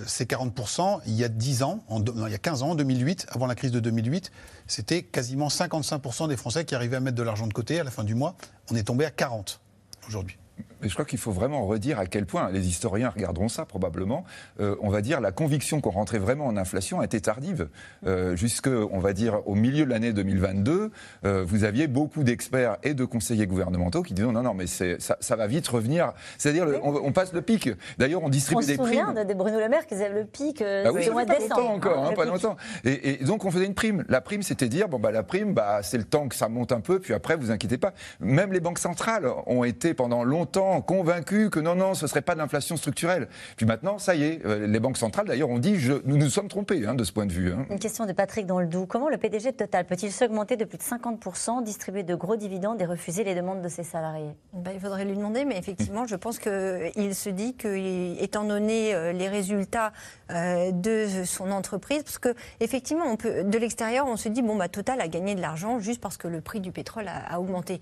ces 0.07 0.25
40%, 0.25 1.01
il 1.07 1.15
y 1.15 1.23
a 1.23 1.29
10 1.29 1.63
ans, 1.63 1.85
en, 1.89 2.05
il 2.05 2.31
y 2.31 2.35
a 2.35 2.39
15 2.39 2.63
ans, 2.65 2.71
en 2.71 2.75
2008, 2.75 3.27
avant 3.31 3.47
la 3.47 3.55
crise 3.55 3.71
de 3.71 3.79
2008, 3.79 4.33
c'était 4.67 5.03
quasiment 5.03 5.47
55% 5.47 6.29
des 6.29 6.37
Français 6.37 6.65
qui 6.65 6.75
arrivaient 6.75 6.97
à 6.97 7.01
mettre 7.01 7.17
de 7.17 7.23
l'argent 7.23 7.47
de 7.47 7.53
côté 7.53 7.79
à 7.79 7.85
la 7.85 7.93
fin 7.93 8.03
du 8.03 8.17
mois. 8.17 8.37
On 8.71 8.75
est 8.75 8.85
tombé 8.85 9.05
à 9.05 9.13
40 9.13 9.61
aujourd'hui. 10.09 10.39
Mais 10.83 10.89
je 10.89 10.95
crois 10.95 11.05
qu'il 11.05 11.19
faut 11.19 11.33
vraiment 11.33 11.67
redire 11.67 11.99
à 11.99 12.07
quel 12.07 12.27
point, 12.27 12.51
les 12.51 12.69
historiens 12.69 13.09
regarderont 13.09 13.49
ça 13.49 13.65
probablement, 13.65 14.25
euh, 14.61 14.77
on 14.81 14.91
va 14.91 15.01
dire 15.01 15.21
la 15.21 15.33
conviction 15.33 15.81
qu'on 15.81 15.91
rentrait 15.91 16.19
vraiment 16.19 16.47
en 16.47 16.57
inflation 16.57 17.03
était 17.03 17.21
tardive. 17.21 17.69
Euh, 18.07 18.37
jusque, 18.37 18.69
on 18.69 18.99
va 18.99 19.13
dire, 19.13 19.41
au 19.47 19.55
milieu 19.55 19.85
de 19.85 19.91
l'année 19.91 20.13
2022, 20.13 20.91
euh, 21.25 21.45
vous 21.47 21.65
aviez 21.65 21.87
beaucoup 21.87 22.25
d'experts 22.25 22.77
et 22.83 22.95
de 22.95 23.05
conseillers 23.05 23.47
gouvernementaux 23.47 24.03
qui 24.03 24.15
disaient 24.15 24.31
non, 24.31 24.43
non, 24.43 24.55
mais 24.55 24.67
ça, 24.67 24.85
ça, 24.99 25.37
va 25.37 25.47
vite 25.47 25.67
revenir. 25.69 26.13
C'est-à-dire, 26.39 26.67
on, 26.83 27.13
passe 27.13 27.33
le 27.33 27.43
pic. 27.43 27.71
D'ailleurs, 27.99 28.23
on 28.23 28.29
distribue 28.29 28.65
des 28.65 28.77
primes. 28.77 28.81
On 28.81 28.87
se 28.87 29.09
souvient 29.09 29.25
de 29.25 29.35
Bruno 29.35 29.59
Le 29.59 29.69
Maire 29.69 29.87
qui 29.87 29.95
avaient 29.95 30.21
le 30.21 30.27
pic 30.27 30.61
bah 30.61 30.91
oui, 30.93 31.09
mois 31.11 31.25
de 31.25 31.31
décembre. 31.31 31.49
Pas 31.49 31.61
longtemps 31.61 31.75
encore, 31.75 32.07
hein, 32.07 32.13
pas 32.15 32.25
longtemps. 32.25 32.57
Et, 32.85 33.25
donc, 33.25 33.45
on 33.45 33.51
faisait 33.51 33.67
une 33.67 33.75
prime. 33.75 34.05
La 34.09 34.21
prime, 34.21 34.43
c'était 34.43 34.69
dire, 34.69 34.89
bon, 34.89 34.99
bah, 34.99 35.11
la 35.11 35.23
prime, 35.23 35.55
bah, 35.55 35.81
c'est 35.83 35.99
le 35.99 36.05
temps 36.05 36.29
que 36.29 36.35
ça 36.35 36.49
monte 36.49 36.73
un 36.73 36.81
peu, 36.81 36.99
puis 36.99 37.15
après, 37.15 37.37
vous 37.37 37.51
inquiétez 37.51 37.79
pas. 37.79 37.93
Même 38.21 38.53
les 38.53 38.61
banques 38.61 38.79
centrales 38.79 39.27
ont 39.47 39.65
été 39.65 39.95
pendant 39.95 40.25
longtemps 40.25 40.46
convaincus 40.47 41.51
que 41.51 41.61
non, 41.61 41.75
non, 41.75 41.95
ce 41.95 42.05
ne 42.05 42.09
serait 42.09 42.23
pas 42.23 42.35
de 42.35 42.39
l'inflation 42.39 42.77
structurelle. 42.77 43.29
Puis 43.57 43.67
maintenant, 43.67 43.99
ça 43.99 44.15
y 44.15 44.25
est, 44.25 44.45
euh, 44.45 44.67
les 44.67 44.81
banques 44.81 44.99
centrales 44.99 45.27
d'ailleurs 45.27 45.51
ont 45.51 45.59
dit, 45.59 45.79
je, 45.79 45.95
nous 46.05 46.17
nous 46.17 46.29
sommes 46.29 46.49
trompés 46.49 46.87
hein, 46.87 46.95
de 46.95 47.05
ce 47.05 47.13
point 47.13 47.27
de 47.27 47.33
vue. 47.33 47.53
Hein. 47.53 47.67
Une 47.71 47.79
question 47.79 48.07
de 48.07 48.13
Patrick 48.13 48.47
dans 48.47 48.61
le 48.61 48.67
Doubs. 48.67 48.87
Comment 48.87 49.09
le 49.09 49.19
PDG 49.19 49.53
de 49.53 49.57
Total 49.57 49.85
peut-il 49.85 50.13
s'augmenter 50.13 50.57
de 50.57 50.65
plus 50.65 50.79
de 50.79 50.83
50%, 50.83 51.63
distribuer 51.63 52.03
de 52.03 52.15
gros 52.15 52.37
dividendes 52.37 52.81
et 52.81 52.87
refuser 52.87 53.25
les 53.25 53.35
demandes 53.35 53.63
de 53.63 53.69
ses 53.69 53.83
salariés? 53.83 54.33
Ben, 54.53 54.73
Il 54.75 54.81
faudrait 54.81 55.05
lui 55.05 55.17
demander, 55.17 55.45
mais 55.45 55.59
effectivement, 55.59 56.07
je 56.07 56.17
pense 56.17 56.39
qu'il 56.39 57.15
se 57.15 57.31
dit 57.31 57.55
que, 57.55 58.23
étant 58.23 58.45
donné 58.45 58.95
euh, 58.95 59.13
les 59.13 59.29
résultats 59.29 59.93
euh, 60.31 60.71
de 60.73 61.07
son 61.25 61.51
entreprise, 61.51 62.03
parce 62.03 62.19
que 62.19 62.35
effectivement, 62.61 63.05
on 63.07 63.17
peut, 63.17 63.45
de 63.45 63.59
l'extérieur, 63.59 64.07
on 64.07 64.17
se 64.17 64.29
dit, 64.29 64.43
bon, 64.43 64.57
bah, 64.57 64.69
Total 64.69 65.01
a 65.01 65.09
gagné 65.09 65.35
de 65.35 65.41
l'argent 65.41 65.79
juste 65.79 66.01
parce 66.01 66.17
que 66.17 66.29
le 66.29 66.41
prix 66.41 66.61
du 66.61 66.73
pétrole 66.73 67.07
a, 67.09 67.41
augmenté. 67.41 67.81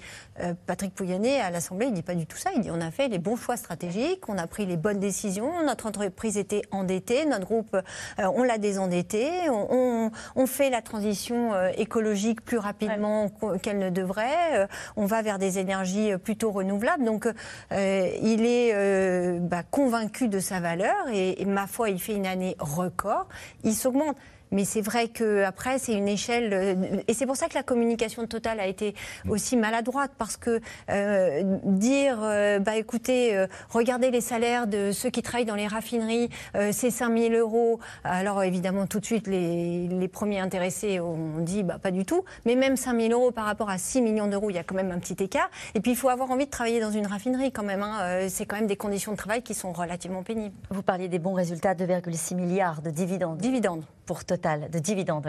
Patrick 0.67 0.95
Pouyanné, 0.95 1.41
à 1.41 1.51
l'Assemblée, 1.51 1.87
il 1.87 1.91
ne 1.91 1.97
dit 1.97 2.03
pas 2.03 2.15
du 2.15 2.27
tout 2.27 2.37
ça. 2.37 2.51
Il 2.57 2.63
dit, 2.63 2.71
on 2.71 2.81
a 2.81 2.91
fait 2.91 3.09
les 3.09 3.19
bons 3.19 3.37
choix 3.37 3.57
stratégiques, 3.57 4.29
on 4.29 4.39
a 4.39 4.47
pris 4.47 4.67
les 4.67 4.77
bonnes 4.77 5.01
décisions, 5.01 5.65
notre 5.65 5.87
entreprise 5.87 6.37
était 6.37 6.63
endettée, 6.71 7.25
notre 7.27 7.47
groupe, 7.47 7.75
euh, 7.75 8.31
on 8.35 8.45
l'a 8.45 8.59
désendetté, 8.59 9.29
on, 9.51 10.11
fait 10.47 10.71
la 10.71 10.83
transition 10.83 11.55
euh, 11.55 11.71
écologique 11.77 12.45
plus 12.45 12.59
rapidement 12.59 13.31
qu'elle 13.63 13.79
ne 13.79 13.91
devrait, 13.91 14.59
euh, 14.59 14.67
on 14.97 15.07
va 15.07 15.23
vers 15.23 15.39
des 15.39 15.59
énergies 15.59 16.17
plutôt 16.23 16.53
renouvelables. 16.53 17.05
Donc 17.05 17.27
il 17.71 18.47
est 18.47 19.41
bah, 19.41 19.63
convaincu 19.69 20.29
de 20.29 20.39
sa 20.39 20.61
valeur 20.61 21.09
et, 21.13 21.41
et 21.41 21.45
ma 21.45 21.67
foi, 21.67 21.91
il 21.91 22.01
fait 22.01 22.15
une 22.15 22.27
année 22.27 22.57
record, 22.59 23.27
il 23.65 23.75
s'augmente. 23.75 24.17
Mais 24.55 24.65
c'est 24.65 24.81
vrai 24.81 25.09
qu'après, 25.09 25.79
c'est 25.79 25.95
une 25.95 26.07
échelle. 26.07 26.51
Euh, 26.53 27.03
et 27.09 27.13
c'est 27.13 27.27
pour 27.27 27.37
ça 27.37 27.49
que 27.49 27.55
la 27.55 27.65
communication 27.65 28.23
de 28.23 28.29
Total 28.29 28.61
a 28.61 28.67
été 28.67 28.95
aussi 29.29 29.57
maladroite, 29.57 30.13
parce 30.17 30.37
que 30.37 30.61
euh, 30.91 31.59
dire, 31.65 32.21
euh, 32.23 32.61
bah 32.61 32.77
écoutez, 32.77 33.47
regardez 33.69 34.13
les 34.13 34.21
salaires 34.21 34.69
de 34.69 34.93
ceux 34.93 35.11
qui 35.11 35.23
travaillent 35.23 35.45
dans 35.45 35.55
les 35.57 35.67
raffineries, 35.67 36.29
c'est 36.71 36.91
5 36.91 37.19
000 37.19 37.35
euros. 37.35 37.81
Alors 38.05 38.45
évidemment, 38.45 38.87
tout 38.87 39.01
de 39.01 39.05
suite, 39.05 39.27
les, 39.27 39.89
les 39.89 40.09
premiers 40.09 40.39
intéressés 40.39 41.01
ont 41.01 41.41
dit, 41.41 41.65
bah 41.65 41.79
pas 41.83 41.91
du 41.91 42.05
tout. 42.05 42.25
Mais 42.45 42.55
même 42.55 42.77
5 42.77 43.01
000 43.01 43.13
euros 43.13 43.33
par 43.33 43.47
rapport 43.47 43.71
à 43.71 43.79
6 43.79 44.03
millions 44.03 44.29
d'euros, 44.29 44.51
il 44.51 44.57
y 44.57 44.59
a 44.59 44.63
quand 44.63 44.77
même 44.77 44.93
un 44.93 44.99
petit 45.01 45.21
écart. 45.23 45.51
Et 45.75 45.81
puis, 45.81 45.91
il 45.91 45.97
faut 45.97 46.09
avoir 46.09 46.31
envie 46.31 46.47
de 46.47 46.51
travailler 46.51 46.81
dans 46.81 46.93
une 46.93 47.07
raffinerie 47.07 47.51
quand 47.51 47.65
même. 47.65 47.83
Hein. 47.83 48.29
C'est 48.29 48.47
quand 48.47 48.57
même 48.57 48.69
des 48.69 48.77
conditions 48.77 49.13
de 49.13 49.17
travail 49.17 49.43
qui 49.43 49.55
sont 49.55 49.73
relativement 49.73 50.23
pénibles. 50.23 50.55
Vous 50.71 50.83
parliez 50.83 51.09
des 51.09 51.19
bons 51.19 51.35
résultats, 51.35 51.75
2,6 51.75 52.37
milliards 52.37 52.83
de 52.83 52.91
dividendes. 52.91 53.39
Dividendes. 53.39 53.85
Pour 54.07 54.25
Total 54.25 54.71
de 54.71 54.79
dividendes. 54.79 55.27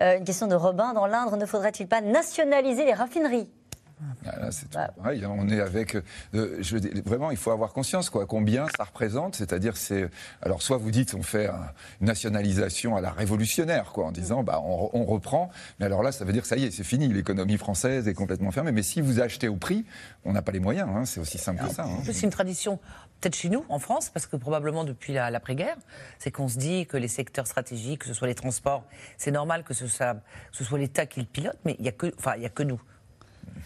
Euh, 0.00 0.18
une 0.18 0.24
question 0.24 0.46
de 0.46 0.54
Robin. 0.54 0.92
Dans 0.92 1.06
l'Indre, 1.06 1.36
ne 1.36 1.46
faudrait-il 1.46 1.88
pas 1.88 2.00
nationaliser 2.00 2.84
les 2.84 2.94
raffineries? 2.94 3.48
Ah, 4.26 4.50
c'est 4.50 4.72
bah. 4.72 4.90
pareil. 4.96 5.24
Hein. 5.24 5.34
On 5.36 5.48
est 5.48 5.60
avec. 5.60 5.96
Euh, 6.34 6.58
je, 6.60 6.76
vraiment, 7.04 7.30
il 7.30 7.36
faut 7.36 7.50
avoir 7.50 7.72
conscience 7.72 8.10
quoi. 8.10 8.26
Combien 8.26 8.66
ça 8.76 8.84
représente 8.84 9.36
C'est-à-dire, 9.36 9.76
c'est. 9.76 10.08
Alors, 10.42 10.62
soit 10.62 10.76
vous 10.76 10.90
dites, 10.90 11.14
on 11.14 11.22
fait 11.22 11.48
une 12.00 12.06
nationalisation 12.06 12.96
à 12.96 13.00
la 13.00 13.10
révolutionnaire, 13.10 13.92
quoi, 13.92 14.06
en 14.06 14.12
disant, 14.12 14.42
bah, 14.42 14.60
on, 14.62 15.04
reprend. 15.04 15.50
Mais 15.80 15.86
alors 15.86 16.02
là, 16.02 16.12
ça 16.12 16.24
veut 16.24 16.32
dire 16.32 16.44
ça 16.44 16.56
y 16.56 16.64
est, 16.64 16.70
c'est 16.70 16.84
fini. 16.84 17.08
L'économie 17.08 17.56
française 17.56 18.08
est 18.08 18.14
complètement 18.14 18.50
fermée. 18.50 18.72
Mais 18.72 18.82
si 18.82 19.00
vous 19.00 19.20
achetez 19.20 19.48
au 19.48 19.56
prix, 19.56 19.84
on 20.24 20.32
n'a 20.32 20.42
pas 20.42 20.52
les 20.52 20.60
moyens. 20.60 20.88
Hein. 20.94 21.04
C'est 21.04 21.20
aussi 21.20 21.38
simple 21.38 21.64
que 21.64 21.72
ça. 21.72 21.84
Hein. 21.84 22.02
C'est 22.04 22.22
une 22.22 22.30
tradition 22.30 22.78
peut-être 23.20 23.36
chez 23.36 23.48
nous, 23.48 23.64
en 23.68 23.78
France, 23.78 24.10
parce 24.10 24.26
que 24.26 24.36
probablement 24.36 24.84
depuis 24.84 25.12
l'après-guerre, 25.12 25.76
c'est 26.18 26.30
qu'on 26.30 26.48
se 26.48 26.58
dit 26.58 26.86
que 26.86 26.96
les 26.96 27.08
secteurs 27.08 27.46
stratégiques, 27.46 28.02
que 28.02 28.06
ce 28.06 28.14
soit 28.14 28.28
les 28.28 28.34
transports, 28.34 28.84
c'est 29.16 29.30
normal 29.30 29.64
que 29.64 29.74
ce 29.74 29.86
soit, 29.86 30.16
ce 30.52 30.64
soit 30.64 30.78
l'État 30.78 31.06
qui 31.06 31.20
le 31.20 31.26
pilote, 31.26 31.58
mais 31.64 31.74
il 31.78 31.82
n'y 31.82 31.88
a, 31.88 31.92
que, 31.92 32.12
enfin, 32.18 32.36
y 32.36 32.46
a 32.46 32.50
que 32.50 32.62
nous. 32.62 32.80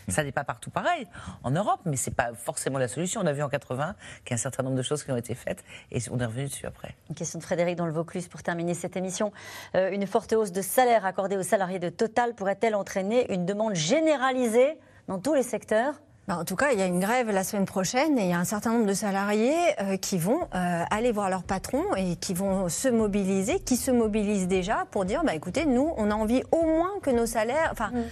Ça 0.09 0.25
n'est 0.25 0.33
pas 0.33 0.45
partout 0.45 0.71
pareil 0.71 1.07
en 1.43 1.51
Europe, 1.51 1.81
mais 1.85 1.97
ce 1.97 2.11
n'est 2.11 2.17
pas 2.17 2.33
forcément 2.35 2.79
la 2.79 2.89
solution. 2.89 3.21
On 3.23 3.27
a 3.27 3.33
vu 3.33 3.43
en 3.43 3.49
80 3.49 3.95
qu'il 4.25 4.31
y 4.31 4.35
a 4.35 4.35
un 4.35 4.39
certain 4.39 4.63
nombre 4.63 4.77
de 4.77 4.83
choses 4.83 5.05
qui 5.05 5.11
ont 5.11 5.17
été 5.17 5.35
faites 5.35 5.65
et 5.91 5.99
on 6.11 6.19
est 6.19 6.27
revenu 6.27 6.45
dessus 6.45 6.67
après. 6.67 6.95
Une 7.09 7.15
question 7.15 7.39
de 7.39 7.45
Frédéric 7.45 7.77
dans 7.77 7.87
le 7.87 7.93
Vaucluse 7.93 8.29
pour 8.29 8.43
terminer 8.43 8.75
cette 8.75 8.97
émission. 8.97 9.33
Euh, 9.75 9.91
une 9.91 10.07
forte 10.07 10.33
hausse 10.33 10.53
de 10.53 10.63
salaire 10.63 11.07
accordée 11.07 11.37
aux 11.37 11.43
salariés 11.43 11.79
de 11.79 11.89
Total 11.89 12.35
pourrait-elle 12.35 12.75
entraîner 12.75 13.33
une 13.33 13.47
demande 13.47 13.75
généralisée 13.75 14.79
dans 15.09 15.19
tous 15.19 15.35
les 15.35 15.43
secteurs? 15.43 15.95
Bah, 16.29 16.39
en 16.39 16.45
tout 16.45 16.55
cas, 16.55 16.71
il 16.73 16.79
y 16.79 16.83
a 16.83 16.87
une 16.87 17.01
grève 17.01 17.31
la 17.31 17.43
semaine 17.43 17.65
prochaine 17.65 18.17
et 18.17 18.23
il 18.23 18.29
y 18.29 18.33
a 18.33 18.39
un 18.39 18.45
certain 18.45 18.73
nombre 18.73 18.87
de 18.87 18.95
salariés 18.95 19.57
euh, 19.81 19.97
qui 19.97 20.19
vont 20.19 20.43
euh, 20.55 20.85
aller 20.89 21.11
voir 21.11 21.29
leur 21.29 21.43
patron 21.43 21.83
et 21.97 22.15
qui 22.15 22.33
vont 22.33 22.69
se 22.69 22.89
mobiliser, 22.89 23.59
qui 23.59 23.77
se 23.77 23.91
mobilisent 23.91 24.47
déjà 24.47 24.87
pour 24.93 25.05
dire 25.05 25.25
bah, 25.25 25.35
écoutez, 25.35 25.67
nous, 25.67 25.93
on 25.97 26.13
a 26.13 26.15
envie 26.15 26.45
au 26.53 26.65
moins 26.65 26.93
que 27.03 27.11
nos 27.11 27.27
salaires. 27.27 27.71
Enfin, 27.73 27.91
mm 27.93 28.03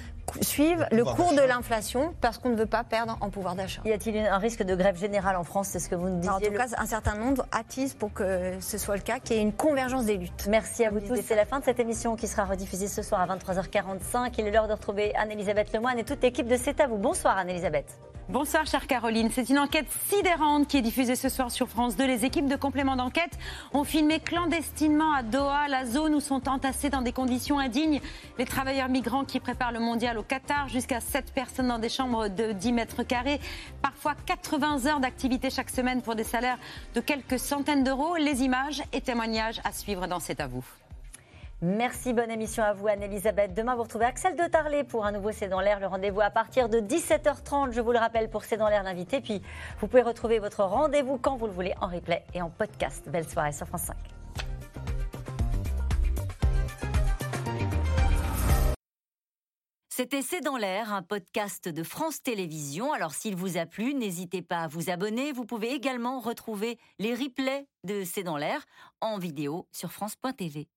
suivent 0.41 0.87
le 0.93 1.05
cours 1.05 1.33
de 1.33 1.41
l'inflation 1.41 2.15
parce 2.21 2.39
qu'on 2.39 2.51
ne 2.51 2.57
veut 2.57 2.67
pas 2.67 2.85
perdre 2.85 3.17
en 3.21 3.31
pouvoir 3.31 3.55
d'achat. 3.55 3.83
Y 3.85 3.93
a-t-il 3.93 4.17
un 4.19 4.39
risque 4.39 4.63
de 4.63 4.75
grève 4.75 4.99
générale 4.99 5.37
en 5.37 5.45
France? 5.45 5.69
C'est 5.69 5.79
ce 5.79 5.89
que 5.89 5.95
vous 5.95 6.09
nous 6.09 6.19
disiez. 6.19 6.31
En 6.31 6.41
tout 6.41 6.53
cas, 6.53 6.67
un 6.77 6.87
certain 6.87 7.15
nombre 7.15 7.47
attise 7.53 7.95
pour 7.95 8.13
que 8.13 8.53
ce 8.61 8.79
soit 8.79 8.97
le 8.97 9.03
cas, 9.03 9.19
qu'il 9.19 9.37
y 9.37 9.39
ait 9.39 9.43
une 9.43 9.53
convergence 9.53 10.05
des 10.05 10.17
luttes. 10.17 10.47
Merci 10.49 10.85
à 10.85 10.91
vous 10.91 11.01
tous. 11.01 11.19
C'est 11.25 11.37
la 11.37 11.47
fin 11.47 11.61
de 11.61 11.65
cette 11.65 11.81
émission 11.81 12.17
qui 12.17 12.29
sera 12.29 12.45
rediffusée 12.45 12.89
ce 12.89 13.03
soir 13.03 13.21
à 13.21 13.37
23h45. 13.37 14.33
Il 14.39 14.47
est 14.47 14.51
l'heure 14.51 14.69
de 14.69 14.73
retrouver 14.73 15.15
Anne-Elisabeth 15.17 15.73
Lemoine 15.73 15.99
et 15.99 16.05
toute 16.05 16.23
l'équipe 16.23 16.47
de 16.47 16.57
C'est 16.57 16.81
à 16.81 16.87
vous. 16.87 16.97
Bonsoir 16.97 17.37
Anne-Elisabeth. 17.39 17.99
Bonsoir 18.33 18.65
chère 18.65 18.87
Caroline. 18.87 19.29
C'est 19.33 19.51
une 19.51 19.59
enquête 19.59 19.89
sidérante 20.09 20.69
qui 20.69 20.77
est 20.77 20.83
diffusée 20.83 21.17
ce 21.17 21.29
soir 21.29 21.51
sur 21.51 21.69
France 21.69 21.97
2. 21.97 22.07
Les 22.07 22.25
équipes 22.25 22.47
de 22.47 22.55
complément 22.55 22.95
d'enquête 22.95 23.37
ont 23.73 23.83
filmé 23.83 24.21
clandestinement 24.21 25.13
à 25.13 25.25
Doha 25.25 25.67
la 25.67 25.85
zone 25.85 26.15
où 26.15 26.21
sont 26.21 26.49
entassés 26.49 26.91
dans 26.91 27.03
des 27.03 27.11
conditions 27.11 27.59
indignes 27.59 28.01
les 28.39 28.45
travailleurs 28.45 28.89
migrants 28.89 29.25
qui 29.25 29.41
préparent 29.41 29.73
le 29.73 29.81
mondial 29.81 30.17
au 30.17 30.23
Qatar, 30.23 30.69
jusqu'à 30.69 31.01
7 31.01 31.33
personnes 31.33 31.67
dans 31.67 31.81
des 31.81 31.89
chambres 31.89 32.29
de 32.29 32.53
10 32.53 32.73
mètres 32.73 33.03
carrés, 33.03 33.41
parfois 33.83 34.15
80 34.27 34.87
heures 34.87 35.01
d'activité 35.01 35.51
chaque 35.51 35.71
semaine 35.71 36.01
pour 36.01 36.15
des 36.15 36.23
salaires 36.23 36.59
de 36.95 37.01
quelques 37.01 37.41
centaines 37.41 37.83
d'euros. 37.83 38.15
Les 38.15 38.45
images 38.45 38.81
et 38.93 39.01
témoignages 39.01 39.61
à 39.65 39.73
suivre 39.73 40.07
dans 40.07 40.21
C'est 40.21 40.41
à. 40.41 40.80
Merci, 41.63 42.15
bonne 42.15 42.31
émission 42.31 42.63
à 42.63 42.73
vous 42.73 42.89
Anne-Elisabeth. 42.89 43.53
Demain, 43.53 43.75
vous 43.75 43.83
retrouvez 43.83 44.07
Axel 44.07 44.35
de 44.35 44.45
Tarlet 44.45 44.83
pour 44.83 45.05
un 45.05 45.13
nouveau 45.13 45.31
C'est 45.31 45.49
dans 45.49 45.61
l'air. 45.61 45.79
Le 45.79 45.89
rendez-vous 45.89 46.23
à 46.23 46.31
partir 46.31 46.71
de 46.71 46.79
17h30, 46.81 47.73
je 47.73 47.83
vous 47.83 47.93
le 47.93 47.99
rappelle, 47.99 48.31
pour 48.31 48.45
C'est 48.45 48.57
dans 48.57 48.71
l'air 48.71 48.83
l'invité. 48.83 49.21
Puis, 49.21 49.43
vous 49.79 49.87
pouvez 49.87 50.01
retrouver 50.01 50.39
votre 50.39 50.65
rendez-vous 50.65 51.19
quand 51.19 51.37
vous 51.37 51.47
le 51.47 51.53
voulez 51.53 51.75
en 51.83 51.89
replay 51.89 52.25
et 52.33 52.41
en 52.41 52.49
podcast. 52.49 53.07
Belle 53.11 53.29
soirée 53.29 53.53
sur 53.53 53.67
France 53.67 53.83
5. 53.83 53.97
C'était 59.91 60.23
C'est 60.23 60.41
dans 60.41 60.57
l'air, 60.57 60.95
un 60.95 61.03
podcast 61.03 61.69
de 61.69 61.83
France 61.83 62.23
Télévisions. 62.23 62.95
Alors 62.95 63.13
s'il 63.13 63.37
vous 63.37 63.59
a 63.59 63.67
plu, 63.67 63.93
n'hésitez 63.93 64.41
pas 64.41 64.63
à 64.63 64.69
vous 64.69 64.89
abonner. 64.89 65.33
Vous 65.33 65.45
pouvez 65.45 65.75
également 65.75 66.21
retrouver 66.21 66.79
les 66.99 67.15
replays 67.15 67.67
de 67.85 68.03
C'est 68.05 68.23
dans 68.23 68.39
l'air 68.39 68.65
en 69.03 69.19
vidéo 69.19 69.69
sur 69.73 69.93
France.tv. 69.93 70.69